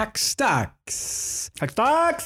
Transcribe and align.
Hackstacks! 0.00 1.50
Tack, 1.54 1.74
tack! 1.74 2.22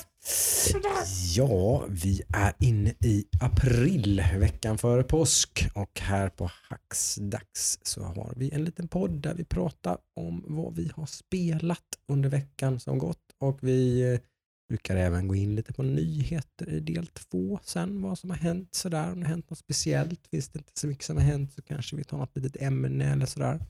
Ja, 1.36 1.86
vi 1.88 2.22
är 2.34 2.52
inne 2.60 2.90
i 2.90 3.24
april, 3.40 4.24
veckan 4.38 4.78
före 4.78 5.02
påsk 5.02 5.68
och 5.74 6.00
här 6.00 6.28
på 6.28 6.50
Hacksdags 6.68 7.78
så 7.82 8.02
har 8.02 8.32
vi 8.36 8.50
en 8.54 8.64
liten 8.64 8.88
podd 8.88 9.10
där 9.10 9.34
vi 9.34 9.44
pratar 9.44 9.98
om 10.16 10.44
vad 10.46 10.74
vi 10.74 10.90
har 10.96 11.06
spelat 11.06 11.98
under 12.08 12.28
veckan 12.28 12.80
som 12.80 12.98
gått 12.98 13.32
och 13.40 13.58
vi 13.62 14.12
eh, 14.12 14.20
brukar 14.68 14.96
även 14.96 15.28
gå 15.28 15.34
in 15.34 15.54
lite 15.54 15.72
på 15.72 15.82
nyheter 15.82 16.68
i 16.68 16.80
del 16.80 17.06
två 17.06 17.58
sen, 17.62 18.02
vad 18.02 18.18
som 18.18 18.30
har 18.30 18.36
hänt 18.36 18.74
sådär, 18.74 19.12
om 19.12 19.20
det 19.20 19.26
har 19.26 19.30
hänt 19.30 19.50
något 19.50 19.58
speciellt, 19.58 20.26
finns 20.26 20.48
det 20.48 20.58
inte 20.58 20.80
så 20.80 20.86
mycket 20.86 21.04
som 21.04 21.16
har 21.16 21.24
hänt 21.24 21.52
så 21.52 21.62
kanske 21.62 21.96
vi 21.96 22.04
tar 22.04 22.18
något 22.18 22.36
litet 22.36 22.62
ämne 22.62 23.12
eller 23.12 23.26
sådär. 23.26 23.60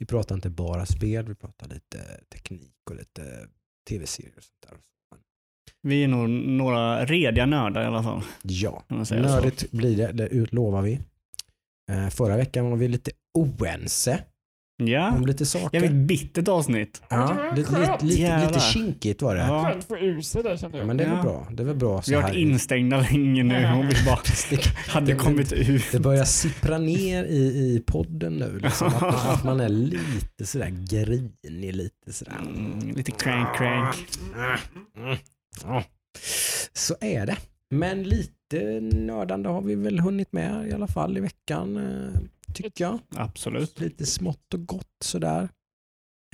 Vi 0.00 0.06
pratar 0.06 0.34
inte 0.34 0.50
bara 0.50 0.86
spel, 0.86 1.26
vi 1.28 1.34
pratar 1.34 1.68
lite 1.68 2.20
teknik 2.32 2.74
och 2.90 2.96
lite 2.96 3.48
tv-serier 3.88 4.32
och 4.36 4.42
sånt 4.42 4.60
där. 4.68 4.78
Vi 5.82 6.04
är 6.04 6.08
nog 6.08 6.30
några 6.30 7.04
rediga 7.06 7.46
nördar 7.46 7.82
i 7.82 7.86
alla 7.86 8.02
fall. 8.02 8.22
Ja, 8.42 8.84
nördigt 9.10 9.70
blir 9.70 9.96
det, 9.96 10.12
det 10.12 10.28
utlovar 10.28 10.82
vi. 10.82 11.00
Eh, 11.90 12.08
förra 12.08 12.36
veckan 12.36 12.70
var 12.70 12.76
vi 12.76 12.88
lite 12.88 13.10
oense 13.34 14.24
Ja, 14.88 15.12
om 15.16 15.26
lite 15.26 15.46
saker. 15.46 15.68
jag 15.72 15.80
vill 15.80 15.94
bittert 15.94 16.48
avsnitt. 16.48 17.02
ja, 17.08 17.52
lite, 17.56 17.70
lite, 17.80 17.98
lite, 18.04 18.46
lite 18.46 18.60
kinkigt 18.60 19.22
var 19.22 19.34
det. 19.34 19.40
Ja. 19.40 19.72
Skönt 19.88 20.60
kände 20.60 20.78
jag. 20.78 20.86
men 20.86 20.96
det 20.96 21.04
är 21.04 21.10
väl 21.10 21.22
bra. 21.22 21.46
Det 21.52 21.62
är 21.62 21.66
väl 21.66 21.76
bra 21.76 22.02
så 22.02 22.10
Vi 22.10 22.14
har 22.14 22.22
varit 22.22 22.36
instängda 22.36 23.00
länge 23.00 23.42
nu 23.42 23.54
och 23.78 23.84
vi 23.84 24.04
bara 24.06 24.18
Det, 24.50 24.64
hade 24.90 25.06
det- 25.06 25.18
kommit 25.18 25.52
ut. 25.52 25.84
det 25.92 26.00
börjar 26.00 26.24
sippra 26.24 26.78
ner 26.78 27.24
i, 27.24 27.36
i 27.76 27.82
podden 27.86 28.32
nu. 28.32 28.58
Liksom, 28.58 28.86
att, 28.88 29.00
man, 29.00 29.14
att 29.14 29.44
man 29.44 29.60
är 29.60 29.68
lite 29.68 30.46
sådär 30.46 30.72
grinig, 30.90 31.74
lite 31.74 32.12
sådär. 32.12 32.36
Mm, 32.40 32.90
lite 32.96 33.10
crank 33.10 33.56
crank. 33.56 33.96
Så 36.72 36.94
är 37.00 37.26
det. 37.26 37.36
Men 37.70 38.02
lite 38.02 38.80
nördande 38.80 39.48
har 39.48 39.62
vi 39.62 39.74
väl 39.74 39.98
hunnit 40.00 40.32
med 40.32 40.68
i 40.68 40.72
alla 40.72 40.86
fall 40.86 41.16
i 41.16 41.20
veckan, 41.20 41.76
tycker 42.54 42.84
jag. 42.84 42.98
Absolut. 43.16 43.80
Lite 43.80 44.06
smått 44.06 44.54
och 44.54 44.66
gott 44.66 44.86
sådär. 45.04 45.48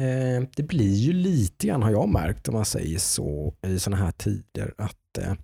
Eh, 0.00 0.48
det 0.56 0.62
blir 0.62 0.94
ju 0.94 1.12
lite 1.12 1.66
grann 1.66 1.82
har 1.82 1.90
jag 1.90 2.08
märkt 2.08 2.48
om 2.48 2.54
man 2.54 2.64
säger 2.64 2.98
så 2.98 3.54
i 3.66 3.78
sådana 3.78 4.04
här 4.04 4.12
tider 4.12 4.74
att 4.78 5.18
eh, 5.18 5.34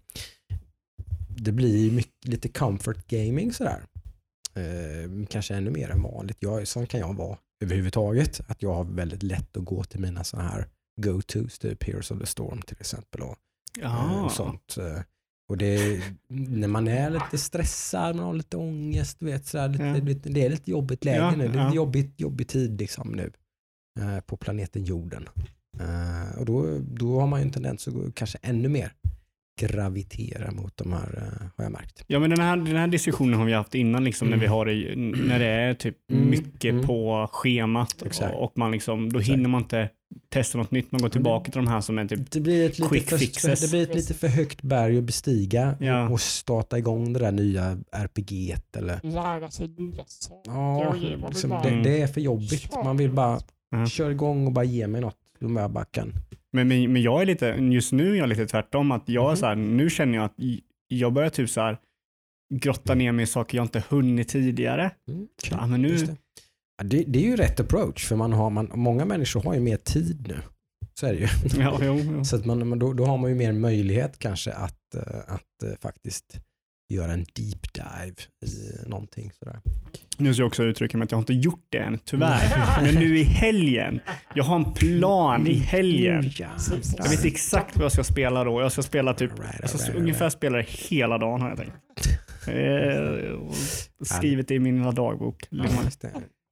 det 1.29 1.53
blir 1.53 1.91
mycket, 1.93 2.29
lite 2.29 2.49
comfort 2.49 3.07
gaming 3.07 3.53
sådär. 3.53 3.85
Eh, 4.55 5.27
kanske 5.31 5.55
ännu 5.55 5.71
mer 5.71 5.91
än 5.91 6.03
vanligt. 6.03 6.37
Jag, 6.41 6.69
sån 6.69 6.87
kan 6.87 7.01
jag 7.01 7.15
vara 7.15 7.39
överhuvudtaget. 7.65 8.41
Att 8.49 8.63
jag 8.63 8.75
har 8.75 8.85
väldigt 8.85 9.23
lätt 9.23 9.57
att 9.57 9.65
gå 9.65 9.85
till 9.85 10.01
mina 10.01 10.25
sådana 10.25 10.49
här 10.49 10.69
go-tos, 11.03 11.59
typ 11.59 11.85
Heroes 11.85 12.11
of 12.11 12.19
the 12.21 12.27
Storm 12.27 12.63
till 12.63 12.77
exempel. 12.81 13.21
Och, 13.23 13.29
eh, 13.79 13.83
Ja. 13.83 14.25
och 14.25 14.33
sånt. 14.33 14.77
Och 15.49 15.59
det, 15.59 16.01
när 16.29 16.69
man 16.69 16.89
är 16.89 17.11
lite 17.11 17.39
stressad, 17.39 18.17
man 18.17 18.25
har 18.25 18.35
lite 18.35 18.57
ångest, 18.57 19.17
du 19.21 19.27
vet, 19.27 19.47
sådär, 19.47 19.69
lite, 19.69 19.85
Ja. 19.85 19.95
lite, 19.95 20.29
det 20.29 20.47
är 20.47 20.51
lite 20.51 20.71
jobbigt 20.71 21.05
läge 21.05 21.19
Ja, 21.19 21.31
nu. 21.37 21.49
Det 21.49 21.59
är 21.59 21.63
ja. 21.63 21.75
jobbigt, 21.75 22.21
jobbig 22.21 22.49
tid 22.49 22.79
liksom 22.81 23.09
nu 23.13 23.33
eh, 24.01 24.21
på 24.21 24.37
planeten 24.37 24.85
jorden. 24.85 25.29
Eh, 25.81 26.39
och 26.39 26.47
då, 26.47 26.79
då 26.79 27.21
har 27.21 27.27
man 27.27 27.41
ju 27.41 27.45
en 27.45 27.53
tendens 27.53 27.89
att 27.89 27.95
gå, 27.95 28.11
kanske 28.15 28.39
ännu 28.43 28.69
mer 28.69 28.93
gravitera 29.61 30.51
mot 30.51 30.77
de 30.77 30.93
här, 30.93 31.17
eh, 31.17 31.47
har 31.57 31.65
jag 31.65 31.73
märkt. 31.73 32.05
Ja 32.07 32.19
men 32.19 32.31
den 32.31 32.41
här, 32.41 32.57
den 32.57 32.77
här 32.77 32.87
diskussionen 32.87 33.35
har 33.39 33.47
vi 33.47 33.53
haft 33.53 33.75
innan 33.75 34.05
liksom, 34.05 34.31
när 34.31 34.37
vi 34.37 34.47
har 34.47 34.67
det, 34.67 34.97
när 35.27 35.39
det 35.39 35.47
är 35.47 35.75
typ 35.75 35.97
Mm, 36.13 36.31
mycket 36.31 36.73
mm. 36.73 36.87
på 36.87 37.29
schemat 37.33 38.03
och, 38.03 38.43
och 38.45 38.59
man 38.59 38.71
liksom, 38.71 39.13
då 39.13 39.19
Exakt. 39.19 39.37
hinner 39.37 39.49
man 39.49 39.63
inte 39.63 39.89
testa 40.29 40.59
något 40.59 40.71
nytt. 40.71 40.93
Man 40.93 41.01
går 41.03 41.09
tillbaka 41.09 41.53
till 41.53 41.61
de 41.65 41.67
här 41.71 41.81
som 41.81 41.99
är 41.99 42.07
typ 42.07 42.31
Det 42.31 42.41
blir 42.41 42.67
ett 42.67 42.79
lite, 42.79 42.89
Quick 42.89 43.09
för, 43.11 43.19
fixes. 43.19 43.61
det 43.61 43.71
blir 43.71 43.83
ett 43.83 43.95
lite 43.95 44.15
för 44.15 44.29
högt 44.29 44.63
berg 44.63 44.99
att 44.99 45.05
bestiga 45.05 45.77
Ja. 45.81 46.09
och, 46.09 46.21
starta 46.21 46.79
igång 46.79 47.13
det 47.13 47.19
där 47.19 47.33
nya 47.33 47.79
RPG 47.93 48.57
eller 48.77 49.01
Lära 49.03 49.51
sig 49.51 49.69
nya 49.69 50.05
saker. 50.07 50.51
Ja, 50.51 50.95
liksom, 51.29 51.51
det, 51.63 51.71
det 51.83 52.03
är 52.03 52.07
för 52.07 52.21
jobbigt. 52.21 52.75
Man 52.85 52.97
vill 52.97 53.11
bara 53.11 53.41
Ja. 53.71 53.87
köra 53.87 54.11
igång 54.11 54.47
och 54.47 54.53
bara 54.53 54.65
ge 54.65 54.87
mig 54.87 55.01
något 55.01 55.17
bara 55.71 55.85
kan. 55.85 56.13
Men, 56.53 56.69
men, 56.69 56.93
men 56.93 57.03
jag 57.03 57.23
är 57.23 57.27
lite, 57.27 57.47
just 57.47 57.93
nu 57.93 58.13
är 58.13 58.17
jag 58.19 58.29
lite 58.29 58.47
tvärtom. 58.47 58.93
Att 58.93 59.09
jag 59.09 59.29
Mhm. 59.29 59.37
så 59.37 59.47
här, 59.47 59.55
nu 59.57 59.91
känner 59.91 60.15
jag 60.19 60.25
att 60.25 60.35
jag 60.89 61.13
börjar 61.13 61.31
typ 61.31 61.51
så 61.51 61.61
här 61.61 61.79
grotta 62.55 62.95
ner 62.95 63.13
mig 63.13 63.23
i 63.23 63.27
saker 63.27 63.59
jag 63.59 63.65
inte 63.65 63.83
hunnit 63.89 64.29
tidigare. 64.29 64.91
Mm, 65.09 65.27
Ja, 65.51 65.67
men 65.67 65.83
nu, 65.83 65.89
Just 65.89 66.07
det. 66.83 67.05
Det, 67.07 67.19
är 67.19 67.23
ju 67.23 67.37
rätt 67.37 67.61
approach 67.61 68.09
för 68.09 68.17
man 68.17 68.33
har, 68.33 68.51
man, 68.51 68.71
många 68.75 69.05
människor 69.05 69.43
har 69.43 69.55
ju 69.55 69.61
mer 69.61 69.77
tid 69.77 70.27
nu. 70.29 70.39
Så 70.95 71.07
är 71.07 71.13
det 71.13 71.19
ju. 71.19 71.29
ja, 71.63 71.79
jo, 71.83 72.01
jo. 72.03 72.25
Så 72.25 72.37
att 72.37 72.45
man, 72.45 72.79
då, 72.79 72.93
då 72.93 73.05
har 73.05 73.19
man 73.19 73.31
ju 73.31 73.37
mer 73.37 73.53
möjlighet 73.53 74.19
kanske 74.19 74.53
att, 74.53 74.95
eh, 74.95 75.19
att 75.27 75.63
eh, 75.65 75.71
faktiskt 75.81 76.41
göra 76.93 77.13
en 77.13 77.25
deep 77.35 77.73
dive 77.75 78.17
i 78.47 78.89
någonting 78.89 79.33
sådär. 79.39 79.61
Nu 80.17 80.35
ska 80.35 80.43
jag 80.43 80.47
också 80.47 80.63
uttrycka 80.63 80.99
mig 80.99 81.05
att 81.05 81.11
jag 81.11 81.17
har 81.17 81.23
inte 81.23 81.35
gjort 81.35 81.67
det 81.69 81.79
än, 81.79 81.99
tyvärr. 82.05 82.83
Men 82.83 82.95
nu 82.95 83.19
i 83.19 83.23
helgen, 83.23 84.01
jag 84.35 84.45
har 84.45 84.57
en 84.57 84.73
plan 84.73 85.47
i 85.47 85.55
helgen. 85.55 86.31
Ja, 86.39 86.49
Jag 86.97 87.11
vet 87.11 87.25
exakt 87.25 87.77
vad 87.77 87.85
jag 87.85 87.93
ska 87.93 88.05
spela 88.05 88.45
då. 88.45 88.61
Jag 88.61 88.73
ska 88.73 88.83
spela 88.83 89.15
typ, 89.15 89.31
jag 89.61 89.71
ska 89.71 89.79
alright, 89.79 90.01
ungefär 90.01 90.31
spela 90.31 90.57
det 90.57 90.67
hela 90.69 91.19
dagen 91.19 91.41
har 91.41 91.49
jag 91.49 91.59
tänkt. 91.59 91.75
Eh, 92.47 93.39
skrivit 94.05 94.49
det 94.49 94.55
i 94.55 94.59
min 94.59 94.79
lilla 94.79 94.93
dagbok. 94.93 95.47
Ja. 95.51 95.65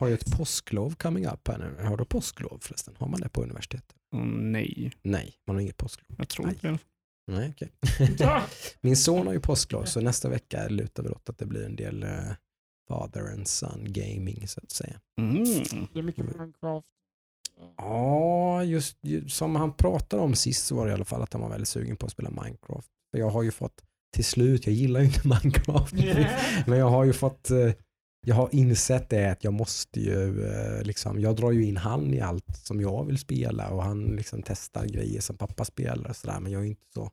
Har 0.00 0.08
ju 0.08 0.14
ett 0.14 0.36
påsklov 0.36 0.94
coming 0.94 1.26
up 1.26 1.48
här 1.48 1.58
nu. 1.58 1.84
Har 1.84 1.96
du 1.96 2.04
påsklov 2.04 2.58
förresten? 2.62 2.94
Har 2.98 3.08
man 3.08 3.20
det 3.20 3.28
på 3.28 3.42
universitetet? 3.42 3.96
Åh, 4.14 4.24
nej, 4.24 4.92
Nej, 5.02 5.34
man 5.46 5.56
har 5.56 5.60
inget 5.60 5.76
påsklov. 5.76 6.06
jag 6.18 6.28
tror 6.28 6.48
inte 6.48 6.68
det. 6.68 6.78
Nej, 7.26 7.54
okej. 7.56 7.70
Min 8.80 8.96
son 8.96 9.26
har 9.26 9.34
ju 9.34 9.40
påsklov 9.40 9.84
så 9.84 10.00
nästa 10.00 10.28
vecka 10.28 10.68
lutar 10.68 11.02
väl 11.02 11.12
åt 11.12 11.28
att 11.28 11.38
det 11.38 11.46
blir 11.46 11.64
en 11.66 11.76
del 11.76 12.02
eh, 12.02 12.08
father 12.88 13.32
and 13.32 13.48
son 13.48 13.84
gaming 13.92 14.48
så 14.48 14.60
att 14.62 14.70
säga. 14.70 15.00
Mm. 15.20 15.44
Det 15.92 15.98
är 15.98 16.02
mycket 16.02 16.24
Minecraft. 16.24 16.86
Ja, 17.76 18.64
just 18.64 18.98
ju- 19.02 19.28
som 19.28 19.56
han 19.56 19.72
pratade 19.72 20.22
om 20.22 20.34
sist 20.34 20.66
så 20.66 20.74
var 20.76 20.86
det 20.86 20.90
i 20.90 20.94
alla 20.94 21.04
fall 21.04 21.22
att 21.22 21.32
han 21.32 21.42
var 21.42 21.48
väldigt 21.48 21.68
sugen 21.68 21.96
på 21.96 22.06
att 22.06 22.12
spela 22.12 22.30
Minecraft. 22.30 22.88
För 23.10 23.18
jag 23.18 23.30
har 23.30 23.42
ju 23.42 23.50
fått 23.50 23.82
till 24.14 24.24
slut, 24.24 24.66
jag 24.66 24.74
gillar 24.74 25.00
ju 25.00 25.06
inte 25.06 25.28
Minecraft, 25.28 25.94
men 26.66 26.78
jag 26.78 26.90
har 26.90 27.04
ju 27.04 27.12
fått 27.12 27.50
eh, 27.50 27.72
jag 28.26 28.34
har 28.34 28.48
insett 28.54 29.08
det 29.08 29.30
att 29.30 29.44
jag 29.44 29.52
måste 29.52 30.00
ju, 30.00 30.44
eh, 30.46 30.82
liksom, 30.82 31.20
jag 31.20 31.36
drar 31.36 31.50
ju 31.50 31.64
in 31.64 31.76
han 31.76 32.14
i 32.14 32.20
allt 32.20 32.56
som 32.56 32.80
jag 32.80 33.04
vill 33.04 33.18
spela 33.18 33.68
och 33.70 33.82
han 33.82 34.04
liksom 34.04 34.42
testar 34.42 34.86
grejer 34.86 35.20
som 35.20 35.36
pappa 35.36 35.64
spelar 35.64 36.10
och 36.10 36.16
sådär 36.16 36.40
men 36.40 36.52
jag 36.52 36.62
är 36.62 36.66
inte 36.66 36.86
så, 36.94 37.10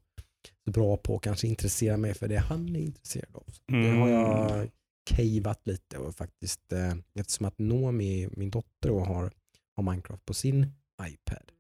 så 0.66 0.72
bra 0.72 0.98
på 0.98 1.16
att 1.16 1.22
kanske 1.22 1.48
intressera 1.48 1.98
mig 1.98 2.14
för 2.14 2.28
det 2.28 2.38
han 2.38 2.76
är 2.76 2.80
intresserad 2.80 3.30
av. 3.36 3.44
Så 3.48 3.62
Det 3.68 3.90
har 3.90 4.08
Mm. 4.08 4.10
jag 4.10 4.70
cavat 5.10 5.68
lite 5.68 5.98
och 5.98 6.16
faktiskt 6.16 6.72
eh, 6.74 6.94
eftersom 7.14 7.46
att 7.46 7.60
Nomi, 7.60 8.30
min 8.32 8.50
dotter, 8.50 8.90
då, 8.90 9.00
har, 9.00 9.32
har 9.76 9.84
Minecraft 9.84 10.26
på 10.26 10.34
sin 10.34 10.72
iPad 11.02 11.52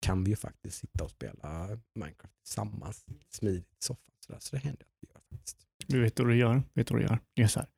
kan 0.00 0.24
vi 0.24 0.30
ju 0.30 0.36
faktiskt 0.36 0.78
sitta 0.78 1.04
och 1.04 1.10
spela 1.10 1.68
Minecraft 1.94 2.34
tillsammans 2.44 3.04
smidigt 3.30 3.64
i 3.72 3.76
soffan. 3.84 4.14
Så, 4.26 4.32
där. 4.32 4.38
så 4.40 4.56
det 4.56 4.62
händer 4.62 4.82
att 4.82 4.96
vi 5.00 5.08
gör 5.14 5.20
faktiskt. 5.30 5.56
Du 5.86 6.00
vet 6.02 6.18
vad 6.18 6.28
du 6.28 6.36
gör? 6.36 6.62
Vet 6.74 6.90
vad 6.90 7.00
du 7.00 7.04
gör? 7.04 7.18
Du 7.34 7.42
gör 7.42 7.48
så 7.48 7.60
här. 7.60 7.68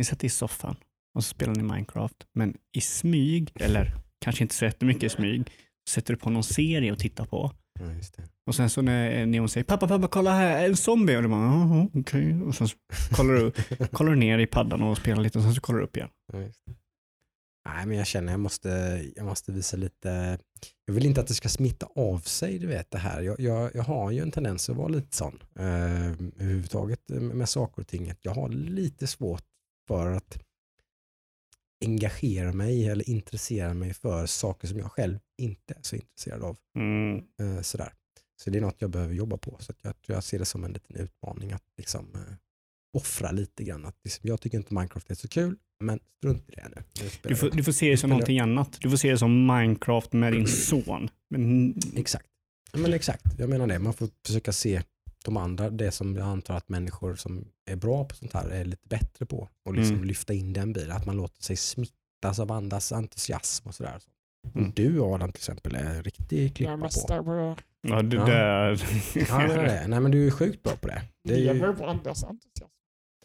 Ni 0.00 0.04
sätter 0.04 0.26
i 0.26 0.30
soffan 0.30 0.76
och 1.14 1.24
så 1.24 1.28
spelar 1.28 1.54
ni 1.54 1.62
Minecraft, 1.62 2.16
men 2.34 2.56
i 2.76 2.80
smyg, 2.80 3.52
eller 3.54 3.94
kanske 4.20 4.44
inte 4.44 4.54
så 4.54 4.64
jättemycket 4.64 5.02
i 5.02 5.08
smyg, 5.08 5.50
sätter 5.90 6.14
du 6.14 6.18
på 6.20 6.30
någon 6.30 6.44
serie 6.44 6.92
och 6.92 6.98
tittar 6.98 7.24
på. 7.24 7.52
Ja. 7.80 7.86
Och 8.46 8.54
sen 8.54 8.70
så 8.70 8.82
när 8.82 9.26
Neon 9.26 9.48
säger 9.48 9.64
pappa, 9.64 9.88
pappa, 9.88 10.08
kolla 10.08 10.30
här, 10.30 10.66
en 10.68 10.76
zombie. 10.76 11.16
Och 11.16 11.22
du 11.22 11.28
bara, 11.28 11.40
"Jaha, 11.40 11.88
okej. 11.94 12.42
Och 12.42 12.54
sen 12.54 12.68
så 12.68 12.76
kollar 13.12 13.34
du, 13.34 13.52
kollar 13.92 14.10
du 14.10 14.16
ner 14.18 14.38
i 14.38 14.46
paddan 14.46 14.82
och 14.82 14.96
spelar 14.98 15.22
lite 15.22 15.38
och 15.38 15.44
sen 15.44 15.54
så 15.54 15.60
kollar 15.60 15.78
du 15.78 15.84
upp 15.84 15.96
igen. 15.96 16.08
Ja. 16.32 16.38
Nej, 17.68 17.86
men 17.86 17.96
jag 17.96 18.06
känner 18.06 18.32
jag 18.32 18.40
måste, 18.40 19.02
jag 19.16 19.26
måste 19.26 19.52
visa 19.52 19.76
lite, 19.76 20.38
jag 20.84 20.94
vill 20.94 21.06
inte 21.06 21.20
att 21.20 21.26
det 21.26 21.34
ska 21.34 21.48
smitta 21.48 21.86
av 21.96 22.18
sig, 22.18 22.58
du 22.58 22.66
vet 22.66 22.90
det 22.90 22.98
här. 22.98 23.22
Jag, 23.22 23.40
jag, 23.40 23.70
jag 23.74 23.82
har 23.82 24.10
ju 24.10 24.22
en 24.22 24.30
tendens 24.30 24.70
att 24.70 24.76
vara 24.76 24.88
lite 24.88 25.16
sån 25.16 25.38
eh, 25.58 25.64
överhuvudtaget 26.06 27.08
med 27.08 27.48
saker 27.48 27.82
och 27.82 27.88
ting. 27.88 28.12
Jag 28.20 28.34
har 28.34 28.48
lite 28.48 29.06
svårt 29.06 29.44
för 29.90 30.10
att 30.10 30.38
engagera 31.84 32.52
mig 32.52 32.88
eller 32.88 33.10
intressera 33.10 33.74
mig 33.74 33.94
för 33.94 34.26
saker 34.26 34.68
som 34.68 34.78
jag 34.78 34.92
själv 34.92 35.18
inte 35.38 35.74
är 35.74 35.82
så 35.82 35.96
intresserad 35.96 36.42
av. 36.42 36.56
Mm. 36.78 37.22
Eh, 37.40 37.62
sådär. 37.62 37.92
Så 38.42 38.50
det 38.50 38.58
är 38.58 38.62
något 38.62 38.76
jag 38.78 38.90
behöver 38.90 39.14
jobba 39.14 39.36
på. 39.36 39.56
Så 39.58 39.72
att 39.72 39.78
jag, 39.82 39.94
jag 40.06 40.24
ser 40.24 40.38
det 40.38 40.44
som 40.44 40.64
en 40.64 40.72
liten 40.72 40.96
utmaning 40.96 41.52
att 41.52 41.62
liksom, 41.76 42.14
eh, 42.14 42.34
offra 42.98 43.30
lite 43.30 43.64
grann. 43.64 43.86
Att 43.86 43.96
liksom, 44.04 44.28
jag 44.28 44.40
tycker 44.40 44.58
inte 44.58 44.74
Minecraft 44.74 45.10
är 45.10 45.14
så 45.14 45.28
kul, 45.28 45.56
men 45.80 46.00
strunt 46.18 46.50
i 46.50 46.54
det 46.54 46.68
nu. 46.76 46.82
Du, 47.22 47.36
får, 47.36 47.50
du 47.50 47.64
får 47.64 47.72
se 47.72 47.90
det 47.90 47.96
som 47.96 48.10
någonting 48.10 48.40
annat. 48.40 48.78
Du 48.80 48.90
får 48.90 48.96
se 48.96 49.10
det 49.10 49.18
som 49.18 49.46
Minecraft 49.46 50.12
med 50.12 50.32
din 50.32 50.46
son. 50.46 51.10
Men, 51.30 51.74
Exakt. 51.96 52.26
Ja, 52.72 52.78
Men 52.78 52.92
exakt, 52.94 53.38
jag 53.38 53.48
menar 53.48 53.66
det. 53.66 53.78
Man 53.78 53.94
får 53.94 54.08
försöka 54.26 54.52
se 54.52 54.82
de 55.24 55.36
andra, 55.36 55.70
det 55.70 55.90
som 55.90 56.16
jag 56.16 56.26
antar 56.26 56.54
att 56.56 56.68
människor 56.68 57.14
som 57.14 57.44
är 57.70 57.76
bra 57.76 58.04
på 58.04 58.14
sånt 58.14 58.32
här 58.32 58.48
är 58.48 58.64
lite 58.64 58.88
bättre 58.88 59.26
på 59.26 59.48
och 59.64 59.74
liksom 59.74 59.94
Mm. 59.96 60.08
lyfta 60.08 60.32
in 60.32 60.52
den 60.52 60.72
biten. 60.72 60.92
Att 60.92 61.06
man 61.06 61.16
låter 61.16 61.42
sig 61.42 61.56
smittas 61.56 62.38
av 62.40 62.52
andras 62.52 62.92
entusiasm 62.92 63.68
och 63.68 63.74
sådär. 63.74 63.98
Mm. 64.54 64.72
Du 64.76 65.00
Adam 65.00 65.32
till 65.32 65.38
exempel 65.40 65.74
är 65.74 65.84
en 65.94 66.02
riktig 66.02 66.56
klippa 66.56 66.72
på. 66.76 67.24
på 67.24 67.56
Ja, 67.88 68.02
det 68.02 68.16
Ja. 68.16 68.24
där. 68.26 68.82
Ja, 69.14 69.38
det 69.48 69.54
är 69.54 69.64
det. 69.66 69.86
Nej 69.88 70.00
men 70.00 70.10
du 70.10 70.26
är 70.26 70.30
sjukt 70.30 70.62
bra 70.62 70.72
på 70.76 70.88
det. 70.88 71.02
Det 71.24 71.34
är, 71.34 71.38
ju, 71.38 71.44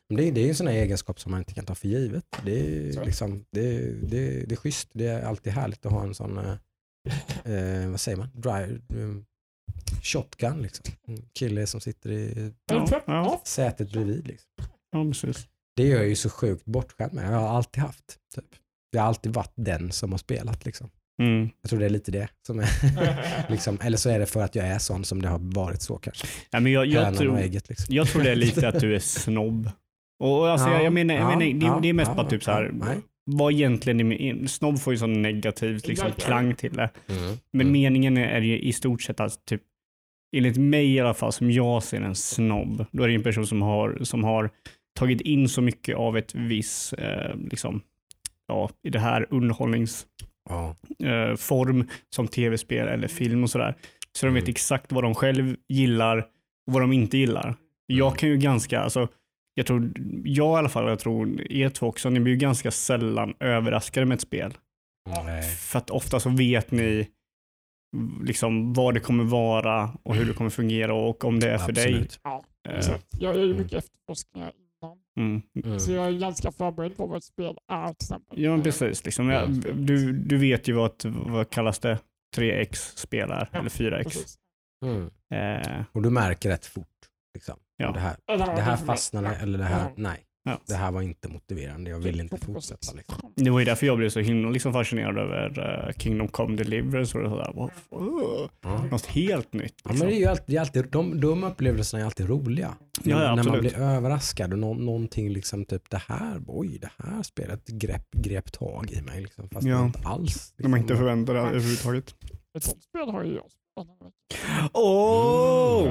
det 0.09 0.27
är, 0.27 0.31
det 0.31 0.39
är 0.39 0.43
ju 0.43 0.49
en 0.49 0.55
sån 0.55 0.67
här 0.67 0.73
egenskap 0.73 1.19
som 1.19 1.31
man 1.31 1.39
inte 1.41 1.53
kan 1.53 1.65
ta 1.65 1.75
för 1.75 1.87
givet. 1.87 2.25
Det 2.43 2.59
är, 2.59 3.05
liksom, 3.05 3.45
det, 3.51 3.91
det, 3.91 4.45
det 4.45 4.51
är 4.51 4.57
schysst. 4.57 4.89
Det 4.93 5.07
är 5.07 5.21
alltid 5.23 5.53
härligt 5.53 5.85
att 5.85 5.91
ha 5.91 6.03
en 6.03 6.15
sån, 6.15 6.37
eh, 6.37 6.55
eh, 7.53 7.89
vad 7.89 7.99
säger 7.99 8.17
man, 8.17 8.29
Drive, 8.33 8.79
shotgun 10.05 10.61
liksom. 10.61 10.85
En 11.07 11.17
kille 11.39 11.67
som 11.67 11.81
sitter 11.81 12.11
i 12.11 12.51
Ja, 12.71 13.01
ja, 13.05 13.41
sätet 13.45 13.91
bredvid. 13.91 14.27
Liksom. 14.27 14.49
ja, 14.91 15.03
precis. 15.05 15.47
Det 15.75 15.91
är 15.91 15.95
jag 15.95 16.07
ju 16.07 16.15
så 16.15 16.29
sjukt 16.29 16.65
bortskämd 16.65 17.13
med. 17.13 17.25
Jag 17.33 17.37
har 17.39 17.49
alltid 17.57 17.83
haft. 17.83 18.05
Typ. 18.35 18.45
Det 18.91 18.97
har 18.97 19.07
alltid 19.07 19.33
varit 19.33 19.53
den 19.55 19.91
som 19.91 20.11
har 20.11 20.17
spelat. 20.17 20.65
Liksom. 20.65 20.89
Mm. 21.21 21.49
Jag 21.61 21.69
tror 21.69 21.79
det 21.79 21.85
är 21.85 21.89
lite 21.89 22.11
det. 22.11 22.27
Som 22.47 22.59
är, 22.59 22.69
liksom, 23.51 23.77
eller 23.81 23.97
så 23.97 24.09
är 24.09 24.19
det 24.19 24.25
för 24.25 24.41
att 24.41 24.55
jag 24.55 24.67
är 24.67 24.79
sån 24.79 25.05
som 25.05 25.21
det 25.21 25.27
har 25.27 25.39
varit 25.41 25.81
så 25.81 25.97
kanske. 25.97 26.27
Ja, 26.51 26.59
men 26.59 26.71
jag, 26.71 26.85
jag, 26.85 27.17
tror, 27.17 27.37
ägget. 27.39 27.69
Liksom. 27.69 27.95
jag 27.95 28.07
tror 28.07 28.23
det 28.23 28.31
är 28.31 28.35
lite 28.35 28.67
att 28.67 28.79
du 28.79 28.95
är 28.95 28.99
snobb. 29.19 29.69
Och 30.19 30.39
och 30.39 30.49
alltså, 30.49 30.67
Ja, 30.67 30.73
jag, 30.73 30.83
jag 30.83 30.93
menar, 30.93 31.13
jag 31.15 31.23
ja, 31.23 31.27
menar 31.37 31.59
det, 31.59 31.65
ja, 31.65 31.79
det 31.81 31.87
är 31.89 31.93
mest 31.93 32.09
ja, 32.09 32.15
bara 32.15 32.29
typ 32.29 32.43
så 32.43 32.51
här, 32.51 32.71
nej. 32.73 32.97
vad 33.25 33.53
egentligen, 33.53 34.11
är- 34.11 34.47
snobb 34.47 34.79
får 34.79 34.93
ju 34.93 34.99
sån 34.99 35.21
negativ 35.21 35.81
liksom, 35.85 36.11
klang 36.11 36.55
till 36.55 36.73
det. 36.73 36.89
Mm. 37.07 37.23
Men 37.53 37.61
Mm. 37.67 37.71
meningen 37.71 38.17
är 38.17 38.41
ju 38.41 38.59
i 38.59 38.73
stort 38.73 39.01
sett 39.01 39.19
alltså 39.19 39.39
typ, 39.45 39.61
enligt 40.35 40.57
mig 40.57 40.93
i 40.93 40.99
alla 40.99 41.13
fall, 41.13 41.31
som 41.33 41.51
jag 41.51 41.83
ser 41.83 42.01
en 42.01 42.15
snobb, 42.15 42.85
då 42.91 43.03
är 43.03 43.07
det 43.07 43.15
en 43.15 43.23
person 43.23 43.47
som 43.47 43.61
har, 43.61 43.97
som 44.01 44.23
har 44.23 44.49
tagit 44.99 45.21
in 45.21 45.49
så 45.49 45.61
mycket 45.61 45.95
av 45.95 46.17
ett 46.17 46.35
viss, 46.35 46.93
eh, 46.93 47.35
liksom, 47.51 47.81
ja, 48.47 48.69
i 48.83 48.89
det 48.89 48.99
här 48.99 49.27
underhållningsform 49.29 51.81
eh, 51.81 51.85
som 52.15 52.27
tv-spel 52.27 52.87
eller 52.87 53.07
film 53.07 53.43
och 53.43 53.49
sådär. 53.49 53.75
Så 54.17 54.25
de 54.25 54.33
vet 54.33 54.43
Mm. 54.43 54.51
exakt 54.51 54.91
vad 54.91 55.03
de 55.03 55.15
själv 55.15 55.55
gillar 55.69 56.17
och 56.67 56.73
vad 56.73 56.81
de 56.83 56.93
inte 56.93 57.17
gillar. 57.17 57.55
Jag 57.87 58.07
Mm. 58.07 58.17
kan 58.17 58.29
ju 58.29 58.37
ganska, 58.37 58.79
alltså, 58.79 59.07
jag 59.53 59.65
tror, 59.65 59.91
jag 60.25 60.55
i 60.55 60.57
alla 60.57 60.69
fall, 60.69 60.89
jag 60.89 60.99
tror 60.99 61.51
er 61.51 61.69
två 61.69 61.87
också, 61.87 62.09
ni 62.09 62.19
blir 62.19 62.33
ju 62.33 62.39
ganska 62.39 62.71
sällan 62.71 63.33
överraskade 63.39 64.05
med 64.05 64.15
ett 64.15 64.21
spel. 64.21 64.53
Nej. 65.25 65.43
För 65.43 65.79
att 65.79 65.89
ofta 65.89 66.19
så 66.19 66.29
vet 66.29 66.71
ni 66.71 67.07
liksom 68.23 68.73
vad 68.73 68.93
det 68.93 68.99
kommer 68.99 69.23
vara 69.23 69.89
och 70.03 70.15
hur 70.15 70.25
det 70.25 70.33
kommer 70.33 70.49
fungera 70.49 70.93
och 70.93 71.23
om 71.25 71.39
det 71.39 71.49
är 71.49 71.57
för 71.57 71.69
Absolut. 71.69 72.19
Ja, 72.23 72.43
dig. 72.69 72.83
så 72.83 72.89
Eh, 72.91 72.95
att 72.95 73.05
jag 73.19 73.35
gör 73.35 73.41
ju 73.43 73.51
Mm. 73.51 73.63
mycket 73.63 73.77
efterforskningar 73.83 74.51
innan. 74.55 74.97
Mm. 75.19 75.41
Mm. 75.65 75.79
Så 75.79 75.91
jag 75.91 76.07
är 76.07 76.11
ganska 76.11 76.51
förberedd 76.51 76.97
på 76.97 77.05
vad 77.07 77.17
ett 77.17 77.23
spel 77.23 77.57
är 77.71 77.87
till 77.87 77.95
exempel. 78.05 78.41
Ja, 78.41 78.59
precis. 78.63 79.05
Liksom, 79.05 79.29
ja, 79.29 79.45
du, 79.73 80.11
du 80.13 80.37
vet 80.37 80.67
ju 80.67 80.73
vad, 80.73 80.91
vad 81.05 81.49
kallas 81.49 81.79
det? 81.79 81.99
3X-spel 82.37 83.31
är, 83.31 83.49
Ja, 83.51 83.59
eller 83.59 83.69
4X. 83.69 84.03
Precis. 84.03 84.35
Mm. 84.85 85.09
Eh, 85.33 85.83
Och 85.91 86.01
du 86.01 86.09
märker 86.09 86.49
rätt 86.49 86.65
fort. 86.65 86.87
Liksom. 87.33 87.55
Ja. 87.77 87.91
Det 87.91 87.99
här, 87.99 88.15
det 88.55 88.61
här 88.61 88.77
fastnade 88.77 89.35
eller 89.35 89.57
det 89.57 89.63
här, 89.63 89.79
Ja. 89.85 89.91
nej. 89.95 90.19
Ja. 90.47 90.59
Det 90.67 90.73
här 90.75 90.91
var 90.91 91.01
inte 91.01 91.27
motiverande. 91.29 91.89
Jag 91.89 91.99
vill 91.99 92.19
inte 92.19 92.37
fortsätta. 92.37 92.93
Liksom. 92.97 93.33
Det 93.35 93.49
var 93.49 93.59
ju 93.59 93.65
därför 93.65 93.85
jag 93.87 93.97
blev 93.97 94.09
så 94.09 94.19
himla 94.19 94.49
liksom 94.49 94.73
fascinerad 94.73 95.17
över 95.17 95.59
uh, 95.87 95.93
Kingdom 95.97 96.27
Come 96.27 96.55
Deliverance 96.57 97.17
och 97.17 97.29
sådär. 97.29 97.51
Wow, 97.53 97.71
uh, 98.01 98.49
Ja. 98.61 98.83
något 98.91 99.05
helt 99.05 99.53
nytt. 99.53 99.73
Ja, 99.83 99.89
Liksom. 99.91 99.99
men 99.99 100.07
det 100.07 100.15
är 100.15 100.19
ju 100.19 100.25
alltid, 100.25 100.45
det 100.47 100.55
är 100.55 100.61
alltid, 100.61 100.85
de, 100.91 101.21
de 101.21 101.43
upplevelserna 101.43 102.01
är 102.01 102.05
alltid 102.05 102.29
roliga. 102.29 102.75
Ja, 103.03 103.23
ja, 103.23 103.35
När 103.35 103.43
man 103.43 103.59
blir 103.59 103.77
överraskad 103.77 104.53
och 104.53 104.59
nå, 104.59 104.73
någonting 104.73 105.29
liksom 105.29 105.65
typ 105.65 105.89
det 105.89 106.01
här, 106.07 106.41
oj 106.47 106.77
det 106.81 106.89
här 106.97 107.23
spelet 107.23 107.67
grepp, 107.67 108.11
grep 108.11 108.51
tag 108.51 108.91
i 108.91 109.01
mig. 109.01 109.21
Liksom, 109.21 109.49
fast 109.49 109.67
Ja. 109.67 109.85
inte 109.85 109.99
alls. 110.03 110.53
De 110.57 110.63
har 110.63 110.69
liksom. 110.69 110.81
inte 110.81 110.95
förväntat 110.97 111.35
det 111.35 111.39
överhuvudtaget. 111.41 112.15
Ett 112.57 112.63
sånt 112.63 112.83
spel 112.83 113.09
har 113.09 113.23
ju 113.23 113.33
jag 113.35 113.43
Åh! 114.73 115.83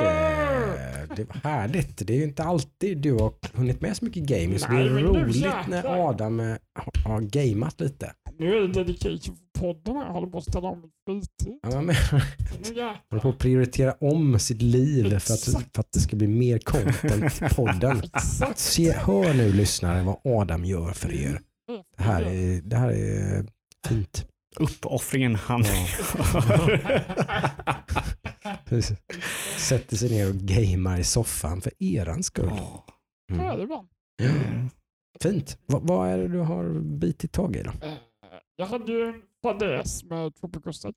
det, 0.00 1.16
det 1.16 1.24
var 1.24 1.50
härligt. 1.50 2.06
Det 2.06 2.12
är 2.12 2.16
ju 2.16 2.24
inte 2.24 2.44
alltid 2.44 2.98
du 2.98 3.12
har 3.12 3.32
hunnit 3.54 3.80
med 3.80 3.96
så 3.96 4.04
mycket 4.04 4.22
gaming 4.22 4.58
så 4.58 4.68
det 4.68 4.76
är 4.76 4.88
roligt 4.88 5.46
när 5.68 6.08
Adam 6.08 6.40
eh, 6.40 6.56
har, 7.04 7.20
gameat 7.20 7.80
lite. 7.80 8.12
Nu 8.38 8.56
är 8.56 8.60
det 8.60 8.84
dedication 8.84 9.36
för 9.36 9.60
podden 9.60 9.96
här. 9.96 10.10
Håller 10.10 10.26
på 10.26 10.38
att 10.38 10.44
ställa 10.44 10.68
om 10.68 10.90
fritid. 11.06 11.58
Ja, 11.62 11.80
men, 11.80 11.94
håller 13.10 13.22
på 13.22 13.28
att 13.28 13.38
prioritera 13.38 13.92
om 13.92 14.38
sitt 14.38 14.62
liv 14.62 15.18
för 15.18 15.34
att, 15.34 15.40
för 15.40 15.80
att 15.80 15.92
det 15.92 16.00
ska 16.00 16.16
bli 16.16 16.28
mer 16.28 16.58
content 16.58 17.34
till 17.34 17.48
podden. 17.48 18.02
Se, 18.54 18.92
hör 18.92 19.34
nu 19.34 19.52
lyssnare 19.52 20.02
vad 20.02 20.16
Adam 20.24 20.64
gör 20.64 20.92
för 20.92 21.12
er. 21.12 21.40
Det 21.96 22.02
här 22.02 22.22
är, 22.22 22.60
det 22.62 22.76
här 22.76 22.90
är 22.90 23.46
fint. 23.88 24.26
Uppoffringen 24.60 25.34
han 25.34 25.64
Precis. 28.64 28.98
Sätter 29.58 29.96
sig 29.96 30.10
ner 30.10 30.28
och 30.30 30.34
gamer 30.36 30.98
i 30.98 31.04
soffan 31.04 31.60
för 31.60 31.72
eran 31.78 32.22
skull. 32.22 32.48
Åh. 32.52 32.80
Ja, 33.28 33.34
Mm. 33.34 33.56
det 33.56 33.62
är 33.62 33.66
bra. 33.66 33.86
Fint. 35.22 35.58
Va, 35.66 35.80
vad 35.82 36.08
är 36.08 36.18
det 36.18 36.28
du 36.28 36.38
har 36.38 36.80
bitit 36.80 37.32
tag 37.32 37.56
i 37.56 37.62
då? 37.62 37.70
Eh, 37.86 37.92
Jag 38.56 38.66
hade 38.66 38.92
ju 38.92 39.08
en 39.08 39.22
fadäs 39.42 40.04
med 40.04 40.34
Tropico 40.34 40.72
6 40.72 40.94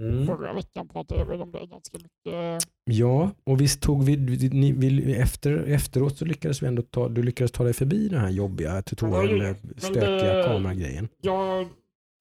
Mm. 0.00 0.26
förra 0.26 0.52
veckan. 0.54 0.88
Pratade 0.88 1.20
jag 1.20 1.26
väl 1.28 1.42
om 1.42 1.52
det 1.52 1.66
ganska 1.66 1.98
mycket. 1.98 2.68
Ja, 2.84 3.30
och 3.44 3.60
visst 3.60 3.80
tog 3.82 4.04
vi, 4.04 4.16
ni, 4.48 4.72
vi 4.72 5.14
efter, 5.14 5.52
efteråt 5.56 6.18
så 6.18 6.24
lyckades 6.24 6.62
vi 6.62 6.66
ändå 6.66 6.82
ta, 6.82 7.08
du 7.08 7.22
lyckades 7.22 7.52
ta 7.52 7.64
dig 7.64 7.72
förbi 7.72 8.08
den 8.08 8.20
här 8.20 8.30
jobbiga 8.30 8.82
tutorial 8.82 9.30
Ja, 9.30 9.36
med 9.44 9.56
men 9.62 9.80
stökiga 9.80 10.44
kameragrejen. 10.46 11.08
Jag 11.22 11.68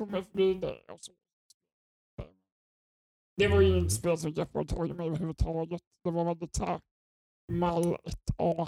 tog 0.06 0.25
förbi 0.25 0.53
det. 0.53 0.80
Och 0.94 1.00
så. 1.00 1.12
Det 3.38 3.48
var 3.48 3.62
ju 3.62 3.77
inte 3.77 3.89
spel 3.89 4.18
som 4.18 4.31
Jeff 4.31 4.50
tagit 4.68 4.95
med 4.95 5.06
överhuvudtaget. 5.07 5.81
Det 6.03 6.12
var 6.12 6.25
väldigt 6.25 6.56
så 6.56 6.65
här 6.65 6.81
mall 7.51 7.83
1A 8.39 8.68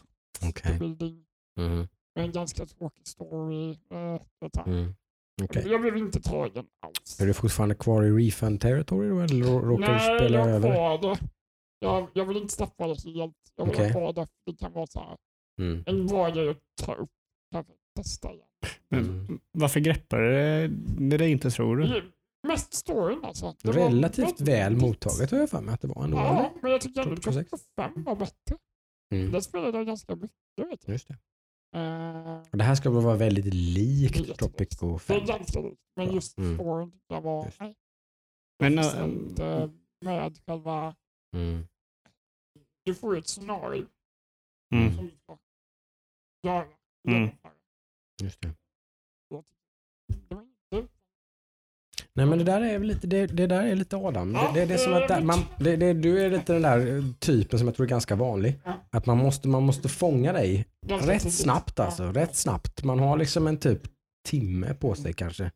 Okej. 0.49 0.79
building 0.79 1.25
Mm. 1.59 1.87
med 2.15 2.25
en 2.25 2.31
ganska 2.31 2.65
tråkig 2.65 3.07
story. 3.07 3.77
Det 3.89 4.55
här. 4.55 4.67
Mm. 4.67 4.93
Okej. 5.43 5.67
Jag 5.67 5.81
blev 5.81 5.97
inte 5.97 6.21
tagen 6.21 6.65
alls. 6.79 7.19
Är 7.21 7.25
du 7.25 7.33
fortfarande 7.33 7.75
kvar 7.75 8.03
i 8.03 8.11
refund 8.27 8.61
territory 8.61 9.09
då 9.09 9.19
eller 9.19 9.45
rå- 9.45 9.59
råkar 9.59 9.85
du 9.87 9.91
Nej, 9.93 10.19
spela 10.19 10.39
jag 10.39 10.49
över? 10.49 10.69
har 10.69 10.97
det. 10.97 11.19
Jag, 11.79 12.07
jag 12.13 12.25
vill 12.25 12.37
inte 12.37 12.53
släppa 12.53 12.87
det 12.87 13.03
helt. 13.03 13.35
Jag 13.55 13.65
vill 13.65 13.73
Okej. 13.75 13.91
ha 13.91 13.99
kvar 13.99 14.13
det. 14.13 14.27
Det 14.45 14.53
kan 14.53 14.71
vara 14.73 14.87
så 14.87 14.99
här. 14.99 15.17
Mm. 15.59 15.83
en 15.87 16.07
grej 16.07 16.49
att 16.49 16.57
ta 16.85 16.93
upp. 16.95 17.09
Kanske 17.51 17.73
testa 17.95 18.33
igen. 18.33 18.47
Men 18.89 18.99
Mm. 18.99 19.39
Varför 19.51 19.79
greppar 19.79 20.21
det, 20.21 20.67
det 21.09 21.17
dig 21.17 21.31
inte 21.31 21.49
tror 21.51 21.77
du? 21.77 21.83
Det 21.87 21.97
är 21.97 22.11
Mest 22.47 22.73
storyn 22.73 23.23
alltså. 23.25 23.55
Det 23.61 23.67
var 23.67 23.73
Relativt 23.89 24.25
väldigt- 24.25 24.41
väl 24.47 24.75
mottaget 24.77 25.31
har 25.31 25.37
jag 25.39 25.49
för 25.49 25.61
mig 25.61 25.73
att 25.73 25.81
det 25.81 25.87
var 25.87 26.03
ändå. 26.03 26.17
eller? 26.17 26.27
Ja, 26.27 26.53
men 26.61 26.71
jag 26.71 26.81
tycker 26.81 27.01
ändå 27.01 27.13
att 27.13 27.21
Tropico 27.21 27.57
5 27.75 28.03
var 28.03 28.15
bättre. 28.15 28.57
Mm. 29.13 29.31
Det 29.31 29.41
spelade 29.41 29.77
jag 29.77 29.87
ganska 29.87 30.15
mycket. 30.15 30.37
Vet 30.57 30.83
jag. 30.87 30.93
Just 30.93 31.07
det. 31.07 31.17
Eh, 31.75 32.41
Och 32.51 32.57
det 32.57 32.63
här 32.63 32.75
ska 32.75 32.89
väl 32.89 33.03
vara 33.03 33.15
väldigt 33.15 33.45
Det 33.45 33.51
likt. 33.51 34.39
Tropico 34.39 34.93
det 34.93 34.99
5. 34.99 35.21
är 35.21 35.27
ganska 35.27 35.59
likt, 35.59 35.81
men 35.95 36.05
Ja. 36.07 36.13
just 36.13 36.37
Mm. 36.37 36.55
storyn 36.57 36.91
tyckte 36.91 37.13
jag 37.13 37.21
var... 37.21 37.45
Just. 37.45 37.59
Nej. 37.59 37.75
Men, 38.59 38.75
Men, 38.75 38.85
äh, 38.85 39.05
inte 39.05 39.69
med 40.01 40.37
själva... 40.45 40.95
Mm. 41.35 41.67
Du 42.85 42.95
får 42.95 43.15
ju 43.15 43.19
ett 43.19 43.27
scenario 43.27 43.85
Mm. 44.73 44.95
som 44.95 45.05
du 45.05 45.11
ska 45.11 45.37
göra. 46.47 46.67
Mm. 47.07 47.29
Just 48.21 48.41
det. 48.41 48.51
Nej 52.15 52.25
men 52.25 52.37
det 52.37 52.43
där 52.43 52.61
är 52.61 52.79
lite, 52.79 53.07
det, 53.07 53.27
det 53.27 53.47
där 53.47 53.63
är 53.63 53.75
lite 53.75 53.95
Adam. 53.97 54.33
Det, 54.33 54.39
det, 54.53 54.65
det 54.65 54.73
är 54.73 54.77
som 54.77 54.93
att 54.93 55.07
där, 55.07 55.21
man, 55.23 55.39
det, 55.59 55.75
det, 55.75 55.93
du 55.93 56.19
är 56.23 56.29
lite 56.29 56.53
den 56.53 56.61
där 56.61 56.95
eh, 56.97 57.03
typen 57.19 57.59
som 57.59 57.67
jag 57.67 57.75
tror 57.75 57.85
är 57.85 57.89
ganska 57.89 58.15
vanlig. 58.15 58.59
Att 58.89 59.05
man 59.05 59.17
måste, 59.17 59.47
man 59.47 59.63
måste 59.63 59.89
fånga 59.89 60.33
dig 60.33 60.65
rätt 60.87 61.33
snabbt 61.33 61.79
alltså. 61.79 62.03
Rätt 62.11 62.35
snabbt. 62.35 62.83
Man 62.83 62.99
har 62.99 63.17
liksom 63.17 63.47
en 63.47 63.57
typ 63.57 63.81
timme 64.27 64.73
på 64.73 64.95
sig 64.95 65.13
kanske. 65.13 65.51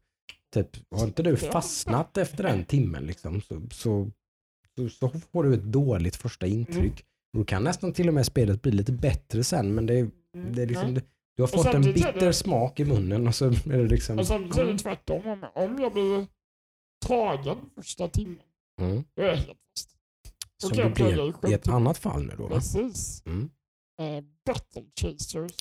Typ, 0.54 0.70
har 0.92 1.04
inte 1.06 1.24
du 1.24 1.38
fastnat 1.38 2.18
efter 2.18 2.44
den 2.44 2.66
timmen 2.66 3.04
liksom 3.06 3.42
så, 3.42 3.62
så, 3.72 4.12
så, 4.76 4.90
så 4.90 5.10
får 5.32 5.44
du 5.44 5.54
ett 5.54 5.64
dåligt 5.64 6.16
första 6.16 6.46
intryck. 6.48 7.06
Du 7.34 7.46
kan 7.46 7.64
nästan 7.64 7.94
till 7.94 8.08
och 8.08 8.14
med 8.14 8.26
spelet 8.26 8.62
bli 8.62 8.72
lite 8.72 8.92
bättre 8.92 9.44
sen 9.44 9.76
men 9.76 9.86
det, 9.86 9.94
är- 10.00 10.12
Mm. 10.36 10.54
det 10.56 10.62
är 10.62 10.68
liksom, 10.68 10.94
det, 10.94 11.02
du 11.38 11.44
har 11.44 11.48
fått 11.48 11.66
en 11.66 11.72
samtidigt 11.72 11.96
bitter 12.06 12.26
det- 12.26 12.34
smak 12.34 12.80
i 12.80 12.86
munnen 12.86 13.28
och 13.28 13.36
så 13.36 13.46
är 13.46 13.52
det 13.78 13.88
liksom... 13.88 14.20
Och 14.20 14.28
så 14.28 14.34
är 14.36 14.66
det 14.66 14.78
tvärtom. 14.78 15.22
Om, 15.28 15.46
om 15.56 15.80
jag 15.80 15.94
blir 15.94 16.28
tagen 17.06 17.58
första 17.76 18.08
timmen, 18.08 18.40
Mm. 18.82 19.04
då 19.16 19.22
är 19.22 19.28
jag 19.28 19.36
helt 19.36 19.48
fast. 19.48 19.90
Som 20.58 20.78
jag 20.78 20.96
plöja 20.96 21.34
blev 21.42 21.52
i 21.52 21.54
ett 21.54 21.68
annat 21.68 21.98
fall 21.98 22.24
nu 22.26 22.34
då 22.38 22.48
va? 22.48 22.56
Precis. 22.56 23.24
Mm. 23.26 23.50
Eh, 24.02 24.24
Battle 24.46 24.84
Chasers. 25.02 25.52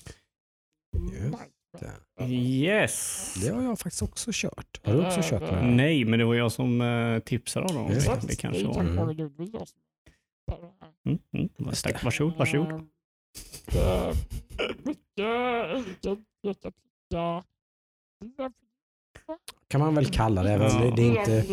Det. 2.17 2.27
Yes! 2.27 3.33
Det 3.41 3.49
har 3.49 3.63
jag 3.63 3.79
faktiskt 3.79 4.01
också 4.01 4.29
kört. 4.33 4.81
Har 4.83 4.93
du 4.93 5.05
också 5.05 5.21
kört 5.23 5.41
det? 5.41 5.47
Mm. 5.57 5.77
Nej, 5.77 6.05
men 6.05 6.19
det 6.19 6.25
var 6.25 6.35
jag 6.35 6.51
som 6.51 6.81
uh, 6.81 7.19
tipsade 7.19 7.65
om 7.65 7.75
dem. 7.75 7.87
Det, 7.89 8.27
det 8.27 8.35
kanske 8.35 8.61
är 8.61 8.67
var... 8.67 8.79
Mm. 8.81 8.95
det. 8.95 9.23
Mm, 11.09 11.19
mm. 11.59 11.73
Tack, 11.83 12.03
varsågod, 12.03 12.37
varsågod. 12.37 12.87
Enkelt. 15.17 16.19
Kan 19.67 19.81
man 19.81 19.95
väl 19.95 20.05
kalla 20.05 20.43
det. 20.43 20.51
Ja. 20.51 20.57
Det, 20.57 20.95
det 20.95 21.01
är 21.01 21.19
inte, 21.19 21.43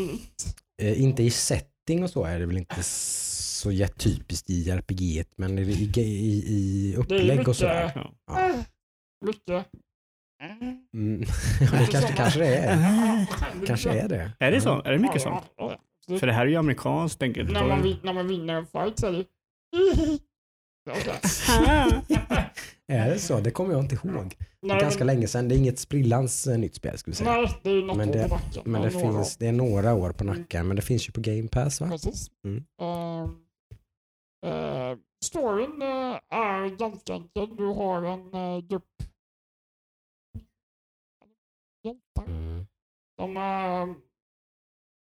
eh, 0.83 1.03
inte 1.03 1.23
i 1.23 1.31
setting 1.31 2.03
och 2.03 2.11
så 2.11 2.25
är 2.25 2.39
det 2.39 2.47
väl 2.47 2.57
inte 2.57 2.83
så 2.83 3.73
jättetypiskt 3.73 4.51
i 4.51 4.71
RPG 4.71 5.25
men 5.37 5.59
i, 5.59 5.63
i, 5.97 6.45
i, 6.47 6.97
upplägg 6.97 7.49
och 7.49 7.57
sådär. 7.57 8.11
Ja. 8.27 8.53
Mycket. 9.25 9.67
Mm. 10.93 11.21
Det 11.61 11.87
kanske, 11.91 12.13
kanske 12.13 12.39
det 12.39 12.57
är. 12.57 13.27
Kanske 13.67 13.91
är 13.91 14.09
det. 14.09 14.33
Är 14.39 14.51
det 14.51 14.61
så? 14.61 14.83
Är 14.85 14.93
det 14.93 14.99
mycket 14.99 15.23
sånt? 15.23 15.45
För 16.21 16.27
det 16.27 16.33
här 16.33 16.47
är 16.47 16.51
ju 16.51 16.57
amerikanskt, 16.57 17.19
tänker 17.19 17.41
jag. 17.41 17.53
När 17.53 17.67
man, 17.67 17.97
när 18.03 18.13
man 18.13 18.29
vinner 18.29 18.55
en 18.55 18.67
fight 18.67 18.99
så 18.99 19.07
är 19.07 19.13
det. 19.13 19.25
Är 22.93 23.11
det 23.11 23.19
så? 23.19 23.41
Det 23.41 23.51
kommer 23.51 23.73
jag 23.73 23.81
inte 23.85 23.95
ihåg. 23.95 24.35
Det 24.39 24.67
är 24.67 24.69
Nej, 24.69 24.81
ganska 24.81 25.05
men- 25.05 25.07
länge 25.17 25.29
sedan. 25.29 25.49
Det 25.49 25.55
är 25.55 25.57
inget 25.59 25.79
sprillans 25.79 26.47
eh, 26.47 26.59
nytt 26.59 26.75
spel 26.75 26.99
skulle 26.99 27.13
vi 27.13 27.17
säga. 27.17 27.31
Nej, 27.33 27.61
det 27.63 27.71
är 27.71 27.83
något 27.83 27.97
Men 27.97 28.11
det- 28.11 28.23
på 28.23 28.29
backen. 28.29 28.63
Men 28.65 28.83
det 28.83 28.91
några 28.91 29.13
finns, 29.13 29.37
det 29.37 29.47
är 29.47 29.53
några 29.53 29.95
år 29.95 30.13
på 30.13 30.25
nacken. 30.25 30.67
Men 30.69 30.77
det 30.77 30.83
finns 30.83 31.09
ju 31.09 31.13
på 31.13 31.21
Game 31.21 31.49
Pass 31.49 31.81
va? 31.81 31.89
Precis. 31.89 32.31
Mm. 32.45 32.65
Ehm, 32.83 33.45
eh, 34.47 34.99
storyn 35.25 35.83
eh, 35.83 36.21
är 36.39 36.77
ganska 36.77 37.13
enkel. 37.15 37.57
Du 37.57 37.67
har 37.67 38.03
en 38.03 38.35
uh, 38.35 38.61
grupp 38.67 38.85
hjältar. 41.83 42.27
Mm. 42.27 42.67
De 43.17 43.37
är 43.37 43.95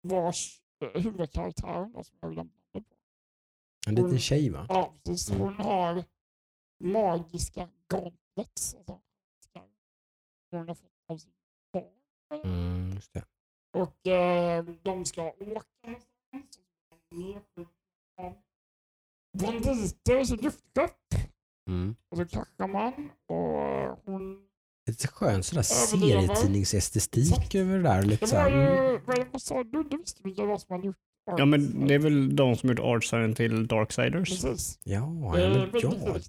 vars 0.03 0.61
uh, 0.83 1.01
huvudkaraktär, 1.01 2.03
som 2.03 2.17
jag 2.21 2.35
på. 2.73 2.81
En 3.87 3.95
liten 3.95 4.19
tjej 4.19 4.49
va? 4.49 4.65
Ja, 4.69 4.93
precis. 5.05 5.29
Mm. 5.29 5.41
Hon 5.41 5.53
har 5.53 6.03
magiska 6.79 7.69
gauntlets. 7.87 8.75
Alltså. 8.75 8.99
Hon 10.51 10.67
har 10.67 10.75
fått 10.75 10.91
av 11.07 11.17
sin 11.17 11.31
det. 13.13 13.25
Och 13.73 14.07
eh, 14.07 14.65
de 14.83 15.05
ska 15.05 15.23
åka 15.23 15.99
Banditer 19.37 20.23
sitt 20.23 20.43
luftskepp. 20.43 20.91
Mm. 21.69 21.95
Och 22.09 22.17
så 22.17 22.25
kraschar 22.25 22.67
man. 22.67 23.09
Och 23.27 23.99
hon... 24.05 24.43
Lite 24.87 25.07
skön 25.07 25.43
sådär 25.43 25.61
serietidningsestetik 25.61 27.55
över 27.55 27.77
det 27.77 27.83
där. 27.83 28.03
Lite 28.03 28.25
Det 28.25 28.27
så 28.27 28.35
var 28.35 28.49
ju... 28.49 28.99
Vad, 29.05 29.27
vad 29.31 29.41
sa 29.41 29.63
du? 29.63 29.83
Du 29.83 29.97
visste 29.97 30.23
vilka 30.23 30.41
det 30.41 30.47
var 30.47 30.57
som 30.57 30.75
hade 30.75 30.87
gjort 30.87 31.06
Ja, 31.37 31.45
men 31.45 31.87
det 31.87 31.93
är 31.93 31.99
väl 31.99 32.35
de 32.35 32.55
som 32.55 32.69
gjort 32.69 32.79
artsignen 32.79 33.35
till 33.35 33.67
Darksiders. 33.67 34.29
Precis. 34.29 34.79
Ja, 34.83 35.33
Det 35.35 35.49
väldigt 35.49 35.83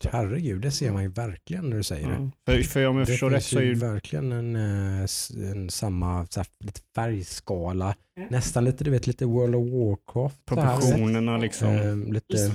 ja, 0.05 0.11
herregud, 0.11 0.61
det 0.62 0.71
ser 0.71 0.93
man 0.93 1.02
ju 1.02 1.09
verkligen 1.09 1.71
när 1.71 1.76
du 1.76 1.83
säger 1.83 2.09
det. 2.09 2.14
Ja. 2.14 2.52
För, 2.52 2.62
för 2.62 2.87
om 2.87 2.97
jag 2.99 3.07
Det 3.07 3.11
förstår 3.12 3.31
rätt 3.31 3.45
finns 3.45 3.50
så 3.50 3.59
är 3.59 3.62
ju 3.62 3.75
verkligen 3.75 4.33
en, 4.33 4.57
eh, 4.57 5.07
en 5.52 5.71
samma 5.71 6.26
så 6.26 6.40
här, 6.40 6.47
lite 6.64 6.81
färgskala. 6.95 7.95
Mm. 8.17 8.28
Nästan 8.31 8.64
lite, 8.64 8.85
du 8.85 8.90
vet, 8.90 9.07
lite 9.07 9.25
World 9.26 9.55
of 9.55 9.67
Warcraft. 9.73 10.40
så 10.49 10.61
här, 10.61 10.76
proportionerna 10.76 11.38
liksom. 11.38 11.69
eh, 11.69 11.97
lite. 11.97 12.52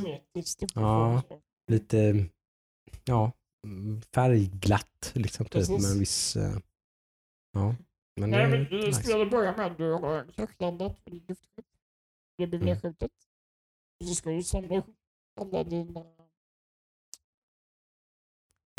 Ja. 0.76 1.22
lite 1.72 2.26
ja, 3.06 3.32
mm, 3.68 4.02
färgglatt 4.16 5.12
liksom 5.14 5.46
typ 5.46 5.70
med 5.70 5.92
en 5.92 6.00
viss 6.00 6.36
eh, 6.36 6.58
ja. 7.54 7.76
Men 8.20 8.30
Nej, 8.30 8.44
det 8.44 8.50
men 8.50 8.62
är 8.68 8.74
i 8.74 8.88
nice. 8.88 9.04
spelet 9.04 9.32
börjar 9.32 9.58
med 9.58 9.66
att 9.66 9.78
du 9.78 9.92
har 9.92 10.26
luftskepp. 11.28 11.66
Det 12.38 12.48
blir 12.48 12.60
Mm. 12.60 12.66
nedskjutet. 12.66 13.12
Och 14.00 14.08
så 14.08 14.16
ska 14.16 14.30
du 14.30 14.44
samla 14.44 14.75
ihop 14.75 14.98
alla 15.42 15.63
dina 15.63 16.06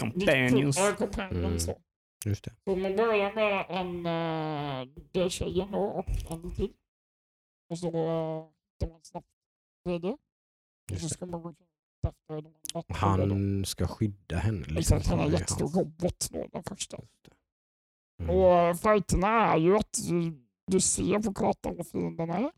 Companions. 0.00 0.76
Ja, 0.78 0.94
companions. 0.98 1.68
Mm. 1.68 1.80
Just 2.26 2.44
det. 2.44 2.52
Så 2.64 2.76
man 2.76 2.96
börjar 2.96 3.32
med 3.34 3.66
en, 3.68 4.06
uh, 4.06 4.94
det 5.12 5.30
tjejen 5.30 5.70
då 5.72 5.78
och 5.78 6.08
en 6.30 6.54
till. 6.54 6.72
Och 7.70 7.78
så 7.78 7.86
hittar 7.88 8.92
man 8.92 9.00
snabbt 9.02 9.26
tredje. 9.84 10.16
Och 10.92 10.98
så 11.00 11.08
ska 11.08 11.26
man 11.26 11.42
gå 11.42 11.54
efter 12.08 12.42
de 12.42 12.54
andra. 12.74 12.94
Han 12.96 13.64
ska 13.64 13.86
skydda 13.86 14.36
henne. 14.36 14.58
Liksom, 14.58 14.76
Exakt, 14.78 15.06
han 15.06 15.20
är 15.20 15.24
en 15.24 15.30
jättestor 15.32 15.68
robot 15.68 16.28
då, 16.30 16.48
den 16.52 16.62
första. 16.64 16.96
Mm. 18.22 18.36
Och 18.36 18.70
uh, 18.70 18.74
fighterna 18.74 19.28
är 19.28 19.58
ju 19.58 19.76
att 19.76 19.92
du, 20.08 20.46
du 20.66 20.80
ser 20.80 21.22
på 21.22 21.34
kartan 21.34 21.76
vad 21.76 21.86
fienderna 21.86 22.36
är. 22.38 22.50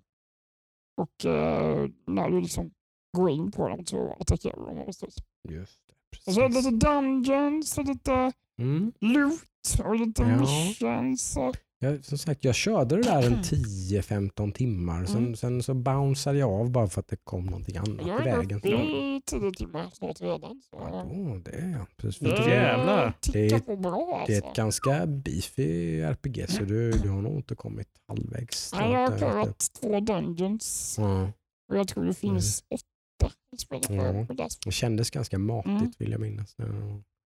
Och 0.97 1.25
eh, 1.25 1.89
när 2.07 2.31
du 2.31 2.41
liksom 2.41 2.71
går 3.17 3.31
in 3.31 3.51
på 3.53 3.69
dem 3.69 3.87
så 3.87 4.17
attackerar 4.21 4.57
dem 4.75 4.85
förstås. 4.87 5.15
Just 5.49 5.81
det. 5.87 5.95
Och 6.27 6.35
så 6.35 6.41
är 6.41 6.49
det 6.49 6.55
Precis. 6.55 6.73
lite 6.73 6.87
dungeons 6.87 7.79
och 7.79 7.85
lite 7.85 8.33
Mm. 8.59 8.93
loot 9.01 9.81
och 9.85 9.97
lite 9.97 10.23
Ja. 10.23 10.37
missions. 10.41 11.37
Och, 11.37 11.57
Jag, 11.79 12.05
som 12.05 12.19
sagt, 12.19 12.45
jag 12.45 12.55
körde 12.55 12.97
det 12.97 13.03
där 13.03 13.23
en 13.27 13.43
10-15 13.43 14.53
timmar. 14.53 15.05
Sen, 15.05 15.17
Mm. 15.17 15.37
sen 15.37 15.63
så 15.63 15.75
bounceade 15.75 16.39
jag 16.39 16.51
av 16.51 16.71
bara 16.71 16.89
för 16.89 17.01
att 17.01 17.09
det 17.09 17.17
kom 17.25 17.47
någonting 17.47 17.77
annat 17.77 18.07
jag 18.07 18.21
i 18.21 18.25
vägen. 18.25 18.59
uppe 18.59 18.69
i 18.69 19.23
tio 19.27 19.53
timmar 19.53 19.91
snart 19.93 20.21
redan. 20.21 20.63
Så, 20.71 20.77
Ja, 20.93 21.07
då, 21.15 21.37
det 21.45 21.51
är 21.51 21.71
jag. 21.71 21.87
Precis. 21.97 22.19
det 22.21 22.37
För 22.37 22.45
det, 22.45 22.51
Jävlar. 22.55 23.13
Det 23.33 23.47
är- 23.53 23.59
på 23.61 23.77
bra 23.77 24.25
det 24.27 24.33
är 24.33 24.37
alltså. 24.37 24.49
ett 24.51 24.57
ganska 24.57 25.07
beefy 25.07 26.01
RPG 26.01 26.47
så 26.49 26.63
du, 26.65 26.93
du 26.93 27.09
har 27.09 27.23
nog 27.23 27.37
inte 27.37 27.55
kommit 27.55 27.89
halvvägs. 28.09 28.73
Nej, 28.75 28.93
jag 28.93 29.11
har 29.11 29.19
klarat 29.19 29.59
två 29.81 30.01
dungeons 30.01 30.95
Ja, 30.99 31.33
och 31.73 31.77
jag 31.79 31.89
tror 31.89 32.05
det 32.05 32.15
finns 32.15 32.65
åtta 32.71 33.33
i 33.57 33.59
spelet. 33.59 33.91
Mm. 33.91 34.05
För- 34.05 34.25
för 34.25 34.35
det. 34.35 34.49
det 34.65 34.73
kändes 34.73 35.11
ganska 35.11 35.39
matigt 35.39 35.71
Mm. 35.71 35.93
vill 35.99 36.11
jag 36.11 36.21
minnas. 36.21 36.55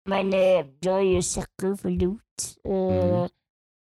Men 0.09 0.33
eh, 0.33 0.67
jag 0.81 0.99
är 0.99 1.03
ju 1.15 1.23
sucker 1.23 1.77
för 1.77 1.91
loot 1.91 2.21
och, 2.65 2.93
Mm. 2.93 3.29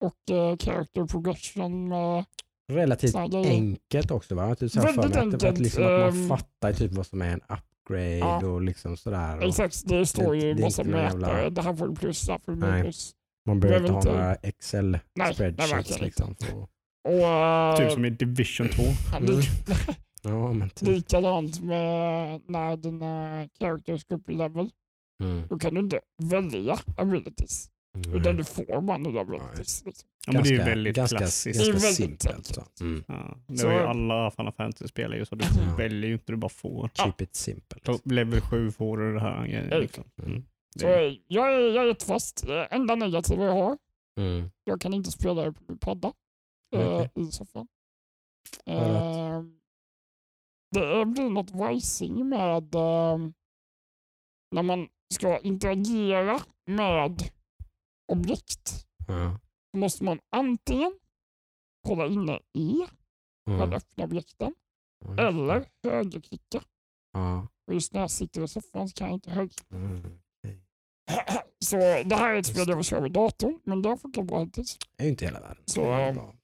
Och 0.01 0.31
eh, 0.37 0.57
character 0.57 1.07
progression. 1.07 1.93
Eh, 1.93 2.25
Relativt 2.73 3.15
enkelt 3.17 4.11
också 4.11 4.35
va? 4.35 4.55
Typ 4.55 4.73
så 4.73 4.81
Väldigt 4.81 5.05
att, 5.05 5.13
det- 5.13 5.19
att, 5.19 5.25
enkelt, 5.45 5.59
liksom 5.59 5.85
att 5.85 5.91
man 5.91 6.09
ehm, 6.09 6.29
fattar 6.29 6.73
typ 6.73 6.93
vad 6.93 7.07
som 7.07 7.23
är 7.23 7.27
en 7.33 7.41
upgrade 7.41 8.19
Ja. 8.19 8.47
och 8.47 8.63
liksom 8.63 8.97
sådär. 8.97 9.37
Och 9.37 9.43
Exakt, 9.45 9.83
det 9.89 10.07
står 10.07 10.37
ju 10.37 10.55
massa 10.59 10.85
mätare. 10.85 11.51
Det 11.51 11.63
här 11.63 11.75
får 11.77 11.89
du 11.89 11.95
plus, 11.95 12.27
det 12.27 12.33
här 12.33 12.39
får 12.45 12.53
du 12.53 12.59
minus. 12.67 13.13
man 13.47 13.61
behöver 13.61 13.81
inte 13.81 13.93
ha 13.93 13.99
inte- 14.01 14.13
några 14.13 14.35
excel 14.35 14.99
Nej, 15.15 15.35
spreadsheets 15.35 16.01
liksom. 16.01 16.35
Så. 16.39 16.69
Och, 17.09 17.13
eh, 17.13 17.77
Typ 17.77 17.93
som 17.93 18.05
i 18.05 18.11
Division 18.11 18.69
2. 18.69 18.83
lik- 19.21 19.49
Ja 20.23 20.53
men 20.53 20.71
typ. 20.71 20.89
Likadant 20.89 21.61
med 21.63 22.41
när 22.49 22.77
dina 22.77 23.49
characters 23.61 24.05
går 24.05 24.17
upp 24.17 24.29
i 24.31 24.35
level. 24.35 24.71
Mm. 25.23 25.47
Då 25.49 25.59
kan 25.59 25.75
du 25.75 25.81
inte 25.81 26.01
välja 26.23 26.79
abilities. 26.97 27.69
Utan 27.99 28.17
Mm. 28.23 28.37
du 28.37 28.45
får 28.45 28.81
bara 28.81 28.99
nya. 28.99 29.23
Liksom. 29.57 29.93
Ja, 30.27 30.33
men 30.33 30.43
det 30.43 30.49
är 30.49 30.53
ju 30.53 30.59
väldigt 30.59 30.97
ganska, 30.97 31.19
klassiskt. 31.19 31.59
Ganska 31.59 31.73
Det 31.73 31.79
är 31.79 31.81
väldigt 32.01 32.23
simpelt. 32.23 32.47
Så. 32.47 32.65
Mm. 32.85 33.05
Ja, 33.09 33.37
det 33.47 33.59
Så- 33.59 33.67
var 33.67 33.75
ju 33.75 33.81
alla 33.81 34.31
Final 34.31 34.53
Fantasy-spel 34.53 35.13
är 35.13 35.17
ju 35.17 35.25
så. 35.27 35.35
Du 35.35 35.45
Ja. 35.45 35.75
väljer 35.79 36.07
ju 36.09 36.13
inte, 36.13 36.33
du 36.33 36.37
bara 36.37 36.49
får. 36.49 36.91
Ja. 36.97 37.05
Keep 37.05 37.15
it 37.25 37.35
simple. 37.37 37.81
På 37.81 37.99
level 38.05 38.41
7 38.41 38.71
får 38.71 38.99
du 38.99 39.15
det 39.15 39.21
här. 39.21 39.47
grejen, 39.47 39.81
Liksom. 39.81 40.05
Mm. 40.23 40.45
Det 40.75 40.81
Så 40.81 40.87
är- 40.87 41.19
jag 41.27 41.55
är, 41.55 41.59
jag 41.75 41.85
är 41.85 41.89
jättefast. 41.89 42.47
Det 42.47 42.65
enda 42.65 42.95
negativa 42.95 43.45
jag 43.45 43.53
har, 43.53 43.79
Mm. 44.21 44.51
jag 44.65 44.81
kan 44.81 44.95
inte 44.95 45.11
spela 45.11 45.45
det 45.45 45.53
på 45.53 45.63
min 45.69 45.79
padda 45.79 46.13
eh, 46.77 46.95
Okej. 46.95 47.11
i 47.29 47.33
soffan. 47.33 47.69
Att? 48.67 48.73
Eh, 48.77 49.43
det 50.75 51.07
blir 51.07 51.31
något 51.31 51.51
vajsing 51.51 52.29
med 52.29 52.75
eh, 52.75 53.19
när 54.55 54.63
man 54.63 54.89
ska 55.15 55.39
interagera 55.39 56.41
med 56.67 57.23
objekt. 58.09 58.87
Ja. 59.09 59.39
Då 59.73 59.79
måste 59.79 60.05
man 60.05 60.19
antingen 60.37 60.93
hålla 61.89 62.07
inne 62.07 62.35
att 62.35 62.43
Mm. 63.51 63.73
öppna 63.73 64.05
objekten 64.05 64.55
Ja. 65.05 65.29
eller 65.29 65.65
högerklicka. 65.85 66.63
Ja. 67.13 67.49
Och 67.67 67.75
just 67.75 67.93
när 67.93 68.01
jag 68.01 68.11
sitter 68.11 68.45
i 68.45 68.49
soffan 68.49 68.89
så 68.89 68.95
kan 68.95 69.07
jag 69.07 69.17
inte 69.17 69.31
höger. 69.31 69.57
Mm. 69.71 70.03
Så 71.65 71.77
det 71.77 72.15
här 72.17 72.35
är 72.35 72.39
ett 72.39 72.47
spel 72.47 72.69
jag 72.69 72.77
vill 72.77 72.85
köra 72.85 73.01
med 73.01 73.13
datorn, 73.13 73.61
men 73.65 73.83
det 73.83 73.97
funkar 73.97 74.23
bra 74.23 74.45
hittills. 74.45 74.79
Det 74.97 75.03
är 75.03 75.05
ju 75.05 75.11
inte 75.11 75.25
hela 75.25 75.41
världen. 75.41 75.63
Så, 75.67 75.81
Det 75.81 76.13
bra. 76.15 76.35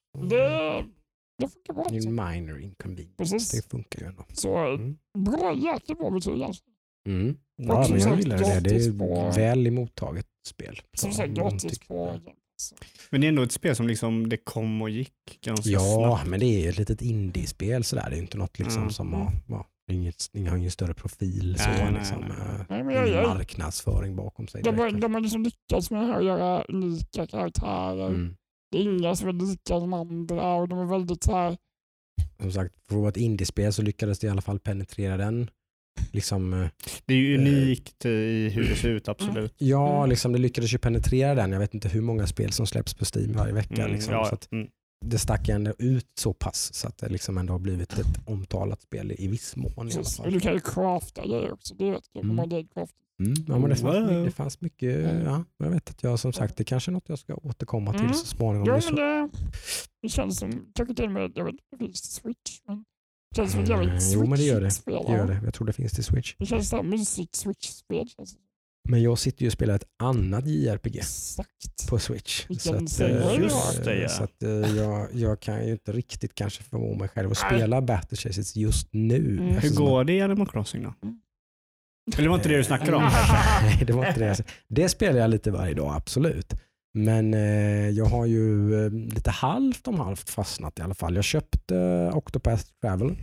Det, 1.39 1.49
funkar 1.49 1.75
bra. 1.75 1.85
Det 1.91 1.97
är 1.97 2.33
minor 2.35 2.61
inconvenience. 2.61 3.15
Precis. 3.17 3.51
Det 3.51 3.71
funkar 3.71 4.01
ju 4.01 4.07
ändå. 4.07 4.25
Så 4.33 4.57
Mm. 4.57 4.99
bra, 5.19 5.55
jäkligt 5.55 5.99
bra 5.99 6.11
betyg 6.11 6.43
alltså. 6.43 6.65
Mm. 7.09 7.37
Ja, 7.57 7.87
men 7.91 7.99
jag 8.01 8.19
gillar 8.19 8.39
det. 8.39 8.61
Det 8.61 8.75
är 8.85 9.33
väl 9.37 9.67
emottaget 9.67 10.27
spel. 10.47 10.81
Som 10.97 11.11
Så, 11.11 11.17
sagt, 11.17 11.31
gratis 11.33 11.63
tycker 11.73 11.87
på 11.87 11.95
jag. 12.07 12.07
Game 12.15 12.25
Pass. 12.25 12.75
Men 13.11 13.21
det 13.21 13.27
är 13.27 13.29
ändå 13.29 13.43
ett 13.43 13.53
spel 13.53 13.77
som 13.77 13.87
liksom, 13.89 14.29
det 14.29 14.37
kom 14.37 14.83
och 14.83 14.91
gick 14.91 15.13
ganska 15.45 15.71
Ja, 15.71 15.81
snabbt. 16.17 16.31
men 16.31 16.41
det 16.41 16.47
är 16.47 16.61
ju 16.63 16.69
ett 16.69 16.79
litet 16.79 17.03
indiespel 17.03 17.85
sådär. 17.85 18.07
Det 18.11 18.17
är 18.17 18.21
inte 18.21 18.39
något 18.39 18.59
liksom 18.59 18.79
Mm. 18.83 18.91
som 18.93 19.13
har, 19.13 19.33
ja, 19.49 19.67
inget, 19.91 20.29
har 20.49 20.57
ingen 20.57 20.71
större 20.71 20.95
profil 20.95 21.57
så, 21.59 21.69
Nej, 21.69 21.85
nej, 21.85 21.93
liksom, 22.01 22.21
nej. 22.21 22.31
eh, 22.31 22.65
Nej, 22.69 22.85
men 22.85 22.95
jag, 22.95 23.09
jag, 23.09 23.29
marknadsföring 23.29 24.17
bakom 24.17 24.49
sig. 24.49 24.63
de, 24.63 24.79
har, 24.79 24.87
direkt. 24.87 25.01
de 25.03 25.15
har 25.15 25.21
liksom 25.21 25.43
lyckats 25.43 25.91
med 25.91 26.17
att 26.17 26.25
göra 26.25 26.63
unika 26.65 27.27
karaktärer. 27.27 28.07
Mm. 28.09 28.37
Det 28.71 28.79
är 28.79 28.83
inga 28.83 29.17
som 29.17 29.29
är 29.29 29.33
lika 29.33 29.81
som 29.81 29.93
andra 29.93 30.55
och 30.55 30.69
de 30.69 30.79
är 30.79 30.85
väldigt 30.85 31.23
så 31.25 31.33
här, 31.37 31.57
Som 32.41 32.53
sagt, 32.53 32.75
för 32.89 32.95
att 32.95 33.01
vara 33.01 33.09
ett 33.09 33.17
indiespel 33.17 33.73
så 33.73 33.83
lyckades 33.83 34.19
det 34.19 34.27
i 34.27 34.31
alla 34.31 34.41
fall 34.43 34.59
penetrera 34.59 35.17
den. 35.17 35.51
Liksom, 36.13 36.53
eh, 36.53 36.69
Det 37.07 37.15
är 37.15 37.19
ju 37.19 37.39
unikt 37.39 38.05
i 38.05 38.49
hur 38.49 38.69
det 38.69 38.77
ser 38.77 38.89
ut, 38.89 39.09
absolut. 39.09 39.55
ja, 39.59 39.97
Mm. 39.99 40.11
liksom, 40.11 40.33
det 40.33 40.39
lyckades 40.39 40.75
ju 40.75 40.79
penetrera 40.79 41.35
den. 41.35 41.53
Jag 41.53 41.59
vet 41.61 41.75
inte 41.75 41.89
hur 41.89 42.01
många 42.01 42.27
spel 42.27 42.53
som 42.53 42.67
släpps 42.67 42.95
på 42.95 43.05
Steam 43.15 43.33
varje 43.33 43.53
vecka. 43.53 43.83
Mm, 43.83 43.93
liksom, 43.93 44.13
ja, 44.15 44.25
så 44.25 44.35
att 44.35 44.53
mm. 44.53 44.67
det 45.05 45.19
stack 45.19 45.49
ändå 45.49 45.73
ut 45.79 46.07
så 46.19 46.33
pass 46.33 46.75
så 46.75 46.89
att 46.89 46.99
det 46.99 47.09
liksom 47.09 47.39
ändå 47.39 47.53
har 47.55 47.59
blivit 47.59 47.99
ett 47.99 48.19
omtalat 48.27 48.83
spel 48.83 49.13
i 49.19 49.27
viss 49.29 49.57
mån 49.57 49.71
i 49.89 49.95
alla 49.95 50.05
fall. 50.05 50.33
du 50.33 50.41
kan 50.41 50.53
ju 50.53 50.61
crafta 50.61 51.27
grejer 51.27 51.53
också. 51.53 51.75
Det 51.75 51.99
kul. 52.13 52.31
Mm. 52.31 52.49
Det 52.49 52.65
craft. 52.75 52.95
Mm, 53.21 53.35
ja, 53.49 53.59
men 53.59 53.71
det, 53.71 53.77
fanns, 53.77 53.97
Mm. 53.97 54.17
my- 54.19 54.25
det 54.25 54.31
fanns 54.31 54.61
mycket, 54.61 55.11
Mm. 55.11 55.25
ja, 55.25 55.45
jag 55.59 55.71
vet 55.71 55.91
att 55.91 56.03
jag 56.03 56.19
som 56.19 56.33
sagt, 56.33 56.57
det 56.57 56.65
kanske 56.65 56.91
är 56.91 56.93
något 56.93 57.09
jag 57.09 57.19
ska 57.19 57.35
återkomma 57.35 57.93
till 57.93 58.01
Mm. 58.01 58.15
så 58.15 58.27
småningom. 58.27 58.69
Är 58.69 58.83
men 58.87 58.95
det, 58.97 59.29
det 60.03 60.09
känns 60.09 60.39
som, 60.39 60.67
kanske 60.75 60.95
till 60.95 61.05
och 61.05 61.11
med, 61.13 61.33
jag 61.35 61.45
vet 61.45 61.55
inte, 61.81 61.99
Switch. 61.99 62.61
Men 62.67 62.85
känns 63.37 63.53
som 63.53 63.61
ett 63.61 63.69
Mm, 63.69 63.83
jävligt 63.83 64.03
jo, 64.13 64.27
men 64.27 64.39
det 64.39 64.45
gör 64.45 64.61
det. 64.61 64.71
Switch-spel. 64.71 65.03
det 65.07 65.13
gör 65.13 65.27
det. 65.27 65.41
Jag 65.45 65.55
tror 65.55 65.67
det 65.67 65.73
finns 65.73 65.93
till 65.93 66.05
Switch. 66.05 66.35
Det 66.39 66.47
känns 66.47 66.69
som 66.69 66.91
mysigt 66.91 67.35
Switch-spel. 67.35 68.07
det. 68.19 68.25
Men 68.89 69.03
jag 69.03 69.19
sitter 69.19 69.43
ju 69.43 69.47
och 69.47 69.53
spelar 69.53 69.75
ett 69.75 69.85
annat 70.03 70.47
JRPG 70.47 70.97
Exakt. 70.99 71.89
på 71.89 71.99
Switch. 71.99 72.47
Så 72.59 72.75
att, 72.75 73.01
eh, 73.01 73.35
Just 73.41 73.85
det, 73.85 73.97
ja. 73.99 74.09
Så 74.09 74.25
att, 74.25 74.43
eh, 74.43 74.51
jag, 74.51 75.09
jag 75.15 75.41
kan 75.41 75.67
ju 75.67 75.73
inte 75.73 75.93
riktigt 75.93 76.35
kanske 76.35 76.63
förmå 76.63 76.95
mig 76.95 77.09
själv 77.09 77.31
att 77.33 77.39
Nej. 77.43 77.59
spela 77.59 77.83
Battle 77.83 78.17
Chases 78.17 78.57
just 78.57 78.89
nu. 78.93 79.17
Mm. 79.33 79.45
Hur 79.49 79.57
eftersom 79.57 79.85
går 79.87 80.05
det 80.05 80.13
i 80.13 80.21
Animal 80.21 80.47
Crossing 80.49 80.83
då? 80.83 80.95
Mm. 81.03 81.19
Eller 82.19 82.29
var 82.29 82.37
inte 82.37 82.49
det 82.49 82.57
du 82.57 82.65
snackade 82.65 82.97
om? 82.97 83.03
Nej, 83.63 83.85
det 83.87 83.93
var 83.93 84.07
inte 84.09 84.21
det. 84.21 84.43
Det 84.69 84.89
spelar 84.89 85.21
jag 85.21 85.31
lite 85.31 85.51
varje 85.51 85.75
dag, 85.75 85.95
absolut. 85.97 86.53
Men 86.95 87.35
eh, 87.35 87.89
jag 87.91 88.05
har 88.05 88.27
ju 88.27 88.75
eh, 88.85 88.93
lite 88.93 89.31
halvt 89.31 89.89
om 89.89 90.01
halvt 90.01 90.31
fastnat 90.31 90.79
i 90.79 90.83
alla 90.83 90.95
fall. 90.95 91.15
Jag 91.15 91.25
köpte 91.25 91.77
eh, 91.77 92.17
Octopath 92.17 92.65
Travel 92.81 93.17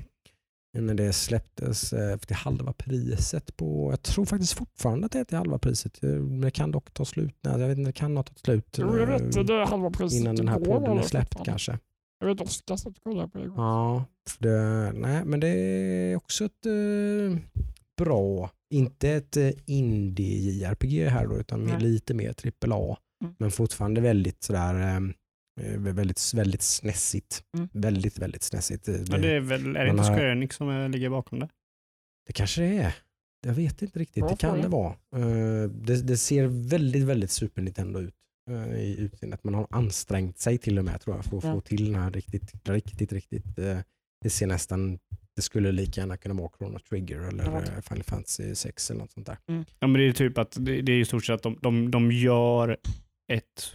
när 0.74 0.94
det 0.94 1.14
släpptes 1.14 1.94
eh, 1.94 2.18
till 2.18 2.36
halva 2.36 2.74
priset 2.74 3.58
på, 3.58 3.92
jag 3.92 4.02
tror 4.02 4.26
faktiskt 4.26 4.54
fortfarande 4.54 5.06
att 5.06 5.12
det 5.12 5.20
är 5.20 5.24
till 5.24 5.38
halva 5.38 5.60
priset. 5.60 6.04
Eh, 6.04 6.10
Men 6.10 6.42
det 6.42 6.52
kan 6.52 6.72
dock 6.72 6.94
ta 6.94 7.06
slut, 7.06 7.36
nej, 7.42 7.62
jag 7.62 7.68
vet 7.68 7.78
inte, 7.78 7.90
det 7.90 7.94
kan 7.94 8.18
ha 8.18 8.24
tagit 8.24 8.40
slut 8.40 8.76
Jo, 8.78 8.98
jag 8.98 9.08
vet, 9.08 9.48
det 9.48 9.54
är 9.54 9.66
halva 9.66 9.90
priset 9.90 10.20
innan 10.20 10.36
den 10.36 10.48
här 10.48 10.60
podden 10.60 10.98
är 10.98 11.02
släppt 11.02 11.46
kanske. 11.46 11.80
Jag 12.20 12.28
vet 12.28 12.42
Oskar 12.42 12.76
satt 12.76 12.98
och 12.98 13.04
kollade 13.04 13.30
på 13.30 13.38
det. 13.38 13.46
Ja, 13.46 14.06
det, 14.40 14.92
nej, 14.96 15.26
men 15.26 15.40
det 15.40 15.48
är 15.48 16.16
också 16.16 16.46
ett 16.46 16.66
eh, 16.66 17.38
bra, 17.98 18.52
inte 18.70 19.10
ett 19.10 19.38
eh, 19.38 19.52
indie-JRPG 19.66 21.10
här 21.10 21.28
då, 21.28 21.38
utan 21.38 21.64
Nej. 21.64 21.80
lite 21.80 22.14
mer 22.14 22.34
AAA. 22.68 22.98
Mm. 23.24 23.36
Men 23.40 23.52
fortfarande 23.52 24.02
väldigt 24.02 24.44
sådär, 24.44 24.96
eh, 25.62 25.80
väldigt, 25.80 26.34
väldigt 26.34 26.62
snässigt. 26.62 27.44
Mm. 27.58 27.70
Väldigt, 27.74 28.20
väldigt 28.20 28.44
snässigt. 28.44 28.86
Det, 28.86 29.10
Ja, 29.10 29.18
det 29.18 29.32
är 29.36 29.40
väl, 29.40 29.76
är 29.76 29.86
det 29.86 29.92
inte 29.92 30.04
har- 30.04 30.20
Enix 30.22 30.56
som 30.56 30.70
eh, 30.70 30.90
ligger 30.90 31.10
bakom 31.10 31.40
det? 31.40 31.50
det 32.28 32.34
kanske 32.34 32.62
det 32.62 32.78
är. 32.78 32.96
Jag 33.48 33.54
vet 33.54 33.82
inte 33.82 34.00
riktigt, 34.00 34.22
Ja, 34.24 34.30
det 34.30 34.38
kan 34.38 34.62
det 34.62 34.68
vara. 34.68 34.94
Eh, 35.16 35.70
det, 35.70 36.02
det 36.02 36.18
ser 36.18 36.46
väldigt, 36.70 37.04
väldigt 37.04 37.32
Super 37.32 37.62
Nintendo 37.62 38.00
ut 38.00 38.14
i 38.78 38.96
utseendet. 39.00 39.44
Man 39.44 39.54
har 39.54 39.68
ansträngt 39.70 40.40
sig 40.40 40.58
till 40.58 40.80
och 40.80 40.86
med 40.86 41.02
tror 41.02 41.16
jag 41.16 41.26
för 41.26 41.38
att 41.38 41.44
Ja. 41.44 41.54
få 41.54 41.62
till 41.62 41.86
den 41.92 42.02
här 42.02 42.12
riktigt, 42.12 42.70
riktigt, 42.70 43.14
riktigt. 43.14 43.56
Det 44.22 44.30
ser 44.30 44.48
nästan, 44.48 45.00
det 45.36 45.42
skulle 45.42 45.72
lika 45.72 46.02
gärna 46.02 46.18
kunna 46.18 46.34
vara 46.36 46.50
Chrono 46.58 46.80
Trigger 46.80 47.20
eller 47.20 47.44
Ja. 47.76 47.82
Final 47.82 48.04
Fantasy 48.04 48.56
6 48.56 48.92
eller 48.92 49.00
något 49.02 49.12
sånt 49.12 49.26
där. 49.28 49.38
Ja, 49.80 49.88
men 49.88 49.94
det 49.94 50.04
är 50.04 50.12
typ 50.14 50.38
att 50.38 50.58
det, 50.60 50.82
det 50.82 50.92
är 50.92 51.00
i 51.00 51.06
stort 51.06 51.26
sett 51.26 51.36
att 51.36 51.44
de, 51.44 51.58
de, 51.62 51.92
de 51.92 52.12
gör 52.12 52.78
ett 53.30 53.74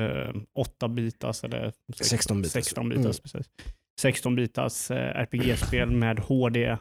eh, 0.00 0.34
8 0.54 0.88
bitars 0.88 1.44
eller 1.44 1.72
16 2.02 2.42
bitars. 2.42 2.52
16 2.52 2.88
bitars, 2.88 3.20
precis. 3.20 3.46
16 4.00 4.36
bitars 4.36 4.90
eh, 4.90 4.96
RPG-spel 5.22 5.90
med 5.90 6.18
HD. 6.18 6.76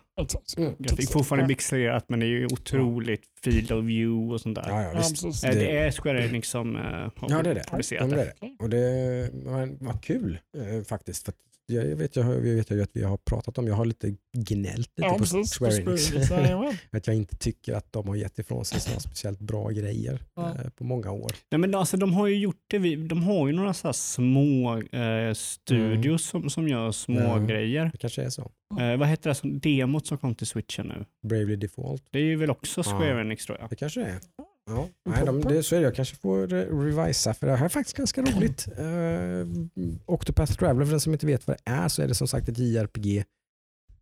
Mm. 0.57 0.75
Grafik 0.79 1.11
fortfarande 1.11 1.47
pixelerat 1.47 2.09
men 2.09 2.19
det 2.19 2.25
är 2.25 2.27
ju 2.27 2.45
otroligt 2.45 3.23
field 3.43 3.71
of 3.71 3.85
view 3.85 4.33
och 4.33 4.41
sånt 4.41 4.55
där. 4.55 4.65
Ja, 4.69 4.83
ja, 4.83 4.93
visst. 4.97 5.43
Eh, 5.45 5.49
det- 5.51 5.59
det 5.59 5.77
är 5.77 5.91
Square 5.91 6.25
Enix 6.25 6.49
som 6.49 6.75
eh, 6.75 6.81
har 6.81 7.11
Ja, 7.29 7.41
det 7.43 7.49
är 7.49 7.55
det. 7.55 7.63
producerat 7.69 8.09
Ja, 8.11 8.15
det 8.15 8.21
är 8.21 8.25
det. 8.41 8.63
Och 8.63 8.69
det 8.69 9.29
var, 9.33 9.85
var 9.85 9.97
kul 10.01 10.39
eh, 10.57 10.83
faktiskt. 10.83 11.25
För 11.25 11.33
jag, 11.65 11.89
jag, 11.89 11.95
vet, 11.95 12.15
jag, 12.15 12.25
jag 12.25 12.55
vet 12.55 12.71
ju 12.71 12.81
att 12.83 12.89
vi 12.93 13.03
har 13.03 13.17
pratat 13.17 13.57
om, 13.57 13.67
jag 13.67 13.75
har 13.75 13.85
lite 13.85 14.15
gnällt 14.37 14.77
lite 14.77 14.91
Ja, 14.95 15.09
på 15.13 15.17
precis. 15.19 15.53
Square 15.59 15.81
På 15.83 15.89
Enix. 15.89 16.07
Square 16.07 16.17
Enix, 16.19 16.31
jajamän. 16.31 16.73
att 16.91 17.07
jag 17.07 17.15
inte 17.15 17.35
tycker 17.37 17.73
att 17.73 17.93
de 17.93 18.07
har 18.07 18.15
gett 18.15 18.39
ifrån 18.39 18.65
sig 18.65 18.79
några 18.87 18.99
speciellt 18.99 19.39
bra 19.39 19.69
grejer 19.69 20.19
Ja. 20.35 20.55
eh, 20.55 20.69
på 20.69 20.83
många 20.83 21.11
år. 21.11 21.31
Nej, 21.51 21.59
men 21.59 21.75
alltså, 21.75 21.97
de 21.97 22.13
har 22.13 22.27
ju 22.27 22.37
gjort 22.37 22.61
det. 22.67 22.95
De 22.95 23.23
har 23.23 23.47
ju 23.47 23.53
några 23.53 23.73
så 23.73 23.87
här 23.87 23.93
små 23.93 24.77
eh, 24.77 25.33
studios 25.33 26.23
som, 26.25 26.49
som 26.49 26.67
gör 26.67 26.91
små 26.91 27.19
Ja. 27.19 27.37
grejer. 27.39 27.89
Det 27.91 27.97
kanske 27.97 28.23
är 28.23 28.29
så. 28.29 28.51
Eh, 28.79 28.97
vad 28.97 29.07
heter 29.07 29.29
det 29.29 29.35
som 29.35 29.59
demot 29.59 30.07
som 30.07 30.17
kom 30.17 30.35
till 30.35 30.47
switchen 30.47 30.87
nu? 30.87 31.05
Bravely 31.29 31.55
Default. 31.55 32.03
Det 32.11 32.19
är 32.19 32.23
ju 32.23 32.35
väl 32.35 32.49
också 32.49 32.83
Square 32.83 33.09
Ja. 33.09 33.19
Enix 33.21 33.45
tror 33.45 33.57
jag. 33.61 33.69
Det 33.69 33.75
kanske 33.75 34.01
är. 34.01 34.19
Ja, 34.65 34.89
nej, 35.09 35.25
de, 35.25 35.41
det, 35.41 35.63
så 35.63 35.75
är 35.75 35.79
det. 35.79 35.85
Jag 35.85 35.95
kanske 35.95 36.15
får 36.15 36.53
eh, 36.53 36.57
revisa 36.79 37.33
för 37.33 37.47
det 37.47 37.55
här 37.55 37.65
är 37.65 37.69
faktiskt 37.69 37.97
ganska 37.97 38.21
roligt. 38.21 38.67
Uh, 38.79 39.65
Octopath 40.05 40.53
Traveler, 40.53 40.85
för 40.85 40.91
den 40.91 40.99
som 40.99 41.13
inte 41.13 41.25
vet 41.25 41.47
vad 41.47 41.57
det 41.57 41.71
är 41.71 41.87
så 41.87 42.01
är 42.01 42.07
det 42.07 42.15
som 42.15 42.27
sagt 42.27 42.49
ett 42.49 42.57
JRPG 42.57 43.23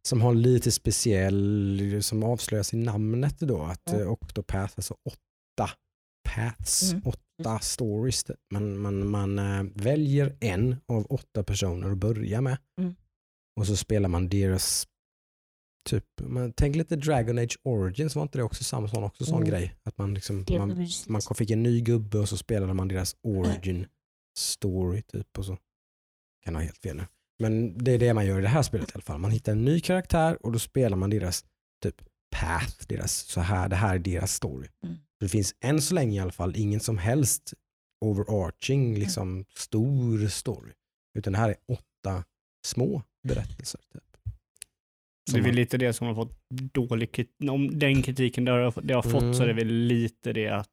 som 0.07 0.21
har 0.21 0.33
lite 0.33 0.71
speciell, 0.71 1.99
som 2.03 2.23
avslöjas 2.23 2.73
i 2.73 2.77
namnet 2.77 3.39
då, 3.39 3.61
att 3.63 3.93
uh, 3.93 4.11
Octopath, 4.11 4.73
alltså 4.75 4.93
åtta 5.05 5.69
paths, 6.29 6.91
Mm. 6.91 7.03
åtta 7.05 7.59
stories. 7.59 8.25
Man, 8.53 8.77
man, 8.77 9.07
man 9.09 9.39
eh, 9.39 9.63
väljer 9.75 10.35
en 10.39 10.75
av 10.87 11.05
åtta 11.09 11.43
personer 11.43 11.91
att 11.91 11.97
börja 11.97 12.41
med 12.41 12.57
Mm. 12.81 12.95
och 13.59 13.67
så 13.67 13.75
spelar 13.75 14.09
man 14.09 14.29
deras 14.29 14.87
Typ, 15.89 16.05
man, 16.21 16.53
tänk 16.53 16.75
lite 16.75 16.95
Dragon 16.95 17.37
Age 17.37 17.57
Origins, 17.63 18.15
var 18.15 18.23
inte 18.23 18.37
det 18.37 18.43
också 18.43 18.63
samma 18.63 18.87
sån, 18.87 19.03
också 19.03 19.25
sån 19.25 19.35
Mm. 19.37 19.49
grej? 19.49 19.75
Att 19.83 19.97
man, 19.97 20.13
liksom, 20.13 20.45
man, 20.59 20.87
man 21.07 21.21
fick 21.35 21.49
en 21.51 21.63
ny 21.63 21.81
gubbe 21.81 22.17
och 22.17 22.29
så 22.29 22.37
spelade 22.37 22.73
man 22.73 22.87
deras 22.87 23.15
origin 23.23 23.87
story 24.37 25.01
typ 25.01 25.37
och 25.37 25.45
så. 25.45 25.57
Kan 26.43 26.55
ha 26.55 26.61
helt 26.61 26.77
fel 26.77 26.95
nu. 26.97 27.05
Men 27.39 27.77
det 27.83 27.91
är 27.91 27.99
det 27.99 28.13
man 28.13 28.25
gör 28.25 28.39
i 28.39 28.41
det 28.41 28.47
här 28.47 28.61
spelet 28.63 28.89
i 28.89 28.91
alla 28.93 29.01
fall. 29.01 29.19
Man 29.19 29.31
hittar 29.31 29.51
en 29.51 29.65
ny 29.65 29.79
karaktär 29.79 30.45
och 30.45 30.51
då 30.51 30.59
spelar 30.59 30.97
man 30.97 31.09
deras 31.09 31.45
typ 31.83 31.95
path, 32.35 32.75
deras, 32.87 33.13
så 33.13 33.41
här, 33.41 33.69
det 33.69 33.75
här 33.75 33.95
är 33.95 33.99
deras 33.99 34.33
story. 34.33 34.67
Mm. 34.83 34.97
Det 35.19 35.29
finns 35.29 35.55
än 35.61 35.81
så 35.81 35.93
länge 35.95 36.17
i 36.17 36.19
alla 36.19 36.31
fall 36.31 36.55
ingen 36.57 36.79
som 36.79 36.97
helst 36.97 37.53
overarching, 38.05 38.95
liksom 38.99 39.45
stor 39.55 40.27
story. 40.27 40.71
Utan 41.17 41.33
det 41.33 41.39
här 41.39 41.49
är 41.49 41.55
åtta 41.67 42.23
små 42.65 43.01
berättelser. 43.27 43.81
Typ. 43.93 44.10
Det 45.31 45.37
är 45.37 45.41
väl 45.41 45.55
lite 45.55 45.77
det 45.77 45.93
som 45.93 46.07
har 46.07 46.15
fått 46.15 46.39
dålig 46.73 47.11
kritik. 47.11 47.49
Om 47.51 47.79
den 47.79 48.01
kritiken 48.01 48.45
det 48.45 48.51
har, 48.51 48.81
det 48.81 48.93
har 48.93 49.01
fått 49.01 49.21
Mm. 49.21 49.33
så 49.33 49.43
är 49.43 49.47
det 49.47 49.53
väl 49.53 49.67
lite 49.67 50.33
det 50.33 50.47
att 50.47 50.69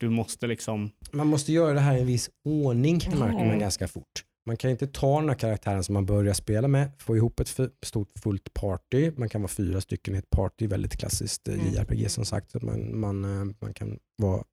du 0.00 0.08
måste 0.10 0.46
liksom... 0.46 0.90
man 1.12 1.26
måste 1.26 1.52
göra 1.52 1.72
det 1.74 1.80
här 1.80 1.96
i 1.96 2.00
en 2.00 2.06
viss 2.06 2.30
ordning 2.44 2.94
märker 2.94 3.18
man 3.18 3.30
Mm. 3.40 3.58
ganska 3.58 3.88
fort. 3.88 4.24
Man 4.46 4.56
kan 4.56 4.70
inte 4.70 4.86
ta 4.86 5.20
den 5.20 5.28
här 5.28 5.36
karaktären 5.36 5.84
som 5.84 5.92
man 5.92 6.06
börjar 6.06 6.34
spela 6.34 6.68
med, 6.68 6.90
få 6.98 7.16
ihop 7.16 7.40
ett 7.40 7.60
stort 7.86 8.08
fullt 8.22 8.54
party. 8.54 9.10
Man 9.16 9.28
kan 9.28 9.40
vara 9.42 9.48
fyra 9.48 9.80
stycken 9.80 10.14
i 10.14 10.18
ett 10.18 10.30
party, 10.30 10.66
väldigt 10.66 10.96
klassiskt 10.96 11.48
Mm. 11.48 11.66
JRPG 11.66 12.08
som 12.10 12.24
sagt. 12.24 12.62
Man, 12.62 13.00
man, 13.00 13.24
eh, 13.24 13.54
man 13.60 13.74
kan 13.74 13.98
vara 14.16 14.44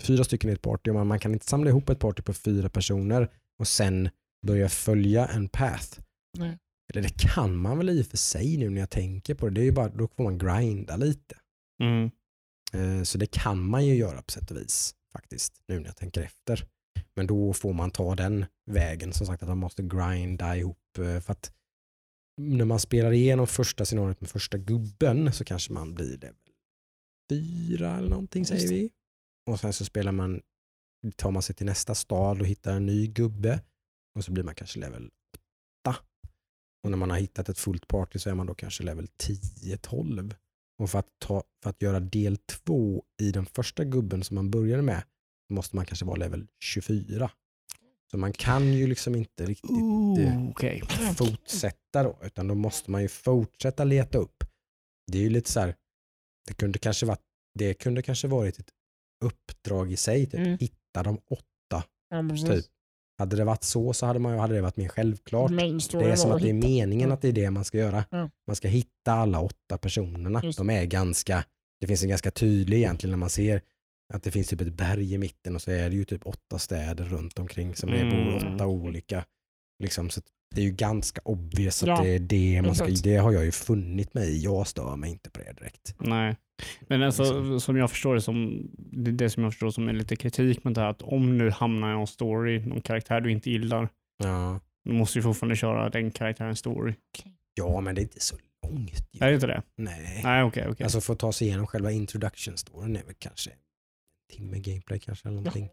fyra 0.00 0.24
stycken 0.24 0.50
i 0.50 0.52
ett 0.52 0.62
party 0.62 0.90
och 0.90 0.94
man, 0.94 1.06
man 1.06 1.18
kan 1.18 1.32
inte 1.32 1.46
samla 1.46 1.70
ihop 1.70 1.88
ett 1.88 1.98
party 1.98 2.22
på 2.22 2.32
fyra 2.32 2.68
personer 2.68 3.28
och 3.58 3.68
sen 3.68 4.08
börja 4.46 4.68
följa 4.68 5.26
en 5.26 5.48
path. 5.48 6.00
Nej. 6.38 6.58
Eller 6.92 7.02
det 7.02 7.18
kan 7.18 7.56
man 7.56 7.78
väl 7.78 7.90
i 7.90 8.02
och 8.02 8.06
för 8.06 8.16
sig 8.16 8.56
nu 8.56 8.70
när 8.70 8.80
jag 8.80 8.90
tänker 8.90 9.34
på 9.34 9.48
det. 9.48 9.54
det 9.54 9.60
är 9.60 9.64
ju 9.64 9.72
bara, 9.72 9.88
då 9.88 10.08
får 10.08 10.24
man 10.24 10.38
grinda 10.38 10.96
lite. 10.96 11.34
Mm. 11.82 12.10
Eh, 12.72 13.02
Så 13.02 13.18
det 13.18 13.26
kan 13.26 13.68
man 13.68 13.86
ju 13.86 13.94
göra 13.94 14.22
på 14.22 14.32
sätt 14.32 14.50
och 14.50 14.56
vis 14.56 14.94
faktiskt, 15.12 15.62
nu 15.68 15.78
när 15.80 15.86
jag 15.86 15.96
tänker 15.96 16.20
efter. 16.22 16.66
Men 17.14 17.26
då 17.26 17.52
får 17.52 17.72
man 17.72 17.90
ta 17.90 18.14
den 18.14 18.44
vägen, 18.70 19.12
som 19.12 19.26
sagt 19.26 19.42
att 19.42 19.48
man 19.48 19.58
måste 19.58 19.82
grinda 19.82 20.56
ihop. 20.56 20.98
eh, 20.98 21.20
För 21.20 21.32
att 21.32 21.52
när 22.40 22.64
man 22.64 22.80
spelar 22.80 23.12
igenom 23.12 23.46
första 23.46 23.84
scenariot 23.84 24.20
med 24.20 24.30
första 24.30 24.58
gubben 24.58 25.32
så 25.32 25.44
kanske 25.44 25.72
man 25.72 25.94
blir 25.94 26.16
det 26.16 26.26
väl 26.26 26.36
fyra 27.30 27.96
eller 27.98 28.08
någonting 28.08 28.46
säger 28.46 28.60
Just 28.60 28.72
vi. 28.72 28.90
Och 29.50 29.60
sen 29.60 29.72
så 29.72 29.84
spelar 29.84 30.12
man, 30.12 30.40
tar 31.16 31.30
man 31.30 31.42
sig 31.42 31.54
till 31.54 31.66
nästa 31.66 31.94
stad 31.94 32.40
och 32.40 32.46
hittar 32.46 32.76
en 32.76 32.86
ny 32.86 33.06
gubbe 33.06 33.60
och 34.14 34.24
så 34.24 34.32
blir 34.32 34.44
man 34.44 34.54
kanske 34.54 34.78
level 34.78 35.04
8. 35.06 35.15
Och 36.86 36.90
när 36.90 36.96
man 36.98 37.10
har 37.10 37.16
hittat 37.18 37.48
ett 37.48 37.58
fullt 37.58 37.88
party 37.88 38.18
så 38.18 38.30
är 38.30 38.34
man 38.34 38.46
då 38.46 38.54
kanske 38.54 38.82
level 38.84 39.06
10-12. 39.18 40.34
Och 40.78 40.90
för 40.90 40.98
att, 40.98 41.08
ta, 41.18 41.42
för 41.62 41.70
att 41.70 41.82
göra 41.82 42.00
del 42.00 42.36
två 42.36 43.04
i 43.22 43.30
den 43.32 43.46
första 43.46 43.84
gubben 43.84 44.24
som 44.24 44.34
man 44.34 44.50
började 44.50 44.82
med 44.82 45.02
måste 45.50 45.76
man 45.76 45.86
kanske 45.86 46.04
vara 46.04 46.16
level 46.16 46.46
24. 46.60 47.30
Så 48.10 48.18
man 48.18 48.32
kan 48.32 48.72
ju 48.72 48.86
liksom 48.86 49.14
inte 49.14 49.46
riktigt 49.46 49.70
Ooh, 49.70 50.50
okej. 50.50 50.82
fortsätta 51.16 52.02
då, 52.02 52.18
utan 52.22 52.48
då 52.48 52.54
måste 52.54 52.90
man 52.90 53.02
ju 53.02 53.08
fortsätta 53.08 53.84
leta 53.84 54.18
upp. 54.18 54.44
Det 55.12 55.18
är 55.18 55.22
ju 55.22 55.30
lite 55.30 55.50
så 55.52 55.60
här, 55.60 55.74
det 56.46 56.54
kunde 56.54 56.78
kanske 56.78 57.06
varit, 57.06 57.22
det 57.54 57.74
kunde 57.74 58.02
kanske 58.02 58.28
varit 58.28 58.58
ett 58.58 58.70
uppdrag 59.24 59.92
i 59.92 59.96
sig, 59.96 60.26
typ 60.26 60.34
Mm. 60.40 60.58
hitta 60.60 61.02
de 61.02 61.18
åtta. 61.30 61.84
Ja. 62.10 62.28
Typ. 62.46 62.64
Hade 63.18 63.36
det 63.36 63.44
varit 63.44 63.62
så 63.62 63.92
så 63.92 64.06
hade, 64.06 64.18
man, 64.18 64.38
hade 64.38 64.54
det 64.54 64.60
varit 64.60 64.76
mer 64.76 64.88
självklart. 64.88 65.50
Det 65.50 66.10
är 66.10 66.16
som 66.16 66.32
att 66.32 66.42
det 66.42 66.48
är 66.48 66.52
meningen 66.54 67.12
att 67.12 67.22
det 67.22 67.28
är 67.28 67.32
det 67.32 67.50
man 67.50 67.64
ska 67.64 67.78
göra. 67.78 68.04
Ja. 68.10 68.30
Man 68.46 68.56
ska 68.56 68.68
hitta 68.68 69.12
alla 69.12 69.40
åtta 69.40 69.78
personerna. 69.78 70.40
Just 70.44 70.58
De 70.58 70.70
är 70.70 70.84
ganska, 70.84 71.44
det 71.80 71.86
finns 71.86 72.02
en 72.02 72.08
ganska 72.08 72.30
tydlig 72.30 72.76
egentligen 72.76 73.10
när 73.10 73.18
man 73.18 73.30
ser 73.30 73.60
att 74.14 74.22
det 74.22 74.30
finns 74.30 74.48
typ 74.48 74.60
ett 74.60 74.72
berg 74.74 75.14
i 75.14 75.18
mitten 75.18 75.54
och 75.54 75.62
så 75.62 75.70
är 75.70 75.90
det 75.90 75.96
ju 75.96 76.04
typ 76.04 76.26
åtta 76.26 76.58
städer 76.58 77.04
runt 77.04 77.38
omkring 77.38 77.74
som 77.74 77.88
är 77.88 78.04
bor 78.10 78.36
Mm. 78.36 78.54
åtta 78.54 78.66
olika 78.66 79.24
Liksom, 79.82 80.10
så 80.10 80.20
att 80.20 80.26
det 80.54 80.60
är 80.60 80.64
ju 80.64 80.70
ganska 80.70 81.20
obvious 81.24 81.82
att 81.82 81.88
Ja, 81.88 82.02
det 82.02 82.08
är 82.14 82.18
det 82.18 82.62
man 82.62 82.74
ska, 82.74 82.86
det 82.86 83.16
har 83.16 83.32
jag 83.32 83.44
ju 83.44 83.52
funnit 83.52 84.14
mig 84.14 84.28
i. 84.36 84.38
Jag 84.44 84.66
stör 84.66 84.96
mig 84.96 85.10
inte 85.10 85.30
på 85.30 85.40
det 85.40 85.52
direkt. 85.52 85.94
Nej. 85.98 86.36
Men 86.88 87.02
alltså, 87.02 87.22
Liksom. 87.22 87.60
som 87.60 87.76
jag 87.76 87.90
förstår 87.90 88.14
det, 88.14 88.20
som, 88.20 88.68
det 88.78 89.10
är 89.10 89.12
det 89.12 89.30
som 89.30 89.42
jag 89.42 89.52
förstår 89.52 89.70
som 89.70 89.88
är 89.88 89.92
lite 89.92 90.16
kritik 90.16 90.64
mot 90.64 90.74
det 90.74 90.80
här, 90.80 90.88
att 90.88 91.02
om 91.02 91.38
nu 91.38 91.50
hamnar 91.50 91.96
i 91.96 92.00
en 92.00 92.06
story, 92.06 92.66
någon 92.66 92.80
karaktär 92.82 93.20
du 93.20 93.32
inte 93.32 93.50
gillar, 93.50 93.88
Ja. 94.24 94.60
då 94.84 94.92
måste 94.92 95.18
du 95.18 95.22
fortfarande 95.22 95.56
köra 95.56 95.90
den 95.90 96.10
karaktärens 96.10 96.58
story. 96.58 96.94
ja, 97.54 97.80
men 97.80 97.94
det 97.94 98.00
är 98.00 98.02
inte 98.02 98.20
så 98.20 98.36
långt. 98.62 99.08
ju. 99.12 99.20
Är 99.24 99.28
det 99.28 99.34
inte 99.34 99.46
det? 99.46 99.62
Nej. 99.76 100.20
Nej, 100.24 100.42
okej. 100.42 100.68
okej. 100.70 100.84
Alltså 100.84 101.00
för 101.00 101.12
att 101.12 101.18
ta 101.18 101.32
sig 101.32 101.46
igenom 101.48 101.66
själva 101.66 101.90
introduction-storyn 101.92 102.96
är 102.96 103.04
väl 103.04 103.14
kanske 103.18 103.50
en 103.50 103.56
timme 104.36 104.58
gameplay 104.58 104.98
kanske 105.00 105.28
eller 105.28 105.36
någonting. 105.36 105.68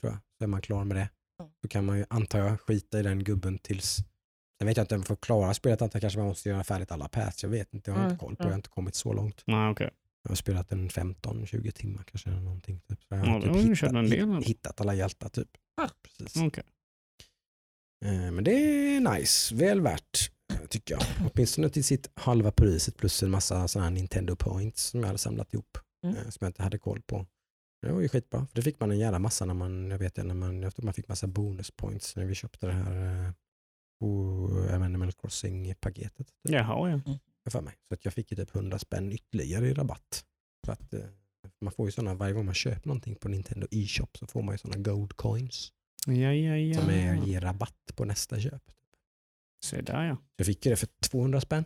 Tror 0.00 0.12
jag. 0.12 0.18
Så 0.38 0.44
är 0.44 0.48
man 0.48 0.60
klar 0.62 0.84
med 0.84 0.96
det. 0.96 1.08
Ja. 1.38 1.50
Då 1.62 1.68
kan 1.68 1.84
man 1.84 1.98
ju, 1.98 2.04
antar 2.10 2.38
jag, 2.38 2.60
skita 2.60 3.00
i 3.00 3.02
den 3.02 3.24
gubben 3.24 3.58
tills 3.58 3.96
Sen 4.60 4.66
vet 4.66 4.76
jag 4.76 4.84
inte, 4.84 5.00
för 5.06 5.14
att 5.14 5.20
klara 5.20 5.54
spelet 5.54 5.82
antar 5.82 5.96
jag 5.96 6.00
kanske 6.00 6.18
man 6.18 6.28
måste 6.28 6.48
göra 6.48 6.64
färdigt 6.64 6.92
alla 6.92 7.08
paths. 7.08 7.42
Jag 7.42 7.50
vet 7.50 7.74
inte, 7.74 7.90
jag 7.90 7.94
har 7.96 8.00
Mm, 8.02 8.12
inte 8.12 8.20
koll 8.24 8.36
på 8.36 8.42
mm. 8.42 8.48
Jag 8.48 8.52
har 8.54 8.58
inte 8.58 8.68
kommit 8.68 8.94
så 8.94 9.12
långt. 9.12 9.42
Nej, 9.46 9.70
okej. 9.70 9.90
Jag 10.22 10.30
har 10.30 10.36
spelat 10.36 10.72
en 10.72 10.88
15-20 10.88 11.70
timmar 11.70 12.02
kanske. 12.02 12.30
Eller 12.30 12.40
någonting, 12.40 12.80
typ. 12.88 12.98
Så 13.02 13.14
jag 13.14 13.26
Ja, 13.26 13.30
har 13.30 13.40
då 13.40 13.54
typ 13.54 13.64
hittat, 13.78 13.92
en 13.92 14.10
del. 14.10 14.28
hitt- 14.36 14.46
hittat 14.46 14.80
alla 14.80 14.94
hjältar 14.94 15.28
typ. 15.28 15.48
Ah. 15.76 15.88
Precis. 16.02 16.42
Okej. 16.42 16.64
Eh, 18.04 18.30
Men 18.30 18.44
det 18.44 18.52
är 18.52 19.00
nice, 19.00 19.54
väl 19.54 19.80
värt 19.80 20.30
eh, 20.52 20.66
tycker 20.68 20.94
jag. 20.94 21.02
Åtminstone 21.34 21.68
till 21.68 21.84
sitt 21.84 22.10
halva 22.14 22.52
priset 22.52 22.96
plus 22.96 23.22
en 23.22 23.30
massa 23.30 23.68
sådana 23.68 23.88
här 23.88 23.94
Nintendo 23.94 24.36
points 24.36 24.82
som 24.82 25.00
jag 25.00 25.06
hade 25.06 25.18
samlat 25.18 25.54
ihop. 25.54 25.78
Mm. 26.04 26.16
eh, 26.16 26.22
Som 26.22 26.38
jag 26.40 26.48
inte 26.48 26.62
hade 26.62 26.78
koll 26.78 27.02
på. 27.02 27.26
Det 27.82 27.92
var 27.92 28.00
ju 28.00 28.08
skitbra. 28.08 28.46
För 28.46 28.56
det 28.56 28.62
fick 28.62 28.80
man 28.80 28.90
en 28.90 28.98
jävla 28.98 29.18
massa 29.18 29.44
när 29.44 29.54
man, 29.54 29.90
jag 29.90 29.98
vet 29.98 30.16
när 30.16 30.34
man, 30.34 30.62
jag 30.62 30.74
tror 30.74 30.84
man 30.84 30.94
fick 30.94 31.08
massa 31.08 31.26
bonus 31.26 31.70
points 31.70 32.16
när 32.16 32.24
vi 32.24 32.34
köpte 32.34 32.66
det 32.66 32.72
här 32.72 33.32
på 34.00 34.68
Animal 34.70 35.12
Crossing-paketet. 35.12 36.26
Typ, 36.26 36.36
Jaha, 36.42 37.00
ja. 37.04 37.18
för 37.50 37.60
mig. 37.60 37.74
Så 37.88 37.94
att 37.94 38.04
jag 38.04 38.14
fick 38.14 38.30
ju 38.30 38.36
typ 38.36 38.56
100 38.56 38.78
spänn 38.78 39.12
ytterligare 39.12 39.68
i 39.68 39.74
rabatt. 39.74 40.24
Så 40.66 40.72
att, 40.72 40.94
eh, 40.94 41.00
man 41.60 41.72
får 41.72 41.86
ju 41.86 41.92
sådana, 41.92 42.14
varje 42.14 42.34
gång 42.34 42.44
man 42.44 42.54
köper 42.54 42.88
någonting 42.88 43.14
på 43.14 43.28
Nintendo 43.28 43.66
e-shop 43.70 44.08
så 44.18 44.26
får 44.26 44.42
man 44.42 44.54
ju 44.54 44.58
sådana 44.58 44.82
gold 44.82 45.16
coins 45.16 45.72
Ja, 46.06 46.32
ja, 46.32 46.56
ja. 46.56 46.80
som 46.80 46.90
är, 46.90 47.26
ger 47.26 47.40
rabatt 47.40 47.92
på 47.94 48.04
nästa 48.04 48.40
köp. 48.40 48.62
Se 49.64 49.80
där 49.80 50.04
ja. 50.04 50.16
Jag 50.36 50.46
fick 50.46 50.66
ju 50.66 50.70
det 50.70 50.76
för 50.76 50.88
200 51.10 51.40
spänn. 51.40 51.64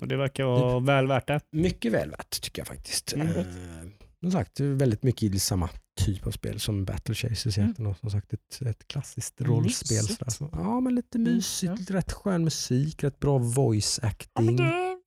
Och 0.00 0.08
det 0.08 0.16
verkar 0.16 0.44
vara 0.44 0.80
väl 0.80 1.06
värt 1.06 1.26
det. 1.26 1.40
Mycket 1.50 1.92
väl 1.92 2.10
värt 2.10 2.40
tycker 2.42 2.60
jag 2.60 2.66
faktiskt. 2.66 3.12
Mm. 3.12 3.28
Eh, 3.28 3.92
som 4.22 4.30
sagt, 4.32 4.60
väldigt 4.60 5.02
mycket 5.02 5.34
i 5.34 5.38
samma 5.38 5.70
typ 6.00 6.26
av 6.26 6.30
spel 6.30 6.60
som 6.60 6.84
Battle 6.84 7.14
Chasers 7.14 7.58
Mm. 7.58 7.64
egentligen. 7.64 7.90
Och 7.90 7.96
som 7.98 8.10
sagt 8.10 8.32
ett, 8.32 8.62
ett 8.66 8.88
klassiskt 8.88 9.40
rollspel. 9.40 10.02
Så, 10.32 10.48
ja, 10.52 10.80
men 10.80 10.94
lite 10.94 11.18
Mm, 11.18 11.32
mysigt, 11.34 11.62
ja. 11.70 11.74
lite 11.74 11.92
rätt 11.94 12.12
skön 12.12 12.44
musik, 12.44 13.04
rätt 13.04 13.18
bra 13.18 13.38
voice 13.38 13.98
Ja, 14.02 14.08
acting. 14.08 14.44
men 14.46 14.56
det. 14.56 14.98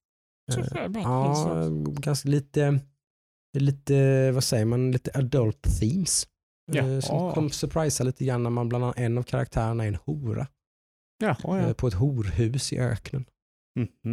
Ja, 1.04 1.67
ganska 1.99 2.30
lite, 2.30 2.80
lite, 3.58 4.32
vad 4.32 4.43
säger 4.43 4.65
man, 4.65 4.91
lite 4.91 5.12
adult 5.13 5.62
themes. 5.80 6.28
Eh, 6.73 6.86
Ja. 6.88 7.01
Som 7.01 7.32
kom 7.34 7.49
surprisa 7.49 8.04
lite 8.04 8.25
grann 8.25 8.43
när 8.43 8.49
man 8.49 8.69
bland 8.69 8.84
annat, 8.84 8.97
en 8.99 9.17
av 9.17 9.23
karaktärerna 9.23 9.84
är 9.84 9.88
en 9.88 9.95
hora. 9.95 10.47
Jaha, 11.19 11.60
eh, 11.60 11.67
ja. 11.67 11.73
På 11.73 11.88
ett 11.88 11.93
horhus 11.93 12.73
i 12.73 12.80
öknen. 12.80 13.25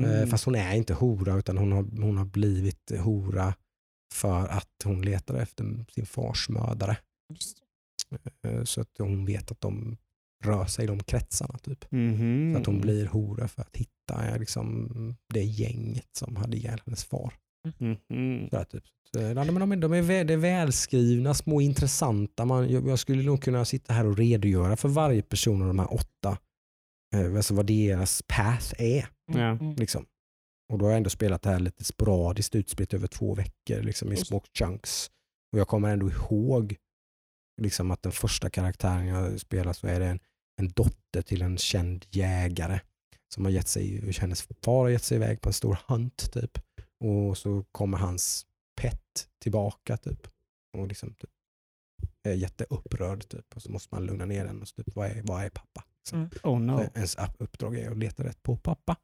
Eh, 0.05 0.27
Fast 0.27 0.45
hon 0.45 0.55
är 0.55 0.75
inte 0.75 0.95
hora 0.95 1.37
utan 1.37 1.59
hon 1.59 1.73
har, 1.73 1.83
hon 2.03 2.17
har 2.19 2.25
blivit 2.25 2.93
hora 3.05 3.55
för 4.13 4.49
att 4.49 4.69
hon 4.85 5.03
letar 5.03 5.35
efter 5.35 5.85
sin 5.95 6.07
fars 6.07 6.49
mördare. 6.49 6.97
Eh, 8.47 8.65
Så 8.65 8.81
att 8.81 8.89
hon 8.99 9.25
vet 9.27 9.51
att 9.51 9.61
de 9.61 9.97
rör 10.45 10.65
sig 10.67 10.85
i 10.85 10.89
de 10.89 11.03
kretsarna. 11.03 11.59
Typ. 11.59 11.91
Mhm. 11.93 12.53
Så 12.55 12.61
att 12.61 12.67
hon 12.67 12.81
blir 12.81 13.07
hora 13.07 13.49
för 13.49 13.63
att 13.63 13.77
hitta 13.77 14.29
eh, 14.29 14.39
liksom, 14.39 14.89
det 15.35 15.43
gänget 15.43 16.09
som 16.17 16.37
hade 16.37 16.57
ihjäl 16.57 16.81
hennes 16.87 17.05
far. 17.05 17.35
Mhm. 17.79 18.49
Sådär, 18.51 18.65
typ. 18.65 18.85
Så, 19.15 19.21
ja, 19.21 19.45
men 19.45 19.55
de, 19.55 19.73
är- 19.73 19.77
de 19.77 19.93
är, 19.93 20.03
vä- 20.03 20.25
det 20.25 20.33
är 20.33 20.37
välskrivna, 20.37 21.35
små 21.35 21.61
intressanta. 21.61 22.45
Man, 22.45 22.71
jag, 22.73 22.89
jag 22.89 22.99
skulle 22.99 23.23
nog 23.23 23.43
kunna 23.43 23.65
sitta 23.65 23.93
här 23.93 24.07
och 24.07 24.17
redogöra 24.19 24.77
för 24.77 24.89
varje 24.89 25.23
person 25.23 25.63
av 25.63 25.69
de 25.69 25.79
här 25.79 25.95
åtta. 25.95 26.39
Eh, 27.15 27.37
alltså 27.37 27.55
vad 27.55 27.67
deras 27.67 28.23
path 28.29 28.75
är. 28.79 29.07
Mm. 29.35 29.75
Liksom. 29.77 30.07
Och 30.73 30.79
då 30.79 30.85
har 30.85 30.91
jag 30.91 30.97
ändå 30.97 31.11
spelat 31.11 31.43
det 31.43 31.51
här 31.51 31.61
lite 31.61 31.85
sporadiskt 31.85 32.55
utspritt 32.55 32.95
över 32.95 33.07
två 33.07 33.35
veckor 33.35 33.83
liksom, 33.83 34.13
i 34.13 34.17
små 34.17 34.43
chunks. 34.59 35.11
Och 35.53 35.59
jag 35.59 35.69
kommer 35.69 35.93
ändå 35.93 36.11
ihåg 36.11 36.77
liksom, 37.63 37.91
att 37.91 38.03
den 38.03 38.13
första 38.13 38.51
karaktären 38.51 39.07
jag 39.07 39.41
spelar 39.41 39.73
så 39.73 39.87
är 39.87 40.01
det 40.01 40.07
en, 40.07 40.21
en 40.61 40.69
dotter 40.69 41.23
till 41.23 41.43
en 41.43 41.59
känd 41.59 42.07
jägare 42.11 42.81
som 43.35 43.45
har 43.45 43.53
gett 43.53 43.69
sig, 43.69 44.13
hennes 44.19 44.43
far 44.43 44.83
har 44.83 44.89
gett 44.89 45.05
sig 45.05 45.17
iväg 45.17 45.41
på 45.41 45.49
en 45.49 45.53
stor 45.53 45.79
hunt 45.87 46.33
typ. 46.33 46.59
Och 47.01 47.39
så 47.39 47.65
kommer 47.73 47.99
hans 47.99 48.47
pet 48.81 49.29
tillbaka 49.39 49.97
typ. 49.97 50.29
Och 50.79 50.89
liksom 50.89 51.15
typ, 51.15 51.31
är 52.23 52.35
jätteupprörd 52.35 53.29
typ. 53.29 53.57
Och 53.57 53.63
så 53.63 53.71
måste 53.71 53.95
man 53.95 54.05
lugna 54.05 54.25
ner 54.25 54.45
den 54.45 54.63
och 54.63 54.69
så 54.69 54.83
typ, 54.83 54.97
vad 54.97 55.07
är, 55.11 55.23
vad 55.23 55.45
är 55.45 55.51
pappa? 55.51 55.85
Liksom. 55.99 56.31
Oh 56.43 56.61
no. 56.61 56.81
Ens 56.95 57.17
uppdrag 57.39 57.77
är 57.77 57.91
att 57.91 57.99
leta 57.99 58.25
rätt 58.25 58.43
på 58.43 58.57
pappa. 58.57 58.97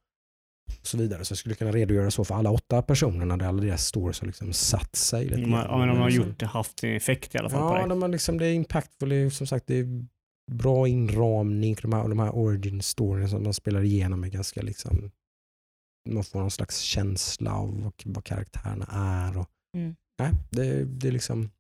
Och 0.81 0.87
så 0.87 0.99
vidare. 0.99 1.25
Så 1.25 1.33
jag 1.33 1.39
skulle 1.39 1.55
kunna 1.55 1.73
redogöra 1.73 2.11
så 2.11 2.25
för 2.25 2.35
alla 2.35 2.51
åtta 2.51 2.83
personerna 2.83 3.37
där 3.37 3.47
alla 3.47 3.63
deras 3.63 3.87
stories 3.87 4.21
har 4.21 4.27
liksom 4.27 4.53
satt 4.53 4.97
sig. 4.97 5.25
Lite 5.25 5.41
De 5.41 5.53
har, 5.53 5.65
ja, 5.65 5.79
men 5.79 5.89
de 5.89 5.99
har 5.99 6.11
Så- 6.11 6.17
gjort 6.17 6.39
det, 6.41 6.47
haft 6.47 6.85
en 6.85 6.97
effekt 6.97 7.35
i 7.35 7.39
alla 7.39 7.51
fall 7.51 7.61
på 7.69 7.75
Ja, 7.75 7.79
dig. 7.81 7.89
de 7.89 8.03
har 8.03 8.09
liksom, 8.09 8.39
det 8.39 8.47
är 8.47 8.55
impactful. 8.55 9.09
Det 9.09 9.17
är, 9.17 9.31
som 9.31 9.47
sagt, 9.47 9.67
det 9.67 9.75
är 9.79 10.07
bra 10.53 10.89
inramning. 10.89 11.77
De 11.83 11.93
här, 11.93 12.09
de 12.09 12.19
här 12.19 12.35
origin 12.37 12.83
stories 12.83 13.31
som 13.31 13.43
man 13.43 13.55
spelar 13.55 13.83
igenom 13.83 14.25
är 14.25 14.29
ganska 14.29 14.63
liksom 14.63 15.11
man 16.11 16.25
får 16.25 16.41
någon 16.41 16.51
slags 16.51 16.79
känsla 16.81 17.53
av 17.55 17.83
vad, 17.83 17.93
vad 18.05 18.25
karaktärerna 18.25 18.87
är. 18.93 19.39
Och, 19.39 19.49
Mm. 19.77 19.97
nej, 20.19 20.33
det, 20.51 20.85
det 20.85 21.09
är 21.09 21.13
liksom 21.13 21.51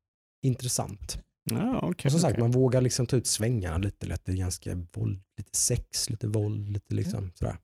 intressant. 0.46 1.18
Ja, 1.50 1.78
okej. 1.82 2.08
Och 2.08 2.12
som 2.12 2.20
sagt, 2.20 2.32
okej. 2.32 2.42
man 2.42 2.50
vågar 2.50 2.80
liksom 2.80 3.06
ta 3.06 3.16
ut 3.16 3.26
svängarna 3.26 3.78
lite 3.78 4.06
lätt. 4.06 4.24
Det 4.24 4.32
är 4.32 4.36
ganska 4.36 4.74
våld, 4.92 5.20
lite 5.38 5.56
sex, 5.58 6.10
lite 6.10 6.26
våld, 6.26 6.68
lite 6.68 6.94
liksom 6.94 7.30
sådär. 7.34 7.56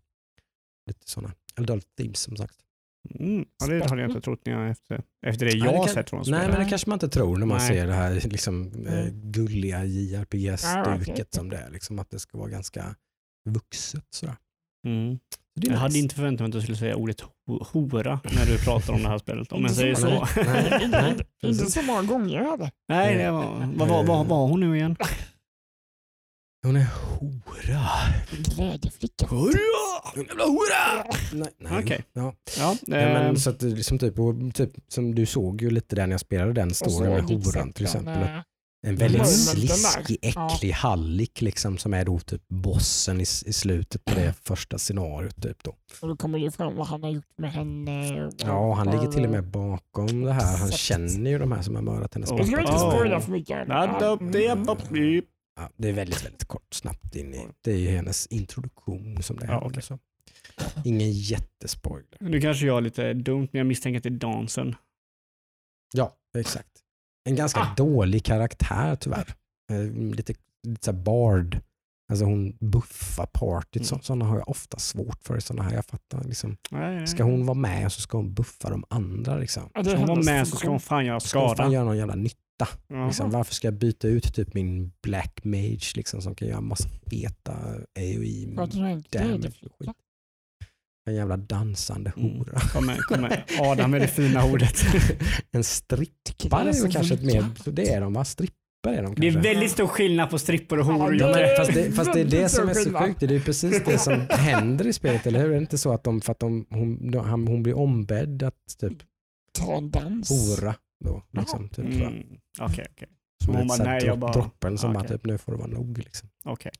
Lite 0.87 1.11
sådana 1.11 1.35
adult 1.57 1.87
themes 1.99 2.18
som 2.20 2.37
sagt. 2.37 2.55
Mm. 3.20 3.44
Ja, 3.61 3.66
det 3.66 3.88
hade 3.90 4.03
jag 4.03 4.11
inte 4.11 4.20
trott 4.20 4.40
när 4.47 4.53
jag 4.53 4.70
efter, 4.70 5.03
efter 5.27 5.47
det 5.47 5.53
Nej, 5.53 5.59
jag 5.64 5.75
det 5.75 5.79
har 5.79 5.87
kan- 5.87 5.94
sett 5.94 6.11
från 6.11 6.25
Nej, 6.27 6.49
men 6.49 6.61
det 6.64 6.68
kanske 6.70 6.88
man 6.90 6.97
inte 6.97 7.09
tror 7.09 7.37
när 7.37 7.47
man 7.47 7.59
Nej. 7.59 7.68
ser 7.68 7.87
det 7.87 7.92
här 7.92 8.14
liksom, 8.14 8.87
eh, 8.87 9.07
gulliga 9.12 9.85
JRPG-stuket 9.85 11.09
okej. 11.09 11.25
som 11.31 11.49
det 11.51 11.57
är. 11.57 11.70
Liksom, 11.70 11.99
att 11.99 12.11
det 12.11 12.18
ska 12.18 12.38
vara 12.38 12.49
ganska 12.49 12.94
vuxet. 13.51 14.05
Sådär. 14.11 14.37
Mm. 14.87 15.18
Det 15.61 15.66
Jag 15.66 15.77
hade 15.77 15.88
nice. 15.88 15.99
inte 15.99 16.14
förväntat 16.14 16.40
mig 16.40 16.47
att 16.49 16.53
du 16.53 16.61
skulle 16.62 16.77
säga 16.79 16.97
ordet 16.97 17.23
ho- 17.23 17.64
hora 17.73 18.20
när 18.37 18.47
du 18.47 18.59
pratar 18.64 18.92
om 18.92 19.03
det 19.03 19.09
här 19.09 19.18
spelet. 19.18 19.53
Om 19.53 19.61
jag 19.62 19.70
Inte 19.70 19.75
säger 19.75 19.94
så. 19.94 20.27
Nej, 20.44 20.88
nej, 20.88 21.14
Inte 21.42 21.70
så 21.70 21.83
många 21.83 22.03
gånger 22.03 22.40
hade. 22.44 22.70
Nej, 22.88 23.16
det 23.16 23.31
var, 23.31 23.73
vad 23.77 23.88
var, 23.88 24.05
vad 24.05 24.27
var 24.27 24.47
hon 24.47 24.61
nu 24.61 24.77
igen? 24.77 24.97
Hon 26.64 26.77
är 26.77 26.87
hora. 27.18 27.88
Glädjeflicka. 28.57 29.27
Hurra! 29.27 30.12
Hon 30.14 30.24
jävla 30.24 30.44
hora! 30.44 31.05
Nej, 31.33 31.48
nej. 31.59 31.83
Okej. 31.85 32.05
Ja. 32.12 32.35
Ja, 32.59 32.77
Ja, 32.87 32.96
eh, 32.96 33.12
men, 33.12 33.40
så 33.40 33.50
att, 33.50 33.61
det 33.61 33.66
liksom 33.66 33.98
typ, 33.98 34.18
och, 34.18 34.35
typ, 34.55 34.70
som 34.88 35.14
du 35.14 35.27
såg 35.27 35.62
ju 35.62 35.70
lite 35.70 35.96
där 35.96 36.07
när 36.07 36.12
jag 36.14 36.20
spelade 36.20 36.53
den 36.53 36.74
storyn 36.74 37.11
med 37.12 37.22
horan 37.44 37.72
till 37.72 37.85
exempel. 37.85 38.22
eh, 38.22 38.38
En 38.87 38.96
väldigt 38.96 39.29
sliskig, 39.29 40.18
äcklig 40.22 40.70
hallick 40.70 41.40
liksom, 41.40 41.79
som 41.79 41.94
är 41.94 42.05
då 42.05 42.18
typ 42.18 42.42
bossen 42.48 43.20
i, 43.20 43.22
i 43.22 43.53
slutet 43.53 44.05
på 44.05 44.14
det 44.14 44.35
första 44.44 44.79
scenariot. 44.79 45.42
Typ 45.42 45.62
då. 45.64 45.74
Och 46.03 46.09
då 46.09 46.16
kommer 46.16 46.38
det 46.38 46.50
fram 46.50 46.77
vad 46.77 46.87
han 46.87 47.03
har 47.03 47.11
gjort 47.11 47.38
med 47.38 47.53
henne. 47.53 48.31
Ja, 48.38 48.74
han 48.74 48.87
ligger 48.90 49.07
till 49.12 49.24
och 49.24 49.31
med 49.31 49.44
bakom 49.50 50.22
det 50.24 50.33
här. 50.33 50.59
Han 50.59 50.72
känner 50.72 51.31
ju 51.31 51.38
de 51.38 51.53
här 51.53 51.62
som 51.62 51.74
har 51.74 51.83
mördat 51.83 52.14
hennes 52.14 52.31
Oh. 52.31 52.38
Jag 52.38 52.46
ska 52.46 52.61
inte 52.61 52.72
Oh. 52.72 52.90
spoila 52.90 53.20
för 53.20 53.31
mycket. 53.31 53.68
Ja, 55.56 55.70
det, 55.76 55.88
mm. 55.88 55.94
är 55.94 56.00
väldigt, 56.00 56.24
väldigt 56.24 56.44
kort, 56.44 56.74
snabbt 56.74 57.16
in 57.16 57.34
i. 57.34 57.48
Det 57.60 57.72
är 57.72 57.76
ju 57.78 57.88
hennes 57.88 58.26
introduktion 58.26 59.22
som 59.22 59.36
det 59.36 59.46
Ja, 59.46 59.52
handlar 59.52 59.70
okej. 59.70 59.82
så. 59.82 59.98
Ingen 60.84 61.10
jättespoiler. 61.12 62.18
Nu 62.20 62.40
kanske 62.40 62.66
jag 62.66 62.76
är 62.76 62.80
lite 62.80 63.12
dumt, 63.14 63.48
men 63.52 63.58
jag 63.58 63.66
misstänker 63.66 63.96
att 63.98 64.02
det 64.02 64.08
är 64.08 64.10
dansen. 64.10 64.76
Ja, 65.94 66.16
exakt. 66.38 66.68
En 67.28 67.36
ganska 67.36 67.60
Ah. 67.60 67.74
dålig 67.76 68.24
karaktär 68.24 68.96
tyvärr. 68.96 69.34
Eh, 69.72 69.82
Lite, 70.14 70.34
lite 70.66 70.84
så 70.84 70.92
bard. 70.92 71.60
Alltså 72.12 72.24
hon 72.24 72.56
buffar 72.60 73.26
partyt. 73.26 73.90
Mm. 73.90 74.02
Sådana 74.02 74.24
har 74.24 74.36
jag 74.38 74.48
ofta 74.48 74.78
svårt 74.78 75.22
för. 75.22 75.40
Såna 75.40 75.62
här, 75.62 75.74
jag 75.74 75.84
fattar 75.84 76.24
liksom. 76.24 76.56
Nej, 76.70 76.96
nej. 76.96 77.06
Ska 77.06 77.22
hon 77.24 77.46
vara 77.46 77.58
med 77.58 77.92
så 77.92 78.00
ska 78.00 78.16
hon 78.18 78.34
buffa 78.34 78.70
de 78.70 78.84
andra. 78.90 79.36
Liksom. 79.36 79.70
Ja, 79.74 79.84
Ska 79.84 79.96
hon 79.96 80.06
vara 80.06 80.22
med 80.22 80.48
så 80.48 80.56
ska 80.56 80.68
hon 80.68 80.80
fan 80.80 81.06
göra 81.06 81.20
Ska 81.20 81.38
hon 81.38 81.48
fan 81.48 81.56
skada. 81.56 81.72
göra 81.72 81.84
någon 81.84 81.96
jävla 81.96 82.14
nytta? 82.14 82.38
Jaha. 82.88 83.06
Liksom, 83.06 83.30
varför 83.30 83.54
ska 83.54 83.66
jag 83.66 83.74
byta 83.74 84.08
ut 84.08 84.34
typ 84.34 84.54
min 84.54 84.92
black 85.02 85.40
mage 85.44 85.92
liksom, 85.96 86.22
som 86.22 86.34
kan 86.34 86.48
göra 86.48 86.60
massa 86.60 86.88
feta 87.10 87.52
AOE 87.98 88.42
är 88.42 88.56
damage 88.56 89.02
glädjeflicka. 89.10 89.74
skit? 89.80 89.90
En 91.06 91.14
jävla 91.14 91.36
dansande 91.36 92.12
Mm. 92.16 92.30
hora. 92.38 92.60
Kom 92.60 92.86
med, 92.86 92.98
kom 92.98 93.20
med. 93.20 93.42
Adam 93.60 93.90
med 93.90 94.00
det 94.00 94.08
fina 94.08 94.44
ordet. 94.44 94.74
en 95.52 95.64
strippare 95.64 96.68
är 96.68 96.90
kanske 96.90 97.14
ett 97.14 97.22
mer, 97.24 97.44
så 97.64 97.70
det 97.70 97.88
är 97.92 98.00
de 98.00 98.12
va? 98.12 98.24
Strippare 98.24 98.54
strippor 98.84 98.98
är 98.98 99.02
de 99.02 99.14
Det 99.14 99.28
är 99.28 99.32
kanske. 99.32 99.50
väldigt 99.54 99.70
stor 99.70 99.86
skillnad 99.86 100.30
på 100.30 100.38
strippor 100.38 100.78
och 100.78 100.84
horor. 100.86 101.16
Ja, 101.20 101.26
men, 101.26 101.38
är 101.38 101.56
fast, 101.56 101.74
det, 101.74 101.92
fast 101.92 102.12
det 102.12 102.20
är 102.20 102.24
det 102.24 102.48
som 102.48 102.68
är 102.68 102.74
så 102.74 102.92
sjukt. 102.98 103.20
Det 103.20 103.34
är 103.34 103.40
precis 103.40 103.82
det 103.84 103.98
som 103.98 104.20
händer 104.30 104.86
i 104.86 104.92
spelet, 104.92 105.26
eller 105.26 105.38
hur? 105.38 105.46
Är 105.50 105.54
det 105.54 105.58
inte 105.60 105.78
så 105.78 105.92
att 105.92 106.04
de, 106.04 106.20
för 106.20 106.32
att 106.32 106.38
de, 106.40 106.66
hon, 106.70 107.10
de, 107.10 107.46
hon 107.46 107.62
blir 107.62 107.78
ombedd 107.78 108.42
att 108.42 108.78
typ 108.80 108.92
Ta 109.58 109.76
en 109.76 109.90
dans. 109.90 110.30
hora 110.30 110.74
då? 111.04 111.22
Liksom, 111.30 111.68
typ. 111.68 111.84
Mm. 111.84 112.22
Okej, 112.60 112.86
okej. 112.92 113.08
Som 113.44 113.54
hon 113.54 113.62
ett 113.62 113.68
bara, 113.68 113.78
så 113.78 113.84
nej, 113.84 114.04
jag 114.04 114.18
bara- 114.18 114.32
droppen 114.32 114.78
som 114.78 114.92
bara 114.92 115.00
okej. 115.04 115.16
typ, 115.16 115.26
nu 115.26 115.38
får 115.38 115.52
det 115.52 115.58
vara 115.58 115.68
nog. 115.68 115.98
Liksom. 115.98 116.28
okej. 116.44 116.72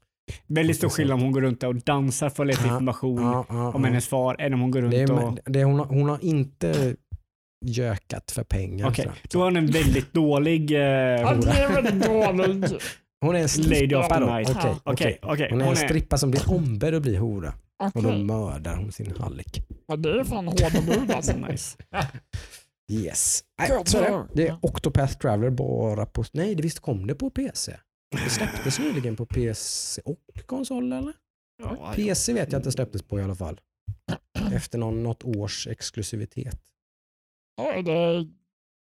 Väldigt 0.47 0.77
stor 0.77 0.89
så- 0.89 0.95
skillnad 0.97 1.15
om 1.15 1.23
hon 1.23 1.33
går 1.33 1.41
runt 1.41 1.63
och 1.63 1.75
dansar 1.75 2.31
för 2.31 2.43
att 2.43 2.47
leta 2.47 2.67
Ja, 2.67 2.73
information 2.73 3.23
Ja, 3.23 3.45
ja, 3.49 3.73
om 3.73 3.83
ja. 3.83 3.89
hennes 3.89 4.09
far 4.09 4.37
än 4.41 4.55
om 4.55 4.61
hon 4.61 4.71
går 4.71 4.83
runt 4.83 4.91
Det 4.91 5.01
är, 5.03 5.13
och... 5.13 5.39
det, 5.45 5.65
hon, 5.65 5.79
har, 5.79 5.87
hon 5.87 6.09
har 6.09 6.25
inte 6.25 6.97
gökat 7.67 8.31
för 8.31 8.45
pengar. 8.45 8.89
Okej, 8.89 9.05
jag. 9.07 9.15
då 9.31 9.39
var 9.39 9.45
hon 9.47 9.57
en 9.57 9.67
väldigt 9.67 10.13
dålig 10.13 10.71
eh, 10.73 10.79
hora. 10.81 11.53
är. 11.53 12.79
Hon 13.21 13.37
är 13.37 13.41
en 13.41 13.49
strippa 13.49 14.21
då. 14.21 14.27
Okej. 14.27 14.45
Okej, 14.57 14.75
okej. 14.85 15.19
okej. 15.23 15.49
Hon 15.51 15.61
är 15.61 15.65
Hon 15.65 15.75
en 15.77 15.83
är... 15.83 15.89
strippa 15.89 16.19
som 16.19 16.31
blir 16.31 16.51
ombedd 16.53 16.95
att 16.95 17.03
bli 17.03 17.17
hora 17.17 17.55
och 17.95 18.03
då 18.03 18.13
mördar 18.13 18.77
hon 18.77 18.93
sin 18.93 19.15
hallick. 19.19 19.63
Ja, 19.87 19.97
det 19.97 20.21
är 20.21 20.25
fan 20.25 20.47
hårda 20.47 20.71
bud 20.87 21.11
alltså. 21.11 21.37
Nice. 21.37 21.79
Yes. 22.93 23.45
Nej, 23.59 23.83
så 23.87 23.99
är 23.99 24.27
det. 24.35 24.49
är. 24.49 24.59
Octopath 24.63 25.19
Traveler 25.19 25.51
bara 25.51 26.07
på... 26.07 26.25
Nej, 26.33 26.55
det 26.55 26.63
visst 26.63 26.81
kom 26.81 27.07
det 27.07 27.15
på 27.15 27.31
PC? 27.31 27.77
Det 28.11 28.31
släpptes 28.31 28.79
nyligen 28.79 29.17
på 29.17 29.27
PC 29.27 30.03
och 30.05 30.19
konsol 30.47 30.93
eller? 30.93 31.13
Ja, 31.63 31.93
PC 31.97 32.33
vet 32.33 32.53
jag 32.53 32.59
att 32.59 32.65
det 32.65 32.73
släpptes 32.73 33.03
på 33.03 33.21
i 33.21 33.23
alla 33.23 33.35
fall. 33.35 33.61
Efter 34.55 34.79
någon, 34.79 35.03
något 35.03 35.25
års 35.25 35.67
exklusivitet. 35.67 36.61
Ja, 37.57 37.83
det, 37.83 38.27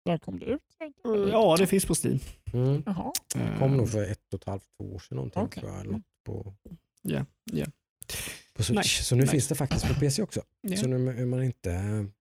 när 0.06 0.18
kom 0.18 0.40
det 0.40 0.46
ut? 0.46 0.62
ja, 1.32 1.56
det 1.60 1.68
finns 1.68 1.86
på 1.86 1.94
Steam. 2.04 2.20
Mm. 2.54 2.84
Jaha. 2.86 3.12
Eh, 3.36 3.60
Kom 3.60 3.78
nog 3.78 3.90
för 3.90 4.04
ett 4.04 4.34
och 4.34 4.40
ett 4.42 4.48
halvt, 4.48 4.64
två 4.78 4.94
år 4.96 5.00
sedan 5.00 5.16
någonting 5.16 5.42
Okej. 5.44 5.62
tror 5.62 5.72
jag. 5.74 5.82
eller 5.82 5.92
Något 5.92 6.04
på, 6.26 6.54
Ja, 7.02 7.26
ja. 7.44 7.66
På 8.58 8.64
Switch. 8.64 8.78
Nice, 8.78 9.04
Så 9.04 9.16
nu 9.16 9.22
nice. 9.22 9.32
finns 9.32 9.48
det 9.48 9.56
faktiskt 9.56 9.88
på 9.88 9.94
PC 9.94 10.22
också. 10.24 10.42
Ja. 10.62 10.78
Så 10.78 10.88
nu 10.88 10.96
är 11.22 11.26
man 11.26 11.44
inte, 11.44 11.72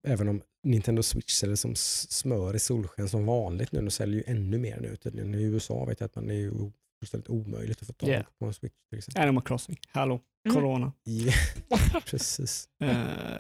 även 0.09 0.29
om 0.29 0.43
Nintendo 0.67 1.03
Switch 1.03 1.41
det 1.41 1.57
som 1.57 1.75
smör 1.77 2.55
i 2.57 2.59
solsken 2.59 3.09
som 3.09 3.27
vanligt 3.27 3.73
nu, 3.73 3.81
de 3.81 3.91
säljer 3.91 4.17
ju 4.17 4.25
ännu 4.37 4.59
mer 4.59 4.81
nu 4.81 4.97
tydligen. 4.97 5.35
I 5.35 5.43
USA 5.43 5.85
vet 5.85 6.01
jag 6.01 6.07
att 6.07 6.15
man 6.17 6.31
är 6.31 6.35
ju 6.35 6.53
fullständigt 7.01 7.29
omöjligt 7.31 7.81
att 7.83 7.87
få 7.87 7.93
tag 7.93 8.09
Yeah. 8.09 8.25
på 8.39 8.47
en 8.47 8.55
Switch 8.55 8.75
till 8.91 8.99
exempel. 8.99 9.23
Animal 9.23 9.43
Crossing. 9.45 9.77
Hallå, 9.93 10.21
Mm. 10.49 10.55
corona. 10.55 10.93
Ja, 11.05 11.33
precis. 12.07 12.69
Eh, 12.85 12.97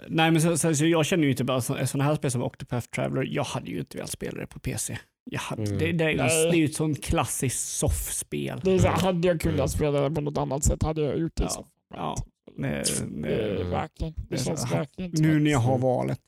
nej 0.09 0.31
men 0.31 0.43
så, 0.43 0.59
så, 0.59 0.75
så 0.75 0.87
jag 0.87 1.07
känner 1.07 1.25
ju 1.25 1.31
inte 1.31 1.45
bara 1.45 1.61
så, 1.61 1.87
sådana 1.87 2.05
här 2.05 2.15
spel 2.17 2.31
som 2.31 2.43
Octopath 2.43 2.87
Traveler, 2.89 3.23
jag 3.31 3.45
hade 3.45 3.71
ju 3.71 3.79
inte 3.79 3.97
velat 3.97 4.11
spela 4.11 4.41
det 4.41 4.47
på 4.47 4.59
PC. 4.59 4.99
Jag 5.31 5.41
hade, 5.41 5.63
Mm. 5.63 5.79
det, 5.79 5.93
det, 5.93 6.05
är 6.05 6.11
ju- 6.11 6.17
det 6.17 6.23
är 6.25 6.55
ju 6.55 6.65
ett 6.65 6.75
sånt 6.75 7.05
klassiskt 7.05 7.69
soffspel. 7.69 8.61
Det 8.65 8.71
är 8.75 8.89
hade 8.89 9.29
jag 9.29 9.41
kunnat 9.41 9.71
spela 9.71 10.01
det 10.09 10.15
på 10.15 10.21
något 10.21 10.39
annat 10.39 10.65
sätt 10.65 10.83
hade 10.83 11.03
jag 11.03 11.19
gjort 11.19 11.37
det. 11.37 11.43
Ja. 11.45 11.49
så. 11.51 11.67
Ja. 11.95 12.17
Är 12.59 13.59
det, 13.59 13.65
verkligen, 13.65 14.15
det 14.29 14.39
känns 14.39 14.73
verkligen 14.73 15.11
inte 15.11 15.23
nu 15.23 15.41
när 15.41 15.51
jag 15.51 15.59
har 15.59 15.79
valet. 15.79 16.21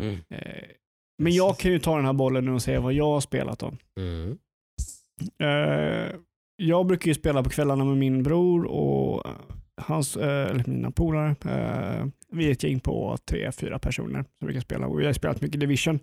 Mm. 0.00 0.14
Eh, 0.30 0.68
men 1.18 1.32
jag 1.32 1.58
kan 1.58 1.72
ju 1.72 1.78
ta 1.78 1.96
den 1.96 2.04
här 2.04 2.12
bollen 2.12 2.44
nu 2.44 2.52
och 2.52 2.62
säga 2.62 2.80
vad 2.80 2.92
jag 2.92 3.04
har 3.04 3.20
spelat 3.20 3.62
om. 3.62 3.78
Mm. 4.00 4.38
Eh, 5.38 6.16
jag 6.56 6.86
brukar 6.86 7.08
ju 7.08 7.14
spela 7.14 7.42
på 7.42 7.50
kvällarna 7.50 7.84
med 7.84 7.96
min 7.96 8.22
bror 8.22 8.64
och 8.64 9.26
hans, 9.80 10.16
eh, 10.16 10.50
eller 10.50 10.64
mina 10.66 10.90
polare. 10.90 11.36
Vi 12.28 12.46
är 12.46 12.52
ett 12.52 12.62
gäng 12.62 12.80
på 12.80 13.18
tre, 13.24 13.52
fyra 13.52 13.78
personer 13.78 14.24
som 14.38 14.46
brukar 14.46 14.60
spela 14.60 14.86
och 14.86 15.00
vi 15.00 15.06
har 15.06 15.12
spelat 15.12 15.40
mycket 15.40 15.60
Division. 15.60 16.00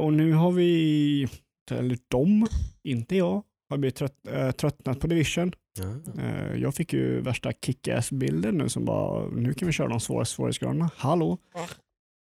Och 0.00 0.12
nu 0.12 0.32
har 0.32 0.52
vi, 0.52 1.28
eller 1.70 1.98
de, 2.08 2.46
inte 2.82 3.16
jag, 3.16 3.42
har 3.70 3.76
blivit 3.76 3.94
trött, 3.96 4.14
eh, 4.28 4.50
tröttnat 4.50 5.00
på 5.00 5.06
Division. 5.06 5.52
Ja. 5.78 6.22
Eh, 6.22 6.56
jag 6.56 6.74
fick 6.74 6.92
ju 6.92 7.20
värsta 7.20 7.52
kick-ass-bilden 7.52 8.54
nu 8.58 8.68
som 8.68 8.84
bara, 8.84 9.28
nu 9.28 9.54
kan 9.54 9.66
vi 9.66 9.72
köra 9.72 9.88
de 9.88 10.00
svåra 10.00 10.24
svårighetsgraderna. 10.24 10.90
Hallå? 10.96 11.38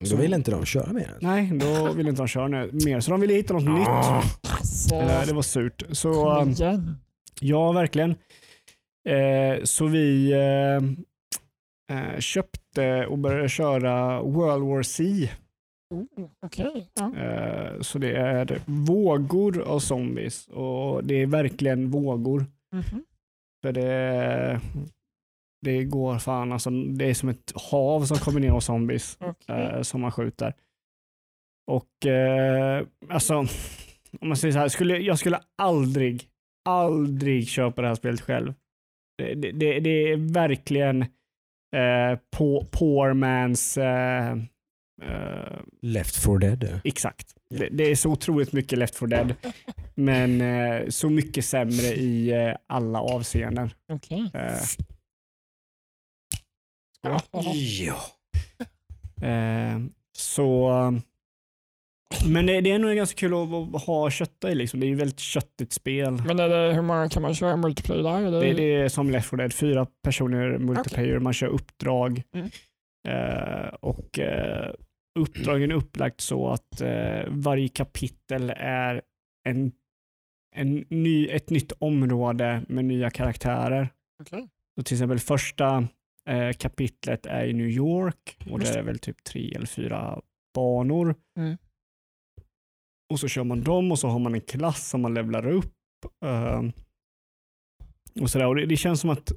Då 0.10 0.16
vill 0.16 0.34
inte 0.34 0.52
de 0.52 0.66
köra 0.66 0.94
mer. 0.94 1.12
Nej, 1.22 1.52
då 1.54 1.94
vill 1.94 2.08
inte 2.08 2.22
de 2.22 2.28
köra 2.28 2.48
mer. 2.72 3.00
Så 3.00 3.12
de 3.12 3.22
ville 3.22 3.34
hitta 3.34 3.54
något 3.54 3.80
nytt. 3.80 3.88
Alltså, 3.88 4.96
Eh, 4.96 5.26
det 5.28 5.34
var 5.34 5.42
surt. 5.42 5.84
Så, 5.92 6.40
um. 6.42 6.56
Ja, 7.42 7.72
verkligen. 7.72 8.16
Så 9.64 9.86
vi 9.88 10.34
köpte 12.20 13.06
och 13.06 13.18
började 13.18 13.50
köra 13.50 14.22
World 14.22 14.64
War 14.64 14.84
C. 14.84 15.30
Oh, 15.90 16.30
Okej. 16.46 16.90
Ja. 16.94 17.16
Eh, 17.16 17.82
så 17.82 18.00
det 18.00 18.16
är 18.16 18.62
vågor 18.66 19.62
av 19.62 19.80
zombies 19.80 20.48
och 20.48 21.04
det 21.04 21.16
är 21.16 21.26
verkligen 21.26 21.90
vågor. 21.92 22.46
Mhm. 22.72 23.06
För 23.64 23.72
det, 23.72 24.62
det 25.62 25.84
går 25.84 26.18
fan, 26.20 26.52
alltså, 26.52 26.70
det 26.70 27.10
är 27.10 27.14
som 27.14 27.30
ett 27.30 27.52
hav 27.72 28.06
som 28.06 28.18
kommer 28.18 28.40
ner 28.40 28.52
av 28.52 28.60
zombies 28.60 29.18
Okej. 29.22 29.56
eh, 29.56 29.82
som 29.82 30.02
man 30.02 30.12
skjuter. 30.12 30.54
Och 31.72 32.06
eh, 32.06 32.86
alltså, 33.10 33.36
om 34.22 34.28
man 34.28 34.38
säger 34.38 34.52
så 34.52 34.60
här, 34.60 34.68
skulle, 34.68 34.98
jag 34.98 35.20
skulle 35.20 35.40
aldrig, 35.58 36.24
aldrig 36.70 37.48
köpa 37.48 37.82
det 37.82 37.88
här 37.88 37.96
spelet 37.96 38.22
själv. 38.22 38.54
Det, 39.18 39.34
det, 39.34 39.52
det, 39.52 39.80
det 39.80 39.90
är 39.90 40.34
verkligen 40.34 41.02
eh, 41.76 42.20
på, 42.38 42.66
poor 42.72 43.14
man's 43.14 43.82
eh, 43.82 44.38
eh, 45.02 45.60
Left 45.82 46.24
4 46.24 46.38
Dead. 46.38 46.80
Exakt. 46.84 47.36
Ja. 47.50 47.58
Det, 47.60 47.70
det 47.72 47.92
är 47.92 47.96
så 47.96 48.12
otroligt 48.12 48.54
mycket 48.54 48.80
Left 48.80 48.96
4 48.96 49.08
Dead, 49.08 49.34
men 49.96 50.42
eh, 50.42 50.90
så 50.90 51.10
mycket 51.10 51.46
sämre 51.46 51.86
i 51.96 52.32
eh, 52.32 52.56
alla 52.68 53.00
avseenden. 53.00 53.70
Okej. 53.92 54.32
Eh, 54.34 54.58
Ja. 57.02 57.22
Ja. 57.32 57.96
så, 60.18 60.72
men 62.28 62.46
det, 62.46 62.62
det 62.62 62.72
är 62.72 62.80
nog 62.80 62.96
ganska 62.96 63.20
kul 63.20 63.34
att, 63.34 63.76
att 63.76 63.84
ha 63.84 64.10
kötta 64.10 64.52
i. 64.52 64.56
Liksom. 64.56 64.80
Det 64.80 64.86
är 64.86 64.88
ju 64.88 64.96
väldigt 64.96 65.20
köttigt 65.20 65.74
spel. 65.74 66.22
Men 66.28 66.40
är 66.40 66.50
det, 66.50 66.74
hur 66.74 66.82
många 66.82 67.10
kan 67.10 67.22
man 67.22 67.36
köra 67.36 67.56
multiplayer 67.58 68.04
där? 68.04 68.38
Är 68.38 68.42
Det, 68.42 68.54
det 68.54 68.76
är 68.76 68.90
som 68.90 69.10
Left 69.10 69.30
4 69.30 69.38
Dead, 69.38 69.54
fyra 69.54 69.88
personer 70.04 70.58
multiplayer, 70.58 71.20
man 71.20 71.34
kör 71.34 71.48
uppdrag. 71.48 72.24
Mm. 72.34 72.50
Eh, 73.08 73.68
och 73.68 74.20
eh, 74.20 74.74
uppdragen 75.16 75.72
är 75.72 75.76
upplagt 75.76 76.22
så 76.22 76.50
att 76.50 76.82
eh, 76.82 77.24
varje 77.28 77.68
kapitel 77.68 78.50
är 78.58 79.02
en, 79.48 79.72
en 80.56 80.86
ny, 80.90 81.28
ett 81.28 81.50
nytt 81.50 81.72
område 81.72 82.66
med 82.68 82.86
nya 82.86 83.10
karaktärer. 83.10 83.90
Okej. 84.22 84.50
Så 84.76 84.84
till 84.84 84.96
exempel 84.96 85.20
första 85.20 85.88
eh, 86.30 86.52
kapitlet 86.52 87.26
är 87.26 87.46
i 87.46 87.54
New 87.54 87.70
York 87.70 88.38
och 88.52 88.60
det 88.60 88.70
är 88.70 88.84
väl 88.84 89.00
typ 89.00 89.24
tre 89.24 89.54
eller 89.56 89.66
fyra 89.66 90.22
banor. 90.54 91.16
Mm. 91.40 91.58
Och 93.14 93.20
så 93.20 93.28
kör 93.28 93.44
man 93.44 93.64
dem 93.64 93.92
och 93.92 94.00
så 94.00 94.08
har 94.08 94.20
man 94.20 94.34
en 94.34 94.42
klass 94.42 94.90
som 94.90 95.02
man 95.02 95.14
levlar 95.14 95.48
upp. 95.48 95.74
eh, 96.26 96.62
och 98.22 98.30
sådär. 98.30 98.48
Och 98.48 98.56
det, 98.56 98.66
det 98.66 98.78
känns 98.78 99.02
som 99.02 99.10
att 99.10 99.32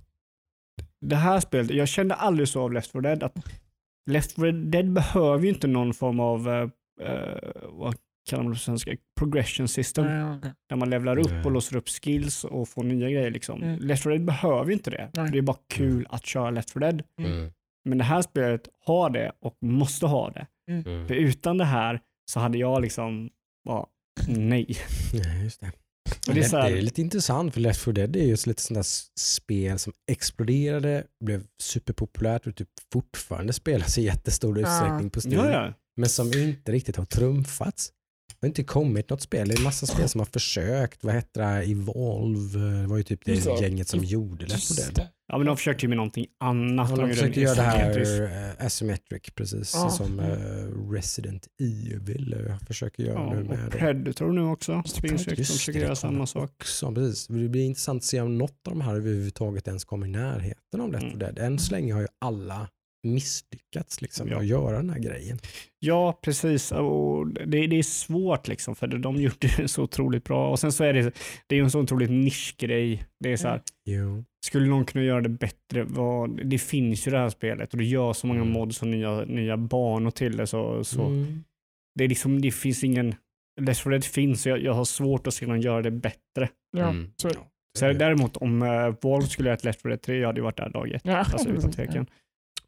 det 1.00 1.16
här 1.16 1.40
spelet, 1.40 1.70
jag 1.70 1.88
kände 1.88 2.14
aldrig 2.14 2.48
så 2.48 2.62
av 2.62 2.72
Left 2.72 2.90
4 2.90 3.00
Dead 3.00 3.22
att 3.22 3.36
Left 4.08 4.32
4 4.32 4.52
Dead 4.52 4.92
behöver 4.92 5.44
ju 5.44 5.48
inte 5.48 5.66
någon 5.66 5.94
form 5.94 6.20
av, 6.20 6.48
eh, 6.48 7.38
vad 7.68 7.94
kallar 8.30 8.42
man 8.42 8.52
det 8.52 8.56
på 8.56 8.60
svenska, 8.60 8.96
progression 9.18 9.68
system. 9.68 10.04
Ja, 10.04 10.36
okej. 10.36 10.52
Där 10.68 10.76
man 10.76 10.90
levlar 10.90 11.18
upp 11.18 11.46
och 11.46 11.52
låser 11.52 11.76
upp 11.76 11.88
skills 11.88 12.44
och 12.44 12.68
får 12.68 12.82
nya 12.82 13.10
grejer. 13.10 13.30
Liksom. 13.30 13.62
Mm. 13.62 13.80
Left 13.80 14.02
4 14.02 14.12
Dead 14.12 14.24
behöver 14.24 14.66
ju 14.66 14.72
inte 14.72 14.90
det. 14.90 15.10
Nej. 15.14 15.30
Det 15.32 15.38
är 15.38 15.42
bara 15.42 15.56
kul 15.74 16.06
att 16.10 16.26
köra 16.26 16.50
Left 16.50 16.70
4 16.70 16.80
Dead. 16.80 17.02
Mm. 17.20 17.52
Men 17.84 17.98
det 17.98 18.04
här 18.04 18.22
spelet 18.22 18.68
har 18.84 19.10
det 19.10 19.32
och 19.40 19.56
måste 19.62 20.06
ha 20.06 20.30
det. 20.30 20.46
Mm. 20.70 21.08
För 21.08 21.14
utan 21.14 21.58
det 21.58 21.64
här 21.64 22.00
så 22.30 22.40
hade 22.40 22.58
jag 22.58 22.82
liksom 22.82 23.30
bara 23.64 23.86
nej. 24.28 24.76
Ja, 25.12 25.34
just 25.42 25.60
det. 25.60 25.72
Och 26.28 26.34
det 26.34 26.40
är 26.40 26.48
så 26.48 26.56
här- 26.56 26.70
det 26.70 26.78
är 26.78 26.82
lite 26.82 27.00
intressant 27.00 27.54
för 27.54 27.60
Left 27.60 27.80
4 27.80 27.92
Dead 27.92 28.16
är 28.16 28.24
ju 28.24 28.34
ett 28.34 28.46
lite 28.46 28.62
sånt 28.62 28.76
där 28.76 28.86
spel 29.20 29.78
som 29.78 29.92
exploderade, 30.10 31.04
blev 31.24 31.42
superpopulärt 31.62 32.46
och 32.46 32.56
typ 32.56 32.68
fortfarande 32.92 33.52
spelas 33.52 33.98
i 33.98 34.02
jättestor 34.02 34.58
Ja. 34.60 34.68
utsträckning 34.68 35.10
på 35.10 35.20
Steam. 35.20 35.34
Ja, 35.46 35.50
ja. 35.50 35.74
Men 35.96 36.08
som 36.08 36.32
inte 36.32 36.72
riktigt 36.72 36.96
har 36.96 37.04
trumfats. 37.04 37.92
Det 38.40 38.46
har 38.46 38.48
inte 38.48 38.64
kommit 38.64 39.10
något 39.10 39.22
spel. 39.22 39.48
Det 39.48 39.54
är 39.54 39.58
en 39.58 39.62
massa 39.64 39.86
spel 39.86 40.08
som 40.08 40.18
har 40.20 40.26
försökt. 40.26 41.04
Vad 41.04 41.14
heter 41.14 41.40
det? 41.42 41.62
Evolve. 41.72 42.58
Det 42.80 42.86
var 42.86 42.96
ju 42.96 43.02
typ 43.02 43.24
det 43.24 43.60
gänget 43.60 43.88
som 43.88 44.04
gjorde 44.04 44.46
Left 44.46 44.68
4 44.76 44.84
Just 44.84 44.94
Dead. 44.94 45.08
Ja, 45.28 45.38
men 45.38 45.46
de 45.46 45.56
försökte 45.56 45.84
ju 45.84 45.88
med 45.88 45.96
någonting 45.96 46.26
annat. 46.40 46.90
Ja, 46.90 46.96
de 46.96 47.02
gjorde 47.02 47.14
försökte 47.14 47.40
göra 47.40 47.54
det 47.54 47.62
här 47.62 48.22
uh, 48.22 48.66
asymmetric 48.66 49.22
precis 49.34 49.74
Ja. 49.74 49.90
som 49.90 50.20
eh, 50.20 50.92
Resident 50.92 51.46
Evil 51.60 52.34
uh, 52.46 52.58
försöker 52.66 53.02
göra 53.02 53.14
Ja, 53.20 53.34
nu 53.34 53.44
med. 53.44 53.66
och 53.66 53.72
Predator 53.72 54.32
nu 54.32 54.42
också. 54.42 54.82
Ju, 55.02 55.08
de 55.08 55.18
försöker 55.44 55.72
det, 55.78 55.84
göra 55.84 55.96
samma 55.96 56.26
sak. 56.26 56.50
Också, 56.60 56.92
precis. 56.94 57.26
Det 57.26 57.48
blir 57.48 57.64
intressant 57.64 58.00
att 58.00 58.04
se 58.04 58.20
om 58.20 58.38
något 58.38 58.66
av 58.66 58.72
de 58.72 58.80
här 58.80 58.94
överhuvudtaget 58.96 59.68
ens 59.68 59.84
kommer 59.84 60.06
i 60.06 60.10
närheten 60.10 60.80
av 60.80 60.92
Left 60.92 61.02
4 61.04 61.08
Mm. 61.12 61.18
Dead. 61.18 61.38
Än 61.38 61.58
så 61.58 61.72
länge 61.72 61.92
har 61.94 62.00
ju 62.00 62.06
alla 62.18 62.68
misslyckats 63.02 64.02
liksom, 64.02 64.28
Ja. 64.28 64.38
att 64.38 64.46
göra 64.46 64.76
den 64.76 64.90
här 64.90 64.98
grejen. 64.98 65.38
Ja, 65.78 66.18
precis. 66.22 66.72
Och 66.72 67.26
det, 67.28 67.66
det 67.66 67.78
är 67.78 67.82
svårt 67.82 68.48
liksom, 68.48 68.74
för 68.76 68.86
de 68.86 69.16
gjorde 69.20 69.48
det 69.56 69.68
så 69.68 69.82
otroligt 69.82 70.24
bra. 70.24 70.50
Och 70.50 70.58
sen 70.58 70.72
så 70.72 70.84
är 70.84 70.92
det, 70.92 71.02
det 71.46 71.54
är 71.54 71.56
ju 71.58 71.64
en 71.64 71.70
så 71.70 71.80
otroligt 71.80 72.10
nischgrej. 72.10 73.02
Det 73.20 73.32
är 73.32 73.36
så 73.36 73.48
här, 73.48 73.60
Jo. 73.84 74.24
skulle 74.46 74.66
någon 74.66 74.84
kunna 74.84 75.04
göra 75.04 75.20
det 75.20 75.28
bättre? 75.28 75.84
Vad, 75.84 76.46
det 76.46 76.58
finns 76.58 77.06
ju 77.06 77.10
det 77.10 77.18
här 77.18 77.28
spelet 77.28 77.72
och 77.72 77.78
det 77.78 77.84
gör 77.84 78.12
så 78.12 78.26
många 78.26 78.40
Mm. 78.40 78.52
mods 78.52 78.82
och 78.82 78.88
nya, 78.88 79.24
nya 79.24 79.56
banor 79.56 80.10
till 80.10 80.36
det. 80.36 80.46
Så, 80.46 80.84
så 80.84 81.02
Mm. 81.06 81.44
det, 81.98 82.04
är 82.04 82.08
liksom, 82.08 82.40
det 82.40 82.50
finns 82.50 82.84
ingen... 82.84 83.14
Left 83.60 83.80
4 83.82 83.90
Dead 83.90 84.04
finns 84.04 84.46
och 84.46 84.52
jag, 84.52 84.62
jag 84.62 84.72
har 84.72 84.84
svårt 84.84 85.26
att 85.26 85.34
se 85.34 85.46
någon 85.46 85.60
göra 85.60 85.82
det 85.82 85.90
bättre. 85.90 86.48
Ja, 86.76 86.88
Mm. 86.88 87.10
så, 87.22 87.30
Så 87.78 87.92
däremot 87.92 88.36
om 88.36 88.62
uh, 88.62 88.94
Valve 89.02 89.26
skulle 89.28 89.48
göra 89.48 89.56
ett 89.56 89.64
Left 89.64 89.82
4 89.82 89.88
Dead 89.90 90.02
3, 90.02 90.18
jag 90.18 90.26
hade 90.26 90.38
ju 90.38 90.44
varit 90.44 90.56
där 90.56 90.68
dag 90.68 90.90
ett. 90.92 91.02
ja. 91.04 91.16
Alltså 91.16 91.48
utan 91.58 91.70
tvekan. 91.72 92.06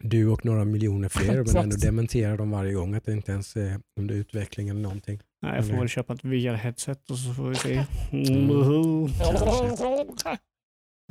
Du 0.02 0.28
och 0.28 0.44
några 0.44 0.64
miljoner 0.64 1.08
fler, 1.08 1.44
men 1.44 1.56
ändå 1.56 1.76
dementerar 1.76 2.36
de 2.36 2.50
varje 2.50 2.72
gång 2.72 2.94
att 2.94 3.04
det 3.04 3.12
inte 3.12 3.32
ens 3.32 3.56
är 3.56 3.80
under 4.00 4.14
utveckling 4.14 4.68
eller 4.68 4.80
någonting. 4.80 5.20
Nej, 5.42 5.56
jag 5.56 5.66
får 5.66 5.76
väl 5.76 5.88
köpa 5.88 6.12
ett 6.12 6.24
VR-headset 6.24 7.10
och 7.10 7.18
så 7.18 7.34
får 7.34 7.48
vi 7.48 7.54
se. 7.54 7.84
Mm. 8.12 9.08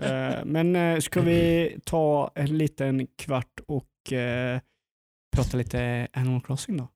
Eh, 0.01 0.45
Men 0.45 0.75
eh, 0.75 0.99
ska 0.99 1.21
vi 1.21 1.75
ta 1.83 2.31
en 2.35 2.57
liten 2.57 3.07
kvart 3.17 3.59
och 3.67 4.13
eh, 4.13 4.59
prata 5.35 5.57
lite 5.57 6.07
Animal 6.13 6.41
Crossing 6.41 6.77
då? 6.77 6.87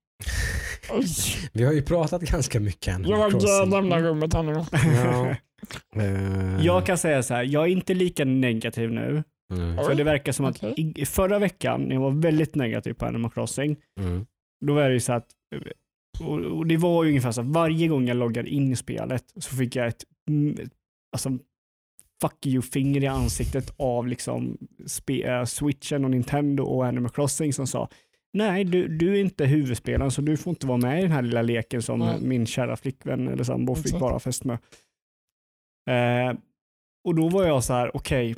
Vi 1.53 1.63
har 1.63 1.73
ju 1.73 1.81
pratat 1.81 2.21
ganska 2.21 2.59
mycket 2.59 2.95
Animal 2.95 3.19
Jag 3.19 3.31
Crossing. 3.31 3.69
lämnar 3.69 3.99
rummet 4.01 4.33
här 4.33 4.43
nu. 4.43 4.65
Ja. 5.03 5.35
Jag 6.63 6.85
kan 6.85 6.97
säga 6.97 7.23
så 7.23 7.33
här, 7.33 7.43
jag 7.43 7.63
är 7.63 7.67
inte 7.67 7.93
lika 7.93 8.25
negativ 8.25 8.91
nu. 8.91 9.23
Mm, 9.51 9.75
För 9.75 9.95
det 9.95 10.03
verkar 10.03 10.31
som 10.31 10.45
att 10.45 10.63
okej. 10.63 10.93
i, 10.95 11.05
förra 11.05 11.39
veckan, 11.39 11.81
när 11.81 11.95
jag 11.95 12.01
var 12.01 12.11
väldigt 12.11 12.55
negativ 12.55 12.93
på 12.93 13.05
Animal 13.05 13.31
Crossing, 13.31 13.77
mm, 13.99 14.25
då 14.65 14.73
var 14.73 14.87
det 14.87 14.93
ju 14.93 14.99
så 14.99 15.13
att, 15.13 15.27
och, 16.19 16.39
och 16.39 16.67
det 16.67 16.77
var 16.77 17.03
ju 17.03 17.09
ungefär 17.09 17.31
så 17.31 17.41
att 17.41 17.47
varje 17.47 17.87
gång 17.87 18.07
jag 18.07 18.17
loggade 18.17 18.49
in 18.49 18.71
i 18.71 18.75
spelet 18.75 19.23
så 19.35 19.55
fick 19.55 19.75
jag 19.75 19.87
ett, 19.87 20.03
mm, 20.29 20.57
alltså, 21.11 21.29
fuck 22.21 22.45
you-finger 22.45 23.03
i 23.03 23.07
ansiktet 23.07 23.73
av 23.77 24.07
liksom 24.07 24.57
spe, 24.85 25.21
äh, 25.21 25.45
switchen 25.45 26.05
och 26.05 26.11
Nintendo 26.11 26.63
och 26.63 26.85
Animal 26.85 27.11
Crossing 27.11 27.53
som 27.53 27.67
sa 27.67 27.89
Nej, 28.33 28.63
du, 28.63 28.87
du 28.87 29.15
är 29.15 29.21
inte 29.21 29.45
huvudspelaren 29.45 30.11
så 30.11 30.21
du 30.21 30.37
får 30.37 30.51
inte 30.51 30.67
vara 30.67 30.77
med 30.77 30.99
i 30.99 31.01
den 31.01 31.11
här 31.11 31.21
lilla 31.21 31.41
leken 31.41 31.81
som 31.81 31.99
Nej. 31.99 32.17
min 32.21 32.45
kära 32.45 32.75
flickvän 32.75 33.27
eller 33.27 33.43
sambo 33.43 33.75
fick 33.75 33.93
vara 33.93 34.19
fästmö. 34.19 34.53
Eh, 35.89 36.33
och 37.03 37.15
då 37.15 37.29
var 37.29 37.43
jag 37.43 37.63
så 37.63 37.73
här, 37.73 37.95
okej, 37.97 38.35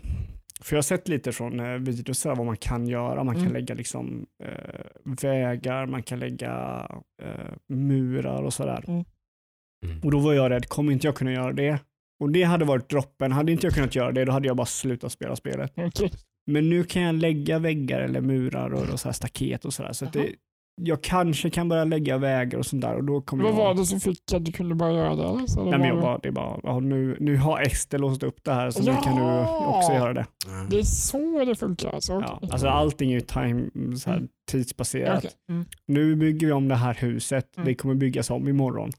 för 0.65 0.75
jag 0.75 0.77
har 0.77 0.83
sett 0.83 1.07
lite 1.07 1.31
från 1.31 1.59
eh, 1.59 1.73
videos 1.77 2.25
vad 2.25 2.45
man 2.45 2.57
kan 2.57 2.87
göra. 2.87 3.23
Man 3.23 3.35
kan 3.35 3.41
Mm. 3.43 3.53
lägga 3.53 3.75
liksom 3.75 4.25
eh, 4.43 4.85
vägar, 5.21 5.85
man 5.85 6.03
kan 6.03 6.19
lägga 6.19 6.87
eh, 7.23 7.53
murar 7.69 8.43
och 8.43 8.53
sådär. 8.53 8.83
Mm. 8.87 9.05
Mm. 9.85 10.01
Och 10.03 10.11
då 10.11 10.19
var 10.19 10.33
jag 10.33 10.49
rädd, 10.51 10.69
kommer 10.69 10.91
inte 10.93 11.07
jag 11.07 11.15
kunna 11.15 11.31
göra 11.31 11.53
det? 11.53 11.79
Och 12.19 12.29
det 12.29 12.43
hade 12.43 12.65
varit 12.65 12.89
droppen. 12.89 13.31
Hade 13.31 13.51
inte 13.51 13.67
jag 13.67 13.73
kunnat 13.73 13.95
göra 13.95 14.11
det, 14.11 14.25
då 14.25 14.31
hade 14.31 14.47
jag 14.47 14.57
bara 14.57 14.65
slutat 14.65 15.11
spela 15.11 15.35
spelet. 15.35 15.73
Okej. 15.75 16.11
Men 16.51 16.69
nu 16.69 16.83
kan 16.83 17.01
jag 17.01 17.15
lägga 17.15 17.59
väggar 17.59 18.01
eller 18.01 18.21
murar 18.21 18.73
och, 18.73 18.89
och 18.89 18.99
så 18.99 19.07
här 19.07 19.13
staket 19.13 19.65
och 19.65 19.73
sådär. 19.73 19.93
Så 19.93 20.05
att 20.05 20.15
Jaha. 20.15 20.25
det, 20.25 20.35
jag 20.81 21.01
kanske 21.03 21.49
kan 21.49 21.69
börja 21.69 21.83
lägga 21.83 22.17
vägar 22.17 22.57
och 22.57 22.65
sånt 22.65 22.81
där 22.81 22.95
och 22.95 23.03
då 23.03 23.21
kommer 23.21 23.43
Vad 23.43 23.51
jag... 23.53 23.57
var 23.57 23.73
det 23.73 23.85
som 23.85 23.99
fick 23.99 24.33
att 24.33 24.45
du 24.45 24.51
kunde 24.51 24.75
bara 24.75 24.91
göra 24.93 25.15
det? 25.15 25.23
Eller? 25.23 25.47
Så 25.47 25.63
det 25.63 25.69
Nej, 25.69 25.79
men 25.79 25.87
jag 25.87 25.95
var- 25.95 26.01
bara, 26.01 26.17
det 26.17 26.31
bara, 26.31 26.59
ja, 26.63 26.79
nu, 26.79 27.17
nu 27.19 27.37
har 27.37 27.61
Ester 27.61 27.99
låst 27.99 28.23
upp 28.23 28.43
det 28.43 28.53
här 28.53 28.71
så 28.71 28.83
nu 28.83 28.91
Ja! 28.91 29.01
kan 29.01 29.15
du 29.15 29.21
också 29.77 29.93
göra 29.93 30.13
det. 30.13 30.25
Det 30.69 30.79
är 30.79 30.83
så 30.83 31.45
det 31.45 31.55
funkar 31.55 31.89
alltså? 31.89 32.13
Ja, 32.13 32.39
alltså 32.51 32.67
allting 32.67 33.09
är 33.11 33.15
ju 33.15 33.21
time, 33.21 33.69
så 33.97 34.09
här, 34.09 34.17
Mm. 34.17 34.29
tidsbaserat. 34.51 35.17
Okej. 35.17 35.31
Mm. 35.49 35.65
Nu 35.87 36.15
bygger 36.15 36.47
vi 36.47 36.53
om 36.53 36.67
det 36.67 36.75
här 36.75 36.93
huset, 36.93 37.57
Mm. 37.57 37.67
det 37.67 37.75
kommer 37.75 37.95
byggas 37.95 38.29
om 38.29 38.47
imorgon. 38.47 38.91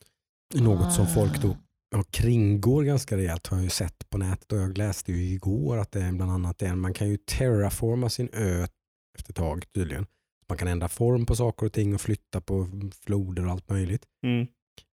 Något 0.54 0.92
som 0.92 1.06
folk 1.06 1.42
då 1.42 1.48
Ah. 1.48 1.56
ja, 1.96 2.02
kringgår 2.10 2.82
ganska 2.82 3.16
rejält 3.16 3.46
har 3.46 3.56
jag 3.56 3.64
ju 3.64 3.70
sett 3.70 4.10
på 4.10 4.18
nätet 4.18 4.52
och 4.52 4.58
jag 4.58 4.78
läste 4.78 5.12
ju 5.12 5.24
igår 5.34 5.76
att 5.78 5.92
det 5.92 6.00
är 6.02 6.12
bland 6.12 6.30
annat 6.32 6.58
det. 6.58 6.74
Man 6.74 6.92
kan 6.94 7.08
ju 7.08 7.16
terraforma 7.16 8.08
sin 8.08 8.28
ö 8.32 8.66
efter 9.18 9.32
ett 9.32 9.36
tag 9.36 9.64
tydligen. 9.74 10.06
Man 10.48 10.58
kan 10.58 10.68
ändra 10.68 10.88
form 10.88 11.26
på 11.26 11.36
saker 11.36 11.66
och 11.66 11.72
ting 11.72 11.94
och 11.94 12.00
flytta 12.00 12.40
på 12.40 12.68
floder 13.04 13.46
och 13.46 13.52
allt 13.52 13.70
möjligt. 13.70 14.02
Mm. 14.26 14.46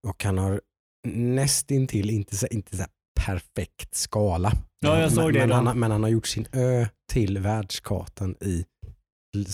Och 0.07 0.23
han 0.23 0.37
har 0.37 0.61
nästintill, 1.07 2.09
inte, 2.09 2.35
så- 2.35 2.47
inte 2.51 2.77
så 2.77 2.83
här 2.83 2.91
perfekt 3.25 3.95
skala. 3.95 4.51
Ja, 4.79 4.99
jag 4.99 5.11
såg 5.11 5.23
men, 5.23 5.33
det 5.33 5.39
men, 5.47 5.67
han, 5.67 5.79
men 5.79 5.91
han 5.91 6.03
har 6.03 6.09
gjort 6.09 6.27
sin 6.27 6.45
ö 6.51 6.85
till 7.11 7.37
världskartan 7.39 8.35
i 8.41 8.65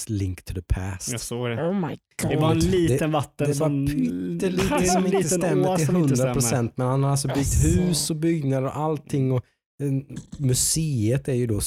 Link 0.07 0.43
to 0.45 0.53
the 0.53 0.62
Past. 0.62 1.12
Jag 1.12 1.21
såg 1.21 1.49
det. 1.49 1.63
Oh 1.69 1.73
my 1.88 1.97
god. 2.21 2.31
Det 2.31 2.38
var 2.38 2.51
en 2.51 2.59
Det- 2.59 2.65
liten 2.65 3.12
vatten 3.12 3.47
Det 3.51 3.59
bara 3.59 3.69
som... 3.69 3.88
pyttelite 3.88 4.85
som 4.85 5.05
inte 5.05 5.23
stämmer 5.29 5.75
till 5.77 5.85
som 5.85 5.95
inte 5.95 5.99
100 6.13 6.15
stämmer. 6.15 6.33
procent. 6.33 6.73
Men 6.77 6.88
han 6.88 7.03
har 7.03 7.12
alltså 7.12 7.27
byggt 7.27 7.63
hus 7.65 8.09
och 8.09 8.15
byggnader 8.15 8.67
och 8.67 8.77
allting. 8.77 9.31
Och, 9.31 9.45
eh, 9.83 9.91
museet 10.38 11.27
är 11.27 11.33
ju 11.33 11.47
då 11.47 11.62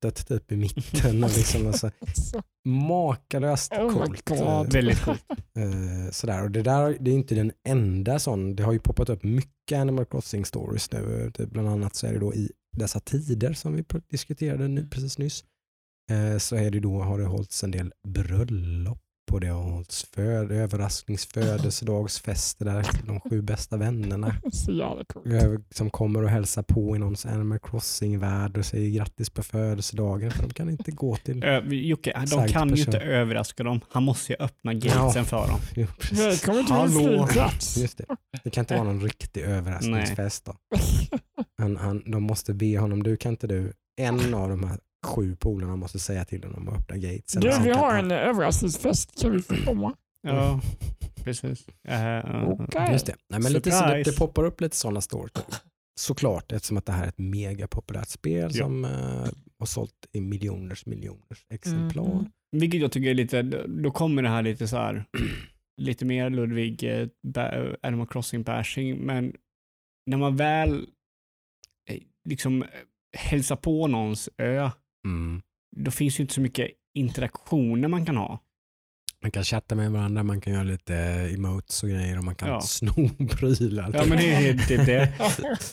slottet 0.00 0.28
typ 0.28 0.52
i 0.52 0.56
mitten. 0.56 1.24
Och 1.24 1.30
liksom, 1.36 1.66
alltså, 1.66 1.90
Så- 2.14 2.42
makalöst 2.68 3.72
Oh 3.72 3.92
coolt. 3.94 4.30
Eh, 4.30 4.62
Väldigt 4.64 5.00
coolt. 5.00 5.24
eh, 5.30 6.10
sådär. 6.10 6.42
Och 6.44 6.50
det 6.50 6.62
där 6.62 6.96
det 7.00 7.10
är 7.10 7.14
inte 7.14 7.34
den 7.34 7.52
enda 7.68 8.18
sån. 8.18 8.56
Det 8.56 8.62
har 8.62 8.72
ju 8.72 8.78
poppat 8.78 9.08
upp 9.08 9.22
mycket 9.24 9.78
Animal 9.78 10.04
Crossing 10.04 10.44
stories 10.44 10.92
nu. 10.92 11.32
Bland 11.38 11.68
annat 11.68 11.94
så 11.94 12.06
är 12.06 12.12
det 12.12 12.18
då 12.18 12.34
i 12.34 12.50
dessa 12.76 13.00
tider 13.00 13.52
som 13.52 13.74
vi 13.76 13.84
diskuterade 14.10 14.68
nu, 14.68 14.88
precis 14.88 15.18
nyss. 15.18 15.44
Eh, 16.10 16.38
så 16.38 16.56
är 16.56 16.70
det 16.70 16.80
då, 16.80 17.02
har 17.02 17.18
det 17.18 17.24
hållits 17.26 17.64
en 17.64 17.70
del 17.70 17.92
bröllop 18.08 18.98
och 19.32 19.40
det 19.40 19.46
har 19.46 19.62
hållits 19.62 20.06
föd, 20.14 20.52
överraskningsfödelsedagsfester 20.52 22.64
där 22.64 22.86
de 23.06 23.20
sju 23.20 23.42
bästa 23.42 23.76
vännerna 23.76 24.34
Så 24.52 24.72
jävla 24.72 25.04
coolt. 25.04 25.66
som 25.74 25.90
kommer 25.90 26.22
och 26.22 26.28
hälsar 26.30 26.62
på 26.62 26.96
i 26.96 26.98
någons 26.98 27.26
Animal 27.26 27.58
Crossing-värld 27.58 28.58
och 28.58 28.64
säger 28.64 28.90
grattis 28.90 29.30
på 29.30 29.42
födelsedagen 29.42 30.30
för 30.30 30.42
de 30.42 30.50
kan 30.54 30.70
inte 30.70 30.90
gå 30.90 31.16
till... 31.16 31.44
Ö, 31.50 31.62
Jocke, 31.68 32.24
de 32.30 32.48
kan 32.48 32.68
ju 32.68 32.74
person. 32.74 32.94
inte 32.94 33.00
överraska 33.00 33.62
dem. 33.62 33.80
Han 33.90 34.02
måste 34.02 34.32
ju 34.32 34.36
öppna 34.40 34.74
gatesen 34.74 35.24
för 35.24 35.46
dem. 35.48 35.60
Jo. 35.76 35.86
Välkommen 36.12 36.66
till 36.66 36.74
Hallå. 36.74 37.26
flygplats. 37.26 37.76
Just 37.78 37.98
det. 37.98 38.04
det 38.44 38.50
kan 38.50 38.62
inte 38.62 38.74
vara 38.74 38.84
någon 38.84 39.00
riktig 39.02 39.40
överraskningsfest 39.40 40.44
då. 40.44 40.54
Han, 41.58 41.76
han, 41.76 42.02
de 42.10 42.22
måste 42.22 42.54
be 42.54 42.78
honom, 42.78 43.02
du 43.02 43.16
kan 43.16 43.32
inte 43.32 43.46
du, 43.46 43.72
en 44.00 44.34
av 44.34 44.48
de 44.48 44.64
här 44.64 44.78
sju 45.06 45.36
polarna 45.36 45.76
måste 45.76 45.98
säga 45.98 46.24
till 46.24 46.44
honom 46.44 46.68
att 46.68 46.78
öppna 46.78 46.96
gatesen. 46.96 47.42
Du, 47.42 47.58
vi 47.64 47.70
har 47.70 47.98
en 47.98 48.10
överraskningsfest. 48.10 49.20
Kan 49.20 49.32
vi 49.32 49.42
få 49.42 49.54
komma? 49.64 49.94
Ja, 50.22 50.60
precis. 51.24 51.66
Uh, 51.88 52.48
Okej. 52.50 52.88
Just 52.92 53.06
det. 53.06 53.14
Nej, 53.28 53.40
men 53.40 53.52
lite 53.52 53.70
så, 53.70 53.84
det, 53.86 54.02
det 54.02 54.18
poppar 54.18 54.44
upp 54.44 54.60
lite 54.60 54.76
sådana 54.76 55.00
stories. 55.00 55.32
Såklart, 56.00 56.52
eftersom 56.52 56.76
att 56.76 56.86
det 56.86 56.92
här 56.92 57.04
är 57.04 57.08
ett 57.08 57.18
megapopulärt 57.18 58.08
spel 58.08 58.50
Ja. 58.54 58.64
som 58.64 58.84
eh, 58.84 58.90
har 59.58 59.66
sålt 59.66 59.92
i 60.12 60.20
miljoners 60.20 60.86
miljoners 60.86 61.46
exemplar. 61.50 62.04
Mhm. 62.14 62.30
Vilket 62.56 62.80
jag 62.80 62.92
tycker 62.92 63.10
är 63.10 63.14
lite, 63.14 63.42
då 63.66 63.90
kommer 63.90 64.22
det 64.22 64.28
här 64.28 64.42
lite 64.42 64.68
så 64.68 64.76
här, 64.76 65.04
lite 65.80 66.04
mer 66.04 66.30
Ludvig, 66.30 66.82
eh, 67.00 67.08
ba- 67.22 67.76
Animal 67.82 68.06
Crossing 68.06 68.42
bashing, 68.42 68.96
men 68.98 69.32
när 70.06 70.16
man 70.16 70.36
väl 70.36 70.86
eh, 71.90 71.98
liksom 72.28 72.62
eh, 72.62 72.68
hälsar 73.16 73.56
på 73.56 73.86
någons 73.86 74.28
ö, 74.38 74.70
Mm. 75.04 75.42
då 75.76 75.90
finns 75.90 76.20
ju 76.20 76.22
inte 76.22 76.34
så 76.34 76.40
mycket 76.40 76.70
interaktioner 76.94 77.88
man 77.88 78.06
kan 78.06 78.16
ha. 78.16 78.38
Man 79.22 79.30
kan 79.30 79.44
chatta 79.44 79.74
med 79.74 79.90
varandra, 79.92 80.22
man 80.22 80.40
kan 80.40 80.52
göra 80.52 80.62
lite 80.62 80.94
emotes 81.34 81.82
och 81.82 81.88
grejer 81.88 82.18
och 82.18 82.24
man 82.24 82.34
kan 82.34 82.48
Ja. 82.48 82.60
sno 82.64 83.08
prylar. 83.30 83.90
Ja 83.94 84.04
men 84.06 84.18
det 84.18 84.34
är 84.34 84.52
typ 84.58 84.86
det. 84.86 85.12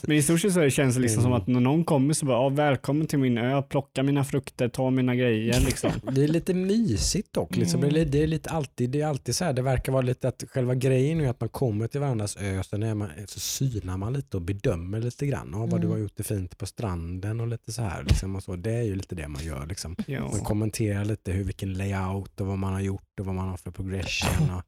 Men 0.06 0.16
i 0.16 0.22
stort 0.22 0.40
sett 0.40 0.52
så 0.52 0.70
känns 0.70 0.94
det 0.94 1.00
liksom 1.00 1.22
som 1.22 1.32
Mm. 1.32 1.40
att 1.42 1.46
när 1.48 1.60
någon 1.60 1.84
kommer 1.84 2.14
så 2.14 2.26
bara, 2.26 2.48
välkommen 2.48 3.06
till 3.06 3.18
min 3.18 3.38
ö, 3.38 3.62
plocka 3.62 4.02
mina 4.02 4.24
frukter, 4.24 4.68
ta 4.68 4.90
mina 4.90 5.14
grejer 5.14 5.60
liksom. 5.60 5.90
Det 6.12 6.24
är 6.24 6.28
lite 6.28 6.54
mysigt 6.54 7.32
dock. 7.32 7.56
Liksom. 7.56 7.80
Mm. 7.80 7.94
Det, 7.94 8.00
är, 8.00 8.04
det, 8.04 8.22
är 8.22 8.26
lite 8.26 8.50
alltid, 8.50 8.90
det 8.90 9.00
är 9.00 9.06
alltid 9.06 9.36
så 9.36 9.44
här, 9.44 9.52
det 9.52 9.62
verkar 9.62 9.92
vara 9.92 10.02
lite 10.02 10.28
att 10.28 10.44
själva 10.50 10.74
grejen 10.74 11.20
är 11.20 11.28
att 11.30 11.40
man 11.40 11.48
kommer 11.48 11.86
till 11.86 12.00
varandras 12.00 12.36
ö, 12.40 12.62
sen 12.62 12.82
är 12.82 12.94
man, 12.94 13.08
så 13.26 13.40
synar 13.40 13.96
man 13.96 14.12
lite 14.12 14.36
och 14.36 14.42
bedömer 14.42 15.00
lite 15.00 15.26
grann. 15.26 15.48
Ja, 15.52 15.58
vad 15.58 15.70
du 15.70 15.76
Mm. 15.86 15.90
har 15.90 15.98
gjort 15.98 16.16
det 16.16 16.22
fint 16.22 16.58
på 16.58 16.66
stranden 16.66 17.40
och 17.40 17.46
lite 17.48 17.72
så 17.72 17.82
här. 17.82 18.02
Liksom, 18.04 18.36
och 18.36 18.42
så. 18.42 18.56
Det 18.56 18.72
är 18.72 18.82
ju 18.82 18.94
lite 18.94 19.14
det 19.14 19.28
man 19.28 19.44
gör. 19.44 19.66
Liksom. 19.66 19.96
Ja. 20.06 20.20
Man 20.20 20.40
kommenterar 20.40 21.04
lite 21.04 21.32
hur, 21.32 21.44
vilken 21.44 21.72
layout 21.74 22.40
och 22.40 22.46
vad 22.46 22.58
man 22.58 22.72
har 22.72 22.80
gjort 22.80 23.02
och 23.20 23.26
vad 23.26 23.34
man 23.34 23.48
har 23.48 23.56
för 23.56 23.70
progression 23.70 24.50
och 24.50 24.62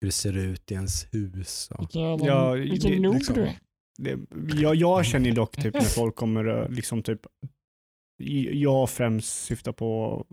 hur 0.00 0.08
det 0.08 0.12
ser 0.12 0.36
ut 0.36 0.70
i 0.70 0.74
ens 0.74 1.14
hus. 1.14 1.68
Och, 1.70 1.80
Vilken, 1.80 2.24
Ja, 2.26 2.50
vilken 2.52 3.02
det- 3.02 3.08
liksom- 3.12 3.34
du 3.34 3.42
är. 3.42 3.58
Det, 3.98 4.18
jag, 4.60 4.74
jag 4.74 5.06
känner 5.06 5.32
dock 5.32 5.56
typ 5.56 5.74
när 5.74 5.80
folk 5.80 6.14
kommer 6.16 6.68
liksom 6.70 7.02
typ, 7.02 7.20
jag 8.52 8.90
främst 8.90 9.44
syftar 9.44 9.72
på 9.72 10.24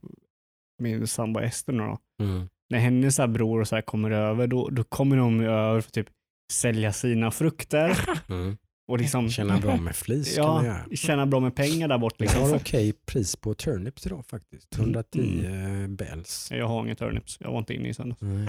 min 0.81 1.07
sambo 1.07 1.39
Ester 1.39 1.73
då. 1.73 1.97
mm. 2.25 2.49
När 2.69 2.79
hennes 2.79 3.15
så 3.15 3.21
här 3.21 3.27
bror 3.29 3.61
och 3.61 3.67
så 3.67 3.75
här 3.75 3.81
kommer 3.81 4.11
över, 4.11 4.47
då, 4.47 4.69
då 4.69 4.83
kommer 4.83 5.17
de 5.17 5.41
över 5.41 5.81
för 5.81 5.87
att 5.87 5.93
typ 5.93 6.09
sälja 6.51 6.93
sina 6.93 7.31
frukter. 7.31 7.99
Mm. 8.29 8.57
Och 8.87 8.97
liksom 8.99 9.29
Tjäna 9.29 9.57
bra 9.59 9.77
med 9.77 9.95
flis 9.95 10.35
kan 10.35 10.45
man 10.47 10.65
ja, 10.65 10.71
göra. 10.71 10.95
tjäna 10.95 11.25
bra 11.25 11.39
med 11.39 11.55
pengar 11.55 11.87
där 11.87 11.97
bort. 11.97 12.13
Jag 12.17 12.21
Liksom. 12.25 12.41
har 12.41 12.49
För- 12.49 12.55
okej 12.57 12.93
pris 13.05 13.35
på 13.35 13.53
turnips 13.53 14.05
idag 14.05 14.25
faktiskt. 14.27 14.75
110 14.77 15.43
Mm. 15.45 15.95
bells. 15.95 16.47
Jag 16.51 16.67
har 16.67 16.85
inga 16.85 16.95
turnips, 16.95 17.37
jag 17.39 17.51
var 17.51 17.59
inte 17.59 17.73
inne 17.73 17.89
i 17.89 17.93
söndags. 17.93 18.21
Nej. 18.21 18.47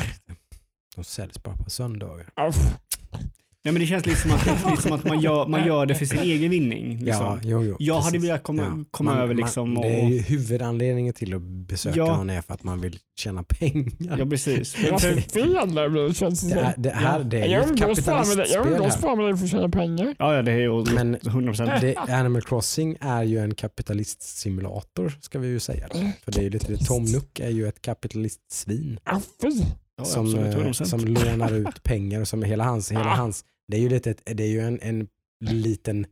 De 0.96 1.04
säljs 1.04 1.42
bara 1.42 1.56
på 1.56 1.70
söndagar. 1.70 2.30
Uff, 2.48 2.56
Nej, 3.66 3.72
men 3.72 3.80
det 3.80 3.86
känns 3.86 4.06
lite 4.06 4.20
som 4.20 4.30
att, 4.30 4.46
lite 4.70 4.82
som 4.82 4.92
att 4.92 5.04
man, 5.04 5.20
gör, 5.20 5.46
man 5.46 5.66
gör 5.66 5.86
det 5.86 5.94
för 5.94 6.04
sin 6.06 6.18
egen 6.18 6.50
vinning. 6.50 6.98
Liksom. 7.04 7.24
Ja, 7.26 7.38
jo, 7.42 7.62
jo, 7.64 7.76
jag 7.78 8.00
hade 8.00 8.18
velat 8.18 8.42
komma, 8.42 8.62
Ja. 8.62 8.84
komma 8.90 9.10
Man- 9.10 9.20
över 9.22 9.34
man- 9.34 9.42
liksom 9.44 9.74
Det 9.74 9.88
är 10.00 10.04
och... 10.04 10.10
ju 10.10 10.18
huvudanledningen 10.18 11.14
till 11.14 11.34
att 11.34 11.42
besöka 11.42 11.96
Ja. 11.98 12.16
någon 12.16 12.30
är 12.30 12.40
för 12.40 12.54
att 12.54 12.62
man 12.62 12.80
vill 12.80 12.98
tjäna 13.18 13.42
pengar. 13.42 14.16
Ja, 14.18 14.26
precis. 14.26 14.72
Fel 14.74 14.92
det 15.74 15.90
blir 15.90 16.12
känns 16.12 16.40
det 16.40 16.54
Det, 16.54 16.60
är, 16.60 16.74
det 16.76 16.90
här 16.90 17.24
det 17.24 17.40
är 17.40 17.46
ju 17.46 17.52
Jag 17.52 17.62
ett 17.70 17.80
här. 17.80 18.90
fan 19.00 19.18
med 19.18 19.26
dig 19.26 19.36
för 19.36 19.44
att 19.44 19.50
tjäna 19.50 19.68
pengar. 19.68 20.14
Ja, 20.18 20.34
ja, 20.34 20.42
det 20.42 20.52
är 20.52 20.56
ju 20.58 20.84
Men 20.94 21.16
100%. 21.16 21.80
det, 21.80 21.96
Animal 21.96 22.42
Crossing 22.42 22.96
är 23.00 23.22
ju 23.22 23.38
en 23.38 23.54
kapitalistsimulator 23.54 25.18
ska 25.20 25.38
vi 25.38 25.48
ju 25.48 25.60
säga. 25.60 25.88
För 26.24 26.32
det 26.32 26.38
är 26.38 26.42
ju 26.42 26.50
lite. 26.50 26.76
Tom 26.76 27.04
Nook 27.04 27.40
är 27.40 27.50
ju 27.50 27.68
ett 27.68 27.82
kapitalistsvin 27.82 28.98
Ah. 29.04 29.20
Ja, 29.96 30.04
som, 30.04 30.26
absolut, 30.26 30.54
eh, 30.54 30.60
100%. 30.60 30.84
som 30.84 31.00
lånar 31.04 31.52
ut 31.54 31.82
pengar 31.82 32.20
och 32.20 32.28
som 32.28 32.42
hela 32.42 32.64
hans, 32.64 32.90
hela 32.92 33.00
Ah. 33.04 33.14
hans 33.16 33.44
det 33.68 33.76
är 33.76 33.80
ju, 33.80 33.88
lite, 33.88 34.14
det 34.24 34.42
är 34.44 34.48
ju 34.48 34.60
en, 34.60 34.78
en 34.82 35.08
liten 35.40 36.06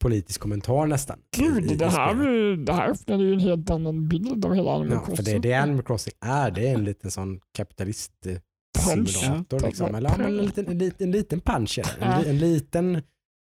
politisk 0.00 0.40
kommentar 0.40 0.86
nästan. 0.86 1.18
i- 1.18 1.40
i- 1.42 1.44
Gud, 1.44 1.72
i 1.72 1.74
det 1.74 1.88
här, 1.88 2.14
spelet. 2.14 2.66
det 2.66 2.72
här 2.72 2.88
öppnar 2.90 3.18
ju 3.18 3.32
en 3.32 3.40
helt 3.40 3.70
annan 3.70 4.08
bild 4.08 4.44
av 4.44 4.54
hela 4.54 4.72
Animal 4.74 4.92
Ja, 4.92 5.00
för 5.06 5.16
Crossing. 5.16 5.40
det, 5.40 5.48
det 5.48 5.54
Animal 5.54 5.82
Crossing 5.84 6.14
är, 6.20 6.50
det 6.50 6.68
är 6.68 6.74
en 6.74 6.84
liten 6.84 7.10
sån 7.10 7.40
kapitalistsimulator. 7.56 9.60
Ja. 9.62 9.66
Liksom. 9.66 9.94
Eller 9.94 10.24
en, 10.24 10.36
liten, 10.36 10.66
en, 10.66 10.78
liten, 10.78 11.06
en 11.06 11.12
liten 11.12 11.40
punch 11.40 11.78
är 11.78 12.00
det. 12.00 12.04
en, 12.06 12.24
en 12.30 12.38
liten 12.38 13.02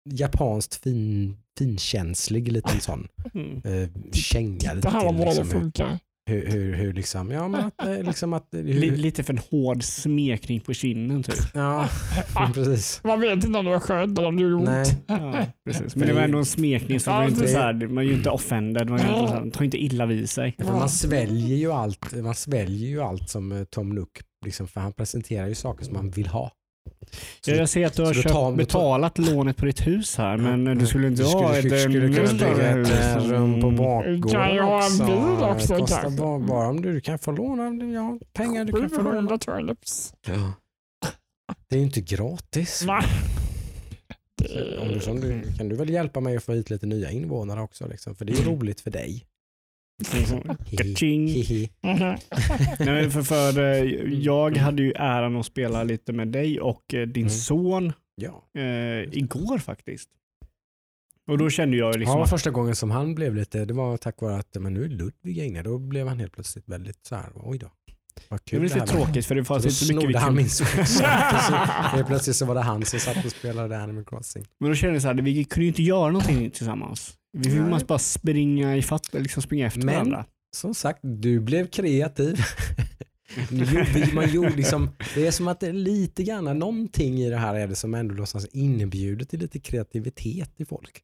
japanskt 0.09 0.75
fin, 0.75 1.38
finkänslig 1.57 2.51
liten 2.51 2.79
sån 2.79 3.07
Mm. 3.34 3.61
eh, 3.65 3.89
känga 4.13 4.75
Det 4.75 4.89
här 4.89 5.05
var 5.05 5.13
det 5.13 5.25
Liksom, 5.25 5.47
hur, 5.51 5.59
funkar. 5.59 5.99
Hur, 6.30 6.45
hur, 6.47 6.74
hur 6.76 6.93
liksom, 6.93 7.32
ja 7.32 7.47
men 7.47 7.61
att, 7.65 7.86
eh, 7.88 8.03
liksom 8.03 8.34
att, 8.34 8.47
hur, 8.51 8.63
Li- 8.63 8.97
Lite 8.97 9.24
för 9.24 9.34
en 9.34 9.39
hård 9.51 9.84
smekning 9.84 10.59
på 10.61 10.74
kinden 10.74 11.24
typ. 11.24 11.36
ja, 11.53 11.89
precis. 12.53 13.01
Man 13.03 13.19
vet 13.22 13.43
inte 13.45 13.59
om 13.59 13.65
det 13.65 13.72
var 13.72 13.80
skönt 13.80 14.17
eller 14.17 14.28
om 14.28 14.36
det 14.36 14.41
gjorde 14.41 14.55
ont. 14.55 14.65
Nej, 14.65 14.86
Ja, 15.07 15.45
precis. 15.65 15.95
Men 15.95 16.07
det 16.07 16.13
var 16.13 16.22
ändå 16.22 16.38
en 16.38 16.45
smekning 16.45 16.99
som 16.99 17.13
Ja, 17.13 17.28
inte 17.28 17.47
så 17.47 17.57
här, 17.57 17.74
man 17.88 17.97
är 18.03 18.07
ju 18.07 18.13
inte 18.13 18.30
offended, 18.30 18.89
man, 18.89 18.99
inte 18.99 19.11
så 19.13 19.28
här, 19.28 19.49
tar 19.49 19.65
inte 19.65 19.78
illa 19.84 20.05
vid 20.05 20.30
sig. 20.30 20.55
för 20.57 20.65
man 20.74 20.89
sväljer 20.89 21.57
ju 21.57 21.72
allt, 21.72 22.13
man 22.24 22.36
sväljer 22.36 22.89
ju 22.89 23.01
allt 23.01 23.30
som 23.30 23.51
eh, 23.51 23.63
Tom 23.63 23.89
Nook, 23.89 24.09
liksom, 24.45 24.67
för 24.67 24.82
han 24.82 24.93
presenterar 24.93 25.47
ju 25.47 25.55
saker 25.55 25.86
som 25.86 25.93
man 25.93 26.09
vill 26.09 26.28
ha. 26.28 26.51
Så 27.41 27.51
Ja, 27.51 27.55
jag 27.55 27.70
ser 27.70 27.86
att 27.88 27.93
du 27.93 28.01
har 28.03 28.14
köpt, 28.14 28.30
tar- 28.30 28.51
betalat 28.55 29.18
lånet 29.18 29.57
på 29.57 29.66
ditt 29.66 29.88
hus 29.88 30.18
här, 30.18 30.38
men 30.38 30.66
Ja, 30.66 30.76
du 30.76 30.88
skulle 30.88 31.07
inte 31.07 31.22
du 31.22 31.28
ha 31.28 31.32
skulle, 31.53 31.59
ett 31.59 31.59
skulle, 31.66 31.80
skulle 31.80 32.28
kunna 32.28 32.53
bygga 32.53 32.72
hus. 32.74 32.89
ett 32.89 33.16
eh, 33.18 33.24
rum 33.24 33.62
på 33.62 33.68
Mm. 33.68 33.76
bakgården 33.78 34.22
Kan 34.24 34.55
jag 34.55 34.64
ha 34.64 34.86
en 34.86 34.97
bil 34.97 35.43
också, 35.45 35.74
Det 35.74 35.80
kostar 35.80 36.01
kanske? 36.01 36.22
bara, 36.22 36.39
bara 36.39 36.68
om 36.70 36.82
du 36.82 37.01
kan 37.01 37.20
få 37.20 37.32
låna 37.32 37.86
ja, 37.93 38.18
pengar 38.34 38.66
du 38.66 38.72
kan 38.72 38.89
få 38.89 38.95
låna. 39.01 39.12
700 39.12 39.38
turnips. 39.38 40.14
Ja. 40.28 40.53
Det 41.70 41.76
är 41.76 41.80
ju 41.80 41.86
inte 41.86 42.01
gratis. 42.01 42.84
Nej. 42.88 43.03
Om 44.82 44.88
du, 44.88 44.99
som 44.99 45.20
du, 45.22 45.41
kan 45.57 45.70
du 45.70 45.76
väl 45.76 45.89
hjälpa 45.89 46.20
mig 46.20 46.38
att 46.38 46.43
få 46.43 46.53
hit 46.53 46.70
lite 46.70 46.86
nya 46.86 47.12
invånare 47.12 47.62
också? 47.62 47.88
Liksom? 47.88 48.16
För 48.16 48.26
det 48.26 48.32
är 48.34 48.38
ju 48.38 48.43
roligt 48.51 48.82
för 48.82 48.91
dig. 48.91 49.26
Kaching. 50.78 51.26
Mhm. 51.84 52.16
Nej, 52.80 53.10
för, 53.10 53.22
för, 53.22 53.60
eh, 53.60 54.14
jag 54.14 54.58
hade 54.58 54.84
ju 54.84 54.92
äran 54.96 55.36
att 55.38 55.46
spela 55.46 55.84
lite 55.84 56.14
med 56.14 56.28
dig 56.28 56.60
och 56.62 56.94
eh, 56.94 57.08
din 57.08 57.24
Mm. 57.24 57.30
son 57.30 57.94
Ja. 58.16 58.44
eh, 58.62 58.64
igår 59.18 59.58
faktiskt. 59.58 60.10
Och 61.28 61.38
då 61.38 61.50
kände 61.50 61.78
jag 61.78 61.88
Ja, 61.94 61.98
liksom 61.98 62.14
det 62.14 62.18
var 62.18 62.24
att, 62.24 62.30
första 62.30 62.50
gången 62.52 62.76
som 62.76 62.92
han 62.92 63.16
blev 63.16 63.36
lite, 63.36 63.66
det 63.66 63.74
var 63.74 63.98
tack 63.98 64.22
vare 64.22 64.36
att 64.38 64.56
men 64.60 64.74
nu 64.74 64.84
är 64.86 64.89
Ludvig 64.89 65.38
inne. 65.38 65.62
Då 65.64 65.78
blev 65.78 66.08
han 66.08 66.20
helt 66.20 66.34
plötsligt 66.34 66.70
väldigt 66.70 67.06
så 67.06 67.16
här, 67.16 67.26
oj 67.36 67.58
då. 67.58 67.72
Vad 68.30 68.39
det 68.39 68.50
kul 68.52 68.60
var 68.60 68.64
lite 68.64 68.80
tråkigt 68.88 69.26
för 69.26 69.36
det 69.36 69.44
fanns 69.46 69.66
inte 69.66 69.76
så 69.76 69.94
mycket 69.94 70.10
vi 70.10 70.14
snodde 70.14 70.20
han 70.20 70.28
kunde... 70.36 70.42
min 70.42 70.50
Helt 71.92 72.08
plötsligt 72.08 72.36
så 72.36 72.46
var 72.46 72.56
det 72.56 72.62
han 72.62 72.86
som 72.86 73.00
satt 73.00 73.26
och 73.26 73.32
spelade 73.32 73.78
Animal 73.80 74.06
Crossing. 74.06 74.46
Men 74.60 74.70
då 74.70 74.76
kände 74.76 74.96
jag 74.96 75.02
så 75.02 75.08
här, 75.08 75.16
vi 75.16 75.44
kunde 75.44 75.64
ju 75.64 75.68
inte 75.68 75.84
göra 75.84 76.12
någonting 76.12 76.50
tillsammans. 76.52 77.18
Vi 77.34 77.49
Nej. 77.59 77.69
måste 77.69 77.86
bara 77.86 77.99
springa 77.99 78.77
i 78.77 78.82
fatt, 78.82 79.13
liksom 79.13 79.43
springa 79.43 79.67
efter 79.67 79.79
Men- 79.79 79.95
varandra. 79.95 80.25
Som 80.55 80.73
sagt, 80.73 80.99
du 81.03 81.39
blev 81.39 81.67
kreativ. 81.67 82.38
Man 84.13 84.29
gjorde 84.34 84.55
liksom, 84.55 84.89
det 85.15 85.27
är 85.27 85.32
som 85.32 85.47
att 85.47 85.59
det 85.59 85.67
är 85.67 85.73
lite 85.73 86.23
grann, 86.23 86.59
någonting 86.59 87.19
i 87.21 87.29
det 87.29 87.38
här 87.38 87.55
är 87.55 87.67
det 87.67 87.75
som 87.75 87.93
ändå 87.93 88.13
någonstans 88.13 88.47
inbjuder 88.53 89.25
till 89.25 89.39
lite 89.39 89.59
kreativitet 89.59 90.51
i 90.57 90.65
folk. 90.65 90.91
Ja, 90.93 91.01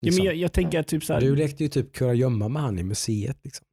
men 0.00 0.06
Liksom. 0.06 0.24
jag, 0.26 0.34
jag 0.36 0.52
tänker 0.52 0.80
att 0.80 0.86
typ 0.88 1.04
så 1.04 1.12
här, 1.12 1.20
Du 1.20 1.36
lekte 1.36 1.62
ju 1.62 1.68
typ 1.68 1.92
kurragömma 1.92 2.48
med 2.48 2.62
han 2.62 2.78
i 2.78 2.82
museet. 2.82 3.38
Liksom. 3.44 3.64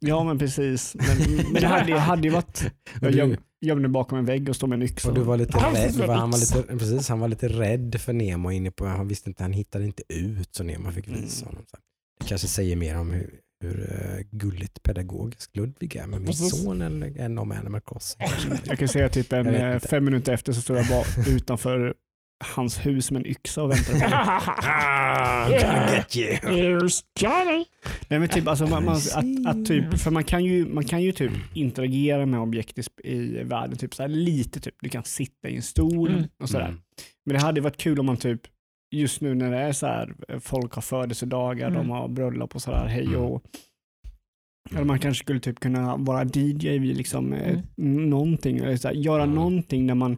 Ja 0.00 0.24
men 0.24 0.38
precis. 0.38 0.96
Men, 0.98 1.36
men 1.52 1.62
det 1.62 1.66
hade, 1.66 1.98
hade 1.98 2.22
ju 2.22 2.30
varit, 2.34 2.72
jag 3.00 3.12
göm, 3.14 3.36
gömde 3.60 3.88
bakom 3.88 4.18
en 4.18 4.24
vägg 4.24 4.48
och 4.48 4.56
stod 4.56 4.68
med 4.68 4.76
en 4.76 4.82
yxa. 4.82 5.08
och 5.08 5.14
du 5.14 5.20
var 5.20 5.36
lite 5.36 5.58
rädd, 5.58 5.94
var 5.94 6.14
han, 6.14 6.30
var 6.30 6.38
lite, 6.38 6.62
precis, 6.78 7.08
han 7.08 7.20
var 7.20 7.28
lite 7.28 7.48
rädd 7.48 8.00
för 8.00 8.12
Nemo 8.12 8.50
inne 8.50 8.70
på, 8.70 8.86
han 8.86 9.08
visste 9.08 9.30
inte, 9.30 9.42
han 9.42 9.52
hittade 9.52 9.84
inte 9.84 10.02
ut 10.08 10.54
så 10.54 10.64
Nemo 10.64 10.90
fick 10.92 11.08
visa 11.08 11.44
Mm. 11.46 11.48
honom. 11.54 11.64
Så 11.70 11.76
Det 12.20 12.26
kanske 12.28 12.48
säger 12.48 12.76
mer 12.76 12.98
om 12.98 13.10
hur, 13.10 13.30
hur 13.64 13.92
eh, 13.92 14.24
gulligt 14.30 14.82
pedagogisk 14.82 15.56
Ludvig 15.56 15.96
är 15.96 16.06
med 16.06 16.20
min 16.20 16.34
son 16.34 16.82
än, 16.82 17.02
än 17.16 17.38
om 17.38 17.52
Animal 17.52 17.80
Crossing. 17.80 18.28
Jag 18.64 18.78
kan 18.78 18.88
säga 18.88 19.08
typ 19.08 19.32
en, 19.32 19.46
eh, 19.54 19.78
fem 19.78 20.04
minuter 20.04 20.32
efter 20.32 20.52
så 20.52 20.60
stod 20.60 20.76
jag 20.76 20.86
bara 20.88 21.04
utanför 21.28 21.94
hans 22.40 22.86
hus 22.86 23.10
med 23.10 23.20
en 23.20 23.26
yxa 23.26 23.62
och 23.62 23.68
det. 23.68 23.76
Ah, 24.12 25.48
I'm 25.48 25.60
gonna 25.60 25.92
get 25.96 26.16
you. 26.16 26.28
Here's 26.36 27.04
Johnny. 27.20 27.64
Nej 28.08 28.18
men 28.20 28.28
typ, 28.28 28.48
alltså, 28.48 28.66
man, 28.66 28.84
man, 28.84 28.96
att, 28.96 29.46
att 29.46 29.66
typ, 29.66 29.98
för 29.98 30.10
man 30.10 30.24
kan 30.24 30.44
ju, 30.44 30.66
man 30.66 30.84
kan 30.84 31.02
ju 31.02 31.12
typ 31.12 31.32
interagera 31.54 32.26
med 32.26 32.40
objekt 32.40 32.78
i, 32.78 32.82
i 33.12 33.42
världen, 33.44 33.76
typ 33.78 33.94
så 33.94 34.02
här 34.02 34.08
lite 34.08 34.60
typ, 34.60 34.74
du 34.80 34.88
kan 34.88 35.04
sitta 35.04 35.48
i 35.48 35.56
en 35.56 35.62
stol 35.62 36.08
Mm. 36.08 36.24
och 36.42 36.48
sådär. 36.48 36.64
Mm. 36.68 36.80
Men 37.26 37.34
det 37.36 37.40
hade 37.42 37.60
varit 37.60 37.76
kul 37.76 38.00
om 38.00 38.06
man 38.06 38.16
typ, 38.16 38.40
just 38.94 39.20
nu 39.20 39.34
när 39.34 39.50
det 39.50 39.58
är 39.58 39.72
så 39.72 39.86
här, 39.86 40.14
folk 40.40 40.72
har 40.74 40.82
födelsedagar, 40.82 41.66
Mm. 41.68 41.78
de 41.78 41.90
har 41.90 42.08
bröllop 42.08 42.54
och 42.54 42.62
sådär, 42.62 42.86
hej 42.86 43.04
Mm. 43.04 43.20
och 43.20 43.42
eller 44.74 44.84
man 44.84 44.98
kanske 44.98 45.24
skulle 45.24 45.40
typ 45.40 45.60
kunna 45.60 45.96
vara 45.96 46.24
DJ 46.24 46.78
vid 46.78 46.96
liksom 46.96 47.32
eh, 47.32 47.58
Mm. 47.78 48.10
någonting, 48.10 48.58
eller 48.58 48.76
så 48.76 48.88
här, 48.88 48.94
göra 48.94 49.22
Mm. 49.22 49.34
någonting 49.34 49.86
där 49.86 49.94
man 49.94 50.16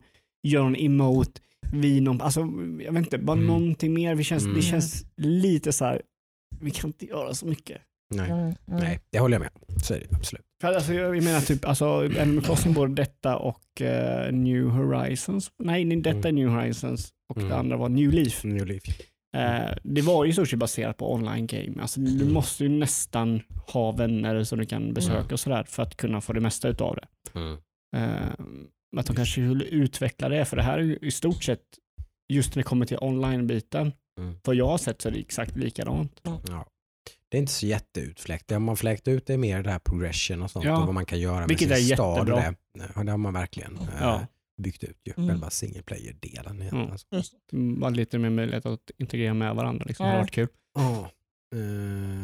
gör 0.48 0.66
en 0.66 0.76
emote 0.76 1.40
vid 1.72 2.02
någon, 2.02 2.20
alltså 2.20 2.40
jag 2.84 2.92
vet 2.92 2.96
inte, 3.02 3.18
bara 3.18 3.36
Mm. 3.36 3.46
någonting 3.46 3.94
mer. 3.94 4.14
Vi 4.14 4.24
känns, 4.24 4.42
Mm. 4.44 4.56
Det 4.56 4.62
känns 4.62 5.04
lite 5.16 5.72
så 5.72 5.84
här, 5.84 6.02
vi 6.60 6.70
kan 6.70 6.88
inte 6.90 7.06
göra 7.06 7.34
så 7.34 7.46
mycket. 7.46 7.78
Nej. 8.14 8.30
Mm, 8.30 8.40
mm. 8.40 8.54
Nej, 8.66 9.00
det 9.10 9.18
håller 9.18 9.34
jag 9.34 9.40
med. 9.40 9.82
Så 9.82 9.94
är 9.94 9.98
det 9.98 10.16
absolut. 10.16 10.44
För 10.60 10.72
alltså, 10.72 10.92
jag 10.94 11.22
menar 11.24 11.40
typ, 11.40 11.64
alltså, 11.64 11.84
Animal 12.20 12.44
Crossing, 12.44 12.72
både 12.74 12.94
detta 12.94 13.36
och 13.36 13.82
eh, 13.82 14.32
New 14.32 14.64
Horizons. 14.68 15.50
Nej, 15.58 15.84
nej, 15.84 16.00
detta 16.00 16.28
är 16.28 16.32
New 16.32 16.48
Horizons 16.48 17.10
och 17.28 17.36
det 17.40 17.46
Mm. 17.46 17.58
andra 17.58 17.76
var 17.76 17.88
New 17.88 18.12
Leaf. 18.12 18.44
New 18.44 18.66
Leaf. 18.66 18.82
Eh, 19.36 19.76
det 19.82 20.02
var 20.02 20.24
ju 20.24 20.30
i 20.30 20.32
stort 20.32 20.48
sett 20.48 20.58
baserat 20.58 20.96
på 20.96 21.14
online 21.14 21.46
game. 21.46 21.74
Alltså, 21.82 22.00
du 22.00 22.22
Mm. 22.22 22.32
måste 22.34 22.62
ju 22.64 22.68
nästan 22.70 23.40
ha 23.72 23.92
vänner 23.92 24.44
som 24.44 24.58
du 24.58 24.66
kan 24.66 24.94
besöka 24.94 25.34
och 25.34 25.40
sådär 25.40 25.64
för 25.68 25.82
att 25.82 25.96
kunna 25.96 26.20
få 26.20 26.32
det 26.32 26.40
mesta 26.40 26.68
utav 26.68 26.96
det. 26.96 27.38
Eh, 27.96 28.30
att 28.96 29.06
de 29.06 29.16
kanske 29.16 29.32
skulle 29.32 29.64
utveckla 29.64 30.28
det, 30.28 30.44
för 30.44 30.56
det 30.56 30.62
här 30.62 30.78
är 30.78 30.82
ju 30.82 30.98
i 31.02 31.10
stort 31.10 31.42
sett, 31.44 31.60
just 32.28 32.54
när 32.54 32.62
det 32.62 32.68
kommer 32.68 32.86
till 32.86 32.98
online-biten, 33.00 33.92
Mm. 34.18 34.34
vad 34.44 34.54
jag 34.56 34.66
har 34.66 34.78
sett 34.78 35.02
så 35.02 35.08
är 35.08 35.12
det 35.12 35.18
exakt 35.20 35.56
likadant. 35.56 36.20
Ja. 36.22 36.66
Det 37.28 37.36
är 37.36 37.40
inte 37.40 37.52
så 37.52 37.66
jätteutfläkt. 37.66 38.48
Det 38.48 38.54
har 38.54 38.60
man 38.60 38.76
fläkt 38.76 39.08
ut 39.08 39.26
det 39.26 39.32
är 39.34 39.38
mer 39.38 39.62
det 39.62 39.70
här 39.70 39.78
progression 39.78 40.42
och 40.42 40.50
sånt 40.50 40.64
Ja. 40.64 40.78
och 40.80 40.84
vad 40.86 40.94
man 40.94 41.06
kan 41.06 41.20
göra 41.20 41.38
med 41.40 41.48
Vilket 41.48 41.68
sin 41.78 41.92
är 41.92 41.94
stad. 41.96 42.30
Och 42.30 42.38
jättebra. 42.38 42.54
det. 42.78 42.88
Ja, 42.96 43.02
det 43.04 43.10
har 43.10 43.18
man 43.18 43.32
verkligen 43.32 43.76
eh, 43.78 43.88
Ja. 44.00 44.26
byggt 44.62 44.84
ut. 44.84 44.98
Ju. 45.04 45.12
Mm. 45.16 45.28
Själva 45.28 45.50
single 45.50 45.82
player-delen. 45.82 46.62
Mm. 46.62 46.90
Alltså. 46.92 47.06
Mm, 47.52 47.94
lite 47.94 48.18
mer 48.18 48.30
möjlighet 48.30 48.66
att 48.66 48.90
integrera 48.98 49.34
med 49.34 49.54
varandra. 49.54 49.84
Liksom. 49.88 50.06
Det 50.06 50.12
har 50.12 50.18
varit 50.18 50.30
kul. 50.30 50.48
Ja. 50.74 51.10
Eh, 51.54 51.58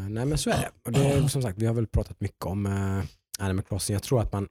nej 0.09 0.25
men 0.27 0.39
så 0.39 0.51
är 0.51 0.57
det. 0.61 0.71
Och 0.85 0.93
det 0.93 1.01
är, 1.01 1.29
som 1.29 1.43
sagt, 1.43 1.59
vi 1.59 1.67
har 1.67 1.75
väl 1.75 1.87
pratat 1.87 2.21
mycket 2.21 2.45
om 2.45 2.67
uh, 2.67 3.05
Animal 3.39 3.65
Crossing. 3.65 3.95
Jag 3.95 4.03
tror 4.03 4.21
att 4.21 4.33
man, 4.33 4.49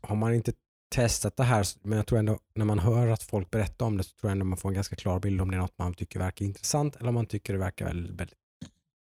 har 0.00 0.16
man 0.16 0.34
inte 0.34 0.52
testat 0.90 1.36
det 1.36 1.44
här, 1.44 1.66
men 1.82 1.96
jag 1.96 2.06
tror 2.06 2.18
ändå 2.18 2.38
när 2.54 2.64
man 2.64 2.78
hör 2.78 3.08
att 3.08 3.22
folk 3.22 3.50
berättar 3.50 3.86
om 3.86 3.96
det 3.96 4.04
så 4.04 4.10
tror 4.10 4.30
jag 4.30 4.32
ändå 4.32 4.44
man 4.44 4.58
får 4.58 4.68
en 4.68 4.74
ganska 4.74 4.96
klar 4.96 5.20
bild 5.20 5.40
om 5.40 5.50
det 5.50 5.56
är 5.56 5.60
något 5.60 5.78
man 5.78 5.94
tycker 5.94 6.18
verkar 6.18 6.44
intressant 6.44 6.96
eller 6.96 7.08
om 7.08 7.14
man 7.14 7.26
tycker 7.26 7.52
det 7.52 7.58
verkar 7.58 7.86
väldigt, 7.86 8.20
väldigt 8.20 8.38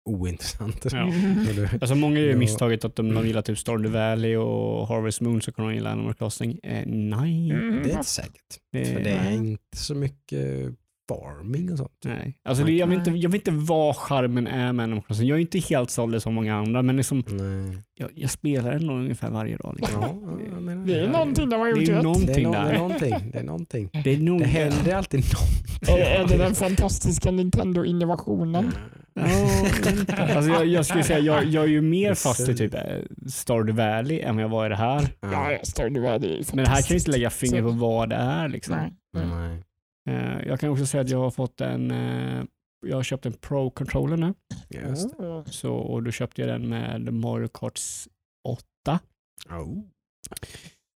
ointressant. 0.06 0.86
Ja. 0.92 1.12
Mm. 1.56 1.70
Alltså 1.82 1.96
många 1.96 2.20
gör 2.20 2.36
misstaget 2.36 2.86
att 2.86 2.96
de, 2.96 3.14
de 3.14 3.28
gillar 3.28 3.42
typ 3.42 3.58
Stardew 3.58 4.00
Valley 4.00 4.36
och 4.36 4.88
Harvest 4.88 5.22
Moon 5.22 5.42
så 5.42 5.52
kan 5.52 5.66
de 5.66 5.74
gilla 5.74 5.92
Animal 5.92 6.14
Crossing. 6.14 6.60
Eh, 6.64 6.84
nej. 6.88 7.52
Mm. 7.52 7.84
Det 7.84 7.90
är 7.90 7.98
inte 7.98 8.10
säkert. 8.10 8.60
Det, 8.72 8.86
För 8.86 9.00
det 9.00 9.10
är 9.10 9.32
inte 9.32 9.78
så 9.78 9.96
mycket 9.96 10.76
farming 11.10 11.72
och 11.72 11.78
sånt. 11.78 11.92
Nej. 12.06 12.38
Alltså, 12.46 12.64
det, 12.64 12.72
jag, 12.72 12.88
vet 12.88 12.98
inte, 12.98 13.12
jag 13.12 13.30
vet 13.30 13.48
inte 13.48 13.66
vad 13.66 13.96
charmen 13.96 14.48
är 14.48 14.74
med 14.74 14.84
Animal 14.84 15.04
Crossing. 15.04 15.28
Jag 15.28 15.38
är 15.38 15.42
inte 15.42 15.60
helt 15.60 15.90
såld 15.90 16.22
som 16.22 16.34
många 16.34 16.56
andra, 16.56 16.82
men 16.82 16.98
liksom, 16.98 17.24
Nej. 17.28 17.78
jag, 17.96 18.10
jag 18.16 18.30
spelar 18.30 18.72
ändå 18.72 18.94
ungefär 18.94 19.30
varje 19.30 19.58
dag. 19.58 19.76
Liksom. 19.78 20.02
Ja, 20.02 20.16
jag 20.54 20.62
menar, 20.64 20.86
Det 20.86 21.00
är 21.00 21.08
någonting 21.08 21.50
de 21.50 21.60
har 21.60 21.68
gjort 21.70 21.78
rätt. 21.80 21.86
Det 21.88 21.94
är, 21.94 22.04
någonting 22.04 22.48
no- 22.48 22.52
det 22.52 22.58
är 22.58 22.66
där. 22.66 22.78
någonting. 22.78 23.32
Det 23.34 23.40
är 23.40 23.44
någonting. 23.44 23.90
Det, 24.04 24.14
är 24.14 24.18
nog 24.18 24.40
Det 24.40 24.46
händer 24.46 24.96
alltid 24.96 25.24
någonting. 25.34 26.06
Är, 26.06 26.24
är 26.24 26.28
det 26.28 26.38
den 26.38 26.56
fantastiska 26.56 27.32
Nintendo-innovationen? 27.32 28.72
Alltså 29.16 30.52
jag, 30.52 30.66
jag 30.66 30.86
skulle 30.86 31.04
säga 31.04 31.20
jag, 31.20 31.46
jag 31.46 31.64
är 31.64 31.68
ju 31.68 31.82
mer 31.82 32.14
fast 32.14 32.50
i 32.50 32.56
typ 32.56 32.74
eh, 32.74 32.82
Stardew 33.28 33.84
Valley 33.84 34.20
än 34.22 34.38
jag 34.38 34.50
var 34.50 34.66
i 34.66 34.70
det 34.70 34.76
här. 34.76 35.08
Ja, 35.22 35.28
här. 35.28 35.50
Det 36.20 36.28
är 36.28 36.56
Men 36.56 36.66
det 36.66 36.70
här 36.70 36.82
kan 36.82 36.90
ju 36.90 36.98
inte 36.98 37.12
lägga 37.12 37.30
finger 37.30 37.62
på 37.62 37.70
vad 37.70 38.10
det 38.10 38.16
är. 38.16 38.48
Liksom. 38.48 38.76
Nej. 38.76 39.26
nej. 39.26 39.64
Eh, 40.10 40.48
Jag 40.48 40.60
kan 40.60 40.70
också 40.70 40.86
säga 40.86 41.02
att 41.02 41.10
jag 41.10 41.20
har 41.20 41.32
fått 41.32 41.62
en, 41.62 41.92
eh, 41.92 42.44
jag 42.86 42.96
har 42.96 43.04
köpt 43.04 43.26
en 43.26 43.34
Pro-controller 43.34 44.18
nu. 44.18 44.34
Mm. 44.70 45.46
Så, 45.46 45.74
och 45.74 46.04
då 46.04 46.12
köpte 46.12 46.42
jag 46.42 46.50
den 46.50 46.70
med 46.70 47.14
Mario 47.14 47.48
Kart 47.48 47.80
8. 48.48 49.00
Oh. 49.50 49.84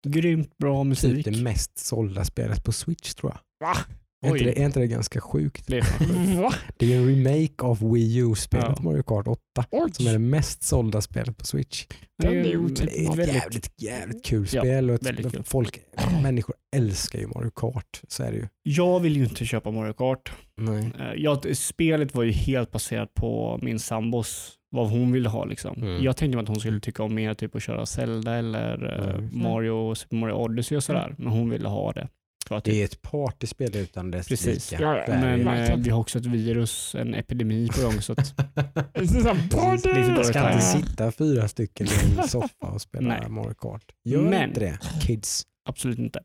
Grymt 0.07 0.57
bra 0.57 0.83
Typ 0.83 0.87
musik. 0.89 1.25
det 1.25 1.41
mest 1.43 1.77
sålda 1.77 2.25
spelet 2.25 2.63
på 2.63 2.71
Switch 2.71 3.13
tror 3.13 3.31
jag. 3.31 3.67
Va? 3.67 3.77
Är 4.25 4.29
inte, 4.29 4.43
det, 4.43 4.61
är 4.61 4.65
inte 4.65 4.79
det 4.79 4.87
ganska 4.87 5.21
sjukt? 5.21 5.67
Det 5.67 5.77
är? 5.77 5.85
Det 6.77 6.93
en 6.93 7.07
remake 7.07 7.63
av 7.63 7.93
Wii 7.93 8.17
U-spelet 8.17 8.65
Ja. 8.77 8.83
Mario 8.83 9.03
Kart 9.03 9.27
8 9.27 9.39
Oj. 9.71 9.89
som 9.93 10.07
är 10.07 10.11
det 10.13 10.19
mest 10.19 10.63
sålda 10.63 11.01
spelet 11.01 11.37
på 11.37 11.45
Switch. 11.45 11.85
Det 12.21 12.27
är. 12.27 12.31
Det 12.43 12.49
är 12.51 13.11
ett 13.11 13.17
väldigt, 13.17 13.35
jävligt, 13.35 13.71
jävligt 13.81 14.25
kul 14.25 14.47
Ja, 14.51 14.61
spel 14.61 14.89
och 14.89 15.01
kul. 15.01 15.43
folk, 15.45 15.79
människor 16.23 16.55
älskar 16.75 17.19
ju 17.19 17.27
Mario 17.27 17.51
Kart. 17.55 18.01
Så 18.07 18.23
är 18.23 18.31
det 18.31 18.37
ju. 18.37 18.47
jag 18.63 18.99
vill 18.99 19.17
ju 19.17 19.23
inte 19.23 19.45
köpa 19.45 19.71
Mario 19.71 19.93
Kart. 19.93 20.31
Nej. 20.57 20.91
Eh, 20.99 21.13
Jag, 21.15 21.57
spelet 21.57 22.15
var 22.15 22.23
ju 22.23 22.31
helt 22.31 22.71
baserat 22.71 23.13
på 23.13 23.59
min 23.61 23.79
sambos, 23.79 24.53
vad 24.71 24.89
hon 24.89 25.11
ville 25.11 25.29
ha. 25.29 25.45
Liksom. 25.45 25.81
Mm. 25.81 26.03
Jag 26.03 26.17
tänkte 26.17 26.39
att 26.39 26.47
hon 26.47 26.59
skulle 26.59 26.79
tycka 26.79 27.03
om 27.03 27.15
mer 27.15 27.33
typ 27.33 27.55
att 27.55 27.63
köra 27.63 27.85
Zelda 27.85 28.35
eller 28.35 28.99
eh, 28.99 29.15
Mm. 29.15 29.41
Mario, 29.43 29.95
Super 29.95 30.15
Mario 30.15 30.33
Odyssey 30.33 30.77
och 30.77 30.83
sådär. 30.83 31.15
Men 31.17 31.27
hon 31.27 31.49
ville 31.49 31.67
ha 31.67 31.91
det. 31.93 32.07
Att 32.55 32.63
Det 32.63 32.81
är 32.81 32.85
ett 32.85 33.01
partyspel 33.01 33.75
utan 33.75 34.11
dess 34.11 34.27
Precis. 34.27 34.71
like. 34.71 34.83
Ja, 34.83 35.03
men 35.07 35.47
eh, 35.47 35.75
vi 35.77 35.89
har 35.89 35.99
också 35.99 36.19
ett 36.19 36.25
virus, 36.25 36.95
en 36.95 37.13
epidemi 37.15 37.67
på 37.75 37.81
gång. 37.81 38.01
Så 38.01 38.11
att, 38.13 38.37
dåligt 39.51 40.25
ska 40.25 40.51
inte 40.51 40.61
sitta 40.61 41.11
fyra 41.11 41.47
stycken 41.47 41.87
i 41.87 42.19
en 42.21 42.27
soffa 42.27 42.67
och 42.67 42.81
spela. 42.81 43.29
Mario 43.29 43.53
Kart. 43.53 43.83
Gör 44.03 44.21
Men- 44.21 44.49
inte 44.49 44.59
det, 44.59 44.79
kids. 45.07 45.43
absolut 45.69 45.99
inte. 45.99 46.19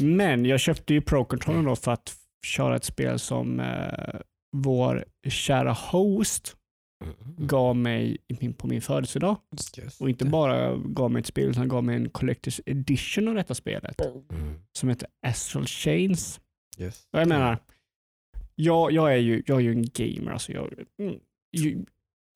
Men 0.00 0.44
jag 0.44 0.60
köpte 0.60 0.94
ju 0.94 1.00
Pro-controllern 1.00 1.64
då 1.64 1.76
för 1.76 1.92
att 1.92 2.12
köra 2.46 2.76
ett 2.76 2.84
spel 2.84 3.18
som 3.18 3.60
eh, 3.60 4.20
vår 4.56 5.04
kära 5.28 5.72
host 5.72 6.54
gav 7.38 7.76
mig 7.76 8.16
i 8.28 8.48
på 8.52 8.66
min 8.66 8.80
födelsedag. 8.82 9.36
Och 10.00 10.08
inte 10.10 10.24
det. 10.24 10.30
bara 10.30 10.76
gav 10.76 11.10
mig 11.10 11.20
ett 11.20 11.26
spel 11.26 11.48
utan 11.50 11.68
gav 11.68 11.84
mig 11.84 11.96
en 11.96 12.10
Collector's 12.10 12.60
Edition 12.66 13.28
av 13.28 13.34
detta 13.34 13.54
spelet 13.54 14.00
Mm. 14.30 14.54
som 14.72 14.88
heter 14.88 15.08
Astral 15.26 15.66
Chains. 15.66 16.40
Och 16.78 16.82
jag 16.84 16.92
det. 17.22 17.26
menar, 17.28 17.58
jag, 18.54 18.92
jag, 18.92 19.12
är 19.12 19.16
ju, 19.16 19.42
jag 19.46 19.56
är 19.56 19.60
ju 19.62 19.72
en 19.72 19.86
gamer. 19.94 20.32
Alltså 20.32 20.52
jag, 20.52 20.72
mm, 20.98 21.14
ju, 21.56 21.84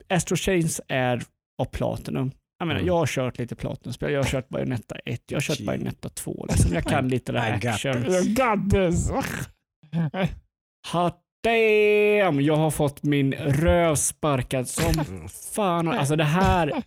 Astral 0.08 0.36
Chains 0.36 0.80
är 0.88 1.22
av 1.58 1.64
Platinum. 1.64 2.30
Jag 2.58 2.66
menar, 2.68 2.80
Mm. 2.80 2.86
jag 2.88 2.94
har 2.98 3.06
kört 3.06 3.38
lite 3.38 3.54
Platinum-spel. 3.56 4.12
Jag 4.12 4.18
har 4.22 4.30
kört 4.30 4.48
Bayonetta 4.48 4.94
1, 5.04 5.22
jag 5.26 5.36
har 5.36 5.40
kört 5.42 5.58
Gee. 5.60 5.66
Bayonetta 5.66 6.08
2. 6.08 6.46
Liksom. 6.50 6.72
Jag 6.72 6.84
kan 6.84 7.08
lite 7.08 7.32
där 7.32 7.48
I 7.64 7.68
action. 7.68 8.02
this. 8.04 8.26
You 8.26 8.34
got 8.34 8.70
this. 8.70 9.10
Hot 10.92 11.18
damn! 11.42 12.40
Jag 12.40 12.56
har 12.56 12.70
fått 12.70 13.02
min 13.02 13.32
röv 13.34 13.94
sparkad 13.94 14.68
som 14.68 14.92
Mm. 15.08 15.28
fan. 15.28 15.88
Alltså 15.88 16.16
det 16.16 16.24
här, 16.24 16.82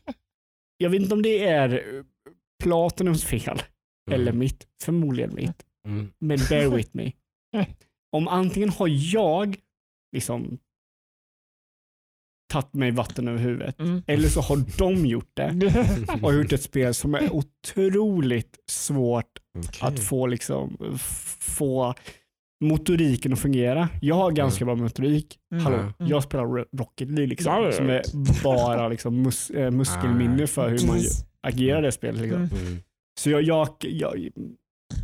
jag 0.78 0.90
vet 0.90 1.02
inte 1.02 1.14
om 1.14 1.22
det 1.22 1.46
är 1.48 2.04
Platinums 2.64 3.24
fel 3.24 3.62
eller 4.12 4.32
mitt. 4.32 4.68
Förmodligen 4.84 5.36
mitt. 5.36 5.64
Mm. 5.88 6.12
Men 6.20 6.38
bear 6.50 6.70
with 6.76 6.90
me. 6.94 7.12
Om 8.12 8.28
antingen 8.28 8.70
har 8.70 8.88
jag 9.14 9.58
liksom 10.16 10.58
tagit 12.54 12.74
mig 12.74 12.92
vatten 12.92 13.28
över 13.28 13.40
huvudet 13.40 13.80
Mm. 13.80 14.04
eller 14.08 14.28
så 14.28 14.42
har 14.42 14.78
de 14.78 15.06
gjort 15.06 15.32
det 15.34 15.72
och 16.24 16.34
gjort 16.34 16.54
ett 16.54 16.62
spel 16.64 16.94
som 16.94 17.16
är 17.16 17.30
otroligt 17.34 18.60
svårt 18.72 19.40
Okej. 19.58 19.80
att 19.82 20.00
få, 20.00 20.28
liksom, 20.28 20.78
få 21.40 21.94
motoriken 22.66 23.34
att 23.34 23.40
fungera. 23.40 23.90
Jag 24.02 24.16
har 24.16 24.32
ganska 24.32 24.66
bra 24.66 24.76
motorik. 24.76 25.38
Mm. 25.52 25.64
Hallå, 25.64 25.78
Mm. 25.78 25.94
jag 25.98 26.24
spelar 26.24 26.46
Ro- 26.46 26.66
Rocket 26.78 27.08
League 27.10 27.28
liksom, 27.28 27.64
Ja, 27.64 27.72
som 27.72 27.90
är 27.90 28.04
bara 28.44 28.88
liksom, 28.88 29.22
mus, 29.22 29.50
eh, 29.50 29.72
muskelminne 29.72 30.48
för 30.48 30.70
hur 30.70 30.88
man 30.88 30.98
agerar 31.48 31.80
i 31.80 31.86
det 31.86 31.92
spelet. 31.92 32.22
Liksom. 32.22 32.42
Mm. 32.42 32.56
Mm. 32.68 32.78
Så 33.20 33.30
jag, 33.30 33.42
jag, 33.44 33.68
jag, 33.82 34.30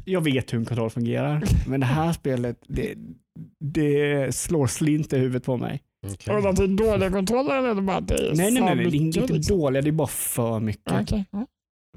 jag 0.05 0.21
vet 0.23 0.53
hur 0.53 0.57
en 0.59 0.65
kontroll 0.65 0.89
fungerar, 0.89 1.43
men 1.67 1.79
det 1.79 1.85
här 1.85 2.13
spelet 2.13 2.57
det, 2.67 2.93
det 3.59 4.35
slår 4.35 4.67
slint 4.67 5.13
i 5.13 5.17
huvudet 5.17 5.43
på 5.43 5.57
mig. 5.57 5.81
Okej. 6.07 6.35
Är 6.35 6.41
det 6.53 6.63
är 6.63 6.67
dåliga 6.91 7.11
kontroller 7.11 7.57
eller 7.57 7.75
det 7.75 7.81
bara 7.81 8.01
det 8.01 8.13
är 8.13 8.35
Nej, 8.35 8.51
nej, 8.51 8.61
nej, 8.63 8.75
nej 8.75 8.85
det 8.85 8.97
är 8.97 9.01
inte 9.01 9.33
liksom? 9.33 9.57
dåliga, 9.57 9.81
det 9.81 9.89
är 9.89 9.91
bara 9.91 10.07
för 10.07 10.59
mycket. 10.59 11.09
Ja. 11.31 11.45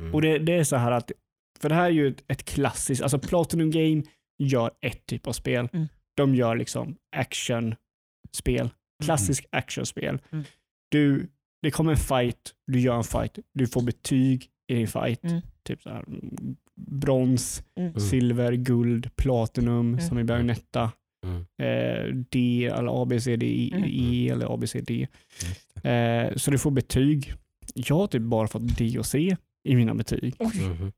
Mm. 0.00 0.14
Och 0.14 0.22
det, 0.22 0.38
det 0.38 0.52
är 0.52 0.64
så 0.64 0.76
här 0.76 0.92
att, 0.92 1.12
för 1.60 1.68
det 1.68 1.74
här 1.74 1.84
är 1.84 1.90
ju 1.90 2.08
ett, 2.08 2.24
ett 2.28 2.44
klassiskt, 2.44 3.02
alltså 3.02 3.18
Platinum 3.18 3.70
Game 3.70 4.02
gör 4.38 4.70
ett 4.80 5.06
typ 5.06 5.26
av 5.26 5.32
spel. 5.32 5.68
Mm. 5.72 5.86
De 6.16 6.34
gör 6.34 6.56
liksom 6.56 6.96
actionspel, 7.16 8.70
klassisk 9.04 9.46
actionspel. 9.50 10.18
Mm. 10.32 10.44
Du, 10.90 11.28
det 11.62 11.70
kommer 11.70 11.90
en 11.90 11.96
fight, 11.96 12.54
du 12.72 12.80
gör 12.80 12.96
en 12.96 13.04
fight, 13.04 13.38
du 13.54 13.66
får 13.66 13.82
betyg 13.82 14.48
i 14.68 14.74
din 14.74 14.88
fight. 14.88 15.24
Mm. 15.24 15.40
Typ 15.64 15.82
så 15.82 15.90
här, 15.90 16.04
mm, 16.06 16.56
brons, 16.80 17.64
Mm. 17.80 18.00
silver, 18.00 18.52
guld, 18.52 19.16
platinum 19.16 19.88
Mm. 19.88 20.00
som 20.00 20.18
i 20.18 20.24
Bayonetta. 20.24 20.92
Mm. 21.26 21.40
Eh, 21.62 22.14
D 22.30 22.64
eller 22.66 23.02
A, 23.02 23.04
B, 23.04 23.20
C, 23.20 23.36
D, 23.36 23.46
E, 23.46 23.70
Mm. 23.74 23.84
E 23.90 24.28
eller 24.28 24.54
A, 24.54 24.56
B, 24.56 24.66
C, 24.66 24.80
D. 24.80 25.06
Just 25.42 25.74
det. 25.82 25.90
Eh, 25.90 26.36
så 26.36 26.50
du 26.50 26.58
får 26.58 26.70
betyg. 26.70 27.32
Jag 27.74 27.96
har 27.96 28.06
typ 28.06 28.22
bara 28.22 28.48
fått 28.48 28.78
D 28.78 28.98
och 28.98 29.06
C 29.06 29.36
i 29.68 29.76
mina 29.76 29.94
betyg. 29.94 30.34
Mhm. 30.40 30.92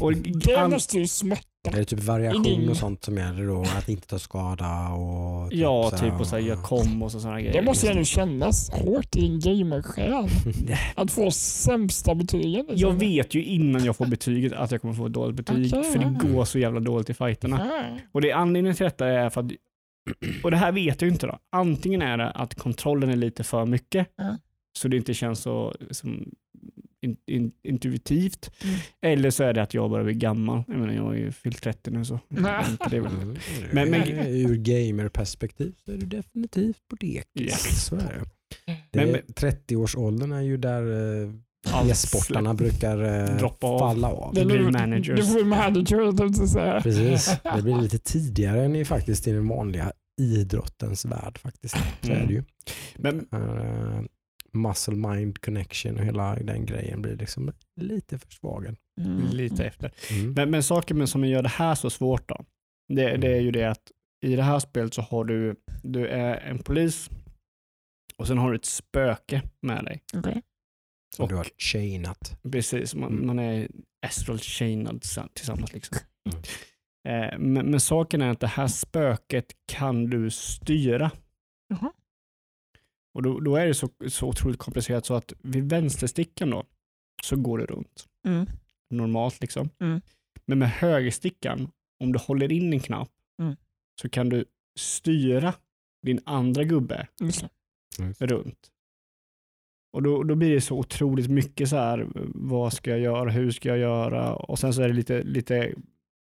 Och 0.00 0.12
Det 0.16 0.68
måste 0.68 0.98
ju 0.98 1.06
smärta. 1.06 1.42
Är 1.68 1.72
det 1.72 1.84
typ 1.84 2.02
variation 2.02 2.68
och 2.68 2.76
sånt 2.76 3.04
som 3.04 3.16
gäller 3.16 3.46
då? 3.46 3.60
Att 3.78 3.88
inte 3.88 4.06
ta 4.06 4.18
skada 4.18 4.88
och... 4.88 5.52
ja, 5.52 5.90
så 5.90 5.98
typ 5.98 6.20
och 6.20 6.26
så 6.26 6.36
här, 6.36 6.42
gör 6.42 6.56
kombos 6.56 7.14
och 7.14 7.20
sådana 7.20 7.40
grejer. 7.40 7.52
Det 7.52 7.62
måste 7.62 7.86
ju 7.86 8.04
kännas 8.04 8.70
hårt 8.70 9.16
i 9.16 9.20
din 9.20 9.40
gamersjäl. 9.40 10.12
Att 10.94 11.10
få 11.10 11.30
sämsta 11.30 12.14
betygen. 12.14 12.66
liksom. 12.68 12.76
Jag 12.78 12.92
vet 12.92 13.34
ju 13.34 13.44
innan 13.44 13.84
jag 13.84 13.96
får 13.96 14.06
betyget 14.06 14.52
att 14.52 14.70
jag 14.70 14.80
kommer 14.80 14.94
få 14.94 15.06
ett 15.06 15.12
dåligt 15.12 15.36
betyg. 15.36 15.72
Okej, 15.74 15.92
för 15.92 15.98
det 15.98 16.28
går 16.32 16.44
så 16.44 16.58
jävla 16.58 16.80
dåligt 16.80 17.10
i 17.10 17.14
fighterna. 17.14 17.66
Ja. 17.70 17.98
Och 18.12 18.20
det 18.20 18.32
anledningen 18.32 18.76
till 18.76 18.84
detta 18.84 19.06
är 19.06 19.30
för 19.30 19.40
att, 19.40 19.50
och 20.44 20.50
det 20.50 20.56
här 20.56 20.72
vet 20.72 21.02
jag 21.02 21.10
inte 21.10 21.26
då. 21.26 21.38
Antingen 21.52 22.02
är 22.02 22.16
det 22.16 22.30
att 22.30 22.54
kontrollen 22.54 23.10
är 23.10 23.16
lite 23.16 23.44
för 23.44 23.66
mycket, 23.66 24.06
Ja. 24.16 24.36
så 24.78 24.88
det 24.88 24.96
inte 24.96 25.14
känns 25.14 25.40
så 25.40 25.74
som, 25.90 26.30
in, 27.06 27.16
in, 27.26 27.52
intuitivt. 27.62 28.50
Mm. 28.64 28.76
Eller 29.02 29.30
så 29.30 29.44
är 29.44 29.52
det 29.52 29.62
att 29.62 29.74
jag 29.74 29.90
börjar 29.90 30.04
bli 30.04 30.14
gammal. 30.14 30.62
Jag 30.68 30.76
menar, 30.78 30.92
jag 30.94 31.02
har 31.02 31.14
ju 31.14 31.32
fyllt 31.32 31.62
30 31.62 31.90
nu 31.90 32.04
så. 32.04 32.20
Det 32.90 33.00
väl. 33.00 33.12
Mm. 33.12 33.36
Men- 33.72 33.90
men- 33.90 34.08
Ur 34.26 34.56
gamerperspektiv 34.56 35.74
så 35.84 35.92
är 35.92 35.96
du 35.96 36.06
definitivt 36.06 36.88
på 36.90 36.96
dekis. 36.96 37.24
Ja. 37.34 37.56
Så 37.56 37.96
är 37.96 38.22
det. 38.90 39.06
Men- 39.06 39.12
det 39.12 39.22
30-årsåldern 39.40 40.32
är 40.32 40.40
ju 40.40 40.56
där 40.56 40.82
eh, 41.24 41.90
e-sportarna 41.90 42.54
brukar 42.54 43.02
eh, 43.04 43.50
falla 43.60 44.08
av. 44.08 44.34
Det 44.34 44.44
blir 44.44 44.60
managers. 44.60 45.20
Du 45.20 45.26
får 45.26 45.38
ju 45.38 45.44
manager, 45.44 46.16
tänkte 46.16 46.42
jag 46.42 46.48
säga. 46.48 46.80
Precis, 46.80 47.36
det 47.56 47.62
blir 47.62 47.80
lite 47.80 47.98
tidigare 47.98 48.64
än 48.64 48.76
i 48.76 48.84
faktiskt 48.84 49.26
i 49.28 49.32
den 49.32 49.48
vanliga 49.48 49.92
idrottens 50.20 51.04
värld 51.04 51.38
faktiskt. 51.38 51.76
Så 52.02 52.12
är 52.12 52.26
det 52.26 52.32
ju. 52.32 52.44
Men, 52.96 53.26
Uh, 53.34 54.02
muscle 54.56 54.94
mind 54.94 55.40
connection 55.40 55.98
och 55.98 56.04
hela 56.04 56.34
den 56.34 56.66
grejen 56.66 57.02
blir 57.02 57.16
liksom 57.16 57.52
lite 57.80 58.18
försvagad. 58.18 58.76
Mm. 59.00 59.26
lite 59.30 59.64
efter. 59.64 59.92
Mm. 60.10 60.32
Men, 60.32 60.50
men 60.50 60.62
saken 60.62 61.06
som 61.06 61.24
gör 61.24 61.42
det 61.42 61.48
här 61.48 61.74
så 61.74 61.90
svårt 61.90 62.28
då, 62.28 62.44
det, 62.94 63.16
det 63.16 63.36
är 63.36 63.40
ju 63.40 63.50
det 63.50 63.64
att 63.64 63.92
i 64.26 64.36
det 64.36 64.42
här 64.42 64.58
spelet 64.58 64.94
så 64.94 65.02
har 65.02 65.24
du, 65.24 65.56
du 65.82 66.06
är 66.06 66.36
en 66.36 66.58
polis 66.58 67.10
och 68.16 68.26
sen 68.26 68.38
har 68.38 68.50
du 68.50 68.56
ett 68.56 68.64
spöke 68.64 69.42
med 69.62 69.84
dig. 69.84 70.02
Okej. 70.14 70.42
Som 71.16 71.22
och- 71.22 71.28
du 71.28 71.36
har 71.36 71.46
chainat. 71.58 72.38
Precis, 72.52 72.94
man, 72.94 73.12
Mm. 73.12 73.26
man 73.26 73.38
är 73.38 73.68
astral 74.06 74.38
chainad 74.38 75.04
sa- 75.04 75.28
tillsammans. 75.34 75.72
Liksom. 75.72 75.98
Mm. 76.30 76.42
Eh, 77.08 77.38
men, 77.38 77.70
men 77.70 77.80
saken 77.80 78.22
är 78.22 78.30
att 78.30 78.40
det 78.40 78.46
här 78.46 78.66
spöket 78.68 79.46
kan 79.72 80.10
du 80.10 80.30
styra. 80.30 81.10
Jaha. 81.68 81.92
Och 83.16 83.22
då, 83.22 83.40
då 83.40 83.56
är 83.56 83.66
det 83.66 83.74
så, 83.74 83.88
så 84.08 84.28
otroligt 84.28 84.58
komplicerat 84.58 85.06
så 85.06 85.14
att 85.14 85.32
vid 85.42 85.70
vänsterstickan 85.70 86.50
då 86.50 86.64
så 87.22 87.36
går 87.36 87.58
det 87.58 87.66
runt. 87.66 88.06
Mm. 88.26 88.46
Normalt 88.90 89.40
liksom. 89.40 89.70
Mm. 89.80 90.00
Men 90.46 90.58
med 90.58 90.70
högerstickan, 90.70 91.70
om 92.04 92.12
du 92.12 92.18
håller 92.18 92.52
in 92.52 92.72
en 92.72 92.80
knapp 92.80 93.10
Mm. 93.42 93.56
så 94.00 94.08
kan 94.08 94.28
du 94.28 94.44
styra 94.78 95.54
din 96.02 96.20
andra 96.24 96.64
gubbe 96.64 97.08
runt. 98.18 98.70
Och 99.92 100.02
då, 100.02 100.22
då 100.22 100.34
blir 100.34 100.54
det 100.54 100.60
så 100.60 100.78
otroligt 100.78 101.30
mycket 101.30 101.68
så 101.68 101.76
här, 101.76 102.08
vad 102.34 102.72
ska 102.72 102.90
jag 102.90 103.00
göra, 103.00 103.30
hur 103.30 103.50
ska 103.50 103.68
jag 103.68 103.78
göra? 103.78 104.34
Och 104.34 104.58
sen 104.58 104.74
så 104.74 104.82
är 104.82 104.88
det 104.88 104.94
lite, 104.94 105.22
lite 105.22 105.74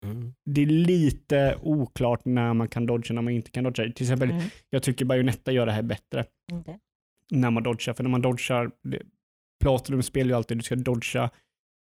Mm. 0.03 0.33
det 0.45 0.61
är 0.61 0.65
lite 0.65 1.57
oklart 1.61 2.25
när 2.25 2.53
man 2.53 2.67
kan 2.67 2.85
dodga 2.85 3.13
när 3.13 3.21
man 3.21 3.33
inte 3.33 3.51
kan 3.51 3.63
dodga. 3.63 3.83
Till 3.91 4.03
exempel, 4.05 4.31
Mm. 4.31 4.43
jag 4.69 4.83
tycker 4.83 5.05
Bayonetta 5.05 5.51
gör 5.51 5.65
det 5.65 5.71
här 5.71 5.81
bättre 5.83 6.25
Okej. 6.51 6.79
när 7.31 7.51
man 7.51 7.63
dodgar. 7.63 7.93
För 7.93 8.03
när 8.03 8.09
man 8.09 8.21
dodgar, 8.21 8.71
det- 8.83 9.01
Platinum 9.63 10.03
spelar 10.03 10.29
ju 10.29 10.35
alltid, 10.35 10.57
du 10.57 10.63
ska 10.63 10.75
dodga 10.75 11.29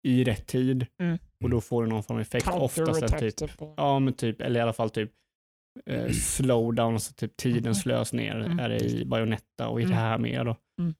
i 0.08 0.24
rätt 0.24 0.46
tid 0.46 0.86
Mm. 1.02 1.18
och 1.44 1.50
då 1.50 1.61
får 1.61 1.82
du 1.82 1.88
någon 1.88 2.02
form 2.02 2.16
av 2.16 2.20
effekt. 2.20 2.48
Oftast 2.48 3.02
är 3.02 3.18
typ, 3.18 3.36
typ. 3.36 3.50
ja 3.76 3.98
men 3.98 4.14
typ, 4.14 4.40
eller 4.40 4.61
i 4.61 4.62
alla 4.62 4.72
fall 4.72 4.90
typ 4.90 5.11
eh, 5.86 6.11
slowdown, 6.11 7.00
så 7.00 7.12
typ 7.14 7.36
tiden 7.36 7.62
Mhm. 7.62 7.74
slös 7.74 8.12
ner 8.12 8.34
Mm. 8.40 8.58
är 8.58 8.68
det 8.68 8.80
i 8.84 9.04
Bayonetta 9.04 9.68
och 9.68 9.80
i 9.80 9.84
det 9.84 9.88
Mm. 9.92 9.98
här 9.98 10.18
med 10.18 10.46
då. 10.46 10.56
Mm. 10.80 10.94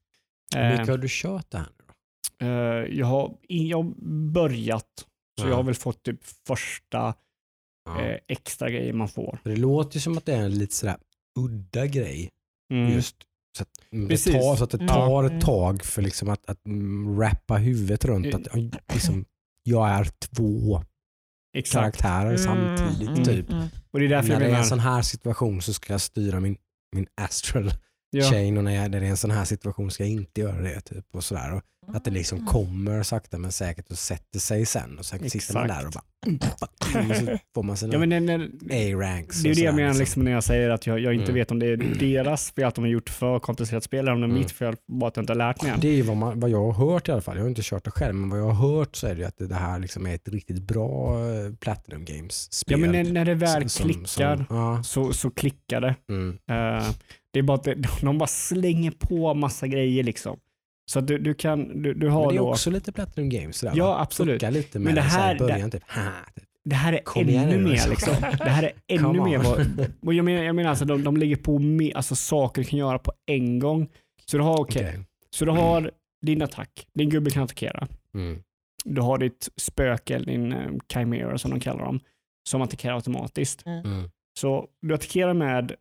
Hur 0.55 0.63
Eh, 0.65 0.71
mycket 0.71 0.89
har 0.89 0.99
du 0.99 1.07
kört 1.11 1.51
det 1.51 1.59
här 1.59 1.67
nu 1.79 1.85
då? 1.87 2.47
eh, 2.47 2.99
jag, 2.99 3.07
har, 3.07 3.37
jag 3.49 3.83
har 3.83 3.93
börjat, 4.33 5.07
så 5.41 5.47
Ja. 5.47 5.49
jag 5.51 5.57
har 5.57 5.63
väl 5.63 5.75
fått 5.75 6.03
typ 6.03 6.21
första 6.47 7.15
Ja. 7.85 8.01
eh, 8.01 8.19
extra 8.29 8.71
grejer 8.71 8.93
man 8.93 9.09
får. 9.09 9.39
Det 9.45 9.57
låter 9.57 9.95
ju 9.97 10.01
som 10.01 10.19
att 10.19 10.27
det 10.27 10.35
är 10.35 10.43
en 10.43 10.59
lite 10.59 10.75
sådär 10.75 10.97
udda 11.39 11.87
grej. 11.87 12.31
Mm. 12.73 12.93
Just 12.93 13.17
så 13.59 13.63
att, 13.63 13.69
mm, 13.93 14.09
det 14.09 14.17
tar, 14.19 14.57
så 14.57 14.65
att 14.65 14.71
det 14.71 14.89
tar 14.89 15.25
Mm. 15.25 15.37
ett 15.39 15.45
tag 15.45 15.83
för 15.85 16.03
liksom 16.03 16.29
att, 16.29 16.51
att 16.51 16.67
mm, 16.67 17.21
rappa 17.21 17.57
huvudet 17.57 18.05
runt 18.05 18.27
Mm. 18.27 18.71
att 18.73 18.95
liksom, 18.95 19.25
jag 19.63 19.89
är 19.89 20.05
två 20.05 20.83
Exakt. 21.57 21.73
karaktärer 21.73 22.37
samtidigt 22.37 23.09
Mm, 23.09 23.25
typ. 23.25 23.51
mm. 23.51 23.69
Och 23.91 23.99
det 24.01 24.05
är 24.05 24.09
därför 24.09 24.29
När 24.29 24.41
jag 24.41 24.51
det 24.51 24.55
är 24.55 24.59
en 24.59 24.65
sån 24.67 24.79
här 24.81 25.03
situation 25.03 25.63
så 25.63 25.73
ska 25.75 25.93
jag 25.93 26.01
styra 26.01 26.41
min, 26.41 26.57
min 26.97 27.07
astral 27.21 27.71
ja, 28.11 28.31
chain 28.31 28.57
och 28.59 28.65
när 28.65 28.75
jag, 28.75 28.91
när 28.91 29.01
det 29.01 29.07
är 29.07 29.11
en 29.11 29.17
sån 29.17 29.31
här 29.31 29.45
situation 29.45 29.91
ska 29.91 30.03
jag 30.03 30.11
inte 30.13 30.41
göra 30.41 30.61
det. 30.63 30.81
Typ, 30.81 31.15
och 31.15 31.25
sådär. 31.25 31.53
Och 31.55 31.63
att 31.95 32.05
det 32.05 32.11
liksom 32.11 32.47
kommer 32.47 33.03
sakta 33.03 33.39
men 33.39 33.53
säkert 33.53 33.91
och 33.91 33.99
sätter 33.99 34.39
sig 34.39 34.67
sen 34.67 34.99
och 34.99 35.05
sen 35.07 35.31
sitter 35.31 35.55
man 35.55 35.65
Exakt. 35.65 35.81
där 35.81 35.87
och 35.87 35.93
bara 35.93 36.05
mm, 37.01 37.15
så 37.27 37.39
får 37.55 37.63
man 37.63 37.77
sina 37.77 37.93
ja, 37.93 37.99
men 37.99 38.09
när, 38.09 38.21
när, 38.21 38.39
A-ranks. 38.95 39.43
det 39.43 39.49
är 39.49 39.51
och 39.51 39.57
det 39.57 39.63
jag 39.63 39.75
menar 39.75 39.95
liksom, 39.95 40.25
när 40.25 40.33
jag 40.33 40.45
säger 40.45 40.71
att 40.71 40.87
jag, 40.87 41.01
jag 41.01 41.15
inte 41.15 41.25
Mm. 41.25 41.35
vet 41.35 41.51
om 41.51 41.59
det 41.59 41.67
är 41.67 41.77
deras 41.77 42.53
fel 42.53 42.65
att 42.65 42.75
de 42.75 42.85
har 42.85 42.89
gjort 42.91 43.11
för 43.11 43.39
komplicerat 43.39 43.85
spel 43.85 43.99
eller 43.99 44.13
om 44.13 44.21
det 44.21 44.25
är 44.25 44.29
Mm. 44.29 44.39
mitt 44.39 44.51
fel 44.53 44.75
bara 44.89 45.09
att 45.09 45.17
jag 45.17 45.23
inte 45.23 45.33
har 45.33 45.39
lärt 45.39 45.63
mig 45.63 45.73
än. 45.73 45.81
Det 45.81 45.89
är 45.99 46.03
vad, 46.03 46.17
man, 46.17 46.41
vad 46.41 46.51
jag 46.51 46.73
har 46.73 46.87
hört 46.93 47.09
i 47.09 47.13
alla 47.13 47.21
fall. 47.23 47.37
Jag 47.37 47.45
har 47.45 47.49
inte 47.49 47.63
kört 47.65 47.85
det 47.85 47.91
själv, 47.91 48.15
men 48.15 48.31
vad 48.31 48.39
jag 48.41 48.45
har 48.51 48.69
hört 48.77 48.97
så 48.97 49.07
är 49.07 49.15
det 49.15 49.25
att 49.25 49.39
det 49.39 49.55
här 49.55 49.79
liksom 49.79 50.07
är 50.07 50.15
ett 50.15 50.29
riktigt 50.29 50.63
bra 50.63 51.15
eh, 51.19 51.55
Platinum 51.61 52.05
Games-spel. 52.05 52.81
Ja, 52.81 52.87
men 52.87 52.93
när, 53.05 53.13
när 53.13 53.25
det 53.25 53.35
väl 53.35 53.69
Som- 53.71 53.85
klickar 53.85 54.37
som- 54.37 54.47
ja, 54.57 54.83
så, 54.83 55.13
så 55.13 55.31
klickar 55.31 55.81
det. 55.81 55.95
mm. 56.09 56.29
Eh, 56.51 56.87
det 57.33 57.39
är 57.39 57.43
bara 57.43 57.55
att 57.55 57.69
de 58.03 58.19
bara 58.19 58.27
slänger 58.27 58.91
på 58.91 59.35
massa 59.35 59.67
grejer 59.67 60.05
liksom. 60.05 60.39
Så 60.91 60.99
att 60.99 61.07
du, 61.07 61.19
du 61.19 61.35
kan, 61.35 61.83
du, 61.83 61.95
du 61.95 62.07
Men 62.07 62.15
har 62.15 62.29
det 62.31 62.37
är 62.37 62.39
då, 62.39 62.51
också 62.51 62.71
lite 62.71 62.93
Platinum 62.93 63.29
Games. 63.29 63.57
Sådär, 63.59 63.73
Ja, 63.77 64.01
absolut. 64.01 64.43
Lite 64.43 64.79
med 64.79 64.85
Men 64.85 64.95
det 64.95 65.01
här- 65.01 65.39
början. 65.39 65.71
Typ. 65.71 65.83
Typ. 65.83 66.45
det 66.65 66.77
här 66.77 66.93
är 66.93 66.99
Kom 67.03 67.29
ännu 67.29 67.57
nu, 67.57 67.59
mer 67.59 67.71
liksom. 67.71 67.91
liksom. 67.91 68.15
Det 68.39 68.51
här 68.51 68.63
är 68.63 68.73
ännu 68.89 69.23
mer 69.25 69.39
vad, 70.01 70.15
jag 70.15 70.25
menar, 70.25 70.43
jag 70.43 70.55
menar 70.55 70.71
alltså 70.71 70.85
de, 70.85 71.05
de 71.05 71.17
lägger 71.17 71.37
på 71.37 71.59
mer, 71.59 71.97
alltså 71.97 72.17
saker 72.17 72.63
du 72.63 72.69
kan 72.69 72.79
göra 72.79 72.99
på 72.99 73.13
en 73.27 73.59
gång. 73.59 73.89
Så 74.27 74.37
du 74.37 74.43
har, 74.43 74.61
okej, 74.61 74.87
Okej. 74.89 75.05
så 75.31 75.45
du 75.45 75.51
har 75.51 75.91
din 76.27 76.43
attack, 76.43 76.87
din 76.95 77.11
gubbe 77.11 77.31
kan 77.31 77.43
attackera. 77.43 77.89
Mm. 78.15 78.43
Du 78.85 79.01
har 79.01 79.19
ditt 79.19 79.49
spöke, 79.57 80.15
eller 80.17 80.27
din 80.27 80.53
eh, 80.53 80.71
chimera 80.93 81.39
som 81.39 81.51
de 81.51 81.61
kallar 81.61 81.85
dem, 81.85 82.01
som 82.49 82.63
attackerar 82.63 82.95
automatiskt. 82.95 83.67
Mm. 83.67 84.11
Så 84.39 84.67
du 84.83 84.95
attackerar 84.95 85.35
med 85.35 85.73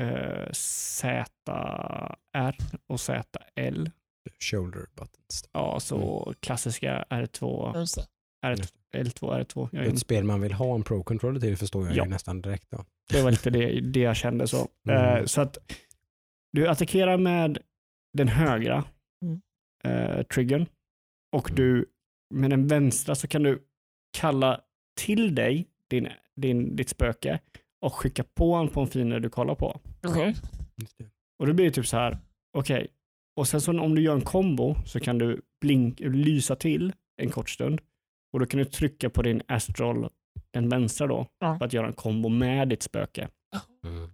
eh, 0.00 0.52
ZR 0.52 1.24
och 2.88 3.00
ZL. 3.00 3.86
Shoulder 4.38 4.86
buttons. 4.94 5.48
Ja, 5.52 5.80
så 5.80 6.34
klassiska 6.40 7.04
R2, 7.10 7.78
Just 7.78 7.94
det. 7.96 8.06
R1, 8.46 8.72
L2, 8.94 9.44
R2. 9.44 9.68
Jag 9.72 9.84
Det 9.84 9.88
är 9.90 9.92
ett 9.92 9.98
spel 9.98 10.24
man 10.24 10.40
vill 10.40 10.52
ha 10.52 10.74
en 10.74 10.82
pro-controller 10.84 11.40
till 11.40 11.56
förstår 11.56 11.86
jag 11.86 11.96
Ja. 11.96 12.04
ju 12.04 12.10
nästan 12.10 12.42
direkt. 12.42 12.70
Då. 12.70 12.84
Det 13.12 13.22
var 13.22 13.30
lite 13.30 13.50
det, 13.50 13.80
det 13.80 14.00
jag 14.00 14.16
kände 14.16 14.48
så. 14.48 14.68
Mm. 14.88 15.16
Eh, 15.18 15.24
så 15.24 15.40
att 15.40 15.58
du 16.52 16.68
attackerar 16.68 17.16
med 17.16 17.58
den 18.12 18.28
högra 18.28 18.84
Mm. 19.22 19.40
eh, 19.84 20.22
triggern 20.22 20.66
och 21.36 21.50
Mm. 21.50 21.56
du 21.56 21.86
med 22.34 22.50
den 22.50 22.66
vänstra 22.66 23.14
så 23.14 23.28
kan 23.28 23.42
du 23.42 23.62
kalla 24.18 24.60
till 25.00 25.34
dig 25.34 25.66
din, 25.90 26.08
din, 26.36 26.76
ditt 26.76 26.88
spöke 26.88 27.40
och 27.80 27.94
skicka 27.94 28.24
på 28.24 28.52
honom 28.54 28.68
på 28.72 28.80
en 28.80 28.86
fiende 28.86 29.20
du 29.20 29.30
kollar 29.30 29.54
på. 29.54 29.80
Det. 30.00 30.34
Och 31.38 31.46
då 31.46 31.52
blir 31.52 31.64
det 31.64 31.70
typ 31.70 31.86
så 31.86 31.96
här, 31.96 32.18
okej, 32.58 32.88
och 33.38 33.48
sen 33.48 33.60
så 33.60 33.80
om 33.80 33.94
du 33.94 34.02
gör 34.02 34.14
en 34.14 34.20
kombo 34.20 34.76
så 34.86 35.00
kan 35.00 35.18
du 35.18 35.40
blink, 35.60 36.00
lysa 36.00 36.56
till 36.56 36.92
en 37.22 37.30
kort 37.30 37.50
stund 37.50 37.80
och 38.32 38.40
då 38.40 38.46
kan 38.46 38.58
du 38.58 38.64
trycka 38.64 39.10
på 39.10 39.22
din 39.22 39.42
astral, 39.48 40.08
den 40.50 40.68
vänstra 40.68 41.06
då, 41.06 41.26
Ja. 41.40 41.58
för 41.58 41.64
att 41.66 41.72
göra 41.72 41.86
en 41.86 41.92
kombo 41.92 42.28
med 42.28 42.68
ditt 42.68 42.82
spöke. 42.82 43.28
Mm. 43.86 44.08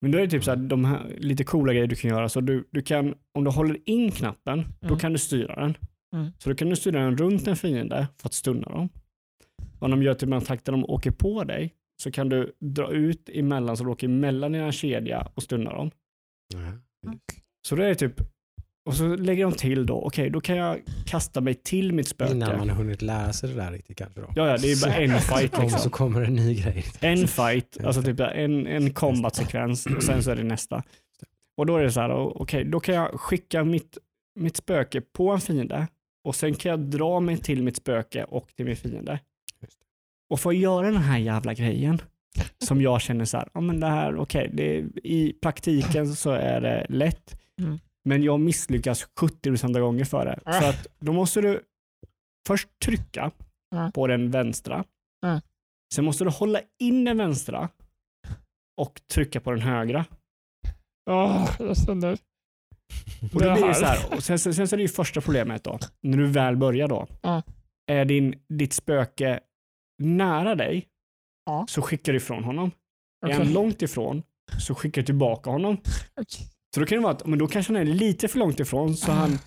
Men 0.00 0.10
då 0.10 0.18
är 0.18 0.22
det 0.22 0.30
typ 0.30 0.44
så 0.44 0.50
här, 0.50 0.56
de 0.56 0.84
här 0.84 1.14
lite 1.18 1.44
coola 1.44 1.72
grejer 1.72 1.86
du 1.86 1.96
kan 1.96 2.10
göra. 2.10 2.28
Så 2.28 2.40
du, 2.40 2.68
du 2.70 2.82
kan, 2.82 3.14
om 3.34 3.44
du 3.44 3.50
håller 3.50 3.78
in 3.88 4.10
knappen, 4.10 4.64
då 4.80 4.86
Mm. 4.88 4.98
kan 4.98 5.12
du 5.12 5.18
styra 5.18 5.54
den. 5.60 5.76
Mm. 6.16 6.32
Så 6.38 6.48
då 6.50 6.56
kan 6.56 6.68
du 6.68 6.76
styra 6.76 7.00
den 7.00 7.16
runt 7.16 7.46
en 7.46 7.56
fiende 7.56 8.08
för 8.18 8.28
att 8.28 8.34
stunna 8.34 8.68
dem. 8.68 8.88
Om 9.78 9.90
de 9.90 10.02
gör 10.02 10.14
typ 10.14 10.26
en 10.26 10.32
attack 10.32 10.64
där 10.64 10.72
de 10.72 10.84
åker 10.84 11.10
på 11.10 11.44
dig, 11.44 11.74
så 12.02 12.10
kan 12.10 12.28
du 12.28 12.52
dra 12.60 12.90
ut 12.92 13.28
emellan 13.32 13.76
så 13.76 13.84
du 13.84 13.90
åker 13.90 14.06
emellan 14.06 14.52
dina 14.52 14.72
kedja 14.72 15.28
och 15.34 15.42
stunna 15.42 15.72
dem. 15.72 15.90
Så 17.68 17.76
det 17.76 17.86
är 17.86 17.94
typ, 17.94 18.20
och 18.84 18.94
så 18.94 19.16
lägger 19.16 19.44
de 19.44 19.52
till 19.52 19.86
då, 19.86 19.94
okej 20.02 20.30
då 20.30 20.40
kan 20.40 20.56
jag 20.56 20.80
kasta 21.06 21.40
mig 21.40 21.54
till 21.54 21.92
mitt 21.92 22.08
spöke. 22.08 22.32
Innan 22.32 22.58
man 22.58 22.68
har 22.68 22.76
hunnit 22.76 23.02
lära 23.02 23.32
sig 23.32 23.48
det 23.48 23.54
där 23.54 23.72
riktigt 23.72 23.98
kanske 23.98 24.20
då. 24.20 24.26
Ja, 24.36 24.48
ja, 24.48 24.56
det 24.56 24.72
är 24.72 24.86
bara 24.86 24.94
en 24.94 25.20
fight 25.38 25.52
Kom, 25.52 25.70
så 25.70 25.76
liksom. 25.76 25.90
kommer 25.90 26.22
en 26.22 26.34
ny 26.34 26.54
grej. 26.54 26.84
En 27.00 27.28
fight, 27.28 27.84
alltså 27.84 28.02
typ 28.02 28.20
en, 28.20 28.66
en 28.66 28.90
combat-sekvens 28.92 29.86
och 29.86 30.02
sen 30.02 30.22
så 30.22 30.30
är 30.30 30.36
det 30.36 30.44
nästa. 30.44 30.82
Och 31.56 31.66
då 31.66 31.76
är 31.76 31.82
det 31.82 31.92
så 31.92 32.00
här, 32.00 32.10
okej, 32.12 32.64
då 32.64 32.80
kan 32.80 32.94
jag 32.94 33.20
skicka 33.20 33.64
mitt, 33.64 33.98
mitt 34.34 34.56
spöke 34.56 35.00
på 35.00 35.30
en 35.30 35.40
fiende 35.40 35.86
och 36.24 36.36
sen 36.36 36.54
kan 36.54 36.70
jag 36.70 36.80
dra 36.80 37.20
mig 37.20 37.36
till 37.38 37.62
mitt 37.62 37.76
spöke 37.76 38.24
och 38.24 38.48
till 38.56 38.64
min 38.64 38.76
fiende. 38.76 39.18
Och 40.30 40.40
för 40.40 40.50
att 40.50 40.56
göra 40.56 40.86
den 40.86 41.02
här 41.02 41.18
jävla 41.18 41.54
grejen 41.54 42.02
som 42.58 42.82
jag 42.82 43.00
känner 43.00 43.24
så 43.24 43.36
här, 43.36 43.48
ja 43.54 43.60
men 43.60 43.80
det 43.80 43.86
här, 43.86 44.16
okej, 44.16 44.50
det 44.52 44.84
i 45.04 45.32
praktiken 45.42 46.14
så 46.14 46.30
är 46.30 46.60
det 46.60 46.86
lätt, 46.88 47.40
Mm. 47.58 47.78
Men 48.04 48.22
jag 48.22 48.40
misslyckas 48.40 49.06
70% 49.20 49.76
av 49.76 49.82
gånger 49.82 50.04
för 50.04 50.24
det. 50.26 50.40
Så 50.44 50.64
Ah. 50.64 50.68
att 50.70 50.86
då 50.98 51.12
måste 51.12 51.40
du 51.40 51.62
först 52.48 52.68
trycka 52.84 53.30
Mm. 53.74 53.92
på 53.92 54.06
den 54.06 54.30
vänstra, 54.30 54.84
Mm. 55.26 55.40
sen 55.94 56.04
måste 56.04 56.24
du 56.24 56.30
hålla 56.30 56.60
in 56.82 57.04
den 57.04 57.16
vänstra 57.18 57.68
och 58.80 59.00
trycka 59.12 59.40
på 59.40 59.50
den 59.50 59.60
högra. 59.60 60.04
Ja, 61.04 61.48
jag 61.58 61.76
känner. 61.76 62.12
Och 63.32 63.40
då 63.42 63.54
blir 63.54 63.66
det 63.68 63.74
så 63.74 63.84
här, 63.84 64.14
och 64.16 64.22
sen, 64.24 64.38
sen, 64.38 64.54
sen 64.54 64.68
så 64.68 64.74
är 64.74 64.76
det 64.76 64.82
ju 64.82 64.88
första 64.88 65.20
problemet 65.20 65.64
då, 65.64 65.78
när 66.02 66.18
du 66.18 66.26
väl 66.26 66.56
börjar 66.56 66.88
då. 66.88 67.06
Ja. 67.22 67.42
Är 67.86 68.04
din, 68.04 68.34
ditt 68.48 68.72
spöke 68.72 69.40
nära 70.02 70.54
dig 70.54 70.88
Ja. 71.44 71.66
så 71.68 71.82
skickar 71.82 72.12
du 72.12 72.16
ifrån 72.16 72.44
honom. 72.44 72.70
Är 73.26 73.26
Okej. 73.28 73.36
han 73.38 73.52
långt 73.52 73.82
ifrån 73.82 74.22
så 74.60 74.74
skickar 74.74 75.02
du 75.02 75.06
tillbaka 75.06 75.50
honom. 75.50 75.76
Okej. 76.20 76.46
Så 76.74 76.80
då 76.80 76.86
kan 76.86 76.98
det 76.98 77.02
vara 77.02 77.12
att 77.12 77.26
men 77.26 77.38
då 77.38 77.46
kanske 77.46 77.72
han 77.72 77.82
är 77.82 77.94
lite 77.94 78.28
för 78.28 78.38
långt 78.38 78.60
ifrån 78.60 78.96
så 78.96 79.12
han, 79.12 79.38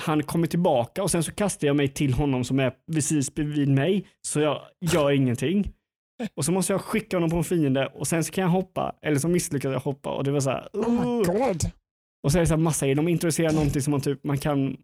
han 0.00 0.22
kommer 0.22 0.46
tillbaka 0.46 1.02
och 1.02 1.10
sen 1.10 1.22
så 1.22 1.32
kastar 1.32 1.66
jag 1.66 1.76
mig 1.76 1.88
till 1.88 2.12
honom 2.14 2.44
som 2.44 2.60
är 2.60 2.72
precis 2.92 3.34
bredvid 3.34 3.68
mig 3.68 4.06
så 4.26 4.40
jag 4.40 4.62
gör 4.80 5.10
ingenting. 5.10 5.72
Och 6.36 6.44
så 6.44 6.52
måste 6.52 6.72
jag 6.72 6.80
skicka 6.80 7.16
honom 7.16 7.30
på 7.30 7.36
en 7.36 7.44
fiende 7.44 7.86
och 7.86 8.06
sen 8.08 8.24
så 8.24 8.32
kan 8.32 8.42
jag 8.42 8.48
hoppa 8.50 8.94
eller 9.02 9.18
så 9.18 9.28
misslyckas 9.28 9.72
jag 9.72 9.80
hoppa 9.80 10.10
och 10.10 10.24
det 10.24 10.30
var 10.30 10.40
så 10.40 10.50
här. 10.50 10.68
Oh 10.72 10.90
my 10.90 11.24
god. 11.24 11.60
Och 12.22 12.32
så 12.32 12.38
är 12.38 12.40
det 12.40 12.46
så 12.46 12.54
här 12.54 12.62
massa. 12.62 12.86
De 12.86 13.08
introducerar 13.08 13.52
någonting 13.52 13.82
som 13.82 13.90
man 13.90 14.00
typ 14.00 14.24
man 14.24 14.38
kan 14.38 14.76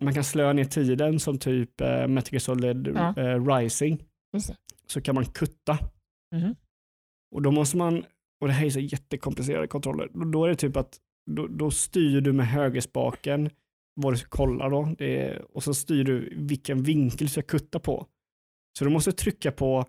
man 0.00 0.14
kan 0.14 0.24
slöa 0.24 0.52
ner 0.52 0.64
tiden 0.64 1.20
som 1.20 1.38
typ 1.38 1.80
uh, 1.80 2.06
Metal 2.06 2.40
Solid 2.40 2.88
Ja. 2.96 3.14
eh, 3.22 3.46
Rising. 3.46 4.02
Så 4.86 5.00
kan 5.00 5.14
man 5.14 5.24
kutta. 5.24 5.78
Mhm. 6.34 6.54
Och 7.34 7.42
då 7.42 7.50
måste 7.50 7.76
man, 7.76 8.04
och 8.40 8.46
det 8.46 8.52
här 8.52 8.66
är 8.66 8.70
så 8.70 8.80
jättekomplicerade 8.80 9.66
kontroller, 9.66 10.08
då, 10.14 10.24
då 10.24 10.44
är 10.44 10.48
det 10.48 10.56
typ 10.56 10.76
att 10.76 10.98
då, 11.30 11.46
då 11.46 11.70
styr 11.70 12.20
du 12.20 12.32
med 12.32 12.48
högerspaken 12.48 13.50
vad 13.94 14.12
du 14.12 14.16
ska 14.16 14.28
kolla 14.28 14.68
då. 14.68 14.94
Det 14.98 15.18
är, 15.18 15.56
och 15.56 15.62
så 15.62 15.74
styr 15.74 16.04
du 16.04 16.34
vilken 16.36 16.82
vinkel 16.82 17.26
du 17.26 17.28
ska 17.28 17.42
kutta 17.42 17.78
på. 17.78 18.06
Så 18.78 18.84
du 18.84 18.90
måste 18.90 19.12
trycka 19.12 19.52
på 19.52 19.84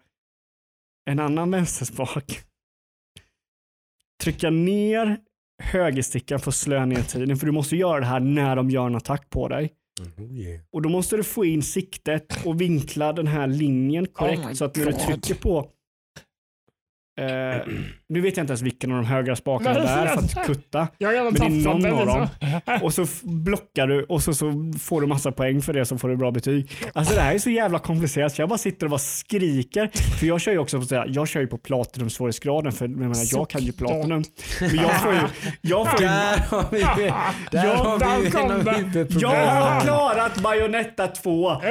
en 1.09 1.19
annan 1.19 1.51
vänsterspak. 1.51 2.39
Trycka 4.23 4.49
ner 4.49 5.17
högerstickan 5.63 6.39
för 6.39 6.51
att 6.51 6.55
slöa 6.55 6.85
ner 6.85 7.01
tiden, 7.01 7.37
för 7.37 7.45
du 7.45 7.51
måste 7.51 7.75
göra 7.75 7.99
det 7.99 8.05
här 8.05 8.19
när 8.19 8.55
de 8.55 8.69
gör 8.69 8.87
en 8.87 8.95
attack 8.95 9.29
på 9.29 9.47
dig. 9.47 9.73
Oh, 10.01 10.23
yeah. 10.23 10.61
Och 10.71 10.81
då 10.81 10.89
måste 10.89 11.17
du 11.17 11.23
få 11.23 11.45
in 11.45 11.63
siktet 11.63 12.45
och 12.45 12.61
vinkla 12.61 13.13
den 13.13 13.27
här 13.27 13.47
linjen 13.47 14.07
korrekt 14.07 14.45
Oh 14.45 14.53
så 14.53 14.65
att 14.65 14.75
när 14.75 14.85
du 14.85 14.93
trycker 14.93 15.35
på 15.35 15.71
eh, 17.19 17.67
nu 18.09 18.21
vet 18.21 18.37
jag 18.37 18.43
inte 18.43 18.51
ens 18.51 18.61
vilken 18.61 18.91
av 18.91 18.97
de 18.97 19.05
högra 19.05 19.35
spakarna 19.35 19.73
det 19.79 19.87
är 19.87 20.07
för 20.07 20.41
att 20.41 20.47
kutta. 20.47 20.87
Jag 20.97 21.23
Men 21.23 21.33
det 21.33 21.45
är 21.45 21.49
någon 21.49 22.09
av 22.09 22.29
liksom. 22.41 22.79
Och 22.81 22.93
så 22.93 23.05
blockar 23.23 23.87
du 23.87 24.03
och 24.03 24.23
så, 24.23 24.33
så 24.33 24.73
får 24.81 25.01
du 25.01 25.07
massa 25.07 25.31
poäng 25.31 25.61
för 25.61 25.73
det 25.73 25.85
så 25.85 25.97
får 25.97 26.09
du 26.09 26.15
bra 26.17 26.31
betyg. 26.31 26.71
Alltså 26.93 27.15
det 27.15 27.21
här 27.21 27.33
är 27.33 27.39
så 27.39 27.49
jävla 27.49 27.79
komplicerat 27.79 28.33
så 28.35 28.41
jag 28.41 28.49
bara 28.49 28.57
sitter 28.57 28.85
och 28.85 28.89
bara 28.89 28.99
skriker. 28.99 29.87
För 30.19 30.27
jag 30.27 30.41
kör 30.41 30.51
ju 30.51 30.57
också 30.57 30.79
på, 30.79 30.85
så 30.85 30.95
här, 30.95 31.05
jag 31.09 31.27
kör 31.27 31.41
ju 31.41 31.47
på 31.47 31.57
platinum 31.57 32.09
svårighetsgraden 32.09 32.71
för 32.71 32.85
jag, 32.85 32.97
menar, 32.97 33.15
jag 33.31 33.49
kan 33.49 33.61
ju 33.61 33.71
platinum. 33.71 34.23
Men 34.59 34.75
jag 34.75 35.01
får 35.01 35.13
ju, 35.13 35.19
jag 35.61 35.91
får 35.91 36.01
ju 36.01 36.07
Där 36.07 36.37
har 36.37 36.65
vi, 36.71 36.81
där 37.51 37.65
Ja, 37.65 37.75
har 37.75 37.99
där 37.99 38.17
vi 38.17 38.73
huvudproblemen. 38.77 39.45
jag 39.45 39.61
har 39.61 39.81
klarat 39.81 40.37
Bayonetta 40.37 41.07
2. 41.07 41.51
Eh, 41.51 41.57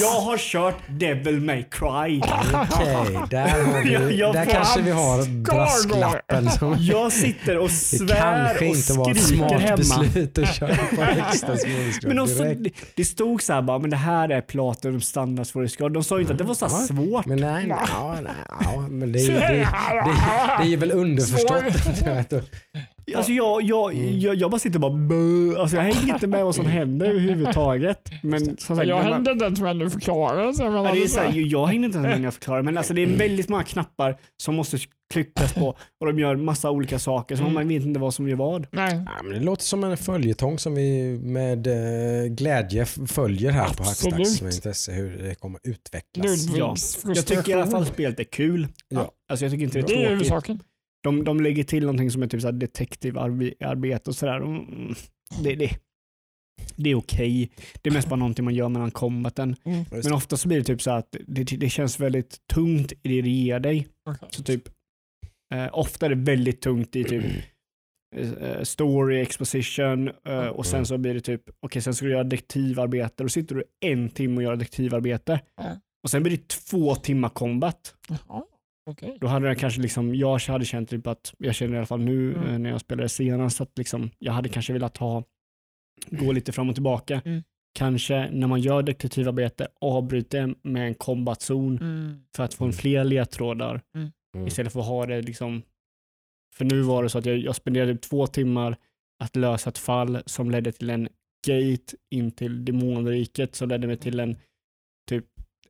Jag 0.00 0.20
har 0.20 0.38
kört 0.38 0.76
Devil 0.88 1.40
May 1.40 1.62
Cry. 1.62 2.20
Okej, 2.20 3.18
där, 3.30 3.48
har 3.48 3.82
vi, 4.06 4.15
Jag- 4.16 4.34
där 4.34 4.44
kanske 4.44 4.80
vi 4.82 4.90
har 4.90 5.42
brasklappen. 5.42 6.50
Som, 6.50 6.76
Jag 6.80 7.12
sitter 7.12 7.58
och 7.58 7.68
det 7.68 7.74
svär 7.74 8.06
kanske 8.16 8.68
och 8.68 8.76
inte 8.76 8.92
var 8.92 9.10
ett 9.10 9.22
skriker 9.22 9.46
smart 9.48 9.60
hemma. 9.62 9.76
beslut 9.76 10.38
att 10.38 10.54
köra 10.54 10.76
på 10.76 10.96
svårighetsgrad 11.58 12.08
Men 12.14 12.18
också, 12.18 12.44
det, 12.44 12.70
det 12.94 13.04
stod 13.04 13.42
så 13.42 13.52
här 13.52 13.62
bara, 13.62 13.78
men 13.78 13.90
det 13.90 13.96
här 13.96 14.28
är 14.28 14.40
Platinum 14.40 15.00
standard 15.00 15.46
svårighetsgrad. 15.46 15.92
De 15.92 16.04
sa 16.04 16.14
ju 16.16 16.20
inte 16.20 16.32
att 16.32 16.38
det 16.38 16.44
var 16.44 16.54
så 16.54 16.66
här 16.68 16.86
svårt. 16.86 17.26
Men 17.26 17.38
nej, 17.38 17.66
nej, 17.66 17.78
nej, 18.22 18.32
ja, 18.48 18.86
men 18.90 19.12
det 19.12 19.18
är, 19.18 19.28
det, 19.32 19.38
det, 19.38 19.48
det, 19.48 20.64
det 20.68 20.72
är 20.72 20.76
väl 20.76 20.92
underförstått. 20.92 21.64
Alltså 23.14 23.32
jag, 23.32 23.62
jag, 23.62 23.94
Mm. 23.94 24.18
jag, 24.20 24.34
jag 24.34 24.50
bara 24.50 24.58
sitter 24.58 24.76
och 24.76 24.80
bara 24.80 24.92
bö. 24.92 25.60
Alltså 25.60 25.76
jag 25.76 25.82
hänger 25.82 26.14
inte 26.14 26.26
med 26.26 26.44
vad 26.44 26.54
som 26.54 26.66
händer 26.78 27.06
överhuvudtaget. 27.06 28.10
Men 28.22 28.56
som 28.56 28.76
sagt, 28.76 28.88
Jag 28.88 28.96
när 28.96 29.04
man- 29.04 29.12
hängde 29.12 29.30
inte 29.32 29.44
ens 29.44 29.60
med 29.60 29.78
du 29.78 29.90
förklarade. 29.90 30.54
Så 30.54 30.62
jag, 30.62 30.74
Ja, 30.86 30.92
det 30.92 31.02
är 31.02 31.06
så 31.06 31.20
här, 31.20 31.32
ju- 31.32 31.46
jag 31.46 31.66
hängde 31.66 31.86
inte 31.86 31.98
ens 31.98 32.08
med 32.08 32.18
när 32.18 32.24
jag 32.26 32.34
förklarar, 32.34 32.62
men 32.62 32.78
alltså 32.78 32.94
det 32.94 33.02
är 33.02 33.06
väldigt 33.06 33.48
många 33.48 33.62
knappar 33.62 34.16
som 34.42 34.54
måste 34.54 34.78
klickas 35.12 35.52
på 35.54 35.68
och 36.00 36.06
de 36.06 36.18
gör 36.18 36.36
massa 36.36 36.70
olika 36.70 36.98
saker 36.98 37.36
så 37.36 37.42
Mm. 37.42 37.54
man 37.54 37.68
vet 37.68 37.82
inte 37.82 38.00
vad 38.00 38.14
som 38.14 38.28
gör 38.28 38.36
vad. 38.36 38.66
Nej. 38.70 39.02
Ja, 39.06 39.22
men 39.22 39.32
det 39.32 39.40
låter 39.44 39.62
som 39.64 39.84
en 39.84 39.96
följetong 39.96 40.58
som 40.58 40.74
vi 40.74 41.18
med 41.22 41.66
eh, 41.66 42.26
glädje 42.32 42.84
följer 42.86 43.50
här 43.50 43.64
på 43.74 43.82
Absolut. 43.82 44.14
Hackstacks 44.14 44.42
med 44.42 44.54
intresse 44.54 44.92
hur 44.92 45.18
det 45.22 45.34
kommer 45.34 45.60
utvecklas. 45.64 46.26
Ludvigs 46.46 47.04
Jag 47.04 47.26
tycker 47.26 47.50
i 47.50 47.54
alla 47.54 47.66
fall 47.66 47.86
spelet 47.86 48.20
är 48.20 48.24
kul. 48.24 48.68
Ja. 48.88 49.10
Alltså 49.30 49.44
jag 49.44 49.52
tycker 49.52 49.64
inte 49.64 49.78
det 49.78 49.84
är 49.84 49.86
Det 49.86 49.92
är 49.94 49.96
tråkigt. 49.96 50.10
huvudsaken. 50.12 50.60
De, 51.06 51.24
de 51.24 51.40
lägger 51.40 51.64
till 51.64 51.82
någonting 51.82 52.10
som 52.10 52.22
är 52.22 52.26
typ 52.26 52.42
så 52.42 52.50
detektivarbete 52.50 54.10
och 54.10 54.16
sådär. 54.16 54.36
Mm, 54.36 54.94
Det, 55.42 55.54
det, 55.54 55.70
det 56.76 56.90
är 56.90 56.94
okej. 56.94 57.50
Det 57.82 57.90
är 57.90 57.94
mest 57.94 58.08
bara 58.08 58.16
någonting 58.16 58.44
man 58.44 58.54
gör 58.54 58.68
mellan 58.68 58.90
combaten. 58.90 59.56
Men 59.90 60.12
ofta 60.12 60.36
så 60.36 60.48
blir 60.48 60.58
det 60.58 60.64
typ 60.64 60.82
så 60.82 60.90
att 60.90 61.16
det, 61.26 61.44
det 61.44 61.68
känns 61.68 62.00
väldigt 62.00 62.36
tungt 62.52 62.92
i 62.92 63.08
det 63.08 63.22
det 63.22 63.30
ger 63.30 63.60
dig. 63.60 63.88
Okej. 64.10 64.28
Så 64.32 64.42
typ, 64.42 64.68
eh, 65.54 65.68
ofta 65.72 66.06
är 66.06 66.10
det 66.10 66.16
väldigt 66.32 66.60
tungt 66.60 66.96
i 66.96 67.04
typ 67.04 67.24
eh, 68.16 68.62
story, 68.62 69.20
exposition 69.20 70.10
eh, 70.28 70.46
och 70.46 70.66
sen 70.66 70.86
så 70.86 70.98
blir 70.98 71.14
det 71.14 71.20
typ, 71.20 71.42
okej 71.60 71.82
sen 71.82 71.94
ska 71.94 72.06
du 72.06 72.12
göra 72.12 72.24
detektivarbete. 72.24 73.22
Då 73.22 73.28
sitter 73.28 73.54
du 73.54 73.64
en 73.80 74.08
timme 74.08 74.36
och 74.36 74.42
gör 74.42 74.56
detektivarbete. 74.56 75.40
Ja. 75.56 75.76
Och 76.02 76.10
sen 76.10 76.22
blir 76.22 76.36
det 76.36 76.48
två 76.48 76.94
timmar 76.94 77.28
combat. 77.28 77.94
Jaha, 78.08 78.42
okej. 78.86 79.18
Då 79.20 79.26
hade 79.26 79.48
jag 79.48 79.58
kanske 79.58 79.80
liksom, 79.80 80.14
jag 80.14 80.38
hade 80.38 80.64
känt 80.64 80.90
typ 80.90 81.06
att, 81.06 81.34
jag 81.38 81.54
känner 81.54 81.74
i 81.74 81.76
alla 81.76 81.86
fall 81.86 82.00
nu 82.00 82.34
Mm. 82.34 82.48
eh, 82.48 82.58
när 82.58 82.70
jag 82.70 82.80
spelade 82.80 83.08
senast 83.08 83.60
att 83.60 83.78
liksom, 83.78 84.10
jag 84.18 84.32
hade 84.32 84.48
kanske 84.48 84.72
velat 84.72 84.96
ha, 84.96 85.22
gå 86.10 86.32
lite 86.32 86.52
fram 86.52 86.68
och 86.68 86.74
tillbaka. 86.74 87.22
Mm. 87.24 87.42
Kanske 87.74 88.30
när 88.30 88.46
man 88.46 88.60
gör 88.60 88.82
detektivarbete 88.82 89.68
avbryta 89.80 90.54
med 90.62 90.86
en 90.86 90.94
combatzon 90.94 91.78
Mm. 91.78 92.20
för 92.36 92.42
att 92.44 92.54
få 92.54 92.64
en 92.64 92.72
fler 92.72 93.04
ledtrådar 93.04 93.80
Mm. 93.94 94.46
istället 94.46 94.72
för 94.72 94.80
att 94.80 94.86
ha 94.86 95.06
det 95.06 95.22
liksom, 95.22 95.62
för 96.54 96.64
nu 96.64 96.80
var 96.82 97.02
det 97.02 97.08
så 97.08 97.18
att 97.18 97.26
jag, 97.26 97.38
jag 97.38 97.56
spenderade 97.56 97.92
typ 97.92 98.02
två 98.02 98.26
timmar 98.26 98.76
att 99.24 99.36
lösa 99.36 99.70
ett 99.70 99.78
fall 99.78 100.22
som 100.26 100.50
ledde 100.50 100.72
till 100.72 100.90
en 100.90 101.08
gate 101.46 101.96
in 102.10 102.30
till 102.30 102.64
demonriket 102.64 103.54
som 103.54 103.68
ledde 103.68 103.86
mig 103.86 103.96
till 103.96 104.20
en 104.20 104.36
typ 105.08 105.24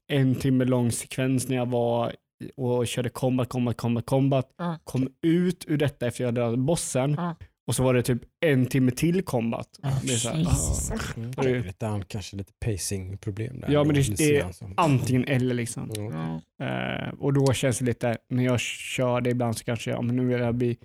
en 0.08 0.34
timme 0.34 0.64
lång 0.64 0.92
sekvens 0.92 1.48
när 1.48 1.56
jag 1.56 1.66
var 1.70 2.12
och 2.56 2.86
körde 2.86 3.08
combat, 3.08 3.48
combat, 3.48 3.76
combat, 3.76 4.06
combat. 4.06 4.54
Ja. 4.58 4.78
Kom 4.84 5.08
ut 5.22 5.64
ur 5.68 5.76
detta 5.76 6.06
efter 6.06 6.24
jag 6.24 6.34
dödat 6.34 6.58
bossen 6.58 7.14
Ja. 7.18 7.36
och 7.66 7.74
så 7.74 7.82
var 7.82 7.94
det 7.94 8.02
typ 8.02 8.22
en 8.46 8.66
timme 8.66 8.90
till 8.90 9.22
combat. 9.22 9.68
Ja, 9.82 9.90
Det 10.04 10.12
är 10.12 10.16
så 10.16 10.28
här, 10.28 10.46
ah. 10.46 11.16
Mm. 11.16 11.30
Och 11.36 11.44
det 11.44 11.50
är 11.50 11.62
Lite, 11.62 11.88
an- 11.88 12.04
kanske 12.08 12.36
lite 12.36 12.52
pacing-problem 12.64 13.60
där. 13.60 13.70
Ja, 13.72 13.84
men 13.84 13.94
det- 13.94 14.16
det 14.16 14.36
är 14.36 14.46
Antingen 14.76 15.24
eller 15.24 15.54
liksom. 15.54 15.90
Eh, 16.62 17.08
och 17.18 17.32
då 17.32 17.52
känns 17.52 17.78
det 17.78 17.84
lite, 17.84 18.16
när 18.30 18.44
jag 18.44 18.60
kör 18.60 19.20
det 19.20 19.30
ibland 19.30 19.56
så 19.56 19.64
kanske 19.64 19.90
jag, 19.90 20.04
men 20.04 20.16
nu 20.16 20.24
vill 20.26 20.40
jag 20.40 20.54
bli, 20.54 20.78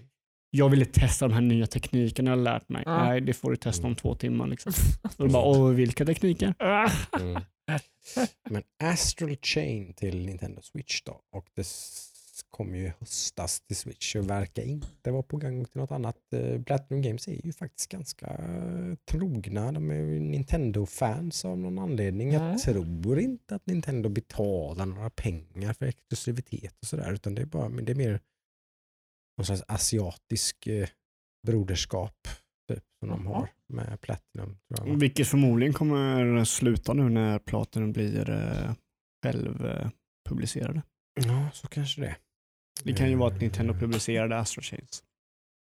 jag 0.54 0.70
ville 0.70 0.86
testa 0.86 1.28
de 1.28 1.34
här 1.34 1.41
nya 1.41 1.68
teknikerna 1.68 2.32
jag 2.32 2.38
har 2.38 2.43
lärt 2.43 2.70
mig. 2.70 2.84
Ja. 2.86 3.04
Nej, 3.04 3.22
det 3.22 3.34
får 3.34 3.52
du 3.52 3.58
testa 3.58 3.88
om 3.88 3.95
två 3.95 4.16
timmar 4.16 4.47
liksom. 4.47 4.74
Och 5.18 5.30
bara, 5.30 5.43
åh, 5.43 5.70
vilka 5.70 6.06
tekniker? 6.06 6.54
Mm. 7.20 7.41
Men 8.49 8.64
Astral 8.84 9.36
Chain 9.41 9.93
till 9.93 10.26
Nintendo 10.26 10.62
Switch 10.62 11.02
då 11.02 11.22
och 11.32 11.45
det 11.56 11.68
kom 12.49 12.76
ju 12.76 12.91
höstas 12.99 13.62
till 13.62 13.76
Switch 13.76 14.16
och 14.16 14.30
verkar 14.30 14.64
inte 14.64 15.12
vara 15.12 15.24
på 15.24 15.38
gång 15.38 15.66
till 15.66 15.82
något 15.82 15.91
annat. 15.91 16.18
Eh, 16.34 16.62
Platinum 16.62 17.02
Games 17.02 17.28
är 17.28 17.45
ju 17.45 17.54
faktiskt 17.54 17.91
ganska 17.91 18.28
eh, 18.28 18.95
trogna. 19.12 19.72
De 19.72 19.91
är 19.91 19.95
ju 19.95 20.20
Nintendo-fans 20.20 21.45
av 21.45 21.58
någon 21.58 21.80
anledning. 21.80 22.34
Mm. 22.34 22.47
Jag 22.47 22.60
tror 22.60 23.20
inte 23.20 23.56
att 23.56 23.66
Nintendo 23.66 24.10
betalar 24.10 24.86
några 24.86 25.10
pengar 25.10 25.74
för 25.74 25.86
exklusivitet 25.86 26.74
och 26.82 26.88
sådär 26.88 27.14
utan 27.14 27.36
det 27.36 27.41
är, 27.41 27.45
bara, 27.45 27.70
men 27.70 27.86
det 27.86 27.91
är 27.91 27.95
mer 27.95 28.20
någon 29.38 29.45
slags 29.45 29.63
asiatisk 29.67 30.67
eh, 30.67 30.88
broderskap 31.47 32.27
typ, 32.73 32.84
som 32.99 33.09
de 33.09 33.27
har 33.27 33.49
med 33.67 34.01
Platinum. 34.01 34.57
Tror 34.67 34.88
jag. 34.88 34.99
Vilket 34.99 35.27
förmodligen 35.27 35.73
kommer 35.73 36.43
sluta 36.45 36.93
nu 36.93 37.09
när 37.09 37.39
Platinum 37.39 37.91
blir 37.91 38.29
eh, 38.29 38.73
självpublicerade. 39.23 40.82
Ja, 41.25 41.49
så 41.53 41.67
kanske 41.67 42.01
det. 42.01 42.15
Det 42.84 42.93
kan 42.93 43.09
ju 43.09 43.15
vara 43.15 43.27
att 43.27 43.36
Eh, 43.36 43.41
Nintendo 43.41 43.73
publicerade 43.73 44.39
Astro 44.39 44.61
Chains. 44.61 45.03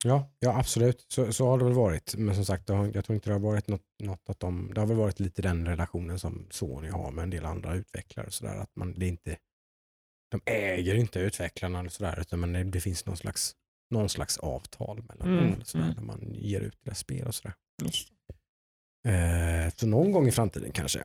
Ja, 0.06 0.30
ja 0.40 0.60
absolut. 0.60 1.06
Så, 1.08 1.34
så 1.34 1.48
har 1.48 1.58
det 1.58 1.64
väl 1.64 1.74
varit. 1.74 2.16
Men 2.18 2.36
som 2.36 2.46
sagt, 2.46 2.70
har, 2.70 2.92
jag 2.94 3.06
tror 3.06 3.16
inte 3.16 3.30
det 3.30 3.34
har 3.34 3.40
varit 3.40 3.68
något, 3.68 3.86
något 4.04 4.30
att 4.30 4.40
de, 4.40 4.72
det 4.74 4.80
har 4.80 4.88
väl 4.88 4.98
varit 4.98 5.20
lite 5.20 5.42
den 5.42 5.66
relationen 5.66 6.20
som 6.20 6.48
Sony 6.50 6.90
har 6.90 7.12
med 7.12 7.24
en 7.24 7.30
del 7.30 7.46
andra 7.46 7.76
utvecklare. 7.76 8.28
och 8.28 8.34
Så 8.34 8.46
där, 8.46 8.56
att 8.56 8.76
man, 8.76 8.94
det 8.94 9.06
är 9.06 9.10
inte, 9.10 9.38
de 10.32 10.42
äger 10.46 10.96
inte 10.96 11.20
utvecklarna 11.20 11.80
eller 11.80 11.90
sådär, 11.90 12.20
utan 12.22 12.40
men 12.40 12.54
det, 12.54 12.64
det 12.64 12.82
finns 12.82 13.06
någon 13.06 13.18
slags, 13.18 13.56
någon 13.94 14.10
slags 14.10 14.38
avtal 14.38 15.04
mellan 15.04 15.28
Mm, 15.28 15.44
dem. 15.44 15.54
Eller 15.54 15.66
sådär, 15.66 15.84
mm. 15.86 15.96
Där 15.96 16.04
man 16.04 16.34
ger 16.34 16.62
ut 16.62 16.78
deras 16.84 17.00
spel 17.00 17.28
och 17.28 17.36
sådär. 17.36 17.54
Just. 17.84 18.10
Eh, 19.08 19.74
så 19.76 19.88
någon 19.88 20.12
gång 20.12 20.28
i 20.28 20.32
framtiden 20.32 20.72
kanske 20.72 21.04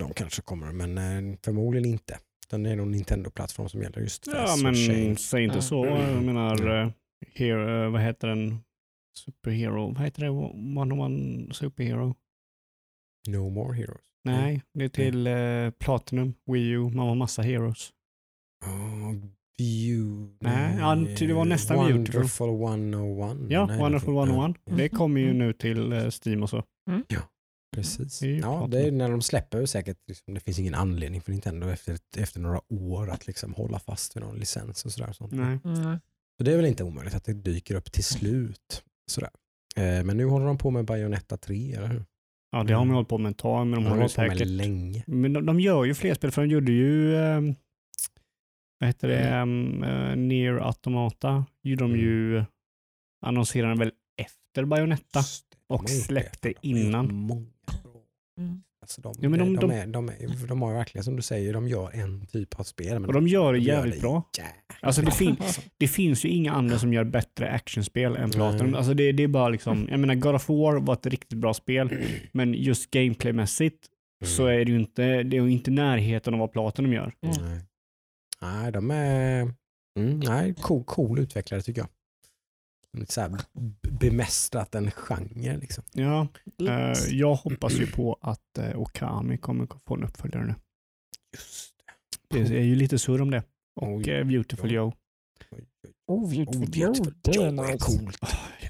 de 0.00 0.12
kanske 0.14 0.42
kommer, 0.42 0.72
men 0.72 0.98
eh, 1.32 1.36
förmodligen 1.44 1.88
inte. 1.90 2.18
Utan 2.46 2.62
det 2.62 2.70
är 2.70 2.76
nog 2.76 2.86
Nintendo-plattform 2.88 3.68
som 3.68 3.82
gäller 3.82 4.00
just 4.00 4.26
Ja, 4.26 4.42
Astral 4.42 4.62
men 4.62 4.74
Chain. 4.74 5.16
säg 5.16 5.44
inte 5.44 5.56
Ja. 5.56 5.62
så. 5.62 5.86
Jag 5.86 6.22
menar, 6.24 6.82
eh, 6.82 6.90
hero, 7.34 7.84
eh, 7.84 7.90
vad 7.90 8.02
heter 8.02 8.28
den? 8.28 8.58
Superhero, 9.18 9.92
vad 9.94 10.02
heter 10.04 10.22
det? 10.22 10.30
One 10.80 10.94
One 10.94 11.54
Superhero? 11.54 12.14
No 13.28 13.50
more 13.50 13.76
heroes. 13.76 14.00
Nej, 14.24 14.62
det 14.74 14.84
är 14.84 14.88
till 14.88 15.26
eh, 15.26 15.70
Platinum, 15.70 16.34
Wii 16.52 16.68
U, 16.68 16.78
man 16.80 17.08
har 17.08 17.14
massa 17.14 17.42
heroes. 17.42 17.92
Oh. 18.66 19.14
Nej, 20.40 20.76
ja, 20.78 20.94
det 21.26 21.32
var 21.32 21.44
nästan 21.44 21.76
Beautiful. 21.76 22.48
Wonderful 22.48 22.48
101. 22.48 23.50
Ja, 23.50 23.66
Nej, 23.66 23.78
Wonderful 23.78 24.12
någonting. 24.14 24.36
101. 24.36 24.56
Ja, 24.64 24.76
Det 24.76 24.88
kommer 24.88 25.20
ju 25.20 25.26
Mm. 25.26 25.38
nu 25.38 25.52
till 25.52 25.92
eh, 25.92 26.08
Steam 26.24 26.42
och 26.42 26.50
så. 26.50 26.64
precis. 27.76 28.18
Det 28.18 28.26
är 28.26 28.30
ju 28.30 28.38
Ja, 28.38 28.66
det 28.70 28.80
är 28.80 28.90
när 28.92 29.10
de 29.10 29.22
släpper 29.22 29.66
säkert. 29.66 29.96
Liksom, 30.08 30.34
det 30.34 30.40
finns 30.40 30.58
ingen 30.58 30.74
anledning 30.74 31.20
för 31.20 31.30
Nintendo 31.32 31.68
efter, 31.68 31.98
efter 32.18 32.40
några 32.40 32.60
år 32.72 33.10
att 33.10 33.26
liksom 33.26 33.54
hålla 33.54 33.78
fast 33.78 34.16
vid 34.16 34.22
någon 34.22 34.36
licens 34.36 34.84
och 34.84 34.92
sådär. 34.92 35.08
och 35.08 35.16
Sånt. 35.16 35.32
Nej. 35.32 35.58
Mm. 35.64 35.98
Så 36.38 36.44
det 36.44 36.52
är 36.52 36.56
väl 36.56 36.66
inte 36.66 36.84
omöjligt 36.84 37.14
att 37.14 37.24
det 37.24 37.32
dyker 37.32 37.74
upp 37.74 37.92
till 37.92 38.04
slut. 38.04 38.84
Sådär. 39.10 39.30
Eh, 39.76 40.04
men 40.04 40.16
nu 40.16 40.24
håller 40.24 40.46
de 40.46 40.58
på 40.58 40.70
med 40.70 40.84
Bayonetta 40.84 41.36
3, 41.36 41.72
eller 41.72 41.88
hur? 41.88 42.04
Ja, 42.52 42.62
det 42.64 42.72
har 42.74 42.84
man 42.84 42.94
hållit 42.94 43.08
på 43.08 43.18
med 43.18 43.30
ett 43.30 43.38
tag, 43.38 43.66
men 43.66 43.70
de 43.78 43.84
De 43.84 43.90
har 43.90 43.96
hållit 43.98 44.14
på 44.16 44.22
med 44.22 44.50
länge. 44.50 45.04
Men 45.06 45.32
de, 45.32 45.46
de 45.46 45.60
gör 45.60 45.84
ju 45.84 45.94
fler 45.94 46.14
spel, 46.14 46.30
för 46.30 46.42
de 46.42 46.48
gjorde 46.50 46.72
ju... 46.72 47.16
ehm, 47.16 47.54
vad 48.80 48.86
heter 48.88 49.08
det? 49.08 49.40
Um, 49.42 50.28
Near 50.28 50.58
Automata 50.66 51.44
gjorde 51.62 51.84
de 51.84 51.96
ju... 51.96 52.44
Annonserade 53.26 53.78
väl 53.78 53.92
efter 54.16 54.64
Bayonetta. 54.64 55.20
Och 55.66 55.90
släppte 55.90 56.52
innan. 56.60 57.14
Många 57.14 57.46
Mm. 58.38 58.62
Alltså 58.82 59.00
de, 59.00 59.14
Ja, 59.20 59.28
men 59.28 59.38
de- 59.38 59.56
de, 59.56 59.60
de- 59.68 59.70
är, 59.74 59.86
de, 59.86 60.08
är, 60.08 60.46
de 60.48 60.62
har 60.62 60.70
ju 60.70 60.76
verkligen 60.76 61.04
som 61.04 61.16
du 61.16 61.22
säger, 61.22 61.52
de 61.52 61.68
gör 61.68 61.90
en 61.94 62.26
typ 62.26 62.60
av 62.60 62.64
spel. 62.64 62.98
Men 62.98 63.04
Och 63.04 63.12
de 63.12 63.28
gör 63.28 63.52
det 63.52 63.58
de 63.58 63.64
jävligt 63.64 63.94
det 63.94 64.00
bra. 64.00 64.22
jävligt 64.38 64.54
Alltså 64.82 65.02
det, 65.02 65.10
fin 65.10 65.36
det 65.78 65.88
finns 65.88 66.24
ju 66.24 66.28
inga 66.28 66.52
andra 66.52 66.78
som 66.78 66.92
gör 66.92 67.04
bättre 67.04 67.50
actionspel 67.50 68.16
än 68.16 68.30
Platinum. 68.30 68.74
Alltså 68.74 68.94
det, 68.94 69.12
det 69.12 69.22
är 69.22 69.28
bara 69.28 69.48
liksom, 69.48 69.86
jag 69.90 70.00
menar 70.00 70.14
God 70.14 70.34
of 70.34 70.48
War 70.48 70.80
var 70.80 70.94
ett 70.94 71.06
riktigt 71.06 71.38
bra 71.38 71.54
spel, 71.54 71.90
men 72.32 72.54
just 72.54 72.90
gameplaymässigt 72.90 73.86
så 74.24 74.46
är 74.46 74.64
det 74.64 74.70
ju 74.72 74.80
inte, 74.80 75.22
det 75.22 75.36
är 75.36 75.42
ju 75.42 75.50
inte 75.50 75.70
närheten 75.70 76.34
av 76.34 76.40
vad 76.40 76.52
Platinum 76.52 76.92
gör. 76.92 77.12
Mm. 77.22 77.60
Nej. 78.42 78.72
De 78.72 78.90
är, 78.90 79.54
Mm, 79.98 80.20
nej, 80.20 80.54
cool, 80.54 80.84
cool 80.84 81.18
utvecklare 81.18 81.62
tycker 81.62 81.80
jag. 81.80 83.08
Så 83.08 83.20
här 83.20 83.40
bemästrat 84.00 84.74
en 84.74 84.90
genre. 84.90 85.56
Liksom. 85.56 85.84
Ja, 85.92 86.28
eh, 86.68 86.98
jag 87.10 87.34
hoppas 87.34 87.72
ju 87.72 87.86
på 87.86 88.18
att 88.20 88.58
eh, 88.58 88.76
Okami 88.80 89.38
kommer 89.38 89.68
få 89.86 89.94
en 89.94 90.04
uppföljare 90.04 90.46
nu. 90.46 90.54
Just 91.36 91.74
Det 92.28 92.58
är 92.58 92.62
ju 92.62 92.74
lite 92.74 92.98
surr 92.98 93.20
om 93.22 93.30
det. 93.30 93.42
Och 93.80 93.88
Oj. 93.88 94.10
eh, 94.10 94.24
Beautiful 94.24 94.72
Joe. 94.72 94.92
Oh, 96.06 96.30
Beautiful 96.30 96.62
Oh, 96.68 96.74
Joe, 96.74 96.92
Beautiful 96.92 97.14
det 97.22 97.30
är 97.30 97.34
Joe 97.52 97.62
är 97.64 97.78
coolt. 97.78 98.18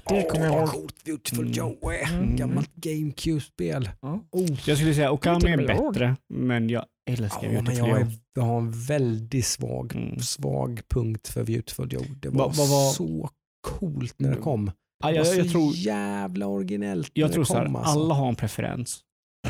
Det 0.07 0.23
kommer 0.29 0.45
jag 0.45 0.67
ihåg. 0.69 0.91
Beautiful 1.05 1.45
Mm. 1.45 1.51
Joe 1.53 1.91
är. 1.91 2.13
Mm. 2.13 2.35
Gammalt 2.35 2.75
GameCube-spel. 2.75 3.89
Ja. 4.01 4.19
Oh. 4.31 4.59
Jag 4.69 4.77
skulle 4.77 4.93
säga 4.95 5.11
Okami 5.11 5.39
Det 5.39 5.51
är 5.51 5.57
bättre, 5.91 6.15
men 6.29 6.69
jag 6.69 6.85
älskar 7.11 7.43
Ja, 7.43 7.51
men 7.51 7.63
Beautiful 7.65 7.89
jag, 7.89 8.01
Joe. 8.01 8.07
jag 8.33 8.43
har 8.43 8.57
en 8.57 8.71
väldigt 8.71 9.45
svag, 9.45 9.95
Mm. 9.95 10.19
svag 10.19 10.81
punkt 10.89 11.27
för 11.27 11.43
Beautiful 11.43 11.93
Joe. 11.93 12.03
Det 12.21 12.29
var, 12.29 12.37
Va- 12.37 12.53
vad 12.57 12.69
var- 12.69 12.91
så 12.91 13.29
coolt 13.67 14.15
när 14.19 14.29
det 14.29 14.35
Mm. 14.35 14.43
kom. 14.43 14.71
Ja, 15.03 15.07
Det 15.09 15.15
jag, 15.15 15.25
var 15.25 15.33
jag, 15.33 15.45
så 15.45 15.51
tror, 15.51 15.73
jävla 15.75 16.47
originellt 16.47 17.11
jag 17.13 17.27
när 17.27 17.33
tror 17.33 17.43
det 17.43 17.47
så 17.47 17.57
här, 17.57 17.65
kom. 17.65 17.75
alltså. 17.75 17.91
alla 17.99 18.13
har 18.13 18.27
en 18.29 18.35
preferens. 18.35 19.03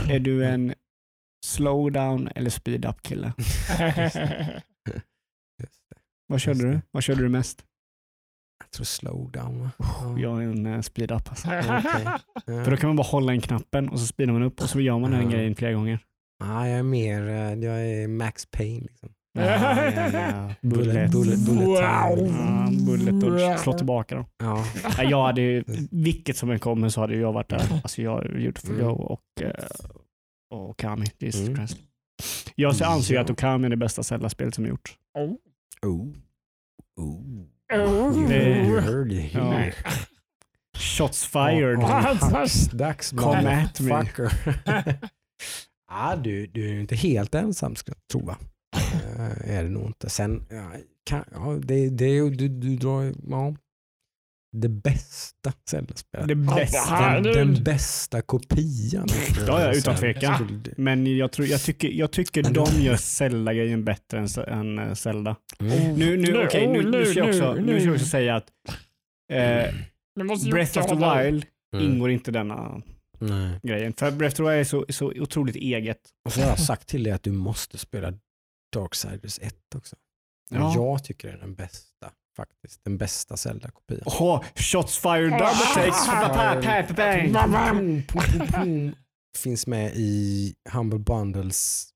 Är 0.09 0.19
du 0.19 0.45
en 0.45 0.73
slow 1.45 1.91
down 1.91 2.27
eller 2.35 2.49
speed 2.49 2.85
up 2.85 3.01
kille? 3.01 3.33
Det. 4.85 5.01
Vad 6.27 6.41
körde 6.41 6.71
du? 6.71 6.81
Vad 6.91 7.03
körde 7.03 7.21
du 7.23 7.29
mest? 7.29 7.65
Jag 8.63 8.71
tror 8.71 8.85
slowdown 8.85 9.59
va? 9.61 9.71
Ja. 9.77 10.19
Jag 10.19 10.43
är 10.43 10.47
en 10.47 10.65
eh, 10.65 10.81
speed 10.81 11.11
up. 11.11 11.29
Alltså. 11.29 11.47
Ja. 11.53 12.19
För 12.45 12.71
då 12.71 12.77
kan 12.77 12.89
man 12.89 12.95
bara 12.95 13.07
hålla 13.07 13.33
in 13.33 13.41
knappen 13.41 13.89
och 13.89 13.99
så 13.99 14.05
speedar 14.05 14.33
man 14.33 14.43
upp 14.43 14.61
och 14.61 14.69
så 14.69 14.79
gör 14.81 14.99
man 14.99 15.11
den 15.11 15.29
grejen 15.29 15.55
flera 15.55 15.73
gånger. 15.73 15.99
Ja, 16.41 16.67
jag 16.67 16.79
är 16.79 16.83
mer, 16.83 17.27
eh, 17.29 17.53
jag 17.53 17.87
är 17.87 18.07
Max 18.07 18.45
Payne. 18.45 18.81
Liksom. 18.89 19.09
Ja, 19.33 19.43
ja, 19.43 20.09
ja. 20.13 20.53
Bullet, 20.61 21.11
Bullet. 21.11 21.11
bullet, 21.11 21.39
bullet 21.39 21.67
Wow. 21.67 22.17
time. 22.17 22.27
Ja, 22.29 22.69
bullet 22.85 23.23
och 23.53 23.59
slå 23.59 23.73
tillbaka 23.73 24.15
dem. 24.15 24.25
Ja. 24.39 24.65
Ja, 24.97 25.03
jag 25.03 25.25
hade 25.25 25.41
ju, 25.41 25.63
vilket 25.91 26.37
som 26.37 26.49
än 26.51 26.59
kommer 26.59 26.89
så 26.89 27.01
hade 27.01 27.15
jag 27.15 27.33
varit 27.33 27.49
där. 27.49 27.61
Alltså 27.83 28.01
jag 28.01 28.11
har 28.11 28.23
gjort 28.25 28.59
för 28.59 28.73
Mm. 28.73 28.87
Och, 28.87 29.21
eh, 29.41 29.51
och 30.53 30.69
Okami. 30.69 31.05
Mm. 31.21 31.67
Jag 32.55 32.75
anser 32.83 33.13
ju 33.13 33.15
Ja. 33.15 33.21
att 33.23 33.29
Okami 33.29 33.65
är 33.65 33.69
det 33.69 33.77
bästa 33.77 34.03
Zelda-spelet 34.03 34.55
som 34.55 34.65
gjorts. 34.65 34.97
Oh. 35.19 35.33
Oh. 35.89 36.07
Oh. 37.01 37.41
Oh. 37.73 38.27
Det- 38.29 38.67
Ja. 39.33 39.51
here. 39.51 39.73
Shots 40.77 41.25
fired. 41.25 41.79
Ja, 41.81 42.17
ja, 42.21 42.29
Dags, 42.29 42.65
dags 42.71 43.11
Come 43.11 43.63
at 43.63 43.79
me. 43.79 43.89
ja, 45.91 46.15
du, 46.15 46.47
du 46.47 46.69
är 46.69 46.79
inte 46.79 46.95
helt 46.95 47.35
ensam 47.35 47.75
ska 47.75 47.91
jag 47.91 47.97
tro 48.11 48.25
va? 48.25 48.37
Eh, 48.93 49.55
är 49.57 49.63
det 49.63 49.69
nog 49.69 49.85
inte. 49.87 50.09
Sen, 50.09 50.43
ja, 50.49 50.71
kan, 51.05 51.23
ja, 51.31 51.59
det, 51.63 51.89
det, 51.89 52.29
du, 52.29 52.47
du 52.47 52.75
drar, 52.75 53.13
ja. 53.29 53.55
Det 54.57 54.69
bästa 54.69 55.53
Zelda-spelet. 55.69 56.27
Det 56.27 56.35
bästa. 56.35 57.19
Den, 57.19 57.23
den 57.23 57.63
bästa 57.63 58.21
kopian. 58.21 59.07
Ja, 59.47 59.61
ja, 59.61 59.71
utan 59.73 59.95
Så- 59.95 59.99
tvekan. 60.01 60.63
Men 60.77 61.17
jag, 61.17 61.31
tror, 61.31 61.47
jag 61.47 61.61
tycker, 61.61 61.89
jag 61.89 62.11
tycker 62.11 62.43
de 62.43 62.81
gör 62.81 62.95
Zelda-grejen 62.95 63.83
bättre 63.85 64.19
än, 64.19 64.27
än 64.47 64.79
eh, 64.79 64.93
Zelda. 64.93 65.35
Mm. 65.59 65.93
Nu, 65.93 66.17
nu, 66.17 66.17
Nu, 66.17 66.31
nu, 66.31 66.37
oh, 66.37 66.91
nu, 66.91 67.05
ska 67.05 67.19
jag 67.19 67.25
nu, 67.27 67.31
också, 67.31 67.53
nu, 67.53 67.61
nu 67.61 67.79
ska 67.79 67.85
jag 67.87 67.93
också 67.93 68.03
nu. 68.03 68.09
säga 68.09 68.35
att 68.35 68.49
eh, 69.33 69.73
Nu 70.15 70.51
Breath 70.51 70.77
of 70.79 70.85
the 70.87 70.95
Wild 71.23 71.45
Mm. 71.75 71.85
ingår 71.91 72.11
inte 72.11 72.31
denna 72.31 72.81
Nej. 73.21 73.59
grejen. 73.63 73.93
För 73.93 74.11
Breath 74.11 74.33
of 74.33 74.37
the 74.37 74.43
Wild 74.43 74.59
är 74.59 74.63
så, 74.63 74.85
så 74.89 75.05
otroligt 75.21 75.55
eget. 75.55 75.99
Och 76.25 76.33
så 76.33 76.41
har 76.41 76.47
jag 76.47 76.59
sagt 76.59 76.87
till 76.87 77.03
dig 77.03 77.13
att 77.13 77.23
du 77.23 77.31
måste 77.31 77.77
spela 77.77 78.13
Darksiders 78.75 79.39
1 79.41 79.55
också. 79.75 79.95
Och 80.51 80.57
Ja. 80.57 80.73
Jag 80.75 81.03
tycker 81.03 81.27
det 81.27 81.33
är 81.33 81.37
den 81.39 81.55
bästa 81.55 82.11
faktiskt. 82.37 82.83
Den 82.83 82.97
bästa 82.97 83.37
Zelda-kopian. 83.37 84.01
Åh, 84.05 84.43
shots 84.55 84.97
fired, 84.97 85.31
double 85.31 85.45
takes. 85.75 86.07
Finns 89.37 89.67
med 89.67 89.91
i 89.95 90.53
Humble 90.71 90.99
Bundles 90.99 91.87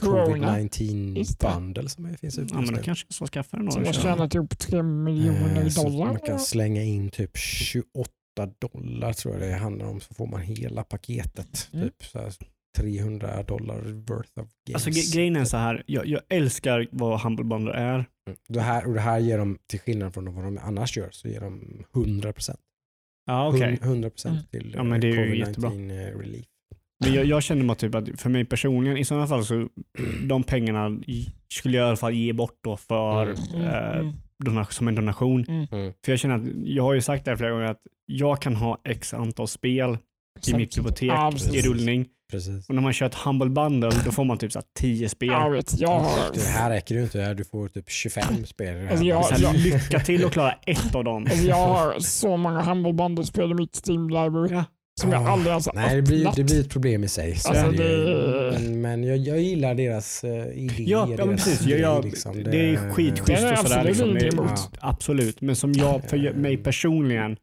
Corona. 0.00 0.58
Covid-19 0.58 1.18
Just 1.18 1.40
det. 1.40 1.46
bundle 1.54 1.88
som 1.88 2.16
finns 2.16 2.38
ute 2.38 2.54
Ja, 2.54 2.60
men 2.60 2.74
då 2.74 2.82
kanske 2.82 3.06
jag 3.08 3.14
ska 3.14 3.26
skaffa 3.26 3.56
den 3.56 3.70
Som 3.72 3.84
har 3.84 3.92
tjänat 3.92 4.34
ihop 4.34 4.58
tre 4.58 4.82
miljoner 4.82 5.62
Eh, 5.62 5.68
så 5.68 5.82
dollar. 5.82 6.06
Man 6.06 6.18
kan 6.20 6.40
slänga 6.40 6.82
in 6.82 7.10
typ 7.10 7.36
28 7.36 8.10
dollar 8.46 9.12
tror 9.12 9.34
jag 9.34 9.42
det 9.42 9.54
handlar 9.56 9.86
om 9.86 10.00
så 10.00 10.14
får 10.14 10.26
man 10.26 10.40
hela 10.40 10.82
paketet. 10.84 11.68
Mm. 11.72 11.84
Typ 11.88 12.04
så 12.04 12.18
här 12.18 12.32
300 12.78 13.42
dollar 13.42 13.80
worth 13.80 14.38
of 14.40 14.48
games. 14.68 14.74
Alltså 14.74 14.90
gre- 14.90 15.14
grejen 15.14 15.36
är 15.36 15.44
så 15.44 15.56
här, 15.56 15.82
jag, 15.86 16.06
jag 16.06 16.20
älskar 16.28 16.86
vad 16.90 17.20
Humble 17.20 17.44
Bundle 17.44 17.72
är. 17.72 17.94
Mm. 17.94 18.38
det, 18.48 18.60
här, 18.60 18.86
och 18.86 18.94
det 18.94 19.00
här 19.00 19.18
ger 19.18 19.38
de, 19.38 19.58
till 19.70 19.80
skillnad 19.80 20.14
från 20.14 20.34
vad 20.34 20.44
de 20.44 20.58
annars 20.58 20.96
gör, 20.96 21.08
så 21.10 21.28
ger 21.28 21.40
de 21.40 21.84
100%. 21.92 22.56
Ja, 23.26 23.48
okej. 23.48 23.78
100% 23.82 24.26
Mm. 24.28 24.42
till 24.50 24.72
Ja, 24.76 24.82
men 24.82 25.00
det 25.00 25.06
är 25.08 25.12
ju 25.26 25.32
eh, 25.32 25.38
jättebra. 25.38 25.70
COVID-19 25.70 25.90
eh, 26.14 26.18
relief. 26.18 26.46
Men 27.04 27.14
jag, 27.14 27.24
jag 27.24 27.42
känner 27.42 27.64
mig 27.64 27.76
typ 27.76 27.94
att 27.94 28.20
för 28.20 28.30
mig 28.30 28.44
personligen, 28.44 28.96
i 28.96 29.04
sådana 29.04 29.26
fall 29.26 29.44
så 29.44 29.68
de 30.28 30.42
pengarna 30.42 31.00
skulle 31.48 31.76
jag 31.76 31.84
i 31.84 31.88
alla 31.88 31.96
fall 31.96 32.14
ge 32.14 32.32
bort 32.32 32.58
då 32.64 32.76
för 32.76 33.22
Mm. 33.54 33.62
eh, 33.66 33.96
Mm. 33.98 34.12
dona, 34.44 34.64
som 34.64 34.88
en 34.88 34.94
donation. 34.94 35.44
Mm. 35.48 35.66
Mm. 35.72 35.92
För 36.04 36.12
jag 36.12 36.18
känner 36.18 36.34
att, 36.36 36.42
jag 36.64 36.82
har 36.82 36.94
ju 36.94 37.00
sagt 37.00 37.24
det 37.24 37.30
här 37.30 37.36
flera 37.36 37.50
gånger 37.50 37.64
att 37.66 37.80
jag 38.06 38.42
kan 38.42 38.56
ha 38.56 38.80
x 38.88 39.14
antal 39.14 39.48
spel 39.48 39.98
i 40.48 40.54
mitt 40.54 40.74
bibliotek 40.76 41.08
Ja, 41.08 41.32
i 41.52 41.60
rullning. 41.62 42.06
Precis. 42.30 42.68
Och 42.68 42.74
när 42.74 42.82
man 42.82 42.92
kör 42.92 43.06
ett 43.06 43.14
Humble 43.14 43.48
Bundle 43.50 43.90
då 44.04 44.12
får 44.12 44.24
man 44.24 44.38
typ 44.38 44.52
så 44.52 44.58
här 44.58 44.66
10 44.78 45.08
spel. 45.08 45.28
Jag 45.28 45.50
vet, 45.50 45.80
jag 45.80 45.88
har... 45.98 46.34
Det 46.34 46.40
här 46.40 46.70
räcker 46.70 46.94
ju 46.94 47.02
inte, 47.02 47.34
du 47.34 47.44
får 47.44 47.68
typ 47.68 47.90
25 47.90 48.46
spel. 48.46 48.74
här. 48.76 48.88
Alltså, 48.90 49.04
jag- 49.04 49.24
Så 49.24 49.46
här, 49.46 49.54
lycka 49.58 50.00
till 50.00 50.24
att 50.24 50.32
klara 50.32 50.52
ett 50.66 50.94
av 50.94 51.04
dem. 51.04 51.22
Alltså, 51.24 51.46
jag 51.46 51.56
har 51.56 51.98
så 52.00 52.36
många 52.36 52.62
Humble 52.62 52.92
Bundle-spel 52.92 53.50
i 53.50 53.54
mitt 53.54 53.82
Steam 53.88 54.08
Library 54.08 54.48
Ja. 54.50 54.64
som 55.00 55.12
jag 55.12 55.26
aldrig 55.26 55.52
har 55.52 55.74
Nej, 55.74 55.96
det 55.96 56.02
blir, 56.02 56.28
det 56.36 56.44
blir 56.44 56.60
ett 56.60 56.70
problem 56.70 57.04
i 57.04 57.08
sig. 57.08 57.36
Så 57.36 57.48
Alltså, 57.48 57.70
det 57.70 58.50
Men, 58.52 58.80
men 58.80 59.04
jag, 59.04 59.16
jag 59.16 59.40
gillar 59.40 59.74
deras 59.74 60.24
uh, 60.24 60.30
idé. 60.30 60.74
Ja, 60.86 61.08
ja 61.18 61.24
men 61.26 61.36
precis. 61.36 61.60
Jag, 61.60 61.70
grej, 61.70 61.80
jag, 61.80 62.04
liksom. 62.04 62.42
det 62.44 62.74
är 62.74 62.90
skitschysst 62.90 63.26
Det 63.26 63.32
är 63.48 63.52
och 63.52 63.58
sådär. 63.58 63.78
absolut 63.78 63.86
Liksom. 63.86 64.14
Det 64.14 64.20
är- 64.20 64.22
ingenting 64.22 64.38
emot. 64.44 64.70
Absolut, 64.80 65.40
men 65.40 65.56
som 65.56 65.72
jag, 65.72 66.10
för 66.10 66.32
mig 66.32 66.56
personligen, 66.56 67.36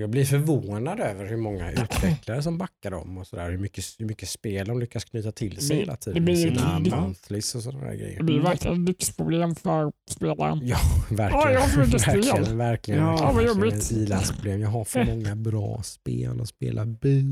Jag 0.00 0.10
blir 0.10 0.24
förvånad 0.24 1.00
över 1.00 1.26
hur 1.26 1.36
många 1.36 1.72
utvecklare 1.72 2.42
som 2.42 2.58
backar 2.58 2.90
dem 2.90 3.18
och 3.18 3.26
sådär. 3.26 3.50
Hur 3.50 3.58
mycket, 3.58 3.84
hur 3.98 4.06
mycket 4.06 4.28
spel 4.28 4.66
de 4.66 4.78
lyckas 4.80 5.04
knyta 5.04 5.32
till 5.32 5.60
sig 5.60 5.76
Det- 5.76 5.80
hela 5.82 5.92
det 5.92 5.98
tiden 5.98 6.24
blir 6.24 6.34
med 6.34 6.44
ju- 6.44 6.48
sina 6.58 6.80
det- 6.80 6.90
monthlies 7.00 7.54
och 7.54 7.62
sådana 7.62 7.94
grejer. 7.94 8.16
Det 8.18 8.24
blir 8.24 8.40
verkligen 8.40 8.82
ett 8.82 8.88
lyxproblem 8.88 9.54
för 9.54 9.92
spelaren. 10.10 10.60
Ja, 10.62 10.76
verkligen. 11.10 11.30
Ja, 11.42 11.50
jag 11.52 11.60
har 11.60 11.68
för 11.68 11.84
mycket 11.86 12.00
spel. 12.00 12.14
verkligen, 12.22 12.58
verkligen. 12.58 13.00
Ja, 13.00 13.06
verkligen, 13.10 13.26
vad 13.26 13.44
verkligen 13.44 13.56
jobbigt. 13.70 13.84
ett 13.84 13.92
ilandsproblem. 13.92 14.60
Jag 14.60 14.68
har 14.68 14.84
för 14.84 15.04
många 15.04 15.36
bra 15.36 15.80
spel 15.84 16.40
att 16.40 16.48
spela. 16.48 16.86
Bu. 16.86 17.30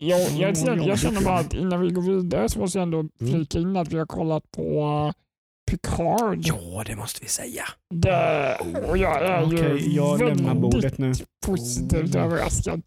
Jag, 0.00 0.20
jag, 0.20 0.56
Ja, 0.56 0.66
jag, 0.66 0.78
jag 0.88 0.98
känner 0.98 1.24
bara 1.24 1.38
att 1.38 1.54
innan 1.54 1.80
vi 1.80 1.90
går 1.90 2.02
vidare 2.02 2.48
så 2.48 2.58
måste 2.58 2.78
jag 2.78 2.82
ändå 2.82 2.98
Mm. 2.98 3.10
flika 3.32 3.58
in 3.58 3.76
att 3.76 3.92
vi 3.92 3.98
har 3.98 4.06
kollat 4.06 4.50
på 4.50 4.62
uh, 5.06 5.12
Picard. 5.70 6.38
Ja, 6.42 6.82
det 6.86 6.96
måste 6.96 7.20
vi 7.22 7.28
säga. 7.28 7.62
Det, 7.94 8.56
och 8.88 8.98
jag 8.98 9.22
är 9.22 9.44
okej, 9.46 9.58
ju 9.88 9.96
jag 9.96 10.18
lämnar 10.18 10.44
väldigt 10.44 10.60
bordet 10.60 10.98
nu. 10.98 11.12
positivt 11.46 12.14
överraskad. 12.14 12.82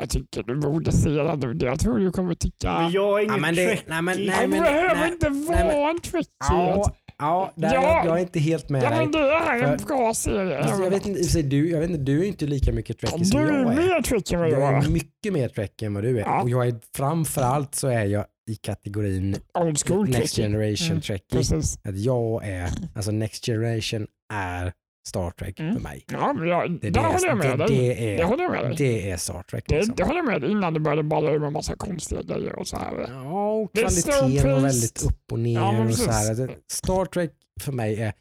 Jag 0.00 0.10
tycker 0.10 0.42
du 0.42 0.56
borde 0.60 0.92
se 0.92 1.08
den 1.08 1.38
nu. 1.40 1.54
Det 1.54 1.66
jag 1.66 1.80
tror 1.80 1.98
du 1.98 2.12
kommer 2.12 2.34
tycka. 2.34 2.72
Men 2.80 2.92
jag 2.92 3.18
är 3.20 3.24
ingen 3.24 3.34
Ja, 3.34 3.40
men 3.40 3.54
det, 3.54 3.66
trekkie. 3.66 3.84
nej, 3.88 4.02
men, 4.02 4.16
nej, 4.18 4.26
Jag 4.40 4.50
men, 4.50 4.60
behöver 4.62 4.94
nej, 4.96 5.12
inte 5.12 5.28
nej, 5.30 5.76
vara 5.76 5.90
en 5.90 6.00
trekkie. 6.00 6.28
Ja, 6.48 6.92
ja, 7.18 7.52
där, 7.54 7.74
Ja. 7.74 7.82
Jag, 7.82 8.06
jag 8.06 8.16
är 8.16 8.20
inte 8.20 8.38
helt 8.40 8.68
med 8.68 8.82
Ja, 8.82 8.90
dig. 8.90 8.98
men 8.98 9.10
det 9.12 9.18
är 9.18 9.62
en 9.62 9.78
För- 9.78 9.86
bra 9.86 10.14
serie. 10.14 10.58
Alltså, 10.62 10.82
jag, 10.82 10.90
vet 10.90 11.06
inte, 11.06 11.42
du, 11.42 11.70
jag 11.70 11.80
vet 11.80 11.90
inte, 11.90 12.02
du 12.02 12.20
är 12.20 12.24
inte 12.24 12.46
lika 12.46 12.72
mycket 12.72 12.98
du 13.00 13.06
trekkie 13.06 13.24
som 13.24 13.40
är 13.40 13.46
jag 13.46 13.56
är. 13.56 13.64
mer 13.76 14.02
trekkie 14.02 14.36
än 14.36 14.40
vad 14.42 14.50
Jag 14.52 14.60
jag 14.60 14.72
är 14.72 14.86
är. 14.86 14.88
mycket 14.90 15.32
mer 15.32 15.48
trekkie 15.48 15.86
än 15.86 15.94
vad 15.94 16.02
du 16.04 16.16
är. 16.18 16.22
Ja. 16.22 16.42
Och 16.42 16.50
jag 16.50 16.66
är, 16.68 16.74
framförallt 16.96 17.74
så 17.74 17.88
är 17.88 18.04
jag 18.04 18.24
i 18.50 18.54
kategorin 18.56 19.36
Old 19.54 19.78
school 19.86 20.08
Next. 20.08 20.36
Generation 20.36 20.88
Mm, 20.90 21.00
Trekkie. 21.00 21.38
Precis. 21.38 21.78
Att 21.84 21.96
jag 21.98 22.44
är, 22.48 22.70
alltså 22.94 23.10
Next 23.10 23.46
Generation 23.46 24.06
är 24.32 24.72
Star 25.08 25.30
Trek 25.30 25.60
Mm. 25.60 25.74
för 25.74 25.82
mig. 25.82 26.04
Ja, 26.12 26.34
jag, 26.46 26.80
Det, 26.80 26.90
det, 26.90 27.00
håller 27.00 27.26
jag 27.28 27.38
med 27.38 27.58
det, 27.58 27.66
dig. 27.66 27.76
det, 27.78 27.94
Det 27.94 28.20
är, 28.20 28.24
håller 28.24 28.42
jag 28.44 28.52
med 28.52 28.64
dig. 28.64 28.74
det 28.78 29.10
är 29.10 29.16
Star 29.16 29.42
Trek. 29.42 29.64
Det, 29.68 29.74
Liksom. 29.76 29.94
det 29.96 30.04
håller 30.04 30.16
jag 30.18 30.26
med 30.26 30.40
dig 30.40 30.50
innan 30.50 30.74
det 30.74 30.80
började 30.80 31.02
balla 31.02 31.30
ur 31.30 31.38
med 31.38 31.52
massa 31.52 31.76
konstiga 31.76 32.22
grejer 32.22 32.58
och 32.58 32.66
så 32.68 32.76
här. 32.76 33.06
Ja, 33.08 33.50
och 33.52 33.70
Det 33.74 33.80
kvaliteten 33.80 34.52
var 34.52 34.60
väldigt 34.60 35.02
upp 35.04 35.32
och 35.32 35.38
ner. 35.38 35.54
Ja, 35.54 35.84
och 35.84 35.94
så 35.94 36.10
här. 36.10 36.56
Star 36.72 37.04
Trek 37.04 37.32
för 37.60 37.72
mig 37.72 38.02
är 38.02 38.12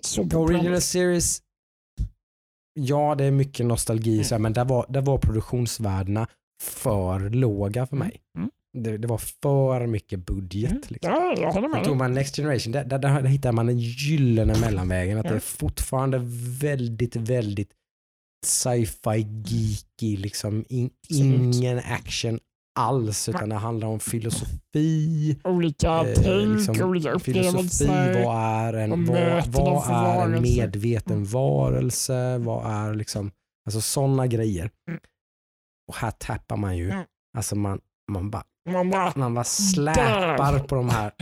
Så 0.00 0.28
The 0.28 0.36
Original 0.36 0.80
Series, 0.80 1.42
ja 2.74 3.14
det 3.14 3.24
är 3.24 3.30
mycket 3.30 3.66
nostalgi, 3.66 4.24
så 4.24 4.34
här, 4.34 4.40
men 4.40 4.52
där 4.52 4.64
var, 4.64 4.86
där 4.88 5.00
var 5.00 5.18
produktionsvärdena 5.18 6.26
för 6.62 7.30
låga 7.30 7.86
för 7.86 7.96
mig. 7.96 8.20
Mm. 8.38 8.50
Det, 8.78 8.98
det 8.98 9.08
var 9.08 9.18
för 9.18 9.86
mycket 9.86 10.26
budget. 10.26 10.70
Mm. 10.70 10.82
Liksom. 10.88 11.12
Ja, 11.12 11.34
jag 11.38 11.52
håller 11.52 11.68
med 11.68 11.84
dig. 11.84 11.94
man 11.94 12.12
Next 12.12 12.36
Generation, 12.36 12.72
där, 12.72 12.84
där, 12.84 12.98
där 12.98 13.22
hittar 13.24 13.52
man 13.52 13.66
den 13.66 13.78
gyllene 13.78 14.58
mellanvägen. 14.60 15.18
Att 15.18 15.24
Ja. 15.24 15.30
det 15.30 15.36
är 15.36 15.40
fortfarande 15.40 16.20
väldigt, 16.60 17.16
väldigt 17.16 17.70
sci-fi 18.46 19.26
geeky, 19.46 20.16
liksom 20.16 20.64
in, 20.68 20.90
ingen 21.08 21.78
action 21.78 22.38
alls, 22.78 23.28
utan 23.28 23.48
det 23.48 23.54
handlar 23.54 23.88
om 23.88 24.00
filosofi, 24.00 25.36
Olika 25.44 25.88
Eh, 25.88 26.14
tänk, 26.14 26.56
liksom, 26.56 26.88
olika 26.88 27.18
filosofi, 27.18 27.56
upplevelser. 27.58 28.24
vad 28.24 28.36
är 28.36 28.72
en, 28.72 28.90
Vad 29.06 29.46
vad, 29.46 29.90
är 29.90 30.22
en 30.36 30.42
medveten 30.42 31.24
varelse, 31.24 32.38
vad 32.38 32.72
är 32.72 32.94
liksom, 32.94 33.30
alltså 33.66 33.80
sådana 33.80 34.26
grejer. 34.26 34.70
Mm. 34.88 35.00
Och 35.88 35.96
här 35.96 36.10
tappar 36.10 36.56
man 36.56 36.76
ju, 36.76 36.90
Mm. 36.90 37.04
alltså 37.38 37.56
man, 37.56 37.80
man 38.12 38.30
bara 38.30 38.44
Man 38.70 38.90
bara, 38.90 39.12
man 39.16 39.34
bara 39.34 39.44
släpar 39.44 40.58
på 40.58 40.74
de 40.74 40.88
här 40.88 41.12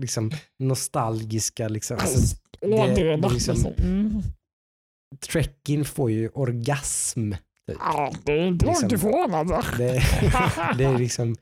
liksom, 0.00 0.30
nostalgiska, 0.58 1.68
liksom, 1.68 1.96
alltså, 2.00 2.36
det- 2.60 2.66
det 3.16 3.16
liksom- 3.16 3.54
liksom, 3.54 3.72
mm. 3.78 4.22
Trekking 5.28 5.84
får 5.84 6.10
ju 6.10 6.28
orgasm. 6.28 7.30
Typ. 7.68 7.78
Ja, 7.80 8.12
det 8.24 8.32
är 8.32 8.46
inte 8.46 8.66
långt 8.66 8.82
liksom- 8.82 9.08
ifrån 9.10 9.34
alltså. 9.34 9.76
Det, 9.78 9.92
det 10.78 10.84
är 10.84 10.98
liksom, 10.98 11.36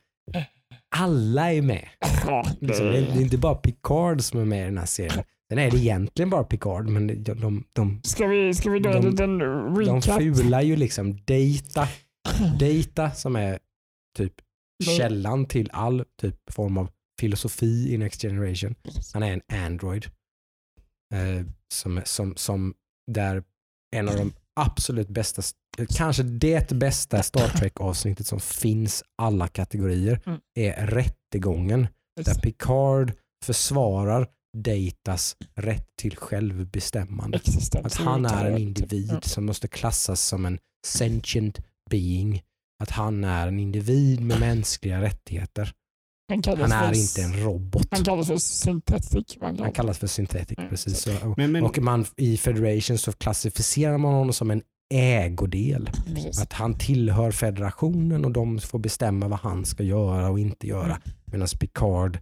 alla 0.97 1.53
är 1.53 1.62
med. 1.62 1.88
Liksom, 2.61 2.86
det, 2.86 2.99
är, 2.99 3.20
inte 3.20 3.38
bara 3.38 3.55
Picard 3.55 4.20
som 4.22 4.41
är 4.41 4.45
med 4.45 4.62
i 4.62 4.64
den 4.64 4.78
här 4.78 4.86
serien. 4.86 5.24
Sen 5.51 5.59
är 5.59 5.70
det 5.70 5.76
egentligen 5.76 6.30
bara 6.30 6.45
Picard, 6.45 6.88
men 6.88 7.07
de, 7.07 7.34
de, 7.34 7.64
de, 7.72 8.01
Ska 8.05 8.26
vi, 8.26 8.55
ska 8.55 8.70
vi 8.70 8.78
dra 8.78 8.91
en 8.97 9.03
De- 9.03 9.11
liten 9.11 9.38
de 9.38 9.76
recap? 9.80 10.05
fular 10.05 10.61
ju 10.62 10.76
liksom 10.76 11.12
Data, 11.24 11.88
Data 12.61 13.11
som 13.11 13.36
är 13.36 13.59
typ 14.18 14.32
källan 14.85 15.47
till 15.47 15.70
all 15.72 16.05
typ 16.20 16.53
form 16.53 16.78
av 16.78 16.89
filosofi 17.20 17.95
i 17.95 17.99
Next 17.99 18.22
Generation. 18.22 18.74
Han 19.12 19.22
är 19.22 19.33
en 19.33 19.64
Android. 19.64 20.07
Eh, 21.14 21.47
som, 21.74 22.01
som, 22.05 22.37
som 22.37 22.74
där 23.12 23.43
en 23.97 24.09
av 24.09 24.16
de 24.16 24.33
absolut 24.61 25.09
bästa, 25.09 25.43
kanske 25.97 26.22
det 26.22 26.70
bästa 26.70 27.22
Star 27.22 27.49
Trek 27.49 27.81
avsnittet 27.81 28.26
som 28.26 28.41
finns 28.41 29.05
alla 29.18 29.49
kategorier 29.49 30.20
Mm. 30.26 30.41
är 30.55 30.87
rättegången. 30.87 31.87
Där 32.24 32.35
Picard 32.35 33.12
försvarar 33.45 34.28
Datas 34.57 35.37
rätt 35.55 35.89
till 35.97 36.16
självbestämmande. 36.16 37.37
Existens. 37.39 37.87
Att 37.87 37.95
han 37.95 38.26
är 38.26 38.45
en 38.47 38.53
Ja. 38.53 38.59
individ 38.59 39.18
som 39.24 39.47
måste 39.47 39.68
klassas 39.68 40.22
som 40.22 40.47
en 40.47 40.59
sentient 40.87 41.59
being. 41.91 42.43
Att 42.81 42.91
han 42.91 43.24
är 43.24 43.49
en 43.49 43.59
individ 43.61 44.20
med 44.20 44.41
mänskliga 44.41 45.01
rättigheter. 45.03 45.72
Han 46.28 46.43
Han 46.59 46.72
är 46.72 46.95
för- 46.95 47.01
inte 47.01 47.22
en 47.22 47.45
robot. 47.45 47.87
Han 47.91 48.05
kallas 48.05 48.26
för 48.26 48.37
synthetic. 48.37 49.39
Man 49.41 49.59
Han 49.59 49.72
kallas 49.72 49.99
för 49.99 50.07
synthetic. 50.07 50.59
Mm. 50.59 50.70
Precis. 50.70 50.99
Så, 51.01 51.28
och, 51.28 51.39
Men, 51.39 51.53
men, 51.53 51.62
och 51.64 51.78
man, 51.78 52.07
i 52.16 52.37
Federation 52.37 52.99
så 52.99 53.12
klassificerar 53.12 53.99
man 53.99 54.14
honom 54.14 54.33
som 54.33 54.51
en 54.51 54.62
ägodel. 54.95 55.91
Precis. 56.07 56.41
Att 56.43 56.53
han 56.53 56.78
tillhör 56.78 57.31
federationen 57.31 58.24
och 58.24 58.31
de 58.31 58.59
får 58.59 58.78
bestämma 58.78 59.28
vad 59.28 59.39
han 59.39 59.64
ska 59.64 59.83
göra 59.83 60.31
och 60.31 60.39
inte 60.39 60.66
göra. 60.66 60.85
Mm. 60.85 61.01
Medan 61.24 61.49
Picard 61.61 62.18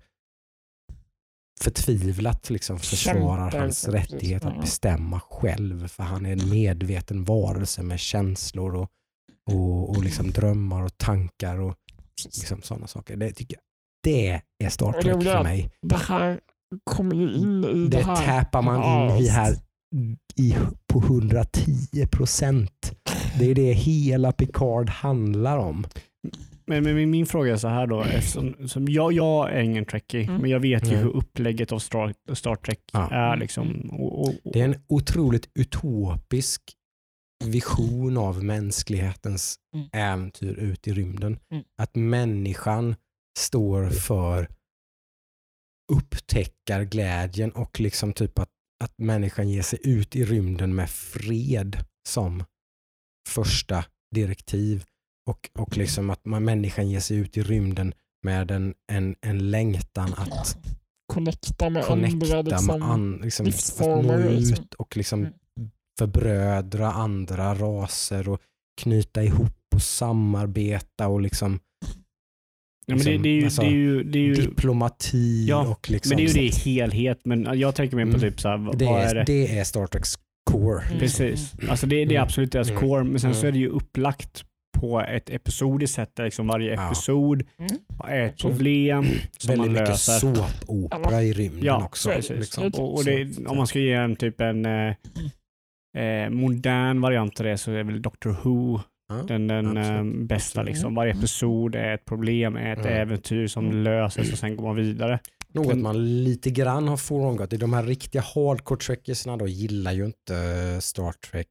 förtvivlat 1.60 2.50
liksom 2.50 2.78
försvarar 2.78 3.50
Kämpar 3.50 3.58
hans 3.58 3.88
rättighet 3.88 4.44
att 4.44 4.60
bestämma 4.60 5.20
själv. 5.20 5.88
För 5.88 6.02
han 6.02 6.26
är 6.26 6.32
en 6.32 6.50
medveten 6.50 7.24
varelse 7.24 7.82
med 7.82 8.00
känslor 8.00 8.74
och, 8.74 8.88
och, 9.48 9.88
och 9.90 10.04
liksom 10.04 10.30
drömmar 10.30 10.82
och 10.82 10.98
tankar 10.98 11.60
och 11.60 11.74
liksom 12.24 12.62
sådana 12.62 12.86
saker. 12.86 13.16
Det, 13.16 13.32
tycker 13.32 13.56
jag, 13.56 13.62
det 14.02 14.40
är 14.64 14.68
Star 14.70 14.92
Trek 14.92 15.22
för 15.22 15.42
mig. 15.42 15.70
Det 15.82 15.96
här 15.96 16.40
kommer 16.84 17.14
ju 17.16 17.32
in 17.34 17.64
i 17.64 17.88
det, 17.88 17.96
Det 17.96 18.02
här. 18.04 18.40
tappar 18.42 18.62
man 18.62 19.10
in 19.10 19.24
i 19.24 19.28
här 19.28 19.54
i, 20.36 20.56
på 20.92 20.98
110 20.98 22.06
procent. 22.10 22.92
Det 23.38 23.50
är 23.50 23.54
det 23.54 23.72
hela 23.72 24.32
Picard 24.32 24.90
handlar 24.90 25.58
om. 25.58 25.86
men, 26.66 26.84
men 26.84 26.94
min- 26.94 27.10
min 27.10 27.26
fråga 27.26 27.52
är 27.52 27.56
så 27.56 27.68
här 27.68 27.86
då. 27.86 28.02
Eftersom, 28.02 28.68
som 28.68 28.88
jag, 28.88 29.12
jag 29.12 29.52
är 29.52 29.60
ingen 29.60 29.84
trekkie, 29.84 30.22
Mm. 30.24 30.40
men 30.40 30.50
jag 30.50 30.60
vet 30.60 30.84
ju 30.86 30.90
Mm. 30.92 31.02
hur 31.02 31.10
upplägget 31.16 31.72
av 31.72 31.78
Star, 31.78 32.14
Star 32.34 32.54
Trek 32.56 32.78
Ja. 32.92 33.10
är. 33.10 33.36
Liksom. 33.36 33.90
Och, 33.92 34.20
och, 34.20 34.28
och, 34.28 34.52
Det 34.52 34.60
är 34.60 34.64
en 34.64 34.76
otroligt 34.88 35.48
utopisk 35.54 36.62
vision 37.44 38.16
av 38.16 38.44
mänsklighetens 38.44 39.58
Mm. 39.74 39.88
äventyr 39.92 40.54
ut 40.54 40.88
i 40.88 40.92
rymden. 40.92 41.38
Mm. 41.50 41.64
Att 41.82 41.94
människan 41.94 42.96
står 43.38 43.90
för 43.90 44.48
upptäckarglädjen 45.92 47.50
och 47.52 47.80
liksom 47.80 48.12
typ 48.12 48.38
att, 48.38 48.50
att 48.84 48.98
människan 48.98 49.48
ger 49.48 49.62
sig 49.62 49.78
ut 49.82 50.16
i 50.16 50.24
rymden 50.24 50.74
med 50.74 50.90
fred 50.90 51.84
som 52.08 52.44
första 53.28 53.84
direktiv. 54.14 54.84
Och, 55.26 55.50
och 55.58 55.76
liksom 55.76 56.10
att 56.10 56.24
man, 56.24 56.44
människan 56.44 56.88
ger 56.90 57.00
sig 57.00 57.16
ut 57.16 57.36
i 57.36 57.42
rymden 57.42 57.94
med 58.22 58.50
en, 58.50 58.74
en, 58.92 59.16
en 59.20 59.50
längtan 59.50 60.14
att 60.16 60.58
Connecta 61.12 61.70
med 61.70 61.84
connecta 61.84 62.36
andra 62.38 62.42
liksom, 62.42 62.66
med 62.80 62.90
an, 62.90 63.20
liksom, 63.22 63.46
att 63.46 63.46
nå 63.46 63.56
livsformer, 63.56 64.30
liksom. 64.30 64.64
ut 64.64 64.74
och 64.74 64.96
liksom 64.96 65.20
Mm. 65.20 65.32
Förbrödra 65.98 66.92
andra 66.92 67.54
raser 67.54 68.28
och 68.28 68.40
knyta 68.80 69.22
ihop 69.22 69.52
och 69.74 69.82
samarbeta 69.82 71.08
och 71.08 71.20
liksom 71.20 71.60
ja, 72.86 72.96
men 72.96 73.04
det, 73.04 73.18
liksom, 73.18 73.22
det, 73.22 73.28
är 73.28 73.32
ju, 73.32 73.44
alltså, 73.44 73.62
det 73.62 73.68
är 73.68 73.70
ju, 73.72 74.02
det 74.02 74.18
är 74.18 74.22
ju, 74.22 74.34
diplomati 74.34 75.46
Ja, 75.48 75.66
och 75.68 75.90
liksom 75.90 76.10
men 76.10 76.16
det 76.16 76.22
är 76.22 76.26
ju 76.26 76.32
det 76.40 76.46
i 76.46 76.50
helhet. 76.74 77.20
Men 77.24 77.58
jag 77.60 77.74
tänker 77.74 77.96
mig 77.96 78.04
på 78.04 78.08
Mm. 78.08 78.20
typ 78.20 78.40
så 78.40 78.48
här, 78.48 78.56
vad 78.56 78.78
det, 78.78 78.84
vad 78.84 79.00
är, 79.00 79.06
är 79.06 79.14
det? 79.14 79.24
det 79.26 79.58
är 79.58 79.64
Star 79.64 79.86
Treks 79.86 80.14
core. 80.50 80.82
Mm. 80.86 80.98
Precis. 80.98 81.52
Alltså 81.68 81.86
det, 81.86 81.96
det 81.96 82.02
är 82.02 82.10
Mm. 82.10 82.22
absolut 82.22 82.52
deras 82.52 82.70
Mm. 82.70 82.80
core, 82.80 83.04
men 83.04 83.20
sen 83.20 83.34
så 83.34 83.40
Mm. 83.40 83.48
är 83.48 83.52
det 83.52 83.58
ju 83.58 83.68
upplagt 83.68 84.44
på 84.78 85.00
ett 85.00 85.30
episodiskt 85.30 85.94
sätt 85.96 86.10
där 86.14 86.24
liksom 86.24 86.46
varje 86.46 86.74
Ja. 86.74 86.86
episod 86.86 87.42
Mm. 87.58 87.70
är 88.04 88.20
ett 88.20 88.38
problem 88.38 89.06
som 89.38 89.48
man 89.48 89.58
Väldigt 89.58 89.72
mycket 89.72 89.88
löser. 89.88 90.18
såpopera 90.18 91.22
i 91.22 91.32
rymden 91.32 91.64
Ja, 91.64 91.84
också. 91.84 92.08
precis. 92.10 92.30
Liksom. 92.38 92.64
Och, 92.66 92.94
och 92.94 93.04
det, 93.04 93.46
om 93.46 93.56
man 93.56 93.66
ska 93.66 93.78
ge 93.78 93.92
en 93.92 94.16
typ 94.16 94.40
en 94.40 94.66
eh, 95.98 96.30
modern 96.30 97.00
variant 97.00 97.40
av 97.40 97.46
det 97.46 97.58
så 97.58 97.72
är 97.72 97.84
väl 97.84 98.02
Doctor 98.02 98.36
Who 98.44 98.80
Ja, 99.10 99.14
den, 99.14 99.46
den 99.48 99.76
eh, 99.76 100.04
bästa. 100.26 100.62
Liksom. 100.62 100.94
Varje 100.94 101.12
episod 101.12 101.74
är 101.74 101.94
ett 101.94 102.04
problem, 102.04 102.56
är 102.56 102.72
ett 102.72 102.78
Mm. 102.78 102.92
äventyr 102.92 103.46
som 103.46 103.64
Mm. 103.66 103.82
löses 103.82 104.32
och 104.32 104.38
sen 104.38 104.56
går 104.56 104.66
man 104.66 104.76
vidare. 104.76 105.18
Något 105.52 105.78
man 105.78 106.24
lite 106.24 106.50
grann 106.50 106.88
har 106.88 106.96
frångått. 106.96 107.50
De 107.50 107.72
här 107.72 107.82
riktiga 107.82 108.22
hardcore 108.22 108.80
trekkersna 108.80 109.36
då 109.36 109.48
gillar 109.48 109.92
ju 109.92 110.04
inte 110.04 110.36
eh, 110.36 110.78
Star 110.80 111.12
Trek 111.30 111.46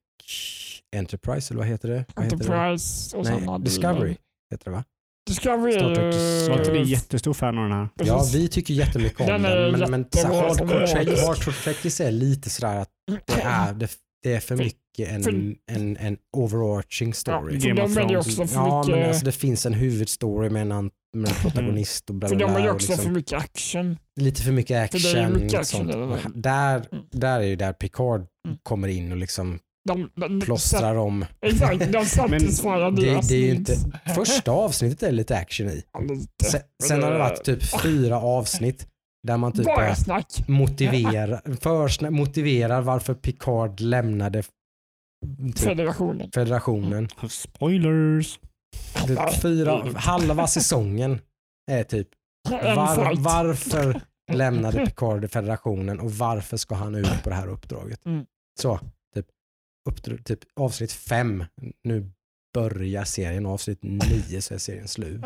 Enterprise, 0.95 1.53
eller 1.53 1.61
vad 1.61 1.67
heter 1.67 1.89
det? 1.89 2.05
Vad 2.15 2.25
heter 2.25 2.37
det? 2.37 2.43
Enterprise 2.55 3.17
och 3.17 3.25
Nej, 3.25 3.59
Discovery 3.59 4.15
heter 4.51 4.65
det 4.65 4.71
va? 4.71 4.83
Discovery 5.27 5.71
Star 5.73 5.95
Trek 5.95 6.13
är 6.15 6.49
Var 6.49 6.59
inte 6.59 6.71
ni 6.73 6.83
jättestor 6.83 7.33
fan 7.33 7.57
av 7.57 7.63
den 7.63 7.71
här? 7.77 7.89
Ja, 8.03 8.25
vi 8.33 8.47
tycker 8.47 8.73
jättemycket 8.73 9.19
om 9.21 9.27
Den 9.27 9.41
den. 9.41 9.71
men, 9.79 9.91
men 9.91 10.05
hardcore 10.25 11.53
trekkies 11.63 12.01
är 12.01 12.11
lite 12.11 12.49
sådär 12.49 12.75
att 12.81 12.89
det 13.25 13.41
är, 13.41 13.73
det, 13.73 13.89
det 14.29 14.35
är 14.35 14.39
för 14.39 14.57
För- 14.57 14.63
mycket 14.63 14.81
en, 14.99 15.23
för- 15.23 15.55
en, 15.71 15.97
en 15.97 16.17
overarching 16.37 17.13
story. 17.13 17.53
Ja, 17.55 17.59
för 17.61 17.67
Game 17.67 17.81
of 17.83 17.95
de 17.95 18.01
är 18.01 18.17
också 18.17 18.47
för 18.47 18.55
Ja, 18.55 18.83
mycket... 18.83 18.95
men 18.99 19.07
alltså 19.09 19.25
det 19.25 19.31
finns 19.31 19.65
en 19.65 19.73
huvudstory 19.73 20.49
med 20.49 20.61
en, 20.61 20.69
med 21.17 21.29
en 21.29 21.35
protagonist 21.41 22.09
och 22.09 22.15
bla 22.15 22.29
för 22.29 22.35
bla 22.35 22.47
de 22.47 22.53
är 22.55 22.59
ju 22.59 22.63
bla. 22.63 22.73
också 22.73 22.87
liksom, 22.91 23.05
för 23.05 23.11
mycket 23.11 23.33
action. 23.33 23.97
lite 24.19 24.41
för 24.41 24.51
mycket 24.51 24.91
För 24.91 24.99
det 25.13 25.19
är 25.19 25.23
action. 25.25 25.43
mycket 25.43 25.59
action 25.59 25.87
där. 25.87 26.19
Där, 26.35 26.75
Mm. 26.91 27.03
där 27.11 27.39
är 27.39 27.43
ju 27.43 27.55
där 27.55 27.73
Picard 27.73 28.25
Mm. 28.47 28.57
kommer 28.63 28.87
in 28.87 29.11
och 29.11 29.17
liksom 29.17 29.59
De, 29.87 30.09
de, 30.15 30.41
plåstrar 30.41 30.95
om. 30.95 31.25
Exakt, 31.41 31.91
de 31.93 32.05
satisfierar 32.15 32.91
Det, 32.91 33.01
deras 33.05 33.27
det 33.27 33.35
är 33.49 33.53
inte, 33.55 33.75
första 34.15 34.51
avsnittet 34.51 35.03
är 35.03 35.11
lite 35.11 35.37
action 35.37 35.67
i. 35.69 35.83
Sen, 36.45 36.61
sen 36.83 37.03
har 37.03 37.11
det 37.11 37.19
varit 37.19 37.43
typ 37.43 37.81
fyra 37.83 38.19
avsnitt 38.21 38.87
där 39.23 39.37
man 39.37 39.51
typ 39.51 39.65
Bara 39.65 39.75
börjar 39.75 39.95
snack. 39.95 40.47
motiverar, 40.47 41.41
försna- 41.61 42.09
motiverar 42.11 42.81
varför 42.81 43.13
Picard 43.13 43.79
lämnade 43.79 44.43
typ, 44.43 45.59
Federationen. 45.59 46.31
federationen. 46.31 47.07
Spoilers! 47.29 48.39
Det, 49.07 49.39
fyra, 49.41 49.83
halva 49.95 50.47
säsongen 50.47 51.19
är 51.71 51.83
typ 51.83 52.07
var, 52.49 53.15
varför 53.23 54.01
lämnade 54.31 54.85
Picard 54.85 55.31
federationen 55.31 55.99
och 55.99 56.11
varför 56.11 56.57
ska 56.57 56.75
han 56.75 56.95
ut 56.95 57.23
på 57.23 57.29
det 57.29 57.35
här 57.35 57.47
uppdraget? 57.47 58.05
Mm. 58.05 58.25
Så, 58.61 58.79
typ, 59.15 59.25
uppdra- 59.89 60.23
typ 60.23 60.39
avsnitt 60.59 60.91
fem, 60.91 61.45
nu 61.83 62.11
börjar 62.53 63.03
serien 63.03 63.45
avsnitt 63.45 63.79
nio 63.83 64.41
så 64.41 64.53
är 64.53 64.57
serien 64.57 64.87
slut. 64.87 65.21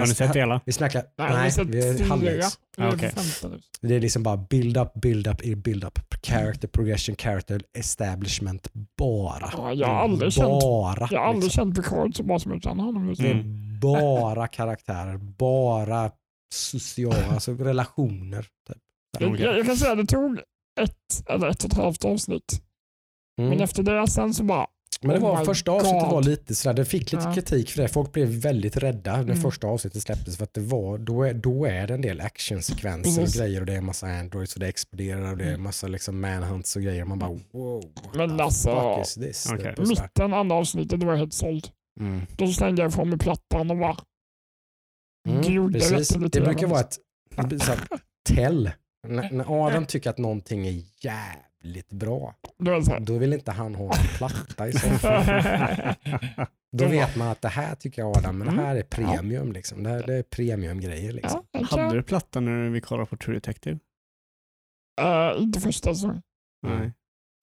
Har 0.00 0.06
ni 0.06 0.14
sett 0.14 0.36
hela? 0.36 0.60
Vi 0.66 0.72
snackar, 0.72 1.02
Nej, 1.18 1.50
vi 1.56 1.64
nej, 1.64 2.00
är 2.00 2.08
halvvägs. 2.08 2.58
Är 2.78 2.96
femton 3.10 3.50
nu. 3.80 3.88
Det 3.88 3.94
är 3.96 4.00
liksom 4.00 4.22
bara 4.22 4.36
build 4.36 4.76
up, 4.76 4.92
build 4.94 5.26
up, 5.26 5.42
build 5.64 5.84
up, 5.84 5.98
character 6.22 6.68
progression, 6.68 7.16
character 7.16 7.62
establishment, 7.78 8.68
bara. 8.98 9.50
Ja, 9.56 9.72
jag 9.72 9.86
har 9.88 9.94
aldrig 9.94 10.32
känt- 10.32 10.48
bara. 10.62 11.08
Jag 11.10 11.20
har 11.20 11.26
aldrig 11.26 11.44
liksom. 11.44 11.74
känt 11.74 11.76
Picard 11.86 12.16
så 12.16 12.22
bra 12.22 12.38
som 12.38 12.52
jag 12.52 12.62
känner 12.62 12.84
honom 12.84 13.08
just 13.08 13.20
Det 13.22 13.34
nu. 13.34 13.40
är 13.40 13.44
Mm. 13.44 13.80
bara 13.80 14.48
karaktärer, 14.48 15.16
bara 15.16 16.10
sociala, 16.54 17.26
alltså 17.32 17.52
relationer. 17.54 18.42
Typ. 18.68 18.78
Jag, 19.18 19.40
jag, 19.40 19.58
jag 19.58 19.66
kan 19.66 19.76
säga 19.76 19.92
att 19.92 19.98
det 19.98 20.06
tog 20.06 20.38
ett 20.80 21.28
eller 21.28 21.48
ett 21.48 21.64
och 21.64 21.70
ett 21.70 21.76
halvt 21.76 22.04
avsnitt. 22.04 22.62
Mm. 23.38 23.50
Men 23.50 23.60
efter 23.60 23.82
det 23.82 24.06
sen 24.08 24.34
så 24.34 24.42
bara, 24.44 24.66
Men 25.02 25.10
det 25.10 25.16
Oh 25.26 25.30
var 25.32 25.38
my 25.38 25.44
första 25.44 25.70
avsnittet 25.72 26.00
God. 26.02 26.10
var 26.12 26.22
lite 26.22 26.54
sådär, 26.54 26.74
det 26.76 26.84
fick 26.84 27.12
lite 27.12 27.24
Ja. 27.24 27.34
kritik 27.34 27.70
för 27.70 27.82
det. 27.82 27.88
Folk 27.88 28.12
blev 28.12 28.28
väldigt 28.28 28.76
rädda 28.76 29.16
när 29.16 29.22
Mm. 29.22 29.36
första 29.40 29.66
avsnittet 29.66 30.02
släpptes 30.02 30.36
för 30.36 30.44
att 30.44 30.54
det 30.54 30.60
var, 30.60 30.98
då 30.98 31.22
är, 31.22 31.34
då 31.34 31.64
är 31.66 31.86
det 31.86 31.94
en 31.94 32.00
del 32.00 32.20
actionsekvenser 32.20 33.22
och 33.22 33.28
grejer 33.28 33.60
och 33.60 33.66
det 33.66 33.72
är 33.72 33.76
en 33.78 33.84
massa 33.84 34.06
androids 34.06 34.54
och 34.54 34.60
det 34.60 34.68
exploderar 34.68 35.30
och 35.30 35.36
det 35.36 35.44
är 35.44 35.54
en 35.54 35.62
massa 35.62 35.86
liksom 35.88 36.20
manhunts 36.20 36.76
och 36.76 36.82
grejer. 36.82 37.04
Man 37.04 37.18
bara 37.18 37.38
wow, 37.52 37.84
Men 38.14 38.36
the 38.38 38.42
alltså, 38.44 38.94
fuck 38.96 39.06
is 39.06 39.14
this? 39.14 39.48
okej. 39.52 39.74
Typ. 39.76 39.86
Mitten 39.88 40.34
andra 40.34 40.56
avsnittet 40.56 41.02
var 41.02 41.10
jag 41.12 41.18
helt 41.18 41.34
såld. 41.34 41.68
Mm. 42.00 42.20
Då 42.36 42.46
slängde 42.46 42.82
jag 42.82 42.88
ifrån 42.90 43.08
mig 43.08 43.18
plattan 43.18 43.70
och 43.70 43.76
bara 43.78 43.96
Mm, 45.28 45.42
Gud, 45.42 45.72
precis. 45.72 46.08
Det 46.08 46.40
brukar 46.40 46.66
vara 46.66 46.80
ett 46.80 46.98
tell. 48.28 48.70
När, 49.08 49.30
när 49.30 49.66
Adam 49.66 49.86
tycker 49.86 50.10
att 50.10 50.18
någonting 50.18 50.66
är 50.66 50.82
jävligt 51.00 51.44
bra, 51.90 52.34
då 53.00 53.18
vill 53.18 53.32
inte 53.32 53.52
han 53.52 53.74
ha 53.74 53.84
en 53.84 54.06
platta 54.16 54.68
i 54.68 54.72
soffan. 54.72 55.24
Då 56.76 56.86
vet 56.86 57.16
man 57.16 57.28
att 57.28 57.42
det 57.42 57.48
här 57.48 57.74
tycker 57.74 58.02
jag 58.02 58.16
Adam, 58.16 58.38
men 58.38 58.56
det 58.56 58.62
här 58.62 58.76
är 58.76 58.82
premium. 58.82 59.52
Liksom. 59.52 59.82
Det, 59.82 59.90
här, 59.90 60.02
det 60.06 60.14
är 60.14 60.22
premiumgrejer. 60.22 61.12
Liksom. 61.12 61.44
ja, 61.52 61.66
Hade 61.70 61.94
du 61.96 62.02
plattan 62.02 62.44
när 62.44 62.68
vi 62.70 62.80
kollade 62.80 63.06
på 63.06 63.16
True 63.16 63.34
Detective? 63.34 63.78
Eh, 65.00 65.42
inte 65.42 65.60
första 65.60 65.94
säsongen. 65.94 66.22
Mm. 66.66 66.92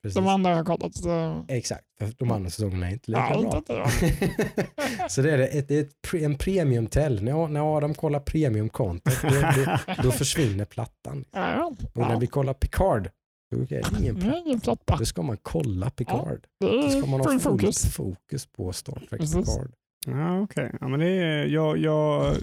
Precis. 0.04 0.16
De 0.16 0.28
andra 0.28 0.50
har 0.50 0.58
jag 0.58 0.66
kollat. 0.66 0.96
så- 0.96 1.46
Exakt, 1.48 1.86
för 2.00 2.14
de 2.18 2.32
andra 2.32 2.50
säsongerna 2.50 2.88
är 2.88 2.92
inte 2.92 3.12
lika 3.12 3.28
Ja, 3.30 3.42
bra. 3.42 3.58
inte 3.58 3.74
det, 3.74 5.10
så 5.10 5.22
det 5.22 5.32
är, 5.32 5.40
ett, 5.40 5.72
ett, 5.72 6.14
en 6.14 6.38
premium-tell. 6.38 7.24
När, 7.24 7.48
när 7.48 7.78
Adam 7.78 7.94
kollar 7.94 8.20
premium-content, 8.20 9.22
då, 9.22 9.64
då, 9.96 10.04
då 10.04 10.12
försvinner 10.12 10.66
plattan. 10.66 11.26
Ja, 11.32 11.52
ja. 11.52 11.72
Och 11.94 12.08
när 12.08 12.20
vi 12.20 12.28
kollar 12.28 12.54
Picard, 12.54 13.10
då 13.52 13.58
är 13.62 13.66
det 13.68 13.84
ingen 14.00 14.16
platta. 14.16 14.38
Ingen 14.46 14.60
platta. 14.60 14.96
Då 15.00 15.06
ska 15.06 15.22
man 15.22 15.38
kolla 15.42 15.90
Picard. 15.90 16.48
Det 16.60 16.66
Då 16.82 16.90
ska 16.90 17.06
man 17.06 17.20
ha 17.22 17.40
fokus. 17.40 17.86
fokus 17.96 18.46
på 18.46 18.74
Star 18.74 18.94
Trek 19.10 19.10
Precis. 19.10 19.36
Picard. 19.36 19.72
Ja, 20.06 20.40
okej. 20.42 20.72
Ja, 20.82 20.88
men 20.88 21.00
det 21.00 21.06
är, 21.10 21.46
jag, 21.46 21.78
jag 21.78 22.36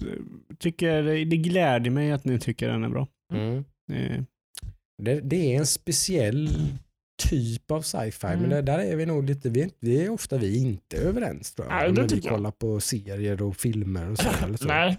tycker 0.58 1.02
det 1.02 1.36
gläder 1.36 1.90
mig 1.90 2.12
att 2.12 2.24
ni 2.24 2.38
tycker 2.38 2.68
den 2.68 2.84
är 2.84 2.88
bra. 2.88 3.06
Mm. 3.34 3.64
Det, 3.88 4.24
Det, 5.02 5.20
det 5.20 5.54
är 5.54 5.58
en 5.58 5.66
speciell 5.66 6.48
typ 7.30 7.70
av 7.70 7.82
sci-fi, 7.82 8.26
men 8.26 8.36
Mm. 8.38 8.50
det, 8.50 8.62
där 8.62 8.78
är 8.78 8.96
vi 8.96 9.06
nog 9.06 9.24
lite, 9.24 9.48
vi, 9.50 9.70
det 9.80 10.04
är 10.04 10.10
ofta 10.10 10.38
vi 10.38 10.58
inte 10.58 10.96
överens 10.96 11.54
tror 11.54 11.68
jag. 11.68 11.76
Nej, 11.76 11.86
det 11.88 11.92
när 11.94 12.02
vi 12.02 12.08
tycker 12.08 12.28
jag. 12.28 12.36
kollar 12.36 12.50
på 12.50 12.80
serier 12.80 13.42
och 13.42 13.56
filmer 13.56 14.10
och 14.10 14.18
så. 14.18 14.28
Eller 14.44 14.56
så. 14.56 14.64
Nej, 14.68 14.96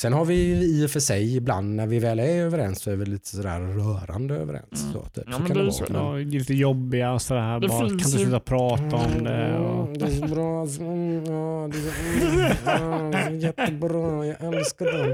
Sen 0.00 0.12
har 0.12 0.24
vi 0.24 0.34
ju 0.34 0.54
i 0.54 0.86
och 0.86 0.90
för 0.90 1.00
sig 1.00 1.36
ibland 1.36 1.74
när 1.74 1.86
vi 1.86 1.98
väl 1.98 2.18
är 2.20 2.42
överens 2.42 2.80
så 2.82 2.90
är 2.90 2.96
vi 2.96 3.06
lite 3.06 3.28
sådär 3.28 3.60
rörande 3.60 4.34
överens. 4.34 4.82
Mm. 4.82 4.92
Så, 4.92 5.00
typ. 5.04 5.24
Ja, 5.26 5.32
så 5.32 5.38
men 5.38 5.48
kan 5.48 5.56
det 5.56 5.62
det 5.64 5.94
är 5.94 5.94
ja, 5.94 6.16
lite 6.16 6.54
jobbiga 6.54 7.12
och 7.12 7.22
sådär. 7.22 7.60
Det 7.60 7.68
Bara, 7.68 7.78
kan 7.88 7.96
du 7.96 8.04
ju- 8.04 8.08
sluta 8.10 8.40
prata 8.40 8.96
om 8.96 9.24
det? 9.24 9.58
Och, 9.58 9.78
Mm, 9.88 9.98
det 9.98 10.04
är 10.06 10.10
så 10.10 10.26
bra. 10.34 10.66
Mm, 10.80 11.24
ja, 11.24 11.68
det 11.72 11.78
är 11.78 11.82
så, 11.82 11.90
mm, 12.30 12.56
ja, 12.64 13.10
det 13.12 13.18
är 13.18 13.30
jättebra. 13.30 14.26
Jag 14.26 14.54
älskar 14.54 14.86
den. 14.86 15.12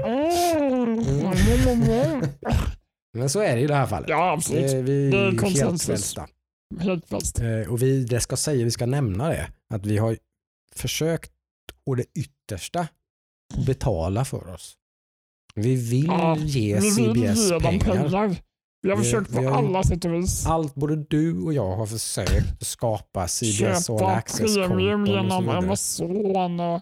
Mm. 1.81 2.21
Men 3.13 3.29
så 3.29 3.39
är 3.39 3.55
det 3.55 3.61
i 3.61 3.67
det 3.67 3.75
här 3.75 3.85
fallet. 3.87 4.09
Ja, 4.09 4.31
absolut. 4.31 4.71
Det 4.71 4.77
är 4.77 4.81
vi 4.83 5.09
Det 5.11 5.17
är 5.17 5.23
helt 5.25 5.39
konsensus. 5.41 5.85
frälsta. 5.87 6.27
Helt 6.79 7.05
fast. 7.07 7.39
Eh, 7.39 7.71
Och 7.71 7.81
vi, 7.81 8.03
det 8.05 8.19
ska 8.19 8.35
säga, 8.37 8.65
vi 8.65 8.71
ska 8.71 8.85
nämna 8.85 9.29
det, 9.29 9.47
att 9.73 9.85
vi 9.85 9.97
har 9.97 10.17
försökt 10.75 11.31
å 11.85 11.95
det 11.95 12.05
yttersta 12.19 12.87
betala 13.67 14.25
för 14.25 14.53
oss. 14.53 14.75
Vi 15.55 15.75
vill 15.91 16.05
Ja, 16.05 16.37
ge 16.37 16.79
Vi 16.79 16.81
vill 16.81 16.93
CBS 17.13 17.45
ge 17.45 17.49
dem 17.51 17.61
pengar. 17.61 17.79
pengar. 18.09 18.35
Vi 18.81 18.89
har 18.89 18.97
Vi- 18.97 19.03
försökt 19.03 19.33
på 19.33 19.41
har- 19.41 19.51
alla 19.57 19.83
sätt 19.83 20.05
och 20.05 20.13
vis. 20.13 20.45
Allt 20.45 20.75
både 20.75 20.95
du 20.95 21.41
och 21.41 21.53
jag 21.53 21.75
har 21.75 21.85
försökt 21.85 22.61
att 22.61 22.67
skapa 22.67 23.27
CBS 23.27 23.89
All 23.89 23.97
Köpa 23.99 24.11
Access-konton 24.11 24.77
premium 24.77 25.01
och 25.01 25.07
så 25.07 25.13
genom. 25.41 25.49
Amazon 25.49 26.59
och 26.59 26.81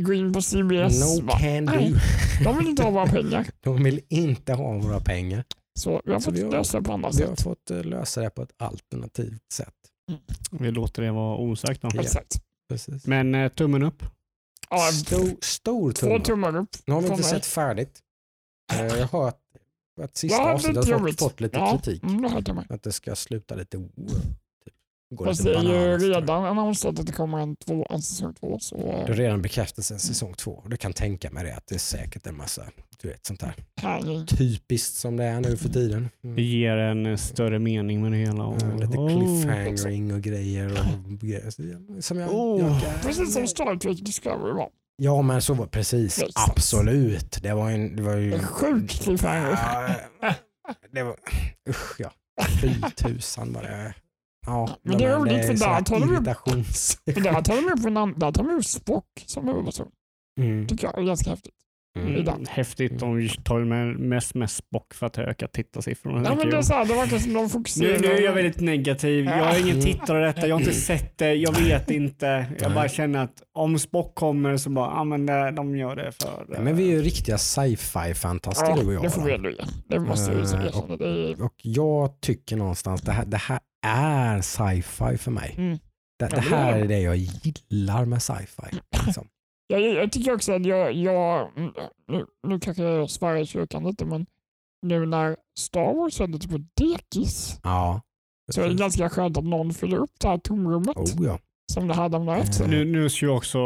gå 0.00 0.12
in 0.12 0.32
på 0.32 0.42
CBS. 0.42 1.00
No 1.22 1.28
can 1.28 1.64
do. 1.66 1.72
Nej. 1.72 1.94
De 2.44 2.58
vill 2.58 2.68
inte 2.68 2.82
ha 2.82 2.90
våra 2.90 3.06
pengar. 3.06 3.46
De 3.64 3.84
vill 3.84 4.00
inte 4.08 4.52
ha 4.52 4.72
våra 4.78 5.00
pengar. 5.00 5.44
Så 5.78 6.02
vi 6.04 6.12
har 6.12 6.20
Så 6.20 6.24
fått 6.30 6.38
vi 6.40 6.42
har- 6.44 6.50
lösa 6.50 6.78
det 6.78 6.84
på 6.84 6.92
andra 6.92 7.10
Vi 7.12 7.22
har 7.22 7.30
sätt. 7.30 7.42
fått 7.42 7.70
eh, 7.70 7.84
lösa 7.84 8.20
det 8.20 8.30
på 8.30 8.42
ett 8.42 8.52
alternativt 8.58 9.52
sätt. 9.52 9.74
vi 10.50 10.70
låter 10.70 11.02
det 11.02 11.10
vara 11.12 11.36
osagt. 11.36 11.82
Då. 11.82 11.88
Ja. 11.94 12.00
Exakt. 12.00 12.40
Precis. 12.68 13.06
Men 13.06 13.34
eh, 13.34 13.48
tummen 13.48 13.82
upp. 13.82 14.02
Ja, 14.72 14.92
Stor, 14.92 15.36
stor 15.40 15.92
två 15.92 16.06
tumme. 16.06 16.24
tummar 16.24 16.56
upp. 16.56 16.68
Nu 16.86 16.94
har 16.94 17.00
vi 17.02 17.08
inte 17.08 17.22
sett 17.22 17.46
färdigt. 17.46 18.00
Eh, 18.72 18.86
Jag 18.86 19.06
har 19.06 19.24
hört 19.24 19.38
att 20.02 20.16
sista 20.16 20.52
avsnittet 20.52 20.88
har 20.88 20.98
fått, 21.08 21.18
fått 21.18 21.40
lite 21.40 21.56
Ja, 21.58 21.72
kritik. 21.78 22.02
Mm. 22.02 22.58
Att 22.68 22.82
det 22.82 22.92
ska 22.92 23.16
sluta 23.16 23.54
lite... 23.54 23.78
wow, 25.12 25.18
Typ. 25.18 25.18
Gå 25.18 25.24
Fast 25.24 25.44
det 25.44 25.54
är 25.54 25.62
ju 25.62 25.98
redan 25.98 26.44
annonserat 26.44 26.98
att 26.98 27.06
det 27.06 27.12
kommer 27.12 27.38
en, 27.38 27.56
två, 27.56 27.86
en 27.90 28.02
säsong 28.02 28.34
två. 28.34 28.58
Så, 28.60 28.76
Det 28.76 29.12
är 29.12 29.14
redan 29.14 29.42
bekräftat 29.42 29.84
sen 29.84 29.98
säsong 29.98 30.34
två. 30.34 30.50
Och 30.50 30.70
Du 30.70 30.76
kan 30.76 30.92
tänka 30.92 31.30
mig 31.30 31.44
det 31.44 31.54
att 31.56 31.66
det 31.66 31.74
är 31.74 31.78
säkert 31.78 32.26
en 32.26 32.36
massa, 32.36 32.62
du 33.02 33.08
vet 33.08 33.26
sånt 33.26 33.40
där 33.40 33.54
typiskt 34.26 34.94
som 34.96 35.16
det 35.16 35.24
är 35.24 35.40
nu 35.40 35.56
för 35.56 35.68
tiden. 35.68 36.08
Det 36.22 36.28
Mm. 36.28 36.44
ger 36.44 36.76
en 36.76 37.06
eh, 37.06 37.16
större 37.16 37.58
mening 37.58 38.02
med 38.02 38.12
det 38.12 38.18
hela. 38.18 38.44
Och, 38.44 38.62
Ja, 38.62 38.74
lite 38.86 38.98
Oh. 38.98 39.08
cliffhangering 39.08 40.14
och 40.14 40.20
grejer. 40.20 40.70
Och 41.06 41.18
grejer. 41.20 42.00
Som 42.00 42.18
jag, 42.18 42.34
Oh. 42.34 42.60
jag, 42.60 43.02
precis 43.02 43.34
som 43.34 43.46
Star 43.46 43.76
Trek 43.76 44.04
Discovery 44.04 44.52
var. 44.52 44.68
Ja 44.96 45.22
men 45.22 45.42
så 45.42 45.54
var 45.54 45.66
precis. 45.66 46.18
Exakt. 46.22 46.50
Absolut. 46.50 47.42
Det 47.42 47.54
var, 47.54 47.70
en, 47.70 47.96
det 47.96 48.02
var 48.02 48.16
ju... 48.16 48.34
En 48.34 48.42
sjuk 48.46 48.90
cliffhanger. 48.90 49.50
Ja, 50.22 50.34
det 50.92 51.02
var... 51.02 51.16
Usch 51.68 51.94
ja. 52.00 52.10
Fy 52.60 52.74
tusan 52.96 53.52
vad 53.52 53.62
det... 53.64 53.94
Ja, 54.46 54.68
Men 54.82 54.98
det 54.98 55.04
är 55.04 55.18
roligt, 55.18 55.46
för 55.46 55.54
där 55.54 55.82
tar 55.82 56.00
de 56.00 56.16
upp-. 56.16 57.14
För 57.14 57.20
där 57.20 57.42
tar 57.42 57.56
de 57.56 57.72
upp 57.80 57.86
en 57.86 57.96
annan, 57.96 58.18
där 58.18 58.32
tar 58.32 58.44
de 58.44 58.50
upp 58.50 58.64
Spock 58.64 59.06
som 59.26 59.48
huvudperson. 59.48 59.88
Mm. 60.40 60.66
tycker 60.66 60.86
jag 60.86 60.98
är 60.98 61.02
ganska 61.02 61.30
häftigt. 61.30 61.54
Mm. 61.98 62.44
Häftigt. 62.48 62.98
De 62.98 63.28
tar 63.28 63.60
med 63.60 63.98
mest, 63.98 64.34
mest 64.34 64.56
Spock 64.56 64.94
för 64.94 65.06
att 65.06 65.18
öka 65.18 65.48
tittarsiffrorna. 65.48 66.22
Ja, 66.24 66.34
men 66.34 66.50
det, 66.50 66.56
är 66.56 66.62
så 66.62 66.74
här, 66.74 66.84
det 66.84 66.94
verkar 66.94 67.18
som 67.18 67.32
de 67.32 67.48
fokuserar. 67.50 67.98
Nu, 67.98 68.08
nu 68.08 68.14
är 68.14 68.20
jag 68.20 68.32
väldigt 68.32 68.60
negativ. 68.60 69.24
Jag 69.24 69.56
är 69.56 69.60
ingen 69.60 69.80
tittare 69.80 70.28
av 70.28 70.34
detta. 70.34 70.46
Jag 70.46 70.54
har 70.54 70.60
inte 70.60 70.74
sett 70.74 71.18
det. 71.18 71.34
Jag 71.34 71.60
vet 71.60 71.90
inte. 71.90 72.46
Jag 72.60 72.74
bara 72.74 72.88
känner 72.88 73.24
att 73.24 73.42
om 73.52 73.78
Spock 73.78 74.14
kommer 74.14 74.56
så 74.56 74.70
bara, 74.70 74.86
ja 74.90 75.04
men 75.04 75.26
det, 75.26 75.50
de 75.50 75.76
gör 75.76 75.96
det 75.96 76.12
för... 76.22 76.46
Ja, 76.54 76.60
men 76.60 76.76
vi 76.76 76.84
är 76.84 76.90
ju 76.96 77.02
riktiga 77.02 77.38
sci-fi-fantaster 77.38 78.66
ja, 78.68 78.76
du 78.76 78.86
och 78.86 78.92
jag. 78.94 79.02
det 79.02 79.10
får 79.10 79.22
vi 79.22 79.32
ändå. 79.32 79.50
Det 79.88 80.00
måste 80.00 80.30
vi 80.30 80.36
Eh, 80.36 80.42
erkänna. 80.42 80.94
Är, 80.94 81.42
Och 81.42 81.54
jag 81.62 82.20
tycker 82.20 82.56
någonstans 82.56 83.00
det 83.02 83.12
här, 83.12 83.24
det 83.24 83.36
här 83.36 83.58
är 83.86 84.40
sci-fi 84.40 85.18
för 85.18 85.30
mig. 85.30 85.54
mm. 85.58 85.78
Det, 86.18 86.28
det 86.28 86.40
här 86.40 86.72
är 86.72 86.78
är 86.78 86.88
det 86.88 87.00
jag 87.00 87.16
gillar 87.16 88.04
med 88.04 88.22
sci-fi. 88.22 88.76
Liksom. 89.06 89.28
jag, 89.66 89.80
jag 89.80 90.12
tycker 90.12 90.34
också 90.34 90.52
att 90.52 90.66
jag, 90.66 90.92
jag 90.92 91.50
nu, 92.08 92.26
nu 92.46 92.60
kanske 92.60 92.82
jag 92.82 93.10
svär 93.10 93.36
i 93.36 93.46
kyrkan 93.46 93.84
lite, 93.84 94.04
men 94.04 94.26
nu 94.86 95.06
när 95.06 95.36
Star 95.58 95.94
Wars 95.94 96.14
sändes 96.14 96.46
på 96.46 96.58
dekis 96.80 97.60
Ja. 97.62 98.00
så 98.52 98.60
är 98.62 98.68
det 98.68 98.74
ganska 98.74 99.10
skönt 99.10 99.36
att 99.38 99.44
någon 99.44 99.74
fyller 99.74 99.96
upp 99.96 100.10
det 100.20 100.28
här 100.28 100.38
tomrummet 100.38 100.96
Oh, 100.96 101.26
ja. 101.26 101.38
som 101.72 101.88
det 101.88 101.94
hade 101.94 102.16
om 102.16 102.26
det 102.26 102.34
efter. 102.36 102.68
Nu, 102.68 102.84
nu 102.84 103.10
ska 103.10 103.26
jag 103.26 103.36
också, 103.36 103.58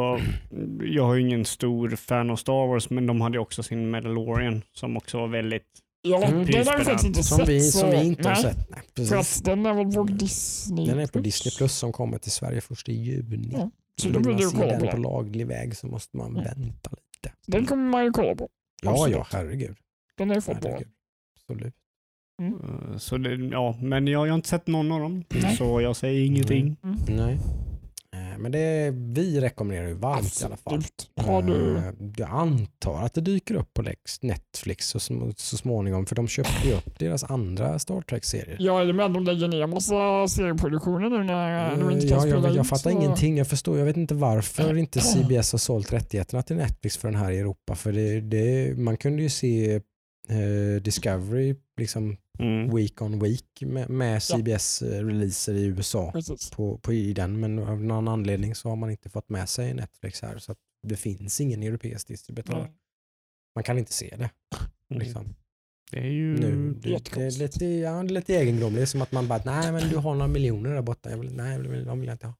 jag 0.82 1.04
har 1.04 1.14
ju 1.14 1.20
ingen 1.20 1.44
stor 1.44 1.88
fan 1.96 2.30
av 2.30 2.36
Star 2.36 2.66
Wars, 2.68 2.90
men 2.90 3.06
de 3.06 3.20
hade 3.20 3.38
också 3.38 3.62
sin 3.62 3.90
Mandalorian 3.90 4.62
som 4.72 4.96
också 4.96 5.18
var 5.18 5.28
väldigt, 5.28 5.80
Ja, 6.10 6.24
Mm. 6.24 6.46
den 6.46 6.66
har 6.66 6.78
vi 6.78 6.84
faktiskt 6.84 7.04
inte 7.06 7.22
Som 7.22 7.38
sett. 7.38 7.48
vi, 7.48 7.60
så, 7.60 7.78
som 7.78 7.90
vi 7.90 8.04
inte 8.04 8.28
har 8.28 8.34
nej, 8.34 8.42
sett. 8.42 8.70
Nej, 8.70 8.80
För 8.96 9.02
precis. 9.16 9.38
att 9.38 9.44
den 9.44 9.66
är 9.66 9.74
väl 9.74 9.92
på 9.92 10.02
Disney 10.04 10.86
Den 10.86 10.98
är 10.98 11.06
på 11.06 11.12
Plus. 11.12 11.24
Disney 11.24 11.52
Plus 11.58 11.72
som 11.76 11.92
kommer 11.92 12.18
till 12.18 12.30
Sverige 12.32 12.60
först 12.60 12.88
i 12.88 12.92
juni. 12.92 13.48
Ja, 13.52 13.70
Så 14.02 14.08
då 14.08 14.20
blir 14.20 14.30
man 14.32 14.40
det 14.40 14.44
att 14.46 14.50
se 14.50 14.56
kolla 14.56 14.70
den 14.72 14.80
på 14.80 14.86
på 14.86 14.92
den. 14.92 15.02
laglig 15.02 15.46
väg 15.46 15.76
så 15.76 15.86
måste 15.86 16.16
man 16.16 16.36
Ja. 16.36 16.42
vänta 16.42 16.90
lite. 16.90 17.34
Den 17.46 17.66
kommer 17.66 17.90
man 17.90 18.04
ju 18.04 18.10
kolla 18.10 18.34
på. 18.34 18.48
Ja, 18.82 18.90
absolut. 18.90 19.16
ja, 19.16 19.26
herregud. 19.30 19.76
Den 20.18 20.30
är 20.30 20.34
ju 20.34 20.40
fått 20.40 20.64
herregud. 20.64 20.88
Absolut. 21.40 21.74
eh, 22.42 22.96
så 22.98 23.18
det, 23.18 23.34
ja, 23.34 23.78
men 23.82 24.06
jag, 24.06 24.26
jag 24.26 24.32
har 24.32 24.36
inte 24.36 24.48
sett 24.48 24.66
någon 24.66 24.92
av 24.92 25.00
dem, 25.00 25.24
Nej. 25.28 25.56
så 25.56 25.80
jag 25.80 25.96
säger 25.96 26.26
ingenting. 26.26 26.76
Mm. 26.84 26.98
Nej. 27.08 27.38
Eh, 28.36 28.42
Men 28.42 28.52
det, 28.52 28.90
vi 29.20 29.40
rekommenderar 29.40 29.88
ju 29.88 29.94
varmt 29.94 30.40
i 30.42 30.44
alla 30.44 30.56
fall. 30.56 30.74
Absolut. 30.74 31.10
Har 31.16 31.42
du... 31.42 31.76
Eh, 31.76 31.82
Jag 32.16 32.30
antar 32.30 33.02
att 33.02 33.14
det 33.14 33.20
dyker 33.20 33.54
upp 33.54 33.74
på 33.74 33.84
Netflix 34.22 34.88
så, 34.88 34.98
så 35.36 35.56
småningom 35.56 36.06
för 36.06 36.14
de 36.16 36.28
köpte 36.28 36.68
ju 36.68 36.74
upp 36.74 36.98
deras 36.98 37.24
andra 37.24 37.78
Star 37.78 38.00
Trek-serier. 38.00 38.56
Jag 38.60 38.88
är 38.88 38.92
med 38.92 39.10
de 39.10 39.24
lägger 39.24 39.48
ner 39.48 39.66
massa 39.66 40.28
serieproduktioner 40.28 41.10
nu 41.10 41.24
när 41.24 41.76
de 41.76 41.90
inte 41.90 42.08
kan 42.08 42.18
Eh, 42.18 42.24
Ja, 42.24 42.30
spela 42.30 42.36
jag, 42.42 42.50
in. 42.50 42.56
jag 42.56 42.66
fattar 42.66 42.90
så- 42.90 42.98
ingenting. 42.98 43.38
Jag 43.38 43.46
förstår, 43.48 43.78
jag 43.78 43.84
vet 43.84 43.96
inte 43.96 44.14
varför 44.14 44.76
inte 44.76 45.00
CBS 45.00 45.52
har 45.52 45.58
sålt 45.58 45.92
rättigheterna 45.92 46.42
till 46.42 46.56
Netflix 46.56 46.96
för 46.96 47.08
den 47.10 47.20
här 47.20 47.30
i 47.30 47.38
Europa. 47.38 47.74
För 47.74 47.92
det, 47.92 48.20
det, 48.20 48.78
man 48.78 48.96
kunde 48.96 49.22
ju 49.22 49.28
se 49.28 49.80
eh, 50.28 50.82
Discovery 50.82 51.54
liksom 51.76 52.16
Mm. 52.38 52.76
week 52.76 53.02
on 53.02 53.18
week 53.18 53.62
med, 53.62 53.90
med 53.90 54.22
CBS-releaser 54.22 55.54
i 55.54 55.64
USA 55.64 56.12
Precis. 56.12 56.50
på, 56.50 56.78
på, 56.78 56.92
i 56.92 57.12
den. 57.12 57.40
Men 57.40 57.58
av 57.58 57.84
någon 57.84 58.08
anledning 58.08 58.54
så 58.54 58.68
har 58.68 58.76
man 58.76 58.90
inte 58.90 59.08
fått 59.08 59.28
med 59.28 59.48
sig 59.48 59.74
Netflix 59.74 60.22
här. 60.22 60.38
Så 60.38 60.54
det 60.82 60.96
finns 60.96 61.40
ingen 61.40 61.62
europeisk 61.62 62.08
distributör. 62.08 62.58
Ja. 62.58 62.68
Man 63.54 63.64
kan 63.64 63.78
inte 63.78 63.92
se 63.92 64.16
det. 64.18 64.30
Mm. 64.90 65.02
Liksom. 65.02 65.34
Det 65.90 65.98
är 65.98 66.10
ju... 66.10 66.38
Nu, 66.38 66.74
det, 66.74 67.14
det, 67.14 67.22
är 67.22 67.38
lite, 67.38 67.66
ja, 67.66 68.02
lite 68.02 68.34
egendomligt. 68.34 68.78
Det 68.78 68.82
är 68.82 68.86
som 68.86 69.02
att 69.02 69.12
man 69.12 69.28
bara, 69.28 69.42
nej 69.44 69.72
men 69.72 69.88
du 69.88 69.96
har 69.96 70.14
några 70.14 70.28
miljoner 70.28 70.74
där 70.74 70.82
borta. 70.82 71.10
Jag 71.10 71.18
vill, 71.18 71.36
nej, 71.36 71.58
de 71.58 72.00
vill 72.00 72.06
jag 72.06 72.14
inte 72.14 72.26
ha. 72.26 72.34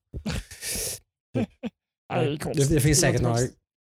Det, 2.53 2.69
Det, 2.69 2.81
finns 2.81 2.99
säkert 2.99 3.21
några. 3.21 3.37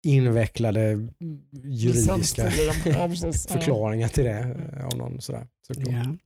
Invecklade 0.07 1.09
juridiska 1.53 2.51
förklaringar 3.49 4.09
till 4.09 4.25
det. 4.25 4.57
eh, 4.79 4.87
Av 4.87 4.97
någon 4.99 5.21
sådär, 5.21 5.47
såklart. 5.67 5.89
Ja. 5.95 6.17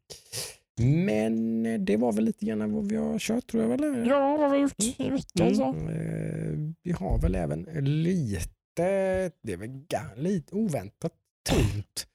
Men 0.85 1.67
eh, 1.67 1.81
det 1.81 1.97
var 1.97 2.13
väl 2.13 2.25
lite 2.25 2.47
grann 2.47 2.73
vad 2.73 2.89
vi 2.89 2.97
har 2.97 3.19
kört 3.19 3.47
tror 3.51 3.63
jag. 3.63 3.73
Eller? 3.73 4.07
Ja, 4.07 4.37
vad 4.37 4.41
har 4.51 4.57
vi 4.57 4.63
gjort 4.63 4.83
i 5.01 5.11
veckan 5.11 5.47
Mm. 5.47 5.55
så? 5.55 5.69
Eh, 5.69 6.73
Vi 6.83 6.93
har 6.93 7.21
väl 7.23 7.35
även 7.35 7.63
lite, 8.03 8.51
det 9.43 9.53
är 9.53 9.57
väl 9.57 9.71
lite 10.17 10.55
oväntat 10.55 11.13
tunt. 11.51 12.07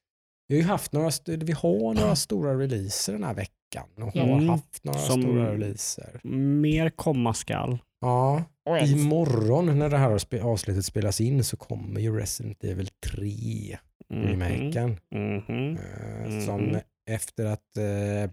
Vi 0.48 0.56
har 0.56 0.62
ju 0.62 0.68
haft 0.68 0.92
några, 0.92 1.12
vi 1.26 1.54
har 1.54 1.94
några 1.94 2.16
stora 2.16 2.60
releaser 2.60 3.14
den 3.14 3.24
här 3.24 3.34
veckan 3.34 3.88
och 3.96 4.04
har 4.14 4.22
Mm. 4.38 4.50
haft 4.50 4.84
några 4.84 5.00
Som- 5.00 5.22
stora 5.22 5.54
releaser. 5.54 6.20
Mer 6.62 6.90
komma 6.90 7.34
skall. 7.34 7.78
Ja, 8.02 8.44
En- 8.66 8.88
imorgon 9.00 9.80
när 9.80 9.90
det 9.90 9.98
här 9.98 10.40
avsnittet 10.42 10.86
spelas 10.86 11.22
in 11.22 11.44
så 11.44 11.58
kommer 11.58 12.00
ju 12.02 12.18
Resident 12.18 12.64
Evil 12.64 12.88
3 13.06 13.78
Mhm. 14.10 14.22
remaken. 14.24 15.00
Mhm. 15.12 15.78
Eh, 15.78 16.46
Som 16.46 16.62
Mhm. 16.62 16.80
efter 17.10 17.46
att 17.46 17.78
eh, 17.78 18.32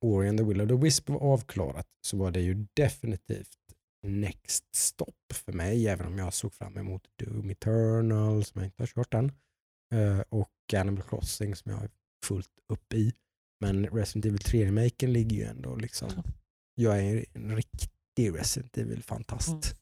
Ori 0.00 0.28
and 0.28 0.38
the 0.38 0.44
Will 0.44 0.60
of 0.60 0.68
the 0.68 0.74
Wisp 0.74 1.08
var 1.08 1.18
avklarat 1.20 1.86
så 2.06 2.16
var 2.16 2.30
det 2.30 2.40
ju 2.40 2.66
definitivt 2.76 3.48
next 4.06 4.74
stop 4.74 5.12
för 5.34 5.52
mig, 5.52 5.88
även 5.88 6.06
om 6.06 6.18
jag 6.18 6.34
såg 6.34 6.54
fram 6.54 6.76
emot 6.78 7.02
Doom 7.18 7.50
Eternal 7.50 8.44
som 8.44 8.60
jag 8.60 8.66
inte 8.66 8.82
har 8.82 8.86
kört 8.86 9.14
än 9.14 9.32
eh, 9.94 10.20
och 10.28 10.50
Animal 10.76 11.02
Crossing 11.02 11.56
som 11.56 11.72
jag 11.72 11.82
är 11.82 11.90
fullt 12.26 12.50
upp 12.72 12.94
i. 12.94 13.12
Men 13.60 13.86
Resident 13.86 14.24
Evil 14.26 14.38
3-remaken 14.40 15.12
ligger 15.12 15.36
ju 15.36 15.42
ändå 15.44 15.76
liksom, 15.76 16.08
jag 16.74 16.98
är 17.04 17.24
en 17.34 17.56
riktig 17.56 17.88
Resident 18.28 18.78
Evil-fantast. 18.78 19.74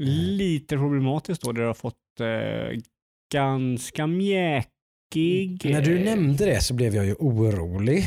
Mm. 0.00 0.10
Lite 0.10 0.76
problematiskt 0.76 1.42
då, 1.42 1.52
där 1.52 1.60
du 1.60 1.66
har 1.66 1.74
fått 1.74 2.20
eh, 2.20 2.80
ganska 3.32 4.06
mjäkig... 4.06 5.60
När 5.64 5.82
du 5.82 5.98
eh, 5.98 6.04
nämnde 6.04 6.44
det 6.44 6.60
så 6.60 6.74
blev 6.74 6.94
jag 6.94 7.06
ju 7.06 7.14
orolig. 7.14 8.04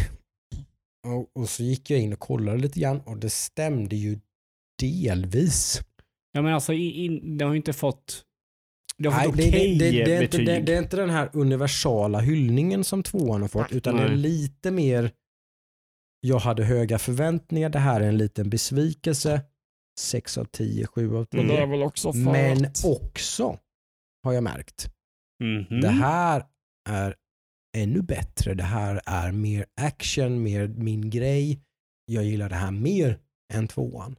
Och, 1.08 1.42
och 1.42 1.50
så 1.50 1.64
gick 1.64 1.90
jag 1.90 2.00
in 2.00 2.14
och 2.14 2.20
kollade 2.20 2.58
lite 2.58 2.80
grann 2.80 3.02
och 3.02 3.18
det 3.18 3.30
stämde 3.30 3.96
ju 3.96 4.20
delvis. 4.82 5.82
Ja 6.32 6.42
men 6.42 6.54
alltså, 6.54 6.74
i, 6.74 7.06
in, 7.06 7.38
det 7.38 7.46
har 7.46 7.52
ju 7.52 7.58
inte 7.58 7.74
fått... 7.74 8.24
Det 8.98 9.10
har 9.10 9.18
Nej, 9.18 9.26
fått 9.26 9.38
det, 9.38 9.48
okej 9.50 9.78
det, 9.78 9.92
det, 9.92 10.06
det, 10.06 10.16
är 10.16 10.24
inte, 10.24 10.38
betyg. 10.38 10.66
det, 10.66 10.74
är 10.76 10.80
inte 10.80 10.98
den 10.98 11.10
här 11.10 11.30
universala 11.34 12.20
hyllningen 12.20 12.84
som 12.84 13.04
tvåan 13.04 13.42
har 13.42 13.48
fått 13.48 13.72
Nej. 13.72 13.78
utan 13.78 13.96
det 13.96 14.04
är 14.04 14.08
Nej. 14.08 14.18
lite 14.18 14.72
mer 14.72 15.12
jag 16.26 16.40
hade 16.40 16.64
höga 16.64 17.00
förväntningar, 17.00 17.70
det 17.70 17.80
här 17.80 18.02
är 18.02 18.08
en 18.08 18.18
liten 18.18 18.50
besvikelse. 18.50 19.42
6 20.00 20.38
av 20.38 20.46
10, 20.46 20.88
7 20.88 21.16
av 21.18 21.26
10. 21.26 21.42
Men 21.42 21.48
det 21.48 21.58
är 21.62 21.68
väl 21.68 21.84
också 21.84 22.14
Men 22.14 22.66
också 22.86 23.58
har 24.24 24.34
jag 24.34 24.44
märkt 24.44 24.92
Mhm. 25.44 25.82
Det 25.82 25.90
här 25.90 26.46
är 26.90 27.16
ännu 27.78 28.02
bättre. 28.02 28.54
Det 28.54 28.64
här 28.64 29.02
är 29.06 29.32
mer 29.32 29.66
action, 29.82 30.44
mer 30.44 30.68
min 30.68 31.10
grej. 31.10 31.62
Jag 32.06 32.24
gillar 32.24 32.50
det 32.50 32.56
här 32.56 32.72
mer 32.72 33.20
än 33.54 33.68
tvåan. 33.68 34.16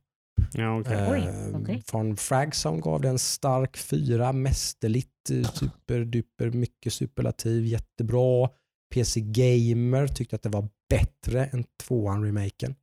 Ja, 0.52 0.80
okej. 0.80 0.94
Eh, 0.96 1.10
Oj, 1.10 1.22
okej. 1.54 1.82
Från 1.86 2.16
Fragsound 2.16 2.82
gav 2.82 3.00
det 3.00 3.08
en 3.08 3.18
stark 3.18 3.76
fyra, 3.76 4.32
mästerligt, 4.32 5.30
eh, 5.30 5.50
superduper, 5.50 6.50
mycket 6.50 6.92
superlativ, 6.92 7.64
jättebra. 7.64 8.50
PC 8.94 9.20
Gamer 9.20 10.06
tyckte 10.06 10.36
att 10.36 10.42
det 10.42 10.48
var 10.48 10.68
bättre 10.88 11.44
än 11.46 11.64
tvåan 11.82 12.24
remaken. 12.24 12.74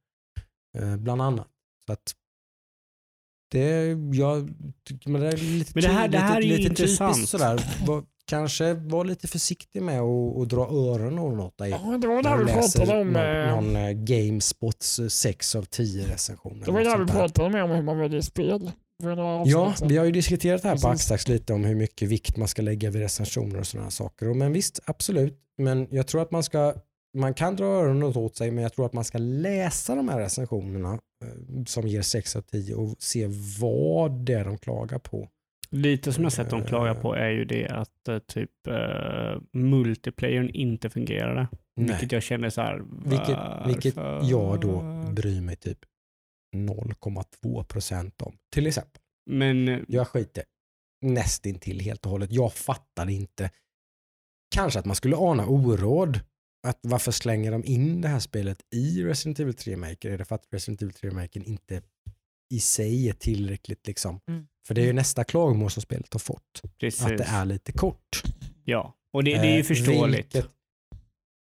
Eh, 0.77 0.95
bland 0.97 1.21
annat. 1.21 1.47
Så 1.85 1.93
att 1.93 2.13
det, 3.51 3.97
jag 4.13 4.49
tycker 4.88 5.09
men 5.09 5.21
det 5.21 5.27
är 5.27 5.38
lite, 5.38 5.71
Men 5.75 5.84
det 5.84 5.89
här- 5.89 6.05
ty- 6.07 6.11
det 6.11 6.17
här 6.17 6.41
lite, 6.41 6.53
är 6.53 6.57
lite 6.57 6.69
intressant. 6.69 7.15
typiskt 7.15 7.31
sådär. 7.31 7.85
Var, 7.88 8.03
kanske 8.25 8.73
var 8.73 9.05
lite 9.05 9.27
försiktig 9.27 9.81
med 9.81 9.99
att 10.01 10.49
dra 10.49 10.61
öronen 10.61 11.19
åt 11.19 11.57
dig. 11.57 11.69
Ja, 11.69 11.97
det 12.01 12.07
var 12.07 12.23
där 12.23 12.38
du 12.38 12.45
vi 12.45 12.51
läser 12.51 12.80
pratade 12.80 13.01
om... 13.01 13.07
någon, 13.13 13.25
eh, 13.25 13.55
någon 13.55 13.75
eh, 13.75 13.91
Gamespots 13.91 14.99
eh, 14.99 15.07
6 15.07 15.55
av 15.55 15.63
10 15.63 16.07
recensioner. 16.13 16.65
Det 16.65 16.71
var 16.71 16.81
där 16.84 16.97
vi 16.97 17.05
pratade 17.05 17.49
med 17.49 17.63
om 17.63 17.69
hur 17.71 17.81
man 17.84 17.97
väljer 17.99 18.21
spel. 18.21 18.71
Ja, 19.45 19.73
vi 19.85 19.97
har 19.97 20.05
ju 20.05 20.11
diskuterat 20.11 20.61
det 20.61 20.67
här 20.67 20.77
på. 20.77 20.88
Axdags 20.88 21.27
lite 21.27 21.53
om 21.53 21.63
hur 21.63 21.75
mycket 21.75 22.09
vikt 22.09 22.38
man 22.38 22.47
ska 22.47 22.61
lägga 22.61 22.89
vid 22.89 23.01
recensioner 23.01 23.59
och 23.59 23.67
sådana 23.67 23.91
saker. 23.91 24.30
Och 24.30 24.35
Men 24.35 24.53
visst, 24.53 24.80
absolut. 24.85 25.39
Men 25.57 25.88
jag 25.91 26.07
tror 26.07 26.21
att 26.21 26.31
man 26.31 26.43
ska, 26.43 26.73
man 27.14 27.34
kan 27.34 27.56
dra 27.56 27.65
öronen 27.65 28.03
åt 28.03 28.35
sig, 28.35 28.52
men 28.52 28.64
jag 28.64 28.73
tror 28.73 28.85
att 28.85 28.94
man 28.94 29.03
ska 29.03 29.18
läsa 29.18 29.95
de 29.95 30.10
här 30.10 30.19
recensionerna 30.19 30.94
eh, 30.94 31.64
som 31.65 31.88
ger 31.88 32.02
6 32.02 32.35
av 32.35 32.41
10 32.41 32.76
och 32.76 32.95
se 32.99 33.27
vad 33.60 34.11
det 34.11 34.34
är 34.34 34.45
de 34.45 34.57
klagar 34.57 34.99
på. 34.99 35.30
Lite 35.69 36.14
som 36.14 36.23
jag 36.23 36.34
sett 36.34 36.49
dem 36.49 36.65
klaga 36.65 36.95
på 36.95 37.15
är 37.15 37.30
ju 37.30 37.45
det 37.45 37.68
att 37.68 38.07
eh, 38.07 38.19
typ 38.19 38.52
uh, 38.68 39.41
multiplayern 39.53 40.49
inte 40.49 40.90
fungerade. 40.90 41.48
Nej. 41.76 41.88
Vilket 41.88 42.11
jag 42.11 42.23
känner 42.23 42.49
så 42.49 42.61
här, 42.61 42.84
Vilket, 43.06 43.38
vilket 43.68 43.95
jag 44.30 44.61
då 44.61 44.81
bryr 45.11 45.41
mig 45.41 45.56
typ 45.56 45.80
0,2 46.56 47.64
procent 47.64 48.22
om. 48.22 48.35
Till 48.53 48.68
exempel. 48.68 49.02
Men 49.30 49.68
eh, 49.68 49.80
Jag 49.88 50.07
skiter 50.07 50.44
nästintill 51.02 51.80
helt 51.80 52.06
och 52.06 52.11
hållet. 52.11 52.31
Jag 52.31 52.53
fattar 52.53 53.10
inte. 53.10 53.49
Kanske 54.56 54.80
att 54.80 54.85
man 54.85 54.95
skulle 54.95 55.15
ana 55.15 55.48
oråd. 55.48 56.19
Att 56.68 56.80
varför 56.81 57.11
slänger 57.11 57.52
de 57.52 57.65
in 57.65 58.02
det 58.02 58.07
här 58.07 58.19
spelet 58.19 58.57
i 58.76 59.03
Resident 59.03 59.40
Evil 59.40 59.53
3 59.53 59.77
Maker? 59.77 60.11
Är 60.11 60.18
det 60.18 60.26
för 60.26 60.35
att 60.35 60.48
Resident 60.52 60.81
Evil 60.81 60.94
3 60.94 61.11
Maker 61.11 61.48
inte 61.48 61.81
i 62.53 62.60
sig 62.60 63.10
är 63.10 63.14
tillräckligt 63.14 63.88
liksom? 63.88 64.19
Mm. 64.30 64.48
För 64.68 64.73
det 64.76 64.81
är 64.81 64.85
ju 64.85 64.94
nästa 64.94 65.23
klagomål 65.23 65.72
som 65.72 65.81
spelet 65.81 66.14
har 66.14 66.19
fått. 66.19 66.61
precis. 66.80 67.06
Att 67.06 67.18
det 67.18 67.23
är 67.23 67.45
lite 67.45 67.72
kort. 67.72 68.23
Ja, 68.65 68.94
och 69.14 69.23
det, 69.23 69.31
det 69.31 69.48
är 69.48 69.53
ju 69.53 69.60
Eh, 69.60 69.64
förståeligt. 69.65 70.35
vilket 70.35 70.52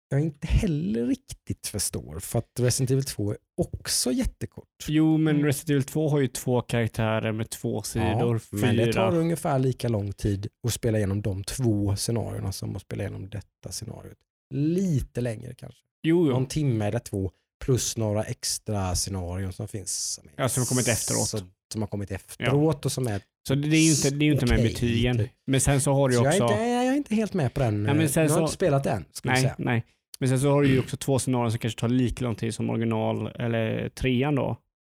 Jag 0.09 0.21
inte 0.21 0.47
heller 0.47 1.05
riktigt 1.05 1.67
förstår. 1.67 2.19
För 2.19 2.39
att 2.39 2.59
Resident 2.59 2.91
Evil 2.91 3.03
2 3.03 3.31
är 3.31 3.37
också 3.57 4.11
jättekort. 4.11 4.85
Jo, 4.87 5.17
men. 5.17 5.43
Resident 5.43 5.69
Evil 5.69 5.83
2 5.83 6.09
har 6.09 6.19
ju 6.19 6.27
två 6.27 6.61
karaktärer 6.61 7.31
med 7.31 7.49
två 7.49 7.81
sidor. 7.81 8.41
Ja, 8.51 8.57
men 8.57 8.77
det 8.77 8.85
fyra. 8.85 8.93
tar 8.93 9.15
ungefär 9.17 9.59
lika 9.59 9.87
lång 9.89 10.13
tid 10.13 10.47
att 10.67 10.73
spela 10.73 10.97
igenom 10.97 11.21
de 11.21 11.43
två 11.43 11.95
scenarierna 11.95 12.51
som 12.51 12.75
att 12.75 12.81
spela 12.81 13.03
igenom 13.03 13.29
detta 13.29 13.71
scenariot. 13.71 14.17
Lite 14.53 15.21
längre 15.21 15.53
kanske. 15.53 15.81
Jo, 16.03 16.25
Någon 16.25 16.43
jo. 16.43 16.49
timme 16.49 16.85
eller 16.87 16.99
två 16.99 17.31
plus 17.65 17.97
några 17.97 18.23
extra 18.23 18.95
scenarion 18.95 19.53
som 19.53 19.67
finns. 19.67 20.13
Som, 20.13 20.23
Ja, 20.35 20.49
som 20.49 20.61
har 20.61 20.65
kommit 20.67 20.87
efteråt. 20.87 21.27
Så, 21.27 21.39
som 21.73 21.81
har 21.81 21.87
kommit 21.87 22.11
efteråt 22.11 22.85
och 22.85 22.91
som 22.91 23.07
är... 23.07 23.21
Så 23.47 23.55
det 23.55 23.77
är 23.77 23.81
ju 23.81 23.89
inte, 23.91 24.09
det 24.09 24.25
är 24.25 24.31
inte 24.33 24.45
med 24.45 24.59
Okej, 24.59 24.69
betygen. 24.73 25.17
typ. 25.17 25.31
Men 25.45 25.61
sen 25.61 25.81
så 25.81 25.93
har 25.93 26.09
du 26.09 26.15
ju 26.15 26.23
jag, 26.23 26.35
är 26.35 26.41
också... 26.43 26.53
inte, 26.53 26.63
jag 26.65 26.85
är 26.85 26.93
inte 26.95 27.15
helt 27.15 27.33
med 27.33 27.53
på 27.53 27.59
den. 27.59 27.83
Nej, 27.83 27.95
men 27.95 28.09
sen 28.09 28.23
jag 28.23 28.29
har 28.29 28.37
så- 28.37 28.41
inte 28.41 28.53
spelat 28.53 28.83
den. 28.83 29.05
Nej, 29.23 29.41
säga. 29.41 29.55
nej. 29.57 29.85
Men 30.19 30.29
sen 30.29 30.39
så 30.39 30.49
har 30.51 30.61
du 30.61 30.67
ju 30.69 30.79
också 30.79 30.97
två 30.97 31.19
scenarion 31.19 31.51
som 31.51 31.59
kanske 31.59 31.79
tar 31.79 31.89
lika 31.89 32.25
lång 32.25 32.35
tid 32.35 32.53
som 32.55 32.69
original, 32.69 33.27
eller 33.27 33.89
trean 33.89 34.35
då. 34.35 34.57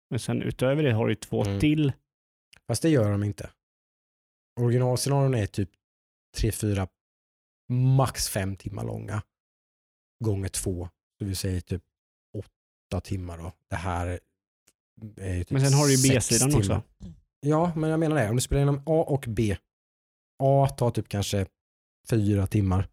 Men 0.10 0.20
sen 0.20 0.42
utöver 0.42 0.84
det 0.84 0.94
har 0.94 1.06
du 1.08 1.12
ju 1.12 1.16
två 1.16 1.44
Mm. 1.46 1.60
till. 1.60 1.92
Fast 2.68 2.82
det 2.82 2.90
gör 2.90 3.12
de 3.12 3.24
inte. 3.24 3.50
Originalscenarion 4.60 5.34
är 5.36 5.46
typ 5.46 5.70
3-4, 6.38 6.88
max 7.70 8.30
5 8.30 8.56
timmar 8.56 8.84
långa. 8.84 9.22
Gånger 10.24 10.50
två. 10.50 10.90
Så 11.20 11.26
vi 11.26 11.36
säger 11.36 11.62
typ 11.62 11.84
8 12.88 13.02
timmar 13.02 13.38
då. 13.38 13.52
Det 13.70 13.76
här 13.76 14.20
är 15.18 15.34
ju 15.36 15.44
typ 15.44 15.52
Men 15.52 15.62
sen 15.62 15.74
har 15.74 15.86
du 15.88 15.96
ju 15.96 16.10
B-sidan 16.10 16.56
också. 16.56 16.84
Ja, 17.40 17.76
men 17.76 17.90
jag 17.90 18.00
menar 18.00 18.16
det. 18.16 18.30
Om 18.30 18.36
du 18.36 18.42
spelar 18.42 18.62
igenom 18.62 18.82
A 18.86 19.04
och 19.08 19.26
B. 19.28 19.58
A 20.44 20.70
tar 20.78 20.92
typ 20.92 21.10
kanske 21.10 21.46
4 22.10 22.48
timmar. 22.48 22.90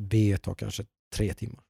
B 0.00 0.36
tar 0.42 0.54
kanske 0.54 0.86
3 1.14 1.34
timmar. 1.34 1.64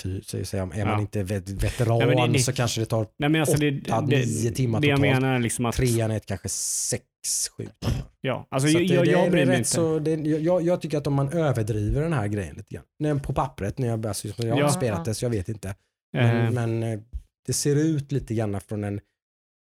Säger 0.00 0.56
jag, 0.56 0.78
är 0.78 0.84
man 0.84 0.94
Ja. 0.94 1.00
inte 1.00 1.22
vet, 1.22 1.48
veteran 1.50 1.98
Nej, 1.98 2.06
men 2.06 2.16
det- 2.32 2.38
det- 2.38 2.42
så 2.42 2.52
kanske 2.52 2.80
det 2.80 2.86
tar 2.86 3.06
Nej 3.16 3.28
men 3.30 3.40
alltså 3.40 3.56
Åtta, 3.56 4.00
det, 4.00 4.16
nio 4.26 4.50
timmar 4.52 4.80
det 4.80 4.86
jag 4.86 4.96
totalt. 4.98 5.14
menar 5.22 5.34
är 5.34 5.38
liksom 5.38 5.66
att... 5.66 5.74
trean 5.74 6.10
är 6.10 6.16
ett 6.16 6.26
kanske 6.26 6.48
6-7 6.48 7.00
timmar. 7.56 8.04
Ja, 8.20 8.46
alltså 8.50 8.68
Så 8.68 8.78
jag, 8.78 8.82
jag, 8.84 9.06
jag 9.06 9.30
bryr 9.30 9.46
mig 9.46 9.56
inte. 9.58 9.68
så, 9.70 10.02
jag, 10.24 10.62
jag 10.62 10.80
tycker 10.80 10.98
att 10.98 11.06
om 11.06 11.14
man 11.14 11.32
överdriver 11.32 12.02
den 12.02 12.12
här 12.12 12.28
grejen 12.28 12.56
lite 12.56 12.74
grann. 12.74 12.84
När, 12.98 13.14
på 13.14 13.32
pappret, 13.32 13.78
när 13.78 13.88
jag, 13.88 14.06
alltså, 14.06 14.28
jag 14.28 14.52
har 14.54 14.60
Ja. 14.60 14.68
spelat 14.70 15.04
det 15.04 15.14
så 15.14 15.24
jag 15.24 15.30
vet 15.30 15.48
inte. 15.48 15.74
Men, 16.12 16.46
Eh, 16.46 16.50
men 16.52 16.82
eh, 16.82 17.00
det 17.46 17.52
ser 17.52 17.76
ut 17.76 18.12
lite 18.12 18.34
grann 18.34 18.60
från 18.60 18.84
en 18.84 19.00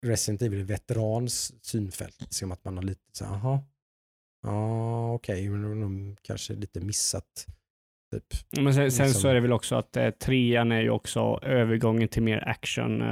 Resident 0.06 0.42
Evil-veterans 0.42 1.52
synfält. 1.62 2.26
Som 2.30 2.52
att 2.52 2.64
man 2.64 2.76
har 2.76 2.82
lite 2.84 3.00
så 3.12 3.24
här, 3.24 3.32
jaha, 3.32 3.60
ja 4.42 5.12
okej, 5.14 5.48
men 5.48 5.62
de, 5.62 5.80
de 5.80 6.16
kanske 6.22 6.54
lite 6.54 6.80
missat. 6.80 7.46
Typ. 8.12 8.24
Men 8.62 8.74
sen, 8.74 8.90
sen 8.92 9.06
liksom- 9.06 9.22
så 9.22 9.28
är 9.28 9.34
det 9.34 9.40
väl 9.40 9.52
också 9.52 9.74
att 9.74 9.96
eh, 9.96 10.10
trean 10.10 10.72
är 10.72 10.80
ju 10.80 10.90
också 10.90 11.40
övergången 11.42 12.08
till 12.08 12.22
mer 12.22 12.48
action 12.48 13.00
eh, 13.02 13.06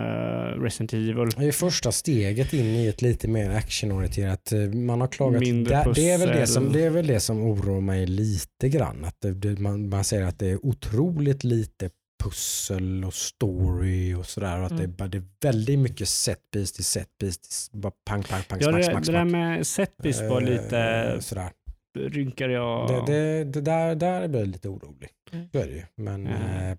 Resident 0.62 0.93
Evil. 0.93 1.28
Det 1.36 1.44
är 1.47 1.52
första 1.52 1.93
steget 1.93 2.52
in 2.52 2.64
i 2.66 2.86
ett 2.86 3.02
lite 3.02 3.28
mer 3.28 3.51
actionorienterat. 3.51 4.52
eh, 4.52 4.59
Man 4.59 5.01
har 5.01 5.09
klagat. 5.09 5.40
Mindre 5.40 5.74
Det, 5.85 5.93
det, 5.94 6.10
är 6.10 6.18
väl 6.18 6.28
det, 6.28 6.47
som, 6.47 6.73
det 6.73 6.85
är 6.85 6.90
väl 6.90 7.06
det 7.06 7.20
som 7.20 7.43
oroar 7.43 7.81
mig 7.81 8.06
lite 8.06 8.68
grann. 8.68 9.05
Att 9.05 9.20
det, 9.20 9.32
det, 9.35 9.60
man, 9.60 9.89
man 9.89 10.05
säger 10.05 10.24
att 10.27 10.39
det 10.39 10.47
är 10.51 10.66
otroligt 10.66 11.44
lite 11.44 11.90
pussel 12.24 13.05
och 13.05 13.14
story 13.14 14.14
och 14.14 14.27
sådär. 14.27 14.59
Och 14.60 14.66
att 14.66 14.77
det, 14.77 14.85
Mm. 14.85 14.97
bara, 14.97 15.09
det 15.09 15.18
är 15.18 15.24
väldigt 15.43 15.78
mycket 15.78 16.09
set 16.09 16.39
piece 16.52 16.74
till 16.74 16.85
set 16.85 17.09
piece. 17.20 17.70
Till, 17.70 17.81
bara 17.81 17.93
pang, 18.05 18.23
pang, 18.23 18.43
pang, 18.48 18.59
Ja, 18.60 18.68
smack, 18.68 18.81
det, 18.81 18.90
smack, 18.90 19.06
det 19.06 19.12
där 19.12 19.20
smack. 19.20 19.32
med 19.32 19.66
setpiece 19.66 20.20
var 20.23 20.43
Eh, 20.43 20.48
lite, 20.48 21.16
Sådär. 21.20 21.51
Rynkade 21.97 22.52
jag. 22.52 22.89
Det, 22.89 23.12
det, 23.12 23.44
det 23.44 23.60
där, 23.60 23.94
där 23.94 24.28
blir 24.28 24.40
jag 24.40 24.48
lite 24.48 24.68
orolig. 24.68 25.10
Mm. 25.32 25.48
Så 25.52 25.59
är 25.59 25.66
det 25.66 25.73
ju. 25.74 25.85
Men 25.97 26.27
Mm. 26.27 26.70
eh, 26.73 26.78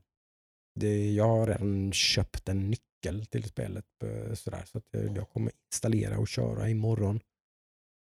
det, 0.79 1.11
jag 1.13 1.27
har 1.27 1.47
redan 1.47 1.93
köpt 1.93 2.49
en 2.49 2.69
nyckel 2.69 3.25
till 3.25 3.43
spelet. 3.43 3.85
eh, 4.03 4.33
Sådär, 4.33 4.63
så 4.65 4.77
att 4.77 4.83
jag, 4.91 5.17
jag 5.17 5.29
kommer 5.29 5.51
installera 5.73 6.19
och 6.19 6.27
köra 6.27 6.69
imorgon 6.69 7.19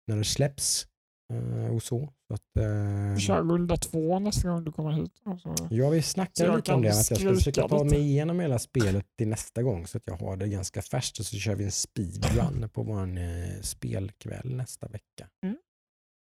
när 0.08 0.18
det 0.18 0.24
släpps. 0.24 0.88
eh, 1.34 1.76
Och 1.76 1.84
så. 1.84 2.14
så 2.28 2.34
att, 2.34 2.58
eh, 2.60 3.18
Kör 3.20 3.44
runda 3.44 3.78
två 3.78 4.20
nästa 4.20 4.50
gång 4.50 4.64
du 4.64 4.72
kommer 4.72 4.92
hit. 4.92 5.12
Alltså, 5.26 5.56
Ja, 5.72 5.90
vi 5.90 6.02
snackade 6.02 6.50
jag 6.50 6.56
lite 6.56 6.74
om 6.74 6.82
det, 6.82 6.90
att 6.90 6.96
jag 7.12 7.20
ska 7.20 7.36
försöka 7.36 7.68
ta 7.68 7.84
mig 7.84 8.00
igenom 8.00 8.40
hela 8.40 8.60
spelet 8.60 9.06
till 9.18 9.28
nästa 9.28 9.64
gång 9.64 9.88
så 9.88 9.98
att 9.98 10.04
jag 10.08 10.16
har 10.18 10.38
det 10.38 10.48
ganska 10.48 10.82
färskt 10.82 11.20
och 11.20 11.26
så 11.26 11.38
kör 11.38 11.56
vi 11.56 11.64
en 11.64 11.72
speedrun 11.72 12.70
på 12.74 12.84
vår 12.84 13.18
eh, 13.18 13.62
spelkväll 13.62 14.56
nästa 14.56 14.88
vecka. 14.88 15.28
Mm. 15.44 15.58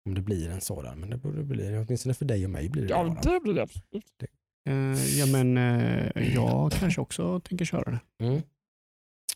Om 0.05 0.15
det 0.15 0.21
blir 0.21 0.49
en 0.49 0.61
sådan, 0.61 0.99
men 0.99 1.09
det 1.09 1.17
borde 1.17 1.43
bli, 1.43 1.77
åtminstone 1.77 2.13
för 2.13 2.25
dig 2.25 2.45
och 2.45 2.51
mig 2.51 2.69
blir 2.69 2.81
det 2.83 2.89
ja, 2.89 3.03
bara. 3.03 3.33
det 3.33 3.39
blir 3.39 3.53
det 3.53 3.61
absolut. 3.61 4.23
Eh, 4.69 5.19
ja, 5.19 5.25
men 5.25 5.57
eh, 5.57 6.33
jag 6.35 6.71
kanske 6.71 7.01
också 7.01 7.39
tänker 7.39 7.65
köra 7.65 7.91
det. 7.91 8.25
Mm. 8.25 8.41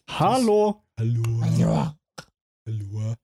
Hallå! 0.06 0.84
Hallå? 0.98 1.44
Ja, 1.60 1.98
Hallå? 2.66 3.16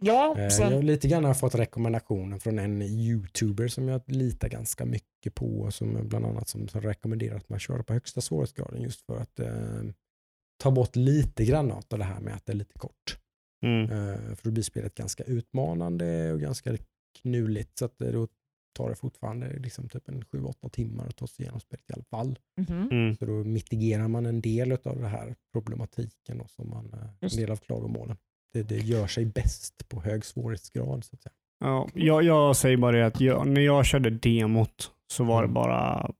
ja 0.00 0.38
Eh, 0.38 0.48
sen, 0.48 0.70
Jag 0.70 0.76
har 0.76 0.82
lite 0.82 1.08
grann 1.08 1.24
har 1.24 1.34
fått 1.34 1.54
rekommendationer 1.54 2.38
från 2.38 2.58
en 2.58 2.82
youtuber 2.82 3.68
som 3.68 3.88
jag 3.88 4.02
litar 4.06 4.48
ganska 4.48 4.84
mycket 4.84 5.34
på 5.34 5.60
och 5.60 5.74
som 5.74 6.08
bland 6.08 6.26
annat 6.26 6.48
som, 6.48 6.68
som 6.68 6.80
rekommenderar 6.80 7.36
att 7.36 7.48
man 7.48 7.58
kör 7.58 7.82
på 7.82 7.92
högsta 7.92 8.20
svårighetsgraden 8.20 8.82
just 8.82 9.06
för 9.06 9.16
att 9.16 9.40
eh, 9.40 9.82
ta 10.62 10.70
bort 10.70 10.96
lite 10.96 11.44
grann 11.44 11.70
av 11.70 11.84
det 11.88 12.04
här 12.04 12.20
med 12.20 12.34
att 12.34 12.46
det 12.46 12.52
är 12.52 12.56
lite 12.56 12.78
kort. 12.78 13.18
Mm. 13.62 13.82
Eh, 13.84 14.34
för 14.34 14.44
då 14.44 14.50
blir 14.50 14.62
spelet 14.62 14.94
ganska 14.94 15.24
utmanande 15.24 16.32
och 16.32 16.40
ganska 16.40 16.76
knuligt 17.22 17.78
så 17.78 17.84
att 17.84 18.00
eh, 18.02 18.08
då 18.12 18.28
tar 18.76 18.88
det 18.90 18.96
fortfarande 18.96 19.58
liksom 19.58 19.88
typ 19.88 20.08
en 20.08 20.22
7-8 20.24 20.68
timmar 20.70 21.06
att 21.06 21.16
ta 21.16 21.26
sig 21.26 21.42
igenom 21.44 21.60
spelet 21.60 21.90
i 21.90 21.92
alla 21.92 22.04
fall. 22.04 22.38
Mhm. 22.60 22.88
Mm. 22.90 23.16
Så 23.16 23.24
då 23.26 23.32
mitigerar 23.32 24.08
man 24.08 24.26
en 24.26 24.40
del 24.40 24.72
av 24.72 24.78
den 24.96 25.04
här 25.04 25.34
problematiken 25.52 26.40
och 26.40 26.50
som 26.50 26.70
man, 26.70 26.90
eh, 26.92 27.00
en 27.02 27.08
Just. 27.20 27.36
del 27.36 27.50
av 27.50 27.56
klagomålen. 27.56 28.16
Det, 28.52 28.62
det 28.62 28.78
gör 28.78 29.06
sig 29.06 29.24
bäst 29.24 29.88
på 29.88 30.00
hög 30.02 30.24
svårighetsgrad. 30.24 31.04
Så 31.04 31.14
att 31.16 31.22
säga. 31.22 31.32
Ja, 31.64 31.88
jag, 31.94 32.22
jag 32.22 32.56
säger 32.56 32.76
bara 32.76 32.96
det 32.96 33.06
att 33.06 33.20
jag, 33.20 33.46
när 33.48 33.60
jag 33.60 33.86
körde 33.86 34.10
demot 34.10 34.90
så 35.12 35.24
var 35.24 35.42
det 35.42 35.46
Mm. 35.46 35.54
bara... 35.54 36.10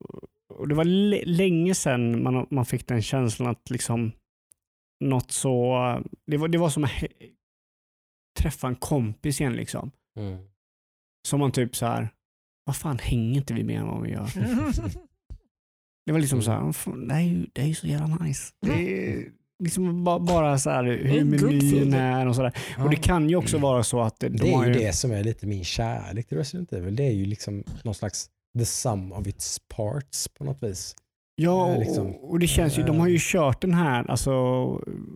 Och 0.55 0.69
det 0.69 0.75
var 0.75 0.85
länge 1.27 1.75
sedan 1.75 2.23
man, 2.23 2.47
man 2.51 2.67
fick 2.67 2.87
den 2.87 3.03
känslan 3.03 3.49
att 3.51 3.71
liksom 3.71 4.13
något 5.01 5.31
så... 5.33 5.75
Det 6.27 6.37
var, 6.37 6.49
det 6.49 6.59
var 6.59 6.71
som 6.71 6.85
att 6.85 6.91
träffa 8.39 8.69
en 8.69 8.75
kompis 8.77 9.41
igen 9.41 9.53
liksom. 9.53 9.91
Som 11.29 11.41
man 11.41 11.53
typ 11.53 11.77
så 11.77 11.87
här, 11.87 12.09
vad 12.65 12.77
fan 12.77 12.99
hänger 12.99 13.37
inte 13.41 13.55
vi 13.55 13.65
med 13.65 13.81
än 13.81 13.87
vad 13.87 14.03
vi 14.03 14.11
gör? 14.11 14.31
Det 16.07 16.13
var 16.13 16.21
liksom 16.21 16.37
Mm. 16.39 16.45
så 16.45 16.51
här, 16.51 16.73
"Fan, 16.73 17.09
det 17.09 17.15
är 17.15 17.21
ju, 17.21 17.47
det 17.53 17.61
är 17.63 17.67
ju 17.67 17.75
så 17.75 17.87
jävla 17.87 18.17
nice. 18.17 18.53
Det 18.61 18.73
är 18.73 19.33
liksom 19.63 20.05
bara, 20.05 20.19
bara 20.19 20.59
så 20.59 20.71
här 20.71 20.85
hur 20.85 21.25
menyn 21.25 21.95
är 21.95 22.27
och 22.27 22.35
sådär. 22.37 22.53
Och 22.79 22.91
det 22.91 22.97
kan 22.97 23.29
ju 23.31 23.37
också 23.37 23.59
vara 23.59 23.83
så 23.83 24.01
att 24.01 24.21
de 24.21 24.29
Det 24.29 24.53
är 24.53 24.67
ju 24.67 24.73
det 24.73 24.93
som 24.97 25.11
är 25.13 25.25
lite 25.25 25.47
min 25.47 25.65
kärlek 25.65 26.29
till 26.29 26.39
Resident 26.39 26.73
Evil. 26.73 26.97
Det 26.97 27.03
är 27.05 27.11
ju 27.13 27.25
liksom 27.25 27.65
någon 27.85 27.95
slags 27.95 28.31
the 28.59 28.65
sum 28.65 29.13
of 29.13 29.27
its 29.27 29.59
parts 29.69 30.29
på 30.29 30.45
något 30.45 30.63
vis. 30.63 30.97
Ja, 31.43 31.69
Eh, 31.69 31.75
och, 31.75 31.81
liksom, 31.81 32.11
och 32.15 32.39
det 32.39 32.47
känns 32.47 32.79
ju, 32.79 32.83
de 32.83 33.01
har 33.01 33.09
ju 33.09 33.19
kört 33.21 33.61
den 33.61 33.75
här, 33.75 34.11
alltså 34.11 34.31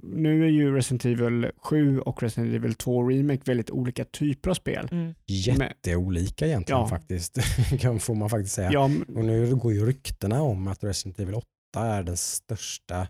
nu 0.02 0.44
är 0.44 0.48
ju 0.48 0.74
Resident 0.74 1.04
Evil 1.04 1.50
7 1.56 2.00
och 2.00 2.22
Resident 2.22 2.54
Evil 2.54 2.74
2 2.74 3.08
Remake 3.08 3.42
väldigt 3.44 3.70
olika 3.70 4.04
typer 4.04 4.50
av 4.50 4.54
spel. 4.54 4.88
Mm. 4.92 5.14
Jätteolika 5.26 6.46
egentligen 6.46 6.80
Ja. 6.80 6.88
faktiskt. 6.88 7.38
kan- 7.80 7.98
får 8.00 8.14
man 8.14 8.30
faktiskt 8.30 8.54
säga. 8.54 8.72
Ja, 8.72 8.84
Och 9.14 9.24
nu 9.24 9.54
går 9.56 9.72
ju 9.72 9.86
ryktena 9.86 10.42
om 10.42 10.68
att 10.68 10.84
Resident 10.84 11.20
Evil 11.20 11.34
8 11.34 11.46
är 11.76 12.02
den 12.02 12.16
största 12.16 13.08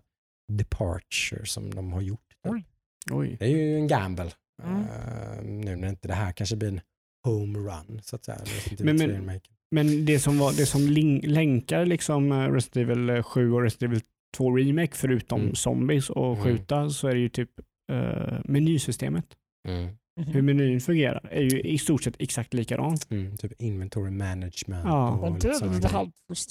departure 0.52 1.46
som 1.46 1.74
de 1.74 1.92
har 1.92 2.00
gjort. 2.00 2.20
Oj. 2.48 2.64
oj. 3.12 3.36
Det 3.40 3.44
är 3.46 3.50
ju 3.56 3.76
en 3.76 3.86
gamble. 3.88 4.30
Mm. 4.62 4.80
Eh, 4.82 5.42
nu 5.42 5.76
när 5.76 5.88
inte 5.88 6.08
det 6.08 6.14
här 6.14 6.32
kanske 6.32 6.56
blir 6.56 6.68
en 6.68 6.80
home 7.26 7.58
run 7.58 8.00
så 8.02 8.16
att 8.16 8.24
säga. 8.24 8.38
Resident 8.38 8.80
Evil 8.80 8.84
Men- 8.86 8.98
3 8.98 9.06
men- 9.06 9.16
remake. 9.16 9.50
Men 9.74 10.04
det 10.04 10.18
som, 10.18 10.38
var, 10.38 10.52
det 10.52 10.66
som 10.66 10.88
länkar 11.22 11.86
liksom 11.86 12.32
eh, 12.32 12.38
Resident 12.52 12.76
Evil 12.76 13.22
7 13.22 13.52
och 13.52 13.62
Resident 13.62 13.90
Evil 13.90 14.00
2 14.36 14.56
Remake 14.56 14.92
förutom 14.96 15.40
Mm. 15.40 15.54
zombies 15.54 16.10
och 16.10 16.32
Mm. 16.32 16.44
skjuta 16.44 16.90
så 16.90 17.08
är 17.08 17.14
det 17.14 17.20
ju 17.20 17.28
typ 17.28 17.50
uh, 17.92 18.38
menysystemet. 18.44 19.24
Mm. 19.68 19.88
Hur 20.26 20.42
menyn 20.42 20.80
fungerar 20.80 21.28
är 21.30 21.42
ju 21.42 21.60
i 21.60 21.78
stort 21.78 22.02
sett 22.02 22.14
exakt 22.18 22.54
likadant. 22.54 23.10
Mm, 23.10 23.36
typ 23.36 23.52
inventory 23.58 24.10
management. 24.10 24.84
Ja. 24.84 25.10
och 25.10 25.30
Men 25.30 25.32
det 25.40 25.48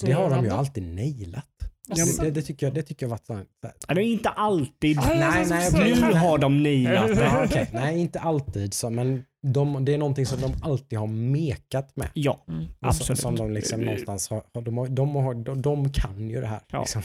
Det 0.06 0.12
har 0.12 0.30
de 0.30 0.44
ju 0.44 0.50
alltid 0.50 0.82
nailat. 0.94 1.46
Alltså, 1.90 2.22
Det, 2.22 2.28
det, 2.28 2.30
det 2.30 2.42
tycker 2.42 2.66
jag, 2.66 2.74
det 2.74 2.82
tycker 2.82 3.06
jag 3.06 3.10
varit 3.10 3.26
så 3.26 3.34
här. 3.34 3.44
Ja, 3.88 3.94
Det 3.94 4.00
är 4.00 4.04
inte 4.04 4.28
alltid. 4.28 4.96
Ja, 4.96 5.02
ja, 5.14 5.30
Nej, 5.30 5.46
nej, 5.48 5.70
säger- 5.70 5.96
Nu 6.12 6.12
har 6.18 6.38
de 6.38 6.62
nailat 6.62 7.08
det. 7.08 7.24
Ja, 7.24 7.44
okej. 7.44 7.68
Nej, 7.72 7.98
inte 8.00 8.20
alltid 8.20 8.74
så, 8.74 8.90
men 8.90 9.24
de, 9.46 9.84
det 9.84 9.94
är 9.94 9.98
någonting 9.98 10.26
som 10.26 10.40
de 10.40 10.52
alltid 10.62 10.98
har 10.98 11.06
mekat 11.06 11.96
med. 11.96 12.08
Ja, 12.14 12.44
Mm. 12.48 12.64
Absolut. 12.80 13.20
som 13.20 13.36
de 13.36 13.50
liksom 13.52 13.80
någonstans 13.80 14.30
har, 14.30 14.42
de, 14.64 14.78
har, 14.78 14.88
de, 14.88 15.14
har, 15.14 15.34
de, 15.34 15.62
de 15.62 15.92
kan 15.92 16.30
ju 16.30 16.40
det 16.40 16.46
här. 16.46 16.60
Ja. 16.72 16.80
Liksom. 16.80 17.02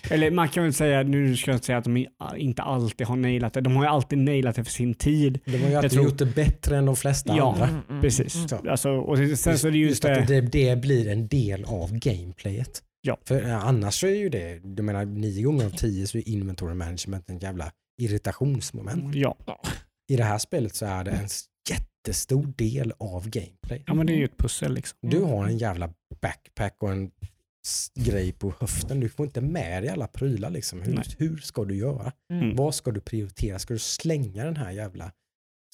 Eller 0.10 0.30
man 0.30 0.48
kan 0.48 0.62
väl 0.64 0.72
säga, 0.72 1.02
nu 1.02 1.36
ska 1.36 1.50
jag 1.50 1.56
inte 1.56 1.66
säga 1.66 1.78
att 1.78 1.84
de 1.84 2.06
inte 2.36 2.62
alltid 2.62 3.06
har 3.06 3.16
nailat 3.16 3.52
det. 3.54 3.60
De 3.60 3.76
har 3.76 3.84
ju 3.84 3.88
alltid 3.90 4.18
nailat 4.18 4.56
det 4.56 4.64
för 4.64 4.72
sin 4.72 4.94
tid. 4.94 5.40
De 5.44 5.58
har 5.58 5.68
ju 5.70 5.74
alltid 5.74 5.90
tror- 5.90 6.04
gjort 6.04 6.18
det 6.18 6.26
bättre 6.34 6.76
än 6.78 6.84
de 6.86 6.96
flesta 6.96 7.36
Ja. 7.36 7.52
andra. 7.52 7.66
Mm, 7.68 7.80
mm, 7.88 8.02
Precis. 8.02 8.34
mm. 8.36 8.48
Så. 8.48 8.70
Alltså, 8.70 8.90
och 8.90 9.18
sen 9.38 9.58
så 9.58 9.68
är 9.68 9.72
det 9.72 9.78
just 9.78 10.04
att 10.04 10.26
det. 10.28 10.40
det, 10.40 10.68
det 10.68 10.76
blir 10.76 11.08
en 11.08 11.28
del 11.28 11.64
av 11.64 11.92
gameplayet. 11.92 12.82
Ja. 13.08 13.18
För 13.24 13.42
eh, 13.42 13.64
annars 13.64 14.00
så 14.00 14.06
är 14.06 14.14
ju 14.14 14.28
det, 14.28 14.60
jag 14.64 14.84
menar 14.84 15.04
nio 15.04 15.42
gånger 15.42 15.66
av 15.66 15.70
tio 15.70 16.06
så 16.06 16.18
är 16.18 16.28
inventory 16.28 16.74
management 16.74 17.30
en 17.30 17.38
jävla 17.38 17.72
irritationsmoment. 18.02 19.14
Ja. 19.14 19.36
I 20.08 20.16
det 20.16 20.24
här 20.24 20.38
spelet 20.38 20.74
så 20.74 20.86
är 20.86 21.04
det 21.04 21.10
en 21.10 21.28
jättestor 21.70 22.52
del 22.56 22.92
av 22.98 23.28
gameplay. 23.28 23.84
ja, 23.86 23.94
men 23.94 24.06
det 24.06 24.12
är 24.12 24.16
ju 24.16 24.24
ett 24.24 24.38
pussel 24.38 24.74
liksom. 24.74 24.98
Du 25.02 25.22
har 25.22 25.46
en 25.46 25.58
jävla 25.58 25.92
backpack 26.20 26.76
och 26.82 26.92
en 26.92 27.10
grej 27.94 28.32
på 28.32 28.54
höften. 28.60 29.00
Du 29.00 29.08
får 29.08 29.26
inte 29.26 29.40
med 29.40 29.82
dig 29.82 29.90
alla 29.90 30.06
prylar. 30.06 30.50
Liksom. 30.50 30.82
Hur, 30.82 31.04
hur 31.18 31.36
ska 31.36 31.64
du 31.64 31.76
göra? 31.76 32.12
Mm. 32.32 32.56
Vad 32.56 32.74
ska 32.74 32.90
du 32.90 33.00
prioritera? 33.00 33.58
Ska 33.58 33.74
du 33.74 33.78
slänga 33.78 34.44
den 34.44 34.56
här 34.56 34.70
jävla... 34.70 35.12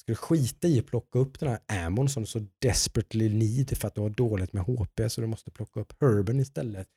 Ska 0.01 0.11
du 0.11 0.15
skita 0.15 0.67
i 0.67 0.79
att 0.79 0.85
plocka 0.85 1.19
upp 1.19 1.39
den 1.39 1.49
här 1.49 1.85
ammon 1.85 2.09
som 2.09 2.23
du 2.23 2.27
så 2.27 2.45
desperately 2.61 3.29
need 3.29 3.77
för 3.77 3.87
att 3.87 3.95
du 3.95 4.01
har 4.01 4.09
dåligt 4.09 4.53
med 4.53 4.63
HP 4.63 5.01
så 5.09 5.21
du 5.21 5.27
måste 5.27 5.51
plocka 5.51 5.79
upp 5.79 5.93
herben 6.01 6.39
istället. 6.39 6.87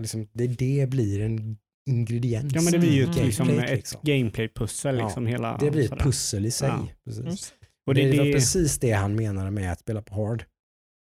Liksom, 0.00 0.28
det, 0.32 0.46
det 0.46 0.90
blir 0.90 1.20
en 1.20 1.58
ingrediens 1.90 2.54
Ja, 2.54 2.62
men 2.62 2.72
det 2.72 2.78
blir 2.78 2.92
ju 2.92 3.00
i 3.00 3.02
ett, 3.02 3.08
Mm. 3.16 3.26
liksom, 3.26 3.46
gameplayet, 3.46 3.70
ett 3.72 3.76
liksom. 3.78 4.00
gameplay-pussel. 4.04 4.98
Ja, 4.98 5.04
Liksom, 5.06 5.26
hela, 5.26 5.58
Det 5.58 5.70
blir 5.70 5.82
ett 5.82 5.88
sådär. 5.88 6.04
pussel 6.04 6.46
i 6.46 6.50
sig. 6.50 6.68
Ja. 6.68 6.88
Precis. 7.04 7.54
Och 7.86 7.94
det, 7.94 8.10
det, 8.10 8.18
var 8.18 8.24
det, 8.24 8.32
precis 8.32 8.78
det 8.78 8.92
han 8.92 9.14
menade 9.14 9.50
med 9.50 9.72
att 9.72 9.80
spela 9.80 10.02
på 10.02 10.14
hard. 10.14 10.44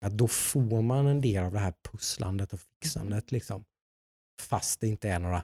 Att 0.05 0.17
då 0.17 0.27
får 0.27 0.81
man 0.81 1.07
en 1.07 1.21
del 1.21 1.43
av 1.43 1.51
det 1.53 1.59
här 1.59 1.73
pusslandet 1.91 2.53
och 2.53 2.59
fixandet. 2.59 3.31
Liksom. 3.31 3.65
Fast 4.41 4.79
det 4.79 4.87
inte 4.87 5.09
är 5.09 5.19
några 5.19 5.43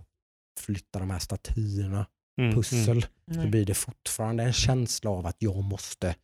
flytta 0.59 0.99
de 0.99 1.09
här 1.09 1.19
statyerna, 1.19 2.05
mm, 2.41 2.55
pussel. 2.55 3.01
Så 3.01 3.07
Nej. 3.25 3.47
blir 3.49 3.65
det 3.65 3.73
fortfarande 3.73 4.43
en 4.43 4.53
känsla 4.53 5.09
av 5.09 5.25
att 5.25 5.35
jag 5.39 5.63
måste 5.63 6.15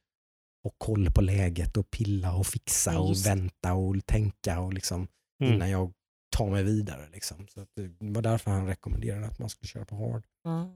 ha 0.64 0.72
koll 0.78 1.12
på 1.12 1.22
läget 1.22 1.78
och 1.78 1.92
pilla 1.92 2.34
och 2.36 2.48
fixa 2.48 2.94
Ja, 2.94 3.00
och 3.00 3.16
vänta 3.26 3.74
och 3.74 4.06
tänka 4.06 4.60
och 4.60 4.74
liksom 4.74 5.08
Mm. 5.44 5.54
innan 5.56 5.70
jag 5.70 5.94
tar 6.38 6.50
mig 6.50 6.64
vidare. 6.64 7.02
Liksom. 7.14 7.48
Så 7.48 7.62
att 7.62 7.70
det 7.76 7.92
var 8.00 8.22
därför 8.22 8.52
han 8.52 8.68
rekommenderade 8.68 9.26
att 9.26 9.40
man 9.40 9.50
skulle 9.50 9.68
köra 9.68 9.86
på 9.86 9.96
hard. 9.96 10.24
Ja. 10.44 10.76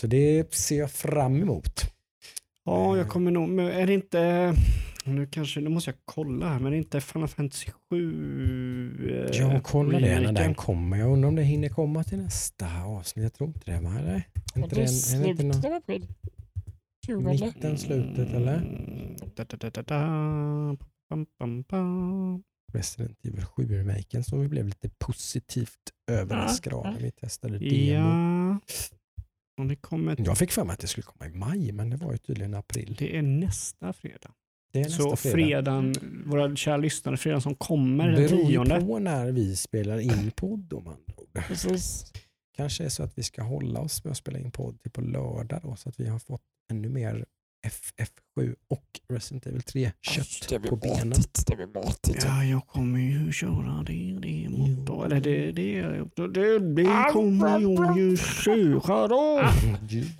Så 0.00 0.06
det 0.06 0.54
ser 0.54 0.78
jag 0.78 0.90
fram 0.90 1.42
emot. 1.42 1.80
Ja, 2.64 2.96
jag 2.96 3.08
kommer 3.08 3.30
nog, 3.30 3.48
men 3.48 3.66
är 3.66 3.86
det 3.86 3.94
inte, 3.94 4.54
nu 5.04 5.26
kanske, 5.26 5.60
nu 5.60 5.68
måste 5.70 5.90
jag 5.90 5.98
kolla 6.04 6.48
här, 6.48 6.58
men 6.58 6.66
är 6.66 6.70
det 6.70 6.76
inte 6.76 7.00
Final 7.00 7.28
Fantasy 7.28 7.70
7? 7.90 9.30
eh, 9.30 9.36
Jag 9.38 9.62
kollar 9.64 10.00
det 10.00 10.20
när 10.20 10.32
den 10.32 10.54
kommer. 10.54 10.96
Jag 10.96 11.12
undrar 11.12 11.28
om 11.28 11.34
det 11.36 11.42
hinner 11.42 11.68
komma 11.68 12.04
till 12.04 12.18
nästa 12.18 12.82
avsnitt. 12.84 13.22
Jag 13.22 13.32
tror 13.34 13.48
inte 13.48 13.60
det. 13.72 13.80
Va? 13.80 13.98
Eller? 13.98 14.22
Är 14.54 14.62
inte 14.62 14.74
det 14.74 14.80
är 14.80 14.82
inte 14.82 14.92
slutet 14.92 15.46
någon, 15.46 15.66
av 15.66 15.72
april. 15.72 16.06
20. 17.06 17.20
mitten, 17.20 17.78
slutet 17.78 18.34
eller? 18.34 18.56
Mm, 18.56 19.16
Da, 19.34 19.44
da, 19.44 19.70
da, 19.82 20.76
Resident 22.72 23.18
Evil 23.24 23.44
7-remaken 23.44 24.22
som 24.24 24.40
vi 24.40 24.48
blev 24.48 24.66
lite 24.66 24.88
positivt 24.98 25.78
överraskade 26.10 26.76
av 26.76 26.84
när 26.84 27.00
vi 27.00 27.10
testade 27.10 27.58
demo. 27.58 28.58
Ja. 29.56 29.64
Det 29.68 29.76
kommer, 29.76 30.16
Jag 30.18 30.38
fick 30.38 30.52
för 30.52 30.64
mig 30.64 30.72
att 30.74 30.78
det 30.80 30.86
skulle 30.86 31.04
komma 31.04 31.26
i 31.30 31.32
maj, 31.36 31.72
men 31.72 31.90
det 31.90 31.96
var 31.96 32.12
ju 32.12 32.18
tydligen 32.18 32.54
april. 32.54 32.96
det 32.98 33.16
är 33.16 33.22
nästa 33.22 33.92
fredag. 33.92 34.30
Det 34.72 34.80
är 34.80 34.84
nästa 34.84 35.02
Så 35.02 35.16
fredag. 35.16 35.34
fredagen, 35.34 35.94
våra 36.26 36.56
kära 36.56 36.76
lyssnare, 36.76 37.16
fredagen 37.16 37.40
som 37.42 37.54
kommer 37.54 38.06
den 38.08 38.14
Beror 38.16 38.46
tionde. 38.48 38.80
på 38.80 38.98
när 38.98 39.32
vi 39.32 39.56
spelar 39.56 39.98
in 39.98 40.30
podd 40.30 40.72
om. 40.72 40.96
Precis. 41.48 42.12
Kanske 42.56 42.84
är 42.84 42.88
så 42.88 43.02
att 43.02 43.18
vi 43.18 43.22
ska 43.22 43.42
hålla 43.42 43.80
oss 43.80 44.04
med 44.04 44.10
att 44.10 44.16
spela 44.16 44.38
in 44.38 44.50
podd 44.50 44.80
till 44.80 44.90
på 44.90 45.00
lördag 45.00 45.60
då, 45.62 45.76
så 45.76 45.88
att 45.88 46.00
vi 46.00 46.06
har 46.08 46.18
fått 46.18 46.42
ännu 46.70 46.88
mer 46.88 47.24
FF7 47.70 48.54
och 48.68 48.84
Resident 49.12 49.46
Evil 49.46 49.62
3 49.62 49.92
kött 50.00 50.48
det 50.48 50.58
blir 50.58 50.70
på 50.70 50.76
benen. 50.76 51.08
matigt. 51.08 51.46
Det 51.46 51.56
blir 51.56 51.66
matigt. 51.66 52.24
Ja, 52.24 52.44
jag 52.44 52.66
kommer 52.66 52.98
ju 53.00 53.32
köra 53.32 53.84
det 53.86 54.18
demot 54.20 54.86
då. 54.86 55.04
Eller 55.04 55.20
det, 55.20 55.52
det, 55.52 55.82
det, 56.28 56.58
det 56.58 56.86
Au, 56.86 57.12
kommer 57.12 57.60
jag 57.60 57.98
ju 57.98 58.16
köra 58.16 59.08
då. 59.08 59.48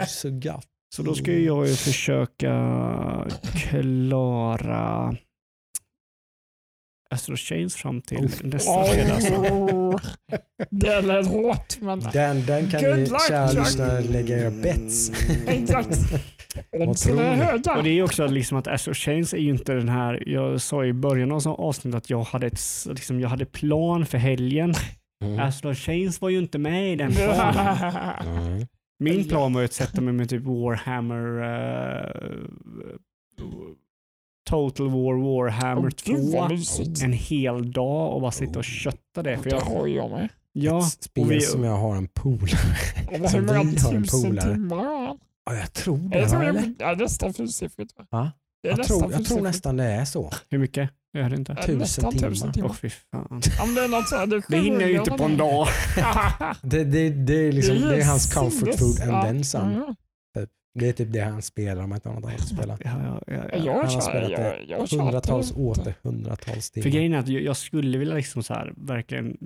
Så 0.06 0.30
gott. 0.30 0.66
Så 0.94 1.02
då 1.02 1.14
ska 1.14 1.32
jag 1.32 1.68
ju 1.68 1.74
försöka 1.74 3.28
klara 3.54 5.16
Astro 7.10 7.36
Chains 7.36 7.76
fram 7.76 8.02
till 8.02 8.24
Uff. 8.24 8.42
nästa 8.42 8.84
fredag. 8.84 9.16
Oh, 9.40 10.00
det 10.70 11.00
lät 11.00 11.26
hårt, 11.26 11.80
men 11.80 12.00
Den, 12.12 12.46
den 12.46 12.70
kan 12.70 12.82
Good 12.82 12.98
ni 12.98 13.06
luck, 13.06 13.28
kära 13.28 13.52
lyssnare 13.52 14.00
lägga 14.00 14.38
era 14.38 14.50
bets. 14.50 15.12
Exakt. 15.46 15.98
höga. 17.16 17.76
Och 17.76 17.84
det 17.84 17.90
är 17.90 18.02
också 18.02 18.26
liksom 18.26 18.58
att 18.58 18.66
Astro 18.66 18.94
Chains 18.94 19.34
är 19.34 19.38
ju 19.38 19.50
inte 19.50 19.74
den 19.74 19.88
här, 19.88 20.28
jag 20.28 20.60
sa 20.60 20.84
i 20.84 20.92
början 20.92 21.32
av 21.32 21.48
avsnittet 21.48 21.98
att 21.98 22.10
jag 22.10 22.22
hade, 22.22 22.46
ett, 22.46 22.60
liksom, 22.86 23.20
jag 23.20 23.28
hade 23.28 23.46
plan 23.46 24.06
för 24.06 24.18
helgen. 24.18 24.74
Mm. 25.24 25.40
Astro 25.40 25.74
Chains 25.74 26.20
var 26.20 26.28
ju 26.28 26.38
inte 26.38 26.58
med 26.58 26.92
i 26.92 26.96
den 26.96 27.12
planen. 27.12 27.76
Mm. 28.36 28.66
Min 28.98 29.28
plan 29.28 29.52
var 29.52 29.60
ju 29.60 29.64
att 29.64 29.72
sätta 29.72 30.00
mig 30.00 30.12
med 30.12 30.28
typ 30.28 30.42
Warhammer 30.42 31.42
eh, 31.42 32.30
Total 34.44 34.86
War 34.88 35.14
Warhammer 35.14 35.84
Åh, 35.84 35.90
2 35.90 36.12
Gud 36.12 36.32
vad 36.32 36.50
mysigt. 36.50 37.02
en 37.02 37.12
hel 37.12 37.72
dag 37.72 38.14
och 38.14 38.20
bara 38.20 38.30
sitta 38.30 38.58
och 38.58 38.64
kötta 38.64 39.22
det. 39.22 39.36
För 39.38 39.44
Det 39.50 39.56
jag, 39.56 39.60
har 39.60 39.86
jag 39.86 40.10
med. 40.10 40.28
ja, 40.52 40.78
Ett 40.78 41.02
spel 41.04 41.28
vi, 41.28 41.40
som 41.40 41.64
jag 41.64 41.76
har 41.76 41.96
en 41.96 42.08
polare. 42.08 42.48
Eller 43.10 43.28
Som 43.28 43.46
vi 43.46 43.52
har 43.52 43.94
en 43.94 44.04
polare. 44.04 44.58
Ja, 45.44 45.54
jag 45.56 45.72
tror 45.72 45.98
det. 45.98 46.18
Jag 46.18 46.30
tror 46.30 46.40
det 46.78 46.84
är 46.84 46.96
nästan 46.96 47.34
fyrsiffrigt. 47.34 47.92
va? 48.10 48.32
Det 48.62 48.68
Jag 48.68 48.82
tror, 48.82 49.12
jag 49.12 49.24
tror 49.24 49.40
nästan 49.40 49.76
det 49.76 49.84
är 49.84 50.04
så. 50.04 50.30
hur 50.50 50.58
mycket? 50.58 50.90
Jag 51.12 51.22
hörde 51.22 51.36
inte. 51.36 51.54
Tusen 51.54 51.78
nästan 51.78 52.12
timmar. 52.12 52.28
tusen 52.30 52.52
timmar. 52.52 52.72
fy 52.72 52.90
fan. 52.90 53.40
Det, 53.40 54.26
det, 54.26 54.42
Det 54.48 54.56
hinner 54.62 54.86
ju 54.86 54.98
inte 54.98 55.10
på 55.10 55.24
en 55.24 55.36
dag. 55.36 55.66
Det, 56.62 56.84
det, 56.84 57.10
det, 57.10 57.34
är, 57.48 57.52
liksom, 57.52 57.76
det 57.80 57.96
är 58.00 58.04
hans 58.04 58.34
comfort 58.34 58.78
food 58.78 59.00
and 59.00 59.10
Ja, 59.12 59.22
then 59.22 59.44
some. 59.44 59.94
Det 60.74 60.88
är 60.88 60.92
typ 60.92 61.12
det 61.12 61.20
han 61.20 61.42
spelar 61.42 61.82
om 61.82 61.92
inte 61.92 62.08
har 62.08 62.16
något 62.16 62.24
annat 62.24 62.40
att 62.40 62.48
spela. 62.48 62.78
Ja. 62.84 63.22
Jag 63.64 63.72
har 63.72 64.00
spelat 64.00 64.28
det 64.28 64.64
jag, 64.68 64.80
jag 64.80 64.88
kör 64.88 64.98
Hundratals 64.98 65.52
åter, 65.52 65.94
hundratals 66.02 66.70
timmar. 66.70 66.82
För 66.82 66.90
grejen 66.90 67.14
är 67.14 67.18
att 67.18 67.28
jag 67.28 67.42
jag 67.42 67.56
skulle 67.56 67.98
vilja 67.98 68.14
liksom 68.14 68.42
så 68.42 68.54
här, 68.54 68.72
verkligen 68.76 69.36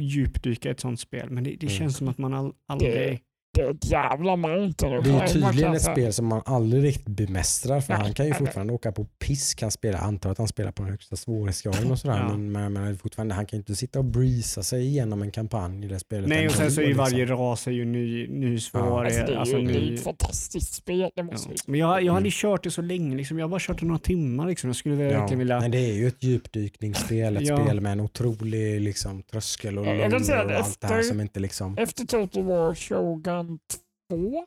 djupdyka 0.00 0.68
i 0.68 0.72
ett 0.72 0.80
sånt 0.80 1.00
spel, 1.00 1.30
men 1.30 1.44
det, 1.44 1.50
det 1.50 1.66
Mm. 1.66 1.78
känns 1.78 1.96
som 1.96 2.08
att 2.08 2.18
man 2.18 2.34
all, 2.34 2.52
aldrig... 2.66 2.92
Det 2.92 3.18
är 3.56 3.70
ett 3.70 3.84
jävla 3.90 4.36
mountain. 4.36 4.92
Det 4.92 4.98
är 5.10 5.12
ju 5.12 5.18
Man 5.18 5.28
tydligen 5.28 5.74
ett 5.74 5.82
säga- 5.82 5.94
spel 5.94 6.12
som 6.12 6.26
man 6.26 6.42
aldrig 6.44 6.84
riktigt 6.84 7.06
bemästrar 7.08 7.80
för 7.80 7.92
han 7.94 8.14
kan 8.14 8.26
ju 8.26 8.34
fortfarande 8.34 8.72
åka 8.72 8.92
på 8.92 9.04
pisk. 9.04 9.62
Han 9.62 9.70
spelar, 9.70 9.98
antar 9.98 10.30
att 10.30 10.38
han 10.38 10.48
spelar 10.48 10.72
på 10.72 10.82
den 10.82 10.90
högsta 10.90 11.16
svårighetsgraden 11.16 11.90
och 11.90 11.98
sådär. 11.98 12.16
Ja. 12.18 12.28
Men, 12.28 12.52
men, 12.52 12.72
men 12.72 12.98
fortfarande, 12.98 13.34
han 13.34 13.46
kan 13.46 13.56
ju 13.56 13.60
inte 13.60 13.74
sitta 13.76 13.98
och 13.98 14.04
breeza 14.04 14.62
sig 14.62 14.86
igenom 14.86 15.22
en 15.22 15.30
kampanj 15.30 15.84
i 15.84 15.88
det 15.88 15.98
spelet. 15.98 16.28
Nej, 16.28 16.46
och 16.46 16.52
sen 16.52 16.70
så 16.70 16.80
är 16.80 16.84
ju 16.84 16.88
liksom. 16.88 17.04
varje 17.04 17.26
ras 17.26 17.66
är 17.66 17.70
ju 17.70 17.84
ny, 17.84 18.28
ny 18.28 18.60
svårighet. 18.60 19.20
Alltså, 19.20 19.26
det 19.26 19.32
är 19.34 19.38
alltså, 19.40 19.58
ju 19.58 19.66
det 19.66 19.72
är 19.74 19.80
ju 19.80 19.90
ny, 19.90 19.94
ett 19.94 20.04
fantastiskt 20.04 20.74
spel. 20.74 21.10
Det 21.16 21.22
måste 21.22 21.48
ja. 21.50 21.56
Men 21.66 21.80
jag, 21.80 21.88
jag 22.02 22.12
hade 22.12 22.18
Mm. 22.18 22.24
ju 22.24 22.30
kört 22.30 22.62
det 22.64 22.70
så 22.70 22.82
länge, 22.82 23.16
liksom. 23.16 23.38
jag 23.38 23.44
har 23.46 23.50
bara 23.50 23.60
kört 23.60 23.80
det 23.80 23.86
några 23.86 23.98
timmar. 23.98 24.46
Liksom. 24.46 24.68
Jag 24.68 24.76
skulle 24.76 24.94
Ja, 25.04 25.18
verkligen 25.20 25.38
vilja... 25.38 25.60
Men 25.60 25.70
det 25.70 25.78
är 25.90 25.94
ju 25.94 26.06
ett 26.08 26.22
djupdykningsspel, 26.22 27.36
ett 27.36 27.42
Ja. 27.46 27.64
spel 27.64 27.80
med 27.80 27.92
en 27.92 28.00
otrolig 28.00 28.80
liksom, 28.80 29.22
tröskel 29.22 29.78
och 29.78 29.86
Jag 29.86 29.98
och 29.98 30.06
att 30.06 30.12
allt 30.14 30.80
det 30.80 30.86
här 30.86 30.98
efter- 30.98 31.02
som 31.02 31.20
inte 31.20 31.40
liksom... 31.40 31.78
Efter 31.78 32.04
Total 32.04 32.42
War 32.44 32.74
Shogun 32.74 33.37
2 33.42 34.46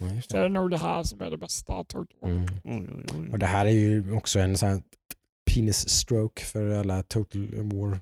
Ja, 0.00 0.06
det. 0.28 0.38
är 0.38 0.42
det 0.42 0.48
nog 0.48 0.70
det 0.70 0.78
här 0.78 1.02
som 1.02 1.20
är 1.20 1.30
det 1.30 1.36
bästa. 1.36 1.84
Mm. 2.22 3.32
Och 3.32 3.38
det 3.38 3.46
här 3.46 3.66
är 3.66 3.70
ju 3.70 4.12
också 4.12 4.38
en 4.40 4.56
sån 4.58 4.68
här 4.68 4.82
penis 5.54 5.88
stroke 5.88 6.44
för 6.44 6.70
alla 6.70 7.02
Total 7.02 7.48
War 7.54 8.00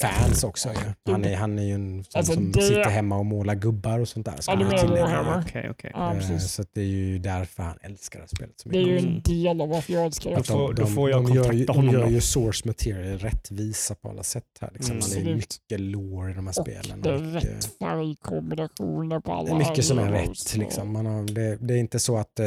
fans 0.00 0.44
också. 0.44 0.68
ju. 0.68 1.12
Han, 1.12 1.24
är, 1.24 1.36
han 1.36 1.58
är 1.58 1.62
ju 1.62 1.74
en 1.74 2.04
sån 2.04 2.18
Alltså, 2.18 2.32
som 2.32 2.52
det- 2.52 2.62
sitter 2.62 2.90
hemma 2.90 3.18
och 3.18 3.26
målar 3.26 3.54
gubbar 3.54 3.98
och 3.98 4.08
sånt 4.08 4.26
där. 4.26 4.34
Så 4.40 4.50
Ja, 4.50 4.56
det. 4.56 5.42
Okej, 5.46 5.68
okej. 5.70 5.90
Ja, 5.94 6.12
Eh, 6.12 6.18
precis. 6.18 6.52
Så 6.52 6.62
att 6.62 6.68
det 6.74 6.80
är 6.80 6.84
ju 6.84 7.18
därför 7.18 7.62
han 7.62 7.78
älskar 7.82 8.18
det 8.18 8.22
här 8.22 8.28
spelet 8.36 8.60
så 8.60 8.68
Det 8.68 8.78
är 8.78 8.84
mycket. 8.86 9.04
ju 9.04 9.08
en 9.08 9.22
del 9.22 9.60
av 9.60 9.68
varför 9.68 9.92
jag 9.92 10.04
älskar 10.04 10.30
det. 10.30 10.36
Då 10.36 10.42
får- 10.42 10.72
då 10.74 10.82
de, 10.82 10.86
får 10.94 11.10
jag 11.10 11.26
de, 11.26 11.34
gör 11.34 11.52
ju, 11.52 11.64
de 11.64 11.76
honom 11.76 11.94
gör 11.94 12.08
ju 12.08 12.20
source 12.20 12.68
material 12.68 13.18
rättvisa 13.18 13.94
på 13.94 14.08
alla 14.10 14.22
sätt 14.22 14.44
här. 14.60 14.70
Liksom. 14.74 14.96
Mm. 14.96 15.24
Det 15.24 15.30
är 15.30 15.34
mycket 15.34 15.80
lore 15.80 16.30
i 16.30 16.34
de 16.34 16.46
här 16.46 16.58
Och 16.58 16.66
spelen. 16.66 17.02
det 17.02 17.10
är 17.10 17.14
och, 17.14 17.32
rätt 17.32 17.64
färgkombinationer 17.78 19.20
på 19.20 19.32
alla 19.32 19.48
Det 19.48 19.54
är 19.64 19.68
mycket 19.68 19.84
som 19.84 19.98
är 19.98 20.12
rätt. 20.12 20.56
Liksom. 20.56 20.92
Man 20.92 21.06
har, 21.06 21.22
det, 21.22 21.56
det 21.56 21.74
är 21.74 21.78
inte 21.78 21.98
så 21.98 22.16
att 22.16 22.40
eh, 22.40 22.46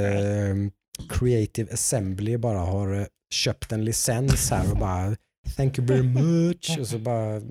Creative 1.10 1.74
Assembly 1.74 2.38
bara 2.38 2.60
har 2.60 3.00
eh, 3.00 3.06
köpt 3.34 3.72
en 3.72 3.86
licens 3.86 4.52
här 4.52 4.72
och 4.72 4.78
bara 4.78 5.16
thank 5.58 5.78
you 5.78 5.88
very 5.88 6.04
much 6.04 6.78
och 6.80 6.88
så 6.88 7.00
bara 7.00 7.42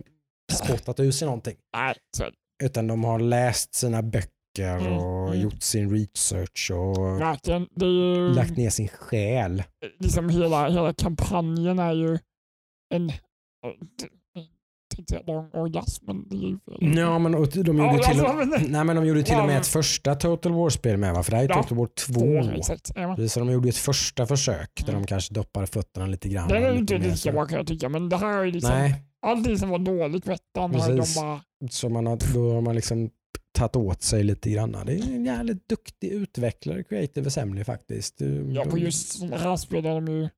spottat 0.53 1.01
ur 1.01 1.11
sig 1.11 1.27
någonting. 1.27 1.57
Utan 2.63 2.87
de 2.87 3.05
har 3.05 3.19
läst 3.19 3.75
sina 3.75 4.03
böcker 4.03 4.33
Mm, 4.59 4.93
och 4.93 5.29
mm. 5.29 5.41
gjort 5.41 5.63
sin 5.63 5.91
research 5.91 6.71
och 6.71 7.21
verkligen. 7.21 7.67
Det 7.71 7.87
är 7.87 7.89
ju 7.89 8.35
lagt 8.35 8.57
ner 8.57 8.71
sin 8.71 8.89
själ. 8.89 9.63
liksom 9.99 10.29
hela, 10.29 10.69
hela 10.69 10.95
kampanjen 10.95 11.79
är 11.79 11.93
ju 11.93 12.19
en 12.95 13.13
tänkte 14.97 15.23
lång 15.27 15.51
orgasm, 15.53 16.05
men 16.07 16.29
det 16.29 16.37
är 16.37 16.49
ju 16.49 16.59
fel. 16.59 16.99
Ja, 16.99 17.19
men 17.19 17.35
och 17.35 17.49
de 17.49 17.59
gjorde, 17.79 18.03
till, 18.03 18.23
men- 18.23 18.73
nej, 18.73 18.85
men 18.85 18.97
de 18.97 19.07
gjorde 19.07 19.23
till 19.23 19.37
och 19.39 19.47
med 19.47 19.59
ett 19.61 19.67
första 19.67 20.15
Total 20.15 20.53
War-spel 20.53 20.97
med 20.97 21.15
va? 21.15 21.23
För 21.23 21.31
det 21.31 21.37
här 21.37 21.45
är 21.45 21.49
Ja, 21.49 21.63
Total 21.63 21.79
War 21.79 21.87
2. 21.87 22.21
Två, 22.21 22.51
exakt. 22.59 22.91
Ja. 22.95 23.15
Precis, 23.17 23.33
Så 23.33 23.41
de 23.41 23.51
gjorde 23.53 23.69
ett 23.69 23.77
första 23.77 24.27
försök 24.27 24.71
där 24.87 24.89
Mm. 24.93 25.03
de 25.03 25.07
kanske 25.07 25.35
doppade 25.35 25.67
fötterna 25.67 26.07
lite 26.07 26.29
grann. 26.29 26.49
Det 26.49 26.57
är 26.59 26.69
och 26.69 26.75
ju 26.75 26.81
inte 26.81 26.99
lika 26.99 27.33
bra 27.33 27.47
kan 27.47 27.59
jag 27.59 27.67
tycka, 27.67 27.89
men 27.89 28.09
det 28.09 28.17
här 28.17 28.39
är 28.45 28.53
liksom 28.53 28.71
Nej, 28.71 28.95
allting 29.27 29.59
som 29.59 29.69
var 29.69 29.79
dåligt 29.79 30.27
med 30.27 30.35
ettan 30.35 30.75
har 30.75 30.89
de 30.89 30.97
Precis. 30.99 31.17
bara 31.17 31.41
så 31.71 31.89
man 31.89 32.07
har, 32.07 32.19
då 32.35 32.53
har 32.55 32.61
man 32.61 32.75
liksom 32.75 33.11
tagit 33.59 33.77
åt 33.77 34.03
sig 34.03 34.23
lite 34.25 34.51
grann. 34.51 34.73
Det 34.87 34.93
är 34.93 35.03
en 35.03 35.25
jävligt 35.25 35.69
duktig 35.69 36.09
utvecklare, 36.09 36.83
Creative 36.83 37.27
Assembly 37.27 37.65
faktiskt. 37.65 38.21
Ja, 38.49 38.65
på 38.65 38.79
just 38.79 39.09
sådana 39.19 39.37
här 39.37 39.57
spel 39.57 39.83
där 39.83 39.95
de 39.95 40.09
ju... 40.09 40.29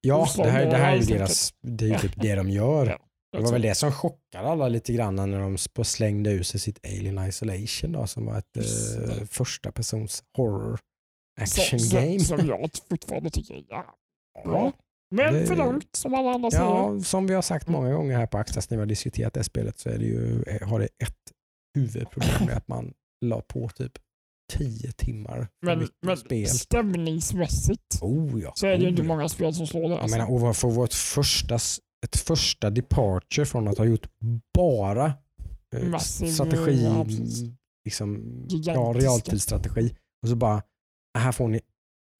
ja 0.00 0.26
det, 0.36 0.50
här, 0.50 0.66
det 0.70 0.76
här 0.76 0.92
är 0.96 1.00
ju 1.00 1.14
deras, 1.18 1.54
det 1.62 1.90
är 1.90 1.98
typ 1.98 2.12
det 2.22 2.34
de 2.34 2.50
gör. 2.60 2.98
Det 3.32 3.40
var 3.40 3.52
väl 3.52 3.62
det 3.62 3.74
som 3.74 3.92
chockade 3.92 4.48
alla 4.48 4.68
lite 4.68 4.92
grann 4.92 5.16
när 5.16 5.40
de 5.40 5.84
slängde 5.84 6.30
ur 6.32 6.42
sig 6.42 6.60
sitt 6.60 6.86
Alien 6.86 7.28
Isolation 7.28 7.92
då, 7.92 8.06
som 8.06 8.26
var 8.26 8.38
ett 8.38 8.56
eh, 8.56 9.24
första 9.26 9.72
persons 9.72 10.24
horror 10.36 10.76
som, 10.76 11.42
action 11.42 11.80
som, 11.80 12.00
game. 12.00 12.20
som 12.20 12.46
jag 12.46 12.70
fortfarande 12.90 13.30
tycker 13.30 13.54
är 13.54 13.64
ja, 13.68 13.96
bra. 14.44 14.72
Men 15.10 15.34
det- 15.34 15.46
för 15.46 15.56
långt 15.56 15.96
som 15.96 16.14
alla 16.14 16.30
andra 16.30 16.50
säger. 16.50 16.64
Ja, 16.64 17.00
som 17.00 17.26
vi 17.26 17.34
har 17.34 17.42
sagt 17.42 17.68
många 17.68 17.92
gånger 17.92 18.16
här 18.16 18.26
på 18.26 18.38
Axas 18.38 18.70
när 18.70 18.76
vi 18.76 18.80
har 18.80 18.86
diskuterat 18.86 19.34
det 19.34 19.44
spelet 19.44 19.78
så 19.78 19.88
är 19.88 19.98
det 19.98 20.04
ju, 20.04 20.42
eh, 20.42 20.68
har 20.68 20.78
det 20.80 20.88
ett 20.98 21.16
huvudproblem 21.78 22.46
med 22.46 22.56
att 22.56 22.68
man 22.68 22.92
la 23.24 23.40
på 23.40 23.68
typ 23.68 23.92
10 24.52 24.92
timmar 24.92 25.48
för 25.64 25.76
Men, 25.76 25.88
men 26.06 26.16
spel. 26.16 26.48
stämningsmässigt 26.48 28.02
Oh 28.02 28.40
ja. 28.42 28.52
så 28.54 28.66
är 28.66 28.70
det 28.70 28.76
ju 28.78 28.84
oh, 28.84 28.88
inte 28.90 29.02
ja. 29.02 29.08
många 29.08 29.28
spel 29.28 29.54
som 29.54 29.66
slår 29.66 29.80
det. 29.82 29.88
Jag 29.88 29.98
Alltså. 29.98 30.16
menar, 30.16 30.30
och 30.32 30.40
vara 30.40 30.84
ett 30.84 30.94
första, 30.94 31.58
ett 32.04 32.16
första 32.16 32.70
departure 32.70 33.46
från 33.46 33.68
att 33.68 33.78
ha 33.78 33.84
gjort 33.84 34.06
bara 34.54 35.12
eh, 35.76 35.88
Massiv, 35.88 36.26
strategi, 36.26 36.84
ja, 36.84 37.06
liksom, 37.84 38.22
ja, 38.48 38.94
realtidsstrategi. 38.96 39.94
Och 40.22 40.28
så 40.28 40.36
bara, 40.36 40.62
här 41.18 41.32
får 41.32 41.48
ni 41.48 41.60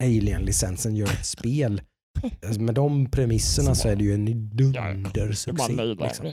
Alien-licensen, 0.02 0.96
gör 0.96 1.06
ett 1.06 1.26
spel. 1.26 1.82
Alltså, 2.46 2.60
Med 2.60 2.74
de 2.74 3.10
premisserna 3.10 3.74
så 3.74 3.88
är 3.88 3.96
det 3.96 4.04
ju 4.04 4.14
en 4.14 4.50
dundersuccé. 4.56 5.84
Liksom. 5.84 6.26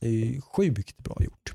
det. 0.00 0.06
Är 0.06 0.10
ju 0.10 0.40
sjukt 0.40 0.98
bra 0.98 1.16
gjort. 1.20 1.52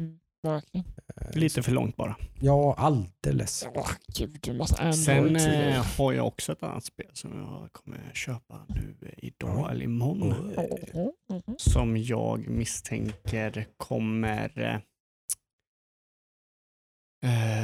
Verkligen. 0.48 0.86
Eh, 1.16 1.38
Lite 1.38 1.64
för 1.64 1.72
långt 1.72 1.96
bara. 1.96 2.16
Ja, 2.40 2.76
alldeles. 2.78 3.68
Åh, 3.76 3.90
gud, 4.18 4.40
du 4.42 4.54
måste 4.54 4.82
Android 4.82 4.96
Sen 4.96 5.36
eh, 5.36 5.86
har 5.98 6.14
jag 6.14 6.28
också 6.28 6.52
ett 6.52 6.64
annat 6.64 6.84
spel 6.84 7.10
som 7.14 7.38
jag 7.40 7.70
kommer 7.74 8.12
köpa 8.14 8.66
nu 8.70 8.96
eh, 9.02 9.10
idag 9.18 9.66
Oj. 9.66 9.72
eller 9.72 9.84
imorgon. 9.86 10.54
Oj. 10.58 10.86
Mhm, 10.94 11.12
mhm. 11.48 11.56
Som 11.58 11.98
jag 11.98 12.48
misstänker 12.50 13.68
kommer 13.78 14.60
eh, 14.60 14.76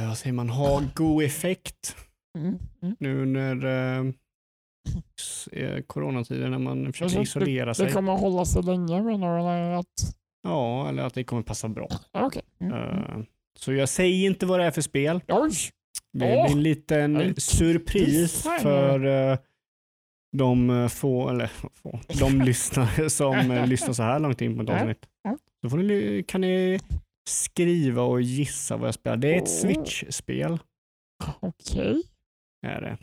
eh, 0.02 0.08
vad 0.08 0.18
säger 0.18 0.34
man, 0.34 0.48
ha 0.48 0.82
god 0.94 1.24
effekt 1.24 1.96
Mm, 2.38 2.58
mm. 2.82 2.96
nu 3.00 3.22
under 3.22 3.66
eh, 5.52 5.80
coronatiden 5.86 6.50
när 6.50 6.58
man 6.58 6.92
försöker 6.92 7.18
Alltså, 7.18 7.40
isolera 7.40 7.74
sig. 7.74 7.86
Det 7.86 7.92
kommer 7.92 8.14
att 8.14 8.20
hålla 8.20 8.44
sig 8.44 8.62
länge 8.62 9.02
menar 9.02 9.38
du? 9.38 9.74
Att... 9.76 10.16
Ja, 10.44 10.88
eller 10.88 11.02
att 11.02 11.14
det 11.14 11.24
kommer 11.24 11.42
passa 11.42 11.68
bra. 11.68 11.88
Ja, 12.12 12.26
Okej. 12.26 12.42
Mm, 12.60 12.72
mm. 12.72 13.20
Eh, 13.20 13.26
så 13.58 13.72
jag 13.72 13.88
säger 13.88 14.26
inte 14.26 14.46
vad 14.46 14.60
det 14.60 14.66
är 14.66 14.70
för 14.70 14.80
spel. 14.82 15.20
Oj! 15.28 15.50
Det 16.12 16.36
Åh! 16.36 16.52
en 16.52 16.62
liten 16.62 17.34
surpris 17.36 18.42
för, 18.62 19.04
eh, 19.06 19.38
de 20.36 20.70
eh, 20.70 20.88
få, 20.88 21.28
eller 21.28 21.46
få, 21.74 22.00
de 22.20 22.42
lyssnare 22.44 23.10
som 23.10 23.64
lyssnar 23.68 23.92
så 23.92 24.02
här 24.02 24.18
långt 24.20 24.40
in 24.40 24.56
på 24.56 24.62
ett 24.62 24.68
Ja. 24.68 24.74
avsnitt. 24.80 25.06
Ja. 25.22 25.38
Då 25.62 25.70
får 25.70 25.76
ni, 25.76 26.24
kan 26.28 26.40
ni 26.40 26.80
skriva 27.28 28.02
och 28.02 28.20
gissa 28.22 28.76
vad 28.76 28.86
jag 28.88 28.94
spelar. 28.94 29.16
Det 29.16 29.34
är 29.34 29.36
ett 29.36 29.42
Oh. 29.42 29.48
Switch-spel. 29.60 30.58
Okej. 31.40 32.02
Är 32.66 32.80
det. 32.80 32.98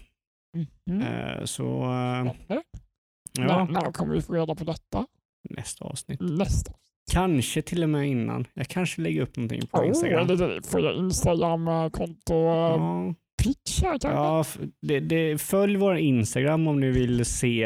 Eh, 0.94 1.46
Så 1.46 1.64
Spännande. 1.64 2.64
När, 3.38 3.46
ja, 3.48 3.66
när 3.72 3.92
kommer 3.92 4.14
vi 4.16 4.22
få 4.22 4.34
reda 4.34 4.56
på 4.56 4.64
detta? 4.64 5.08
nästa 5.50 5.86
avsnitt. 5.86 6.20
Nästa. 6.22 6.74
Kanske 7.12 7.62
till 7.62 7.84
och 7.84 7.90
med 7.90 8.08
innan. 8.10 8.48
Jag 8.54 8.68
kanske 8.68 9.02
lägger 9.02 9.22
upp 9.22 9.36
någonting 9.38 9.68
på 9.68 9.78
Oh, 9.80 9.88
Instagram. 9.88 10.20
eller 10.30 10.48
det 10.56 10.68
får 10.68 10.82
jag 10.82 10.96
Instagram-konto 10.96 12.34
uh, 12.34 12.42
Ja, 12.46 13.14
pitch 13.44 13.82
här 13.84 14.00
kanske? 14.00 14.10
ja, 14.10 14.46
det, 14.82 15.00
det, 15.00 15.42
följ 15.42 15.76
vår 15.78 15.98
Instagram 15.98 16.68
om 16.68 16.80
ni 16.80 16.90
vill 16.92 17.26
se 17.26 17.64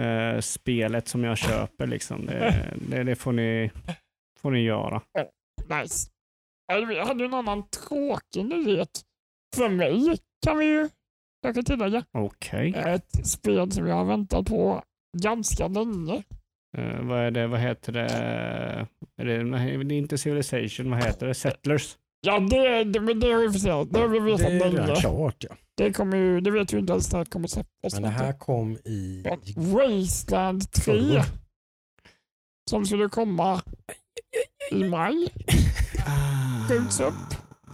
eh, 0.00 0.40
spelet 0.40 1.08
som 1.08 1.24
jag 1.24 1.38
köper. 1.38 1.86
Liksom. 1.86 2.26
Det, 2.26 2.66
det, 2.88 3.02
det 3.04 3.16
får, 3.16 3.32
ni, 3.32 3.70
får 4.40 4.50
ni 4.50 4.60
göra. 4.60 5.02
Nice. 5.80 6.10
Ja, 6.66 6.80
Vi 6.88 6.98
hade 7.00 7.24
en 7.24 7.34
annan 7.34 7.68
tråkig 7.68 8.44
nyhet. 8.44 9.00
För 9.56 9.68
mig 9.68 10.18
kan 10.46 10.58
vi 10.58 10.64
ju 10.66 10.88
kanske 11.42 11.62
tillägga. 11.62 12.04
Okej. 12.12 12.74
Ett 12.76 13.26
spel 13.28 13.72
som 13.72 13.86
jag 13.86 13.94
har 13.96 14.04
väntat 14.04 14.46
på 14.46 14.82
ganska 15.18 15.68
länge. 15.68 16.22
Eh, 16.78 17.00
vad 17.02 17.18
är 17.20 17.30
det? 17.30 17.46
Vad 17.46 17.60
heter 17.60 17.92
det? 17.92 18.04
Är 19.16 19.24
det, 19.24 19.84
det 19.84 19.94
är 19.94 19.98
inte 19.98 20.18
Civilization. 20.18 20.90
Vad 20.90 21.04
heter 21.04 21.26
det? 21.26 21.34
Settlers? 21.34 21.96
Ja, 22.20 22.40
det, 22.40 22.84
det, 22.84 23.00
men 23.00 23.20
det 23.20 23.32
har 23.32 23.40
vi 23.40 23.52
förstått. 23.52 23.88
Det 23.92 23.98
har 24.00 24.08
vi 24.08 24.18
Det 24.18 24.24
vetat 24.24 24.46
är 24.46 24.50
redan 24.50 24.74
länge. 24.86 25.00
klart 25.00 25.36
ja. 25.48 25.56
Det, 25.76 25.92
kommer 25.92 26.16
ju, 26.16 26.40
det 26.40 26.50
vet 26.50 26.72
ju 26.74 26.78
inte 26.78 26.92
ens 26.92 27.12
när 27.12 27.18
det 27.18 27.30
kommer 27.30 27.48
släppas. 27.48 27.92
Men 27.94 28.02
det 28.02 28.08
här 28.08 28.32
kom 28.32 28.72
i... 28.84 29.24
Wasteland 29.56 30.72
3 30.72 30.82
Förrgår. 30.84 31.24
som 32.70 32.86
skulle 32.86 33.08
komma 33.08 33.62
i 34.72 34.84
maj. 34.84 35.28
Skjuts 36.68 37.00
upp. 37.00 37.14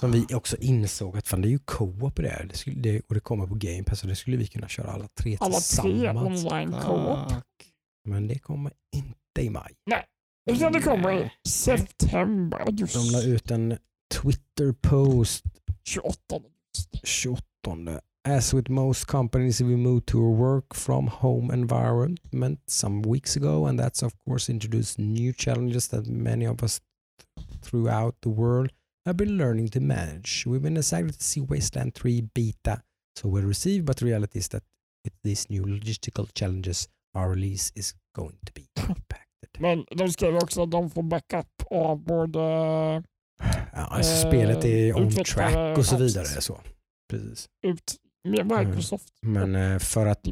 Som 0.01 0.13
vi 0.13 0.27
också 0.35 0.57
insåg 0.57 1.19
att 1.19 1.29
fan, 1.29 1.43
det 1.43 1.49
är 1.49 1.51
ju 1.51 1.59
co-op 1.59 2.17
det 2.17 2.29
här. 2.29 2.45
Det 2.51 2.57
skulle, 2.57 2.77
det, 2.81 3.01
och 3.09 3.15
det 3.15 3.21
kommer 3.21 3.47
på 3.47 3.55
Game 3.55 3.83
Pass 3.83 4.03
och 4.03 4.09
det 4.09 4.17
skulle 4.17 4.37
vi 4.37 4.47
kunna 4.47 4.69
köra 4.69 4.91
alla 4.91 5.09
tre 5.21 5.37
Alla 5.41 5.51
tre 5.55 5.91
tillsammans. 5.93 6.45
online 6.45 6.73
co-op. 6.73 7.33
Fuck. 7.33 7.43
Men 8.07 8.29
det 8.29 8.39
kommer 8.39 8.73
inte 8.93 9.43
i 9.43 9.51
maj. 9.51 9.73
Utan 10.51 10.73
det 10.73 10.81
kommer 10.83 11.13
i 11.13 11.21
Nej. 11.21 11.33
september. 11.49 12.65
Just 12.73 12.95
De 12.95 13.13
la 13.13 13.23
ut 13.23 13.51
en 13.51 13.79
Twitter-post 14.15 15.45
28. 15.85 16.43
28. 17.05 18.01
As 18.25 18.55
with 18.55 18.71
most 18.71 19.07
companies 19.07 19.61
we 19.61 19.77
move 19.77 20.01
to 20.07 20.19
a 20.19 20.31
work 20.31 20.75
from 20.75 21.07
home 21.07 21.55
environment 21.55 22.61
some 22.67 23.03
weeks 23.03 23.37
ago 23.37 23.67
and 23.67 23.79
that's 23.81 24.03
of 24.03 24.13
course 24.25 24.53
introduced 24.53 24.99
new 24.99 25.33
challenges 25.33 25.89
that 25.89 26.07
many 26.07 26.47
of 26.47 26.63
us 26.63 26.81
throughout 27.63 28.15
the 28.23 28.29
world 28.29 28.71
have 29.05 29.17
been 29.17 29.37
learning 29.39 29.69
to 29.69 29.81
manage. 29.81 30.45
We've 30.47 30.63
been 30.63 30.77
excited 30.77 31.13
to 31.19 31.25
see 31.25 31.41
Wasteland 31.41 31.95
3 31.95 32.21
beta 32.35 32.83
so 33.17 33.29
well 33.29 33.45
received 33.45 33.87
but 33.87 33.97
the 33.97 34.07
reality 34.07 34.39
is 34.39 34.49
that 34.49 34.63
with 35.05 35.15
these 35.23 35.49
new 35.49 35.63
logistical 35.63 36.27
challenges 36.35 36.89
our 37.17 37.35
release 37.35 37.73
is 37.75 37.95
going 38.17 38.37
to 38.47 38.53
be 38.55 38.63
impacted. 38.89 39.17
Men 39.59 39.85
de 39.97 40.13
skrev 40.13 40.37
också 40.37 40.63
att 40.63 40.71
de 40.71 40.91
får 40.91 41.03
backup 41.03 41.47
av 41.71 42.05
både... 42.05 42.39
Ja, 43.73 43.83
alltså 43.91 44.27
Eh, 44.27 44.31
spelet 44.31 44.65
är 44.65 44.97
on 44.97 45.09
utvecklare 45.09 45.51
track 45.53 45.79
och 45.79 45.87
så 45.87 45.97
vidare. 45.97 46.25
Så. 46.27 46.61
Precis. 47.11 47.47
ut 47.67 47.97
med 48.29 48.47
Microsoft. 48.47 49.09
Men 49.23 49.55
eh, 49.55 49.79
för 49.79 50.07
att 50.07 50.27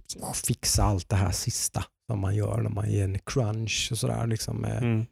fixa 0.46 0.82
allt 0.82 1.08
det 1.08 1.16
här 1.16 1.30
sista 1.32 1.84
som 2.10 2.20
man 2.20 2.34
gör 2.34 2.60
när 2.60 2.70
man 2.70 2.84
är 2.84 3.04
en 3.04 3.18
crunch 3.18 3.88
och 3.92 3.98
sådär. 3.98 4.26
Liksom, 4.26 4.64
eh, 4.64 4.76
Mm. 4.82 5.06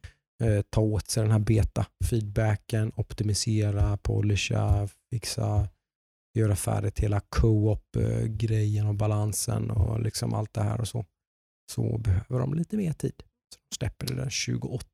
eh, 0.45 0.63
ta 0.71 0.81
åt 0.81 1.11
sig 1.11 1.23
den 1.23 1.33
här 1.33 1.39
beta-feedbacken, 1.39 2.93
optimisera, 2.97 3.97
polisha, 3.97 4.89
fixa, 5.13 5.69
göra 6.39 6.57
färdigt 6.57 7.01
hela 7.01 7.21
co-op-grejen 7.29 8.87
och 8.87 8.95
balansen 8.95 9.71
och 9.71 10.01
liksom 10.01 10.35
allt 10.35 10.55
det 10.55 10.63
här 10.63 10.81
och 10.81 10.89
så. 10.89 11.05
Så 11.75 11.99
behöver 11.99 12.39
de 12.39 12.55
lite 12.55 12.77
mer 12.77 12.93
tid. 12.93 13.23
Så 13.55 13.61
de 13.71 13.77
släpper 13.77 14.07
det 14.07 14.15
den 14.15 14.31
28 14.31 14.87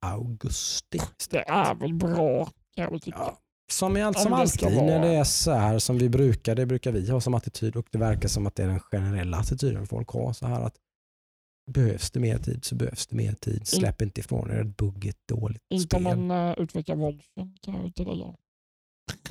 augusti. 0.00 0.98
Det 1.30 1.48
är 1.48 1.74
väl 1.74 1.94
bra 1.94 2.44
kan 2.74 2.84
jag 2.84 3.02
tycka. 3.02 3.18
Ja, 3.18 3.38
som, 3.72 3.96
i 3.96 4.02
allt, 4.02 4.18
som 4.18 4.32
Om 4.32 4.40
alltid 4.40 4.68
när 4.68 5.00
det 5.00 5.08
är 5.08 5.24
så 5.24 5.52
här 5.52 5.78
som 5.78 5.98
vi 5.98 6.08
brukar, 6.08 6.54
det 6.54 6.66
brukar 6.66 6.92
vi 6.92 7.10
ha 7.10 7.20
som 7.20 7.34
attityd 7.34 7.76
och 7.76 7.86
det 7.90 7.98
verkar 7.98 8.28
som 8.28 8.46
att 8.46 8.54
det 8.54 8.62
är 8.62 8.68
den 8.68 8.80
generella 8.80 9.36
attityden 9.36 9.86
folk 9.86 10.08
har. 10.08 10.32
Så 10.32 10.46
här 10.46 10.60
att 10.60 10.76
behövs 11.70 12.10
det 12.10 12.20
mer 12.20 12.38
tid 12.38 12.64
så 12.64 12.74
behövs 12.74 13.06
det 13.06 13.16
mer 13.16 13.32
tid. 13.32 13.66
Släpp 13.66 14.02
inte 14.02 14.20
ifrån 14.20 14.50
er 14.50 14.60
ett 14.60 14.76
buggigt 14.76 15.28
dåligt 15.28 15.62
Inte 15.70 15.96
om 15.96 16.02
spel. 16.02 16.18
man 16.18 16.48
uh, 16.48 16.58
utvecklar 16.58 16.96
våldsen 16.96 17.56
kan 17.62 17.74
jag 17.74 17.84
ju 17.84 17.92
tillägga. 17.92 18.34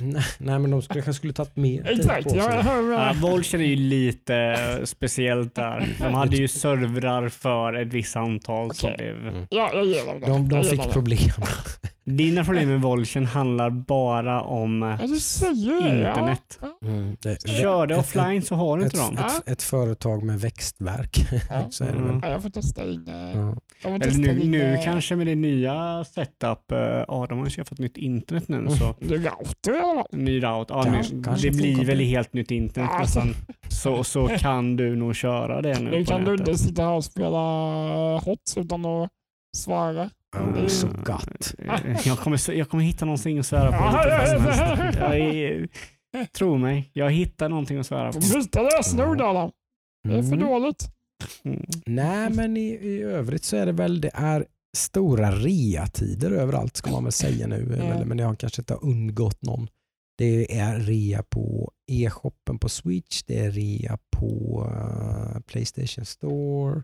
Nej, 0.00 0.24
nej 0.38 0.58
men 0.58 0.70
de 0.70 0.82
skulle, 0.82 1.02
kanske 1.02 1.18
skulle 1.18 1.32
tagit 1.32 1.56
mer 1.56 1.90
Exakt, 1.90 2.26
Ja, 2.34 2.62
uh, 3.12 3.20
Volchen 3.20 3.60
är 3.60 3.64
ju 3.64 3.76
lite 3.76 4.56
speciellt 4.84 5.54
där. 5.54 5.88
De 5.98 6.14
hade 6.14 6.36
ju 6.36 6.48
servrar 6.48 7.28
för 7.28 7.74
ett 7.74 7.92
visst 7.92 8.16
antal 8.16 8.74
som 8.74 8.90
Okej. 8.92 9.12
blev... 9.14 9.28
Mm. 9.34 9.46
Ja, 9.50 9.70
jag 9.74 9.86
ger 9.86 10.06
dem 10.06 10.20
det. 10.20 10.26
De, 10.26 10.48
de 10.48 10.64
fick 10.64 10.92
problem. 10.92 11.18
Dina 12.06 12.44
problem 12.44 12.68
med 12.68 12.80
Volchen 12.80 13.26
handlar 13.26 13.70
bara 13.70 14.42
om 14.42 14.82
eh, 14.82 14.98
det. 14.98 15.04
Internet. 15.04 16.58
Mm, 16.84 17.16
det, 17.22 17.48
Kör 17.48 17.86
det 17.86 17.94
ett- 17.94 18.00
offline 18.00 18.42
så 18.42 18.54
har 18.54 18.78
du 18.78 18.84
inte 18.84 18.96
dem. 18.96 19.18
ett, 19.18 19.48
ett 19.48 19.62
företag 19.62 20.22
med 20.22 20.40
växtverk. 20.40 21.18
Ja. 21.50 21.66
så 21.70 21.84
är 21.84 21.92
det 21.92 21.98
Mm. 21.98 22.20
Ja, 22.22 22.28
jag 22.30 22.42
får 22.42 22.50
testa 22.50 22.84
in. 22.84 23.08
eh, 23.08 23.14
Ja. 23.40 23.54
får 23.82 23.98
testa 23.98 24.20
nu, 24.20 24.40
in, 24.40 24.50
nu 24.50 24.74
eh, 24.74 24.84
kanske 24.84 25.16
med 25.16 25.26
det 25.26 25.34
nya 25.34 26.04
setup. 26.04 26.64
Ja, 27.08 27.26
de 27.28 27.38
har 27.38 27.44
ju 27.44 27.50
skaffat 27.50 27.78
nytt 27.78 27.96
internet 27.96 28.48
nu. 28.48 28.56
Mm. 28.58 28.70
Så 28.76 28.94
Du 29.00 29.16
router 29.16 30.16
ny 30.16 30.42
route. 30.42 30.74
Ja, 30.74 30.82
Kanske- 30.84 31.14
nu, 31.14 31.22
kanske 31.22 31.50
det 31.50 31.56
blir 31.56 31.84
väl 31.84 31.98
det. 31.98 32.04
helt 32.04 32.32
nytt 32.32 32.50
internet 32.50 32.90
Ja, 32.92 32.98
nästan. 32.98 33.34
Så, 33.68 34.04
så 34.04 34.28
kan 34.38 34.76
du 34.76 34.96
nog 34.96 35.14
köra 35.16 35.62
det 35.62 35.78
nu 35.80 35.90
Nu 35.90 36.04
kan 36.04 36.24
du 36.24 36.34
inte 36.34 36.58
sitta 36.58 36.82
här 36.82 36.92
och 36.92 37.04
spela 37.04 37.38
HOTS 38.18 38.56
utan 38.56 38.84
att 38.86 39.08
svara. 39.56 40.10
Oh, 40.40 40.66
så 40.66 40.86
gott. 41.04 41.54
Eh, 41.58 42.06
Jag 42.06 42.18
kommer, 42.18 42.50
jag 42.50 42.68
kommer 42.70 42.84
hitta 42.84 43.04
någonting 43.04 43.38
att 43.38 43.46
svära 43.46 43.72
på. 43.72 43.78
Jag 46.12 46.32
tro 46.32 46.58
mig, 46.58 46.90
jag 46.92 47.10
hittar 47.10 47.48
någonting 47.48 47.78
att 47.78 47.86
svära 47.86 48.12
på. 48.12 48.18
Byta 48.18 48.62
lösenord 48.62 49.20
Adam. 49.20 49.50
Det 50.08 50.14
är 50.18 50.22
för 50.22 50.32
Mm. 50.32 50.40
dåligt. 50.40 50.84
Mm. 51.44 51.64
Nej, 51.86 52.30
men 52.30 52.56
i, 52.56 52.68
i 52.68 53.02
övrigt 53.02 53.44
så 53.44 53.56
är 53.56 53.66
det 53.66 53.72
väl 53.72 54.00
det 54.00 54.10
är 54.14 54.46
stora 54.76 55.30
rea-tider 55.30 56.30
överallt 56.30 56.76
ska 56.76 56.90
man 56.90 57.02
väl 57.04 57.12
säga 57.12 57.46
nu. 57.46 57.62
Mm. 57.80 58.08
Men 58.08 58.16
det 58.16 58.24
har 58.24 58.34
kanske 58.34 58.60
inte 58.62 58.74
undgått 58.74 59.42
någon. 59.42 59.68
Det 60.18 60.58
är 60.58 60.78
rea 60.78 61.22
på 61.22 61.72
e-shoppen 61.86 62.58
på 62.58 62.68
Switch, 62.68 63.22
det 63.22 63.38
är 63.38 63.50
rea 63.50 63.98
på 64.16 64.62
eh, 64.74 65.40
Playstation 65.40 66.04
Store. 66.04 66.82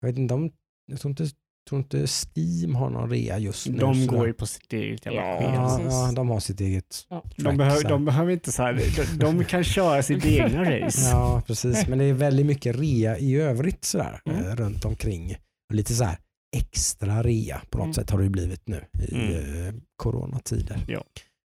Jag 0.00 0.08
vet 0.08 0.18
inte 0.18 0.34
om, 0.34 0.50
jag 0.86 1.00
tror 1.00 1.10
inte, 1.10 1.26
tror 1.68 1.78
inte 1.78 2.06
Steam 2.06 2.74
har 2.74 2.90
någon 2.90 3.10
rea 3.10 3.38
just 3.38 3.66
nu. 3.68 3.78
De 3.78 4.06
går 4.06 4.26
ju 4.26 4.32
på 4.32 4.46
sitt 4.46 4.72
eget 4.72 5.06
jävla 5.06 5.20
Ja, 5.20 5.80
ja, 5.90 6.12
de 6.16 6.28
har 6.28 6.40
sitt 6.40 6.60
eget 6.60 7.06
Ja. 7.10 7.24
De, 7.36 7.56
behöver, 7.56 7.80
så 7.82 7.88
de 7.88 8.04
behöver 8.04 8.32
inte 8.32 8.52
så 8.52 8.62
här, 8.62 8.74
de, 8.96 9.18
de 9.38 9.44
kan 9.44 9.64
köra 9.64 10.02
sitt 10.02 10.24
egna 10.26 10.70
race. 10.70 11.10
Ja, 11.10 11.42
precis. 11.46 11.86
Men 11.88 11.98
det 11.98 12.04
är 12.04 12.12
väldigt 12.12 12.46
mycket 12.46 12.76
rea 12.76 13.18
i 13.18 13.36
övrigt 13.36 13.84
sådär, 13.84 14.20
Mm. 14.26 14.44
eh, 14.46 14.56
runt 14.56 14.84
omkring. 14.84 15.36
Och 15.70 15.74
lite 15.74 15.94
så 15.94 16.04
här 16.04 16.18
extra 16.56 17.22
rea 17.22 17.62
på 17.70 17.78
något 17.78 17.84
Mm. 17.84 17.94
sätt 17.94 18.10
har 18.10 18.22
det 18.22 18.28
blivit 18.30 18.68
nu 18.68 18.84
i 19.08 19.14
Mm. 19.14 19.66
eh, 19.66 19.74
coronatider. 19.96 20.84
Ja. 20.88 21.04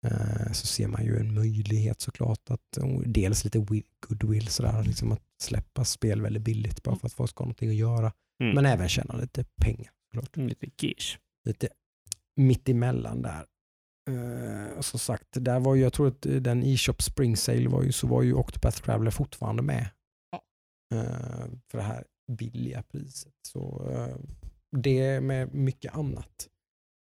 Eh, 0.08 0.52
så 0.52 0.68
ser 0.68 0.88
man 0.88 1.06
ju 1.06 1.18
en 1.20 1.34
möjlighet 1.34 2.02
såklart 2.02 2.50
att 2.50 2.78
dels 3.06 3.44
lite 3.44 3.60
wi- 3.60 3.84
goodwill 4.08 4.48
sådär, 4.48 4.84
liksom 4.84 5.12
att 5.12 5.22
släppa 5.42 5.86
spel 5.86 6.22
väldigt 6.22 6.44
billigt 6.44 6.84
bara 6.84 6.96
för 6.96 7.08
att 7.08 7.14
folk 7.14 7.30
ska 7.30 7.42
ha 7.42 7.46
någonting 7.46 7.70
att 7.70 7.76
göra. 7.76 8.12
Mm. 8.44 8.56
Men 8.56 8.66
även 8.66 8.90
tjäna 8.90 9.16
lite 9.18 9.46
pengar. 9.62 9.92
Såklart. 10.14 10.38
Lite 10.38 10.68
gish. 10.78 11.18
Lite 11.46 11.70
mitt 12.36 12.70
emellan 12.70 13.22
där. 13.22 13.46
Eh, 14.10 14.78
och 14.78 14.86
som 14.86 15.00
sagt, 15.00 15.28
där 15.32 15.60
var 15.60 15.76
ju, 15.76 15.82
jag 15.82 15.94
tror 15.94 16.08
att 16.08 16.22
den 16.22 16.64
e-shop 16.64 16.96
Spring 17.00 17.38
Sale 17.38 17.70
var 17.70 17.84
ju, 17.84 17.92
så 17.92 18.08
var 18.08 18.22
ju 18.22 18.34
Octopath 18.34 18.82
Traveler 18.82 19.12
fortfarande 19.12 19.62
med. 19.62 19.90
Ja. 20.32 20.42
Eh, 20.98 21.46
för 21.72 21.78
det 21.78 21.84
här 21.84 22.04
billiga 22.32 22.84
priset. 22.84 23.34
Så 23.48 23.92
eh, 23.92 24.18
det 24.78 25.22
med 25.22 25.54
mycket 25.54 25.96
annat 25.96 26.50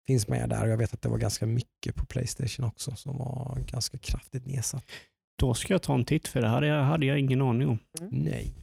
finns 0.07 0.29
med 0.29 0.49
där. 0.49 0.63
Och 0.63 0.69
Jag 0.69 0.77
vet 0.77 0.95
att 0.95 1.03
det 1.03 1.09
var 1.09 1.19
ganska 1.19 1.47
mycket 1.47 1.95
på 1.95 2.07
Playstation 2.07 2.67
också 2.67 2.97
som 2.97 3.19
var 3.19 3.59
ganska 3.67 3.99
kraftigt 3.99 4.47
nedsatt. 4.47 4.85
Då 5.39 5.55
ska 5.55 5.75
jag 5.75 5.83
ta 5.83 5.95
en 5.95 6.05
titt 6.05 6.29
för 6.29 6.41
det 6.41 6.49
här 6.49 6.83
hade 6.83 7.07
jag 7.07 7.19
ingen 7.19 7.43
aning 7.43 7.69
om. 7.69 7.79
Nej. 8.11 8.55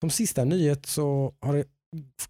Som 0.00 0.10
sista 0.10 0.44
nyhet 0.44 0.86
så 0.86 1.34
har 1.40 1.56
det 1.56 1.64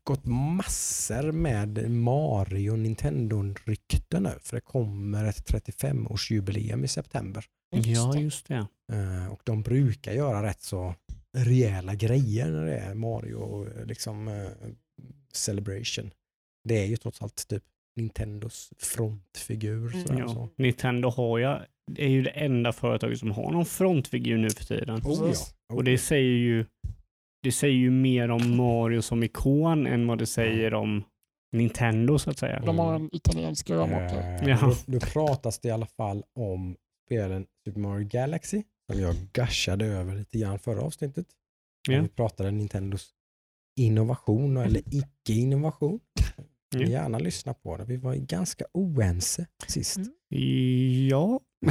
gått 0.05 0.24
massor 0.27 1.32
med 1.32 1.91
Mario 1.91 2.77
Nintendo-rykten 2.77 4.23
nu. 4.23 4.32
För 4.41 4.57
det 4.57 4.61
kommer 4.61 5.24
ett 5.24 5.53
35-årsjubileum 5.53 6.85
i 6.85 6.89
september. 6.89 7.45
Ja, 7.70 8.19
just 8.19 8.47
det. 8.47 8.66
Eh, 8.93 9.32
och 9.32 9.41
de 9.45 9.62
brukar 9.62 10.12
göra 10.12 10.43
rätt 10.43 10.62
så 10.62 10.95
rejäla 11.39 11.95
grejer 11.95 12.51
när 12.51 12.66
det 12.66 12.78
är 12.78 12.95
Mario 12.95 13.66
liksom 13.85 14.28
eh, 14.28 14.51
Celebration. 15.32 16.11
Det 16.69 16.78
är 16.82 16.87
ju 16.87 16.97
trots 16.97 17.23
allt 17.23 17.49
typ 17.49 17.62
Nintendos 17.97 18.73
frontfigur. 18.78 19.95
Mm. 19.95 20.19
Ja. 20.19 20.28
så. 20.28 20.49
Nintendo 20.57 21.09
har 21.09 21.39
ju, 21.39 21.45
är 21.97 22.09
ju 22.09 22.23
det 22.23 22.31
enda 22.31 22.73
företaget 22.73 23.19
som 23.19 23.31
har 23.31 23.53
någon 23.53 23.66
frontfigur 23.66 24.39
nu 24.39 24.51
för 24.51 24.65
tiden. 24.65 25.01
Oh, 25.05 25.31
ja. 25.35 25.35
Oh, 25.69 25.77
Och 25.77 25.85
det 25.85 25.99
säger 25.99 26.37
ju 26.37 26.65
det 27.42 27.52
säger 27.52 27.74
ju 27.76 27.90
mer 27.90 28.30
om 28.30 28.56
Mario 28.56 29.02
som 29.02 29.22
ikon 29.22 29.86
än 29.86 30.06
vad 30.06 30.18
det 30.18 30.26
säger 30.26 30.74
om 30.74 31.04
Nintendo 31.52 32.18
så 32.18 32.30
att 32.30 32.38
säga. 32.38 32.60
De 32.66 32.78
har 32.78 32.94
en 32.94 33.08
italiensk 33.12 33.70
rörmokare. 33.70 34.38
Eh, 34.40 34.48
Ja. 34.48 34.58
då, 34.86 34.92
då 34.92 35.00
pratas 35.00 35.58
det 35.58 35.68
i 35.68 35.70
alla 35.70 35.86
fall 35.86 36.22
om 36.34 36.76
spelen 37.06 37.46
Super 37.64 37.80
Mario 37.80 38.08
Galaxy 38.08 38.62
som 38.92 39.00
jag 39.00 39.14
gushade 39.32 39.86
över 39.86 40.14
lite 40.14 40.38
grann 40.38 40.58
förra 40.58 40.82
avsnittet. 40.82 41.26
Ja. 41.88 42.02
Vi 42.02 42.08
pratade 42.08 42.50
Nintendos 42.50 43.10
innovation 43.76 44.56
eller 44.56 44.82
icke-innovation. 44.94 46.00
Ja. 46.74 46.80
Gärna 46.86 47.18
lyssna 47.18 47.55
på 47.55 47.76
det. 47.76 47.84
Vi 47.84 47.97
var 47.97 48.14
ju 48.14 48.20
ganska 48.20 48.64
oense 48.74 49.47
sist. 49.66 49.97
Mm. 49.97 50.09
Ja. 51.09 51.40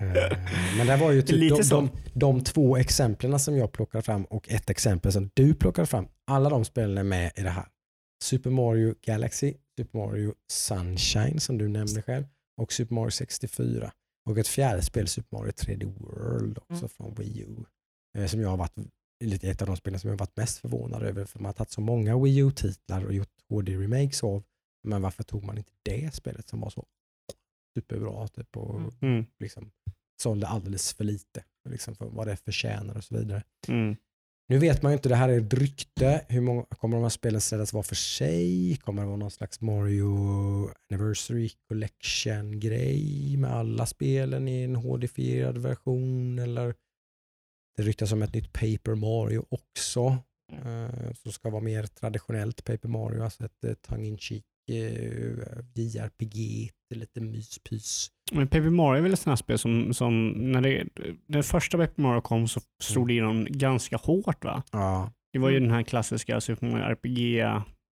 Eh, 0.00 0.38
Men 0.78 0.86
det 0.86 0.96
var 0.96 1.12
ju 1.12 1.22
typ 1.22 1.36
Lite 1.36 1.56
de, 1.56 1.64
så. 1.64 1.80
de, 1.80 1.90
de 2.14 2.40
två 2.44 2.76
exemplen 2.76 3.38
som 3.40 3.56
jag 3.56 3.72
plockade 3.72 4.02
fram 4.02 4.24
och 4.24 4.48
ett 4.48 4.70
exempel 4.70 5.12
som 5.12 5.30
du 5.34 5.54
plockade 5.54 5.86
fram. 5.86 6.08
Alla 6.30 6.50
de 6.50 6.64
spelen 6.64 6.98
är 6.98 7.02
med 7.02 7.32
i 7.36 7.42
det 7.42 7.50
här. 7.50 7.66
Super 8.24 8.50
Mario 8.50 8.94
Galaxy, 9.06 9.54
Super 9.78 9.98
Mario 9.98 10.34
Sunshine 10.52 11.40
som 11.40 11.58
du 11.58 11.68
nämnde 11.68 12.02
själv 12.02 12.24
och 12.60 12.72
Super 12.72 12.94
Mario 12.94 13.10
64. 13.10 13.92
Och 14.30 14.38
ett 14.38 14.48
fjärde 14.48 14.82
spel, 14.82 15.08
Super 15.08 15.36
Mario 15.38 15.50
3D 15.52 15.84
World 15.84 16.58
också 16.58 16.74
Mm. 16.84 16.88
från 16.88 17.14
Wii 17.14 17.40
U. 17.40 17.56
Eh, 18.18 18.26
Som 18.26 18.40
jag 18.40 18.48
har 18.48 18.56
varit 18.56 18.76
lite 19.20 19.48
ett 19.50 19.62
av 19.62 19.66
de 19.66 19.76
spelen 19.76 20.00
som 20.00 20.08
jag 20.08 20.12
har 20.14 20.18
varit 20.18 20.36
mest 20.36 20.58
förvånad 20.58 21.02
över 21.02 21.24
för 21.24 21.38
man 21.38 21.46
har 21.46 21.52
tagit 21.52 21.70
så 21.70 21.80
många 21.80 22.18
Wii 22.18 22.38
U-titlar 22.38 23.04
och 23.04 23.12
gjort 23.14 23.32
HD-remakes 23.48 24.24
av. 24.24 24.42
Men 24.82 25.02
varför 25.02 25.22
tog 25.22 25.44
man 25.44 25.58
inte 25.58 25.72
det 25.82 26.14
spelet 26.14 26.48
som 26.48 26.60
var 26.60 26.70
så 26.70 26.86
superbra 27.74 28.28
typ, 28.28 28.56
och 28.56 28.74
Mm. 28.76 28.90
Mm. 29.00 29.26
liksom, 29.38 29.70
sålde 30.22 30.46
alldeles 30.46 30.92
för 30.92 31.04
lite 31.04 31.44
liksom, 31.68 31.94
för 31.94 32.06
vad 32.06 32.26
det 32.26 32.36
förtjänar 32.36 32.96
och 32.96 33.04
så 33.04 33.16
vidare. 33.18 33.42
Mm. 33.68 33.96
Nu 34.50 34.58
vet 34.58 34.82
man 34.82 34.92
ju 34.92 34.96
inte, 34.96 35.08
det 35.08 35.16
här 35.16 35.28
är 35.28 35.40
ett 35.40 35.54
rykte. 35.54 36.24
Hur 36.28 36.40
många, 36.40 36.64
kommer 36.64 36.96
de 36.96 37.02
här 37.02 37.08
spelen 37.08 37.40
säljas 37.40 37.72
var 37.72 37.82
för 37.82 37.94
sig? 37.94 38.76
Kommer 38.76 39.02
det 39.02 39.06
vara 39.06 39.16
någon 39.16 39.30
slags 39.30 39.60
Mario 39.60 40.70
Anniversary 40.90 41.50
Collection-grej 41.68 43.36
med 43.36 43.50
alla 43.52 43.86
spelen 43.86 44.48
i 44.48 44.62
en 44.62 44.76
HD-fierad 44.76 45.58
version? 45.58 46.38
Eller 46.38 46.74
det 47.78 47.82
ryktas 47.88 48.12
om 48.12 48.22
ett 48.22 48.34
nytt 48.34 48.52
Paper 48.52 48.94
Mario 48.94 49.44
också. 49.48 50.16
Eh, 50.52 51.12
som 51.22 51.32
ska 51.32 51.50
vara 51.50 51.62
mer 51.62 51.82
traditionellt 51.86 52.64
Paper 52.64 52.88
Mario, 52.88 53.22
alltså 53.22 53.44
ett 53.44 53.64
eh, 53.64 53.72
tongue-in-cheek 53.74 54.44
eh, 54.70 55.58
JRPG, 55.74 56.70
lite 56.94 57.20
myspys. 57.20 58.08
Men 58.32 58.48
Paper 58.48 58.70
Mario 58.70 58.98
är 58.98 59.02
väl 59.02 59.12
ett 59.12 59.18
sånt 59.18 59.30
här 59.32 59.36
spel 59.36 59.58
som, 59.58 59.94
som 59.94 60.28
när 60.52 60.60
det, 60.60 60.84
när 61.26 61.42
första 61.42 61.78
Paper 61.78 62.02
Mario 62.02 62.20
kom 62.20 62.48
så 62.48 62.60
slog 62.82 63.06
det 63.08 63.12
igenom 63.12 63.46
ganska 63.50 63.96
hårt 63.96 64.44
va? 64.44 64.62
Ja, 64.72 65.12
Det 65.32 65.38
var 65.38 65.50
ju 65.50 65.56
Mm. 65.56 65.68
den 65.68 65.76
här 65.76 65.82
klassiska 65.82 66.40
Super 66.40 66.66
Mario 66.66 66.84
RPG, 66.84 67.44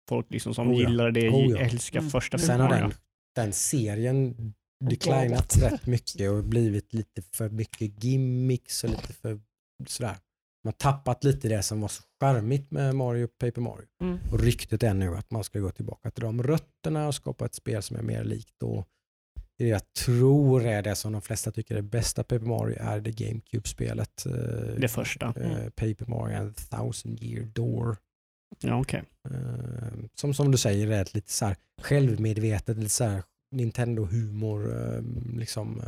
folk 0.09 0.27
liksom 0.31 0.55
som 0.55 0.69
Oh 0.71 0.83
ja. 0.83 0.89
gillade 0.89 1.11
det, 1.11 1.29
Oh 1.31 1.51
ja. 1.51 1.59
älskar 1.59 1.99
Mm. 1.99 2.11
första 2.11 2.39
Sen 2.39 2.61
har 2.61 2.69
den, 2.69 2.93
den 3.37 3.53
serien 3.53 4.35
declinat 4.85 5.57
rätt 5.63 5.87
mycket 5.87 6.31
och 6.31 6.45
blivit 6.45 6.93
lite 6.95 7.23
för 7.23 7.49
mycket 7.51 8.05
gimmicks 8.05 8.85
och 8.85 8.91
lite 8.91 9.13
för 9.13 9.41
sådär. 9.87 10.17
Man 10.65 10.73
har 10.79 10.93
tappat 10.93 11.25
lite 11.25 11.49
det 11.49 11.63
som 11.63 11.81
var 11.81 11.89
så 11.89 12.03
charmigt 12.21 12.71
med 12.71 12.95
Mario 12.95 13.27
Paper 13.27 13.61
Mario. 13.61 13.87
Mm. 14.03 14.19
Och 14.33 14.41
ryktet 14.41 14.83
är 14.83 14.95
nu 14.95 15.17
att 15.17 15.31
man 15.31 15.45
ska 15.45 15.59
gå 15.61 15.71
tillbaka 15.71 16.11
till 16.11 16.25
de 16.25 16.43
rötterna 16.43 17.07
och 17.07 17.15
skapa 17.15 17.45
ett 17.47 17.55
spel 17.55 17.83
som 17.83 17.97
är 17.97 18.03
mer 18.03 18.25
likt 18.25 18.55
då 18.61 18.85
det 19.59 19.67
jag 19.69 19.93
tror 19.93 20.67
är 20.67 20.83
det 20.83 20.95
som 20.97 21.13
de 21.13 21.23
flesta 21.23 21.53
tycker 21.53 21.77
är 21.77 21.83
bästa 21.83 22.25
Paper 22.25 22.47
Mario 22.47 22.77
är 22.81 23.01
det 23.01 23.11
GameCube-spelet. 23.11 24.27
eh, 24.27 24.33
Det 24.81 24.89
första. 24.89 25.27
eh, 25.27 25.65
Paper 25.71 26.07
Mario 26.07 26.37
and 26.37 26.57
the 26.57 26.63
Thousand 26.77 27.23
Year 27.23 27.45
Door. 27.45 27.97
Ja, 28.61 28.81
okej. 28.81 29.03
Eh, 29.31 29.99
som, 30.15 30.35
som 30.35 30.51
du 30.51 30.59
säger 30.59 30.91
är 30.91 31.03
ett 31.03 31.15
lite 31.15 31.33
så 31.33 31.45
här 31.47 31.57
självmedvetet, 31.83 32.77
lite 32.77 32.91
så 32.91 33.05
här 33.05 33.23
Nintendo-humor, 33.55 34.69
liksom 35.39 35.83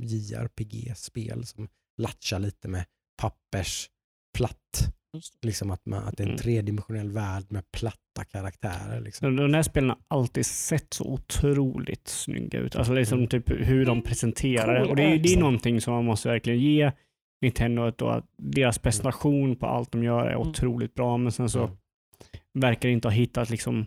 JRPG-spel 0.00 1.46
som 1.46 1.68
latchar 2.02 2.38
lite 2.38 2.68
med 2.68 2.84
pappers 3.16 3.88
platt. 4.36 4.92
Just 5.14 5.44
Liksom 5.44 5.70
att, 5.70 5.86
man, 5.86 6.04
att 6.04 6.16
det 6.16 6.22
är 6.22 6.24
en 6.26 6.30
Mm. 6.30 6.38
tredimensionell 6.42 7.10
värld 7.10 7.44
med 7.48 7.72
platta 7.72 8.24
karaktärer. 8.32 9.00
Liksom. 9.00 9.36
De 9.36 9.54
här 9.54 9.62
spelen 9.62 9.90
har 9.90 9.98
alltid 10.08 10.46
sett 10.46 10.94
så 10.94 11.04
otroligt 11.04 12.08
snygga 12.08 12.58
ut. 12.58 12.76
Alltså 12.76 12.92
liksom 12.92 13.18
Mm. 13.18 13.28
typ 13.28 13.50
hur 13.50 13.84
de 13.86 14.02
presenterar 14.02 14.74
det. 14.74 14.80
Cool 14.80 14.90
Och 14.90 14.96
det 14.96 15.02
är, 15.02 15.18
det 15.18 15.28
är 15.34 15.38
någonting 15.40 15.80
som 15.80 15.94
man 15.94 16.04
måste 16.04 16.28
verkligen 16.28 16.58
ge 16.60 16.92
Nintendo 17.42 17.88
ett 17.88 17.98
då, 17.98 18.08
att 18.08 18.24
deras 18.38 18.78
presentation 18.78 19.56
på 19.56 19.66
allt 19.66 19.92
de 19.92 20.04
gör 20.04 20.26
är 20.26 20.34
Mm. 20.34 20.48
otroligt 20.48 20.94
bra. 20.94 21.16
Men 21.16 21.32
sen 21.32 21.48
så 21.48 21.58
Mm. 21.64 21.76
verkar 22.54 22.88
det 22.88 22.92
inte 22.92 23.08
ha 23.08 23.12
hittat 23.12 23.50
liksom 23.50 23.86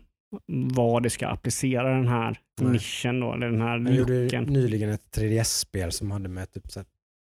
vad 0.74 1.04
det 1.04 1.10
ska 1.10 1.28
applicera 1.28 1.96
den 1.96 2.08
här 2.08 2.40
Nej. 2.62 2.72
nischen 2.72 3.20
då, 3.20 3.34
eller 3.34 3.50
den 3.52 3.62
här 3.62 3.80
Jag 3.80 3.96
gjorde 3.96 4.42
nyligen 4.42 4.90
ett 4.90 5.12
3DS-spel 5.12 5.92
som 5.92 6.12
hade 6.12 6.30
med 6.30 6.52
typ 6.52 6.72
så 6.72 6.80
här 6.80 6.88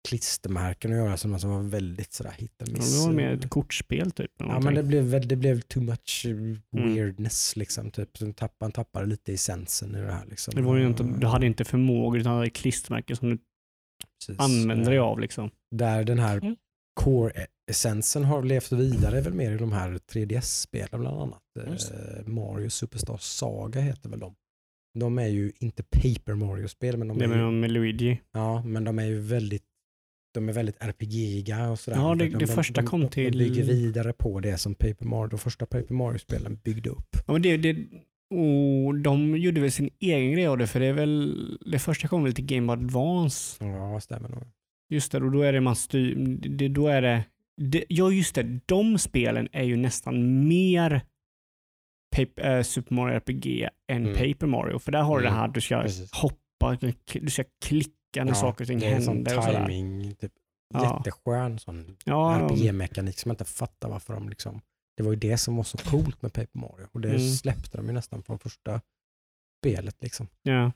klistermärken 0.08 0.92
att 0.92 0.98
göra 0.98 1.18
som 1.18 1.34
alltså 1.34 1.48
var 1.48 1.62
väldigt 1.62 2.14
sådär 2.14 2.34
hit 2.38 2.62
and 2.62 2.70
Ja, 2.72 2.74
miss. 2.78 3.00
Det 3.02 3.08
var 3.08 3.14
mer 3.14 3.30
ett 3.34 3.50
kortspel 3.50 4.12
typ. 4.12 4.32
Ja 4.38 4.60
men 4.60 4.74
det 4.76 4.84
blev, 4.84 5.28
det 5.28 5.36
blev 5.36 5.62
too 5.62 5.84
much 5.84 6.26
eh, 6.26 6.32
Mm. 6.32 6.58
weirdness 6.96 7.56
liksom. 7.56 7.92
Typ. 7.92 8.18
Så 8.18 8.26
tappade, 8.34 8.54
man 8.62 8.72
tappade 8.72 9.06
lite 9.06 9.34
essensen 9.34 9.96
i 9.96 10.02
det 10.02 10.12
här. 10.12 10.26
Liksom. 10.26 10.56
det 10.56 10.62
var 10.62 10.78
ju 10.78 10.88
inte, 10.88 11.04
Eh, 11.04 11.10
du 11.10 11.28
hade 11.28 11.46
inte 11.46 11.66
förmågor 11.66 12.20
utan 12.20 12.36
hade 12.36 12.50
klistermärken 12.50 13.16
som 13.16 13.30
du 13.30 13.38
precis. 14.20 14.40
använde 14.40 14.86
dig 14.86 14.96
Eh, 14.98 15.04
av. 15.04 15.20
Liksom. 15.20 15.50
Där 15.76 16.04
den 16.04 16.20
här 16.20 16.38
Mm. 16.38 16.56
core-essensen 17.02 18.24
har 18.24 18.44
levt 18.44 18.72
vidare 18.72 19.18
är 19.18 19.22
väl 19.22 19.34
mer 19.34 19.52
i 19.52 19.58
de 19.58 19.72
här 19.72 20.00
3DS-spelen 20.12 21.02
bland 21.02 21.22
annat. 21.22 21.42
Eh, 21.60 22.28
Mario 22.28 22.70
Superstar 22.70 23.18
Saga 23.18 23.82
heter 23.82 24.10
väl 24.10 24.20
de. 24.20 24.36
De 25.00 25.20
är 25.20 25.28
ju 25.28 25.52
inte 25.60 25.84
Paper 25.84 26.34
Mario-spel 26.34 26.98
men 26.98 27.08
de 27.08 27.18
Det 27.18 27.26
är, 27.26 27.30
ju, 27.30 27.36
med, 27.36 27.54
med 27.54 27.72
Luigi. 27.72 28.22
ja, 28.34 28.64
men 28.64 28.84
de 28.84 29.00
är 29.00 29.06
ju 29.06 29.20
väldigt 29.20 29.64
de 30.34 30.50
är 30.50 30.54
väldigt 30.54 30.76
RPG-iga 30.84 31.70
och 31.70 31.80
sådär. 31.80 31.98
Ja, 31.98 32.16
det- 32.16 32.26
de, 32.26 32.30
det 32.32 32.38
de, 32.40 32.48
första 32.48 32.82
de, 32.82 32.88
kom 32.88 33.08
till- 33.10 33.32
De 33.32 33.38
bygger 33.38 33.64
vidare 33.64 34.14
på 34.14 34.40
det 34.40 34.58
som 34.58 34.76
Paper 34.76 35.06
Mario, 35.06 35.28
de 35.30 35.40
första 35.40 35.66
Paper 35.66 35.94
Mario-spelen 35.94 36.60
byggde 36.64 36.90
upp. 36.90 37.08
Ja, 37.28 37.34
men 37.34 37.42
det, 37.42 37.58
det, 37.58 37.78
och 38.34 38.96
de 38.96 39.38
gjorde 39.38 39.62
väl 39.62 39.72
sin 39.72 39.90
egen 40.00 40.32
grej 40.32 40.48
av 40.48 40.58
det, 40.58 40.68
för 40.68 40.80
det 40.80 40.86
är 40.86 40.94
väl, 40.94 41.58
det 41.72 41.80
första 41.80 42.08
kom 42.08 42.24
väl 42.24 42.34
till 42.34 42.46
Game 42.46 42.68
Boy 42.76 42.86
Advance. 42.86 43.66
Ja, 43.66 44.00
stämmer 44.00 44.30
nog. 44.30 44.44
Just 44.90 45.12
det, 45.12 45.18
och 45.18 45.32
då 45.32 45.42
är 45.42 45.54
det 45.54 45.62
man 45.62 45.76
styr, 45.76 46.16
det, 46.50 46.68
då 46.68 46.88
är 46.88 47.02
det, 47.02 47.24
det, 47.62 47.84
ja 47.90 48.12
just 48.12 48.36
det, 48.36 48.60
de 48.66 48.98
spelen 48.98 49.48
är 49.52 49.64
ju 49.64 49.78
nästan 49.78 50.48
mer 50.48 51.02
Paper, 52.16 52.58
äh, 52.58 52.64
Super 52.64 52.96
Mario 52.96 53.14
RPG 53.16 53.68
än 53.92 54.06
Mm. 54.06 54.14
Paper 54.18 54.48
Mario, 54.48 54.80
för 54.80 54.92
där 54.92 55.02
har 55.02 55.20
du 55.20 55.26
Mm, 55.28 55.34
det 55.34 55.40
här, 55.40 55.48
du 55.48 55.62
ska 55.62 55.82
precis. 55.82 56.12
hoppa, 56.14 56.78
du 57.14 57.30
ska 57.30 57.44
klicka 57.66 57.92
saker 58.36 58.64
och 58.64 58.68
ting 58.68 58.80
det 58.80 58.86
är 58.86 58.96
en 58.96 59.04
sån 59.04 59.16
händer 59.16 59.38
och 59.38 59.44
sådär. 59.44 59.68
timing, 59.68 60.16
typ, 60.16 60.32
Ja. 60.74 60.98
jätteskön 61.06 61.60
sån 61.60 61.98
Ja, 62.06 62.40
RPG-mekanik 62.40 63.20
som 63.20 63.30
jag 63.30 63.34
inte 63.34 63.46
fattar 63.46 63.90
varför 63.90 64.14
de 64.14 64.30
liksom... 64.30 64.62
Det 64.98 65.04
var 65.04 65.12
ju 65.12 65.20
det 65.20 65.38
som 65.38 65.56
var 65.56 65.64
så 65.64 65.78
coolt 65.78 66.22
med 66.22 66.34
Paper 66.34 66.60
Mario 66.60 66.88
och 66.92 67.02
det 67.02 67.10
Mm. 67.10 67.22
släppte 67.30 67.78
de 67.78 67.88
ju 67.88 67.94
nästan 67.94 68.24
från 68.24 68.40
första 68.40 68.82
spelet 69.62 69.96
liksom. 70.02 70.28
ja. 70.44 70.72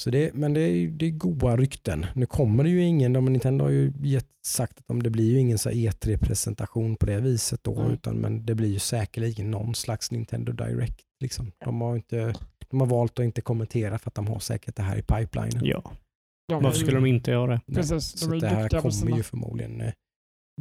Så 0.00 0.10
det, 0.10 0.34
men 0.34 0.54
det 0.54 0.60
är, 0.60 0.88
det 0.88 1.06
är 1.06 1.10
goda 1.10 1.56
rykten. 1.56 2.06
Nu 2.14 2.26
kommer 2.26 2.64
det 2.64 2.70
ju 2.70 2.82
ingen, 2.82 3.12
de, 3.12 3.24
Nintendo 3.24 3.64
har 3.64 3.70
ju 3.70 3.92
gett, 4.02 4.28
sagt 4.46 4.78
att 4.78 4.86
de, 4.86 5.02
det 5.02 5.10
blir 5.10 5.30
ju 5.32 5.38
ingen 5.38 5.58
så 5.58 5.68
här 5.68 5.76
E3-presentation 5.76 6.96
på 6.96 7.06
det 7.06 7.20
viset 7.20 7.64
då, 7.64 7.80
Mm. 7.80 7.92
utan 7.92 8.16
men 8.16 8.46
det 8.46 8.54
blir 8.54 8.68
ju 8.68 8.78
säkerligen 8.78 9.50
någon 9.50 9.74
slags 9.74 10.10
Nintendo 10.10 10.52
Direct. 10.52 11.00
Liksom. 11.20 11.52
De, 11.64 11.80
har 11.80 11.96
inte, 11.96 12.34
de 12.70 12.80
har 12.80 12.86
valt 12.86 13.18
att 13.18 13.24
inte 13.24 13.40
kommentera 13.40 13.98
för 13.98 14.10
att 14.10 14.14
de 14.14 14.26
har 14.26 14.38
säkert 14.38 14.76
det 14.76 14.82
här 14.82 14.96
i 14.96 15.02
pipelinen. 15.02 15.64
ja. 15.64 15.92
De 16.48 16.62
Varför 16.62 16.78
skulle 16.78 16.96
de 16.96 17.06
inte 17.06 17.30
göra 17.30 17.46
det? 17.66 17.74
Precis, 17.74 18.18
Så 18.18 18.26
de 18.30 18.34
att 18.36 18.40
det 18.40 18.48
här 18.48 18.68
kommer 18.68 18.90
sina... 18.90 19.16
ju 19.16 19.22
förmodligen 19.22 19.80
eh, 19.80 19.92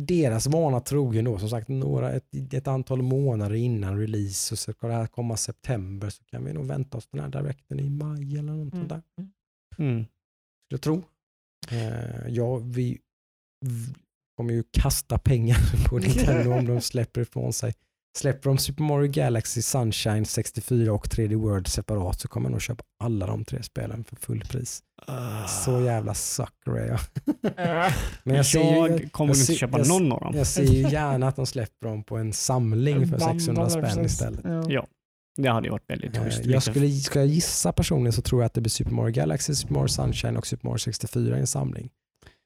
deras 0.02 0.48
vana 0.48 0.80
trogen 0.80 1.26
då, 1.26 1.40
som 1.40 1.50
sagt 1.50 1.68
några, 1.68 2.12
ett, 2.12 2.54
ett 2.54 2.68
antal 2.68 3.02
månader 3.02 3.56
innan 3.56 4.00
release 4.00 4.54
och 4.54 4.60
så 4.60 4.72
ska 4.74 4.88
det 4.88 4.94
här 4.94 5.08
komma 5.08 5.38
september 5.38 6.10
så 6.10 6.24
kan 6.24 6.46
vi 6.46 6.54
nog 6.54 6.66
vänta 6.66 6.98
oss 6.98 7.08
den 7.12 7.22
här 7.22 7.30
directen 7.30 7.80
i 7.80 7.90
maj 7.90 8.38
eller 8.38 8.54
något 8.54 8.74
Mm. 8.74 8.88
där. 8.88 9.02
Mm. 9.78 10.04
Skulle 10.04 10.10
jag 10.70 10.82
tro. 10.82 11.04
Eh, 11.72 12.28
ja, 12.28 12.56
vi 12.58 13.00
kommer 14.38 14.54
ju 14.54 14.64
kasta 14.72 15.18
pengar 15.18 15.58
på 15.90 15.98
Nintendo 15.98 16.52
om 16.54 16.66
de 16.66 16.82
släpper 16.82 17.22
ifrån 17.22 17.54
sig 17.54 17.74
Släpper 18.18 18.50
de 18.50 18.58
Super 18.58 18.84
Mario 18.84 19.12
Galaxy, 19.12 19.62
Sunshine 19.62 20.26
64 20.26 20.94
och 20.94 21.08
3D 21.08 21.36
World 21.36 21.68
separat 21.68 22.20
så 22.22 22.28
kommer 22.28 22.46
jag 22.46 22.52
nog 22.52 22.62
köpa 22.62 22.84
alla 23.04 23.28
de 23.28 23.46
tre 23.46 23.64
spelen 23.64 24.04
för 24.04 24.16
fullpris. 24.16 24.84
Ah. 25.08 25.48
Så 25.48 25.82
jävla 25.82 26.14
sucker 26.14 26.72
är 26.78 26.88
jag. 26.88 27.00
Men 28.24 28.36
jag 28.36 28.46
ser 28.46 28.60
jag 28.76 29.00
ju, 29.02 29.10
kommer 29.10 29.30
jag 29.34 29.36
inte 29.36 29.46
ser- 29.46 29.56
köpa 29.56 29.78
jag- 29.78 29.88
någon 29.88 30.12
av 30.12 30.20
dem. 30.22 30.34
jag 30.38 30.48
ser 30.48 30.64
ju 30.64 30.82
gärna 30.92 31.28
att 31.28 31.36
de 31.36 31.46
släpper 31.46 31.88
dem 31.88 32.04
på 32.04 32.18
en 32.18 32.34
samling 32.34 33.08
för 33.08 33.18
600 33.20 33.64
bandade, 33.64 33.90
spänn 33.92 34.06
istället. 34.06 34.42
Ja. 34.44 34.66
Ja. 34.70 34.88
Det 35.38 35.50
hade 35.50 35.68
ju 35.68 35.72
varit 35.72 35.90
väldigt 35.90 36.16
Eh, 36.18 36.24
schysst. 36.24 36.46
Jag 36.46 36.64
skulle, 36.64 36.90
ska 36.92 37.20
jag 37.20 37.28
gissa 37.28 37.72
personligen 37.74 38.14
så 38.14 38.22
tror 38.22 38.42
jag 38.42 38.46
att 38.46 38.54
det 38.54 38.62
blir 38.62 38.70
Super 38.72 38.92
Mario 38.92 39.14
Galaxy, 39.14 39.56
Super 39.56 39.74
Mario 39.74 39.88
Sunshine 39.88 40.38
och 40.38 40.48
Super 40.48 40.68
Mario 40.68 40.78
64 40.80 41.38
i 41.38 41.40
en 41.40 41.48
samling. 41.48 41.90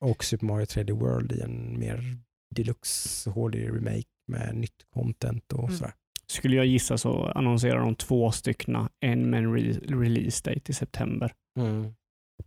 Och 0.06 0.24
Super 0.24 0.46
Mario 0.46 0.66
3D 0.66 0.92
World 0.92 1.32
i 1.32 1.42
en 1.42 1.80
mer 1.80 2.18
deluxe 2.56 3.30
HD-remake 3.30 4.04
med 4.30 4.56
nytt 4.56 4.84
content 4.94 5.54
och 5.54 5.64
Mm. 5.64 5.78
sådär. 5.78 5.94
Skulle 6.28 6.56
jag 6.56 6.66
gissa 6.66 6.98
så 6.98 7.26
annonserar 7.26 7.80
de 7.80 7.96
två 7.96 8.32
stycken, 8.32 8.88
en 9.00 9.30
med 9.30 9.44
en 9.44 9.58
re- 9.58 10.00
release 10.02 10.50
date 10.54 10.72
i 10.72 10.74
september. 10.74 11.34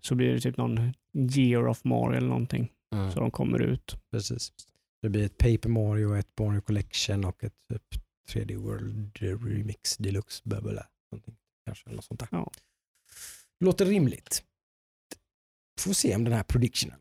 Så 0.00 0.14
blir 0.14 0.32
det 0.32 0.40
typ 0.40 0.56
någon 0.56 0.94
year 1.36 1.66
of 1.66 1.84
Mario 1.84 2.16
eller 2.16 2.28
någonting. 2.28 2.72
Så 3.14 3.20
de 3.20 3.30
kommer 3.30 3.62
ut. 3.62 3.96
Precis. 4.10 4.52
Det 5.02 5.08
blir 5.08 5.24
ett 5.26 5.38
Paper 5.38 5.68
Mario, 5.68 6.14
ett 6.16 6.38
Mario 6.40 6.60
Collection 6.60 7.24
och 7.24 7.44
ett 7.44 7.54
typ 7.72 7.82
3D 8.28 8.56
World 8.56 9.16
Remix 9.20 9.96
Deluxe 9.96 10.42
bla 10.44 10.60
bla 10.60 10.72
bla. 10.72 10.86
Någonting, 11.12 11.34
Kanske 11.66 11.86
eller 11.88 11.96
något 11.96 12.04
sånt 12.04 12.20
där. 12.20 12.28
Ja. 12.32 12.50
Låter 13.60 13.86
rimligt. 13.86 14.42
Får 15.80 15.92
se 15.92 16.14
om 16.16 16.24
den 16.24 16.32
här 16.32 16.42
predictionen 16.42 16.98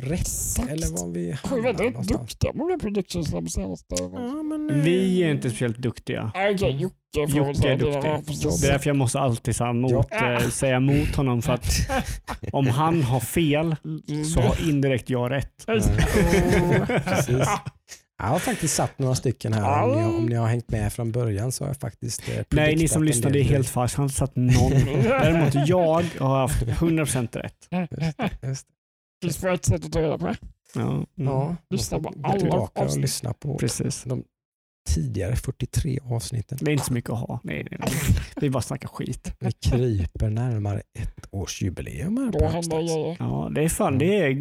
Exakt. 0.00 0.70
eller 0.70 0.86
vad 1.02 1.12
vi 1.12 1.20
Vi 1.20 1.30
är 1.30 1.34
hamnar 1.34 1.62
väldigt 1.62 1.92
någonstans. 1.92 2.20
duktiga 2.20 2.52
på 2.52 2.68
de 2.68 2.78
predictions 2.80 3.30
de 3.30 3.48
senaste. 3.48 3.94
Ja, 3.98 4.08
men, 4.42 4.70
eh, 4.70 4.76
Vi 4.76 5.22
är 5.22 5.30
inte 5.30 5.48
speciellt 5.50 5.78
duktiga. 5.78 6.32
Okej, 6.34 6.70
Jocke 6.80 7.32
får 7.32 7.36
Jocke 7.38 7.68
är 7.68 7.76
det. 7.76 7.84
duktig. 7.84 8.60
Det 8.60 8.66
är 8.66 8.72
därför 8.72 8.90
jag 8.90 8.96
måste 8.96 9.20
alltid 9.20 9.56
säga 9.56 9.70
emot, 9.70 10.06
Ja. 10.10 10.32
eh, 10.32 10.48
säga 10.48 10.76
emot 10.76 11.16
honom 11.16 11.42
för 11.42 11.52
att 11.52 11.66
om 12.52 12.66
han 12.66 13.02
har 13.02 13.20
fel 13.20 13.76
så 14.34 14.40
har 14.40 14.68
indirekt 14.68 15.10
jag 15.10 15.30
rätt. 15.30 15.64
Precis. 17.04 17.48
Jag 18.18 18.28
har 18.28 18.38
faktiskt 18.38 18.74
satt 18.74 18.98
några 18.98 19.14
stycken 19.14 19.52
här. 19.52 19.82
Om 19.82 19.90
ni, 19.96 20.02
har, 20.02 20.16
om 20.16 20.26
ni 20.26 20.34
har 20.34 20.46
hängt 20.46 20.70
med 20.70 20.92
från 20.92 21.12
början 21.12 21.52
så 21.52 21.64
har 21.64 21.68
jag 21.68 21.76
faktiskt 21.76 22.28
eh, 22.28 22.44
Nej, 22.50 22.76
ni 22.76 22.88
som 22.88 23.04
det 23.04 23.10
är 23.40 23.42
helt 23.42 23.68
falskt. 23.68 23.96
Han 23.96 24.04
har 24.04 24.10
satt 24.10 24.36
någon. 24.36 24.70
Däremot 25.02 25.68
jag 25.68 26.04
har 26.18 26.38
haft 26.40 26.62
100% 26.62 27.38
rätt. 27.38 27.68
Just 27.70 28.18
det. 28.18 28.30
Det 28.40 28.56
finns 29.26 29.42
bara 29.42 29.54
ett 29.54 29.64
sätt 29.64 29.84
att 29.84 29.92
ta 29.92 30.02
reda 30.02 30.18
på 30.18 30.26
det. 30.26 30.36
Ja, 30.74 30.80
mm, 30.92 31.06
Ja, 31.14 31.56
Lyssna 31.70 31.98
på 32.00 32.12
alla 32.22 32.38
tillbaka 32.38 32.80
och 32.80 32.86
avsnitt. 32.86 33.02
lyssna 33.02 33.32
på 33.32 33.58
precis. 33.58 34.04
de 34.04 34.24
tidigare 34.90 35.36
43 35.36 35.98
avsnitten. 36.04 36.58
Det 36.60 36.70
är 36.70 36.72
inte 36.72 36.84
så 36.84 36.92
mycket 36.92 37.10
att 37.10 37.18
ha. 37.18 37.40
Nej, 37.44 37.66
nej, 37.70 37.80
nej. 37.80 37.90
Det 38.36 38.46
är 38.46 38.50
bara 38.50 38.58
att 38.58 38.64
snacka 38.64 38.88
skit. 38.88 39.34
Vi 39.40 39.52
kryper 39.52 40.30
närmare 40.30 40.82
ett 40.98 41.26
års 41.30 41.62
jubileum 41.62 42.16
här 42.16 42.32
på 42.32 42.46
Hackstacks. 42.46 42.92
Ja, 43.18 43.50
det 43.54 43.62
är 43.64 43.68
fan, 43.68 43.98
det, 43.98 44.16
är, 44.18 44.36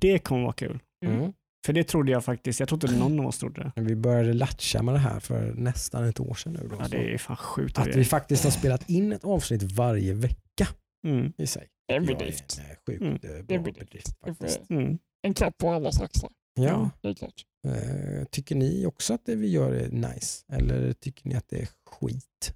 det 0.00 0.18
kommer 0.18 0.42
vara 0.42 0.52
kul. 0.52 0.78
Mm. 1.06 1.32
För 1.66 1.72
det 1.72 1.84
trodde 1.84 2.12
jag 2.12 2.24
faktiskt. 2.24 2.60
Jag 2.60 2.68
trodde 2.68 2.86
inte 2.86 2.98
någon 2.98 3.20
av 3.20 3.26
oss 3.26 3.38
trodde 3.38 3.72
det. 3.76 3.82
Vi 3.82 3.96
började 3.96 4.32
latcha 4.32 4.82
med 4.82 4.94
det 4.94 4.98
här 4.98 5.20
för 5.20 5.52
nästan 5.56 6.04
ett 6.04 6.20
år 6.20 6.34
sedan 6.34 6.52
nu. 6.52 6.68
Då, 6.68 6.76
Ja, 6.80 6.88
det 6.90 7.14
är 7.14 7.18
fan 7.18 7.36
sjukt. 7.36 7.78
Att 7.78 7.96
vi 7.96 8.04
faktiskt 8.04 8.44
har 8.44 8.50
spelat 8.50 8.90
in 8.90 9.12
ett 9.12 9.24
avsnitt 9.24 9.62
varje 9.62 10.14
vecka 10.14 10.68
Mm, 11.06 11.32
i 11.38 11.46
sig. 11.46 11.68
Det 11.88 11.94
är 11.94 11.96
en 11.96 12.06
bedrift. 12.06 12.58
en, 12.58 12.64
eh, 12.70 12.76
sjukt 12.86 13.00
Mm. 13.02 13.12
eh, 13.14 13.20
Det 13.20 13.28
är 13.38 13.42
bra 13.42 13.56
en 13.56 13.62
bedrift. 13.62 14.20
bedrift 14.20 14.66
får- 14.66 14.74
mm. 14.74 14.98
En 15.22 15.34
klapp 15.34 15.58
på 15.58 15.70
allas 15.70 16.00
axlar. 16.00 16.32
Ja. 16.54 16.90
Det 17.02 17.08
är 17.08 17.14
klart. 17.14 17.44
Eh, 17.66 18.24
tycker 18.24 18.54
ni 18.54 18.86
också 18.86 19.14
att 19.14 19.24
det 19.26 19.34
vi 19.34 19.48
gör 19.50 19.72
är 19.72 19.88
nice? 19.90 20.44
Eller 20.52 20.92
tycker 20.92 21.28
ni 21.28 21.34
att 21.34 21.48
det 21.48 21.60
är 21.62 21.68
skit? 21.86 22.54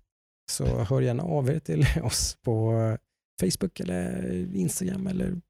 Så 0.50 0.64
hör 0.66 1.00
gärna 1.00 1.22
av 1.22 1.48
er 1.50 1.58
till 1.58 1.84
oss 2.02 2.36
på 2.42 2.72
Facebook 3.40 3.80
eller 3.80 4.32
Instagram 4.56 5.06
eller 5.06 5.40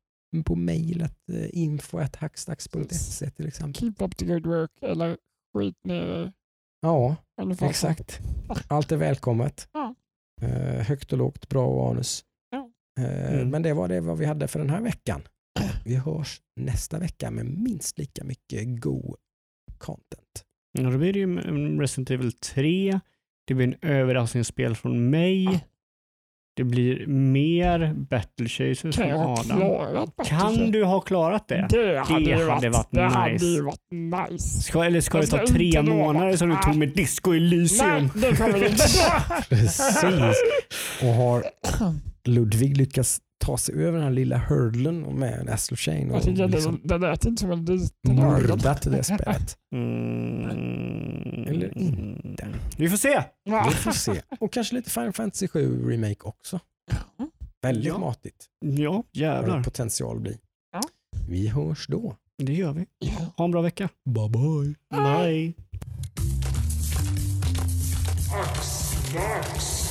på 0.45 0.55
mejlet 0.57 1.17
eh, 1.33 1.49
info.hackstacks.se 1.53 3.31
till 3.31 3.47
exempel. 3.47 3.81
Keep 3.81 3.95
up 4.07 4.17
the 4.17 4.25
good 4.25 4.47
work 4.47 4.71
eller 4.81 5.17
skit 5.59 5.77
ner 5.85 6.33
Ja, 6.81 7.17
exakt. 7.61 8.21
Allt 8.69 8.93
är 8.93 8.97
välkommet. 8.97 9.69
Ja. 9.73 9.95
Eh, 10.43 10.83
högt 10.87 11.13
och 11.13 11.19
lågt, 11.19 11.49
bra 11.49 11.67
och 11.67 11.91
anus. 11.91 12.25
Eh, 13.01 13.33
Mm. 13.35 13.51
Men 13.51 13.63
det 13.63 13.73
var 13.75 13.89
det 13.89 14.01
vad 14.01 14.19
vi 14.19 14.25
hade 14.25 14.49
för 14.49 14.59
den 14.59 14.71
här 14.71 14.81
veckan. 14.81 15.23
Vi 15.85 15.97
hörs 15.97 16.41
nästa 16.57 16.99
vecka 16.99 17.31
med 17.31 17.47
minst 17.47 17.99
lika 17.99 18.25
mycket 18.25 18.81
god 18.81 19.17
content. 19.79 20.45
Ja, 20.73 20.91
då 20.91 20.99
blir 20.99 21.13
det 21.13 21.19
ju 21.19 21.23
en 21.25 21.81
Resident 21.81 22.11
Evil 22.11 22.33
3. 22.33 23.01
Det 23.45 23.55
blir 23.55 23.67
en 23.67 23.91
överraskningsspel 23.91 24.77
från 24.77 25.11
mig. 25.11 25.65
Det 26.57 26.65
blir 26.65 27.07
mer 27.07 27.95
Battle 27.95 28.49
Chasers 28.49 28.97
Kan 28.97 29.11
från 29.11 29.61
Adam. 29.61 30.11
Kan 30.25 30.71
du 30.71 30.85
ha 30.85 31.01
klarat 31.01 31.49
det? 31.49 31.67
Det 31.71 31.99
hade, 31.99 32.21
ju 32.21 32.33
hade 32.35 32.47
varit, 32.47 32.73
varit 32.73 32.89
det 32.91 33.03
hade 33.03 33.33
nice. 33.33 33.45
ju 33.45 33.63
varit 33.63 34.31
nice. 34.31 34.63
Ska, 34.63 34.85
eller 34.85 35.01
ska 35.01 35.19
det 35.19 35.27
ta 35.27 35.47
tre 35.47 35.83
månader 35.83 36.37
som 36.37 36.49
du 36.49 36.57
tog 36.57 36.77
med 36.77 36.89
Disco 36.89 37.31
Nej, 37.31 37.39
Elysium? 37.39 38.11
det 38.15 38.37
kommer 38.37 38.59
det 38.59 38.69
inte. 38.69 38.85
Precis. 39.49 40.43
Och 41.03 41.09
har 41.09 41.45
Ludvig 42.25 42.77
lyckats 42.77 43.19
ta 43.43 43.57
sig 43.59 43.75
över 43.75 43.93
den 43.93 44.03
här 44.03 44.11
lilla 44.11 44.37
hurdlen 44.39 45.01
med 45.19 45.41
en 45.41 45.49
Astro 45.49 45.77
Chain 45.77 46.11
och 46.11 46.27
Jag 46.27 46.51
liksom 46.51 46.81
det, 46.85 46.99
det 46.99 47.07
lät 47.09 47.25
inte 47.25 47.41
som 47.41 47.51
en 47.51 47.65
liten 47.65 47.89
ögon. 48.11 48.17
mördat 48.17 48.83
det 48.83 49.05
spelet. 49.05 49.57
Mm. 49.75 51.49
Eller 51.49 51.79
inte. 51.79 52.49
Vi 52.77 52.89
får 52.89 52.97
se. 52.97 53.23
Vi 53.45 53.75
får 53.75 53.91
se. 53.93 54.23
Och 54.41 54.53
kanske 54.53 54.75
lite 54.75 54.91
Final 54.91 55.13
Fantasy 55.13 55.49
7 55.49 55.91
Remake 55.91 56.23
också. 56.23 56.61
Väldigt 57.63 57.85
Ja. 57.85 57.99
matigt. 57.99 58.47
Ja, 58.65 59.03
jävlar. 59.13 59.63
potential 59.65 60.21
bli. 60.21 60.39
Ja. 60.73 60.81
Vi 61.29 61.49
hörs 61.49 61.87
då. 61.87 62.17
Det 62.39 62.53
gör 62.53 62.73
vi. 62.73 62.87
Ja. 62.99 63.33
Ha 63.37 63.45
en 63.45 63.51
bra 63.51 63.63
vecka. 63.63 63.89
Bye 64.05 64.29
bye. 64.29 64.75
Bye. 65.03 65.53
Ax, 68.35 68.93
ax. 69.17 69.82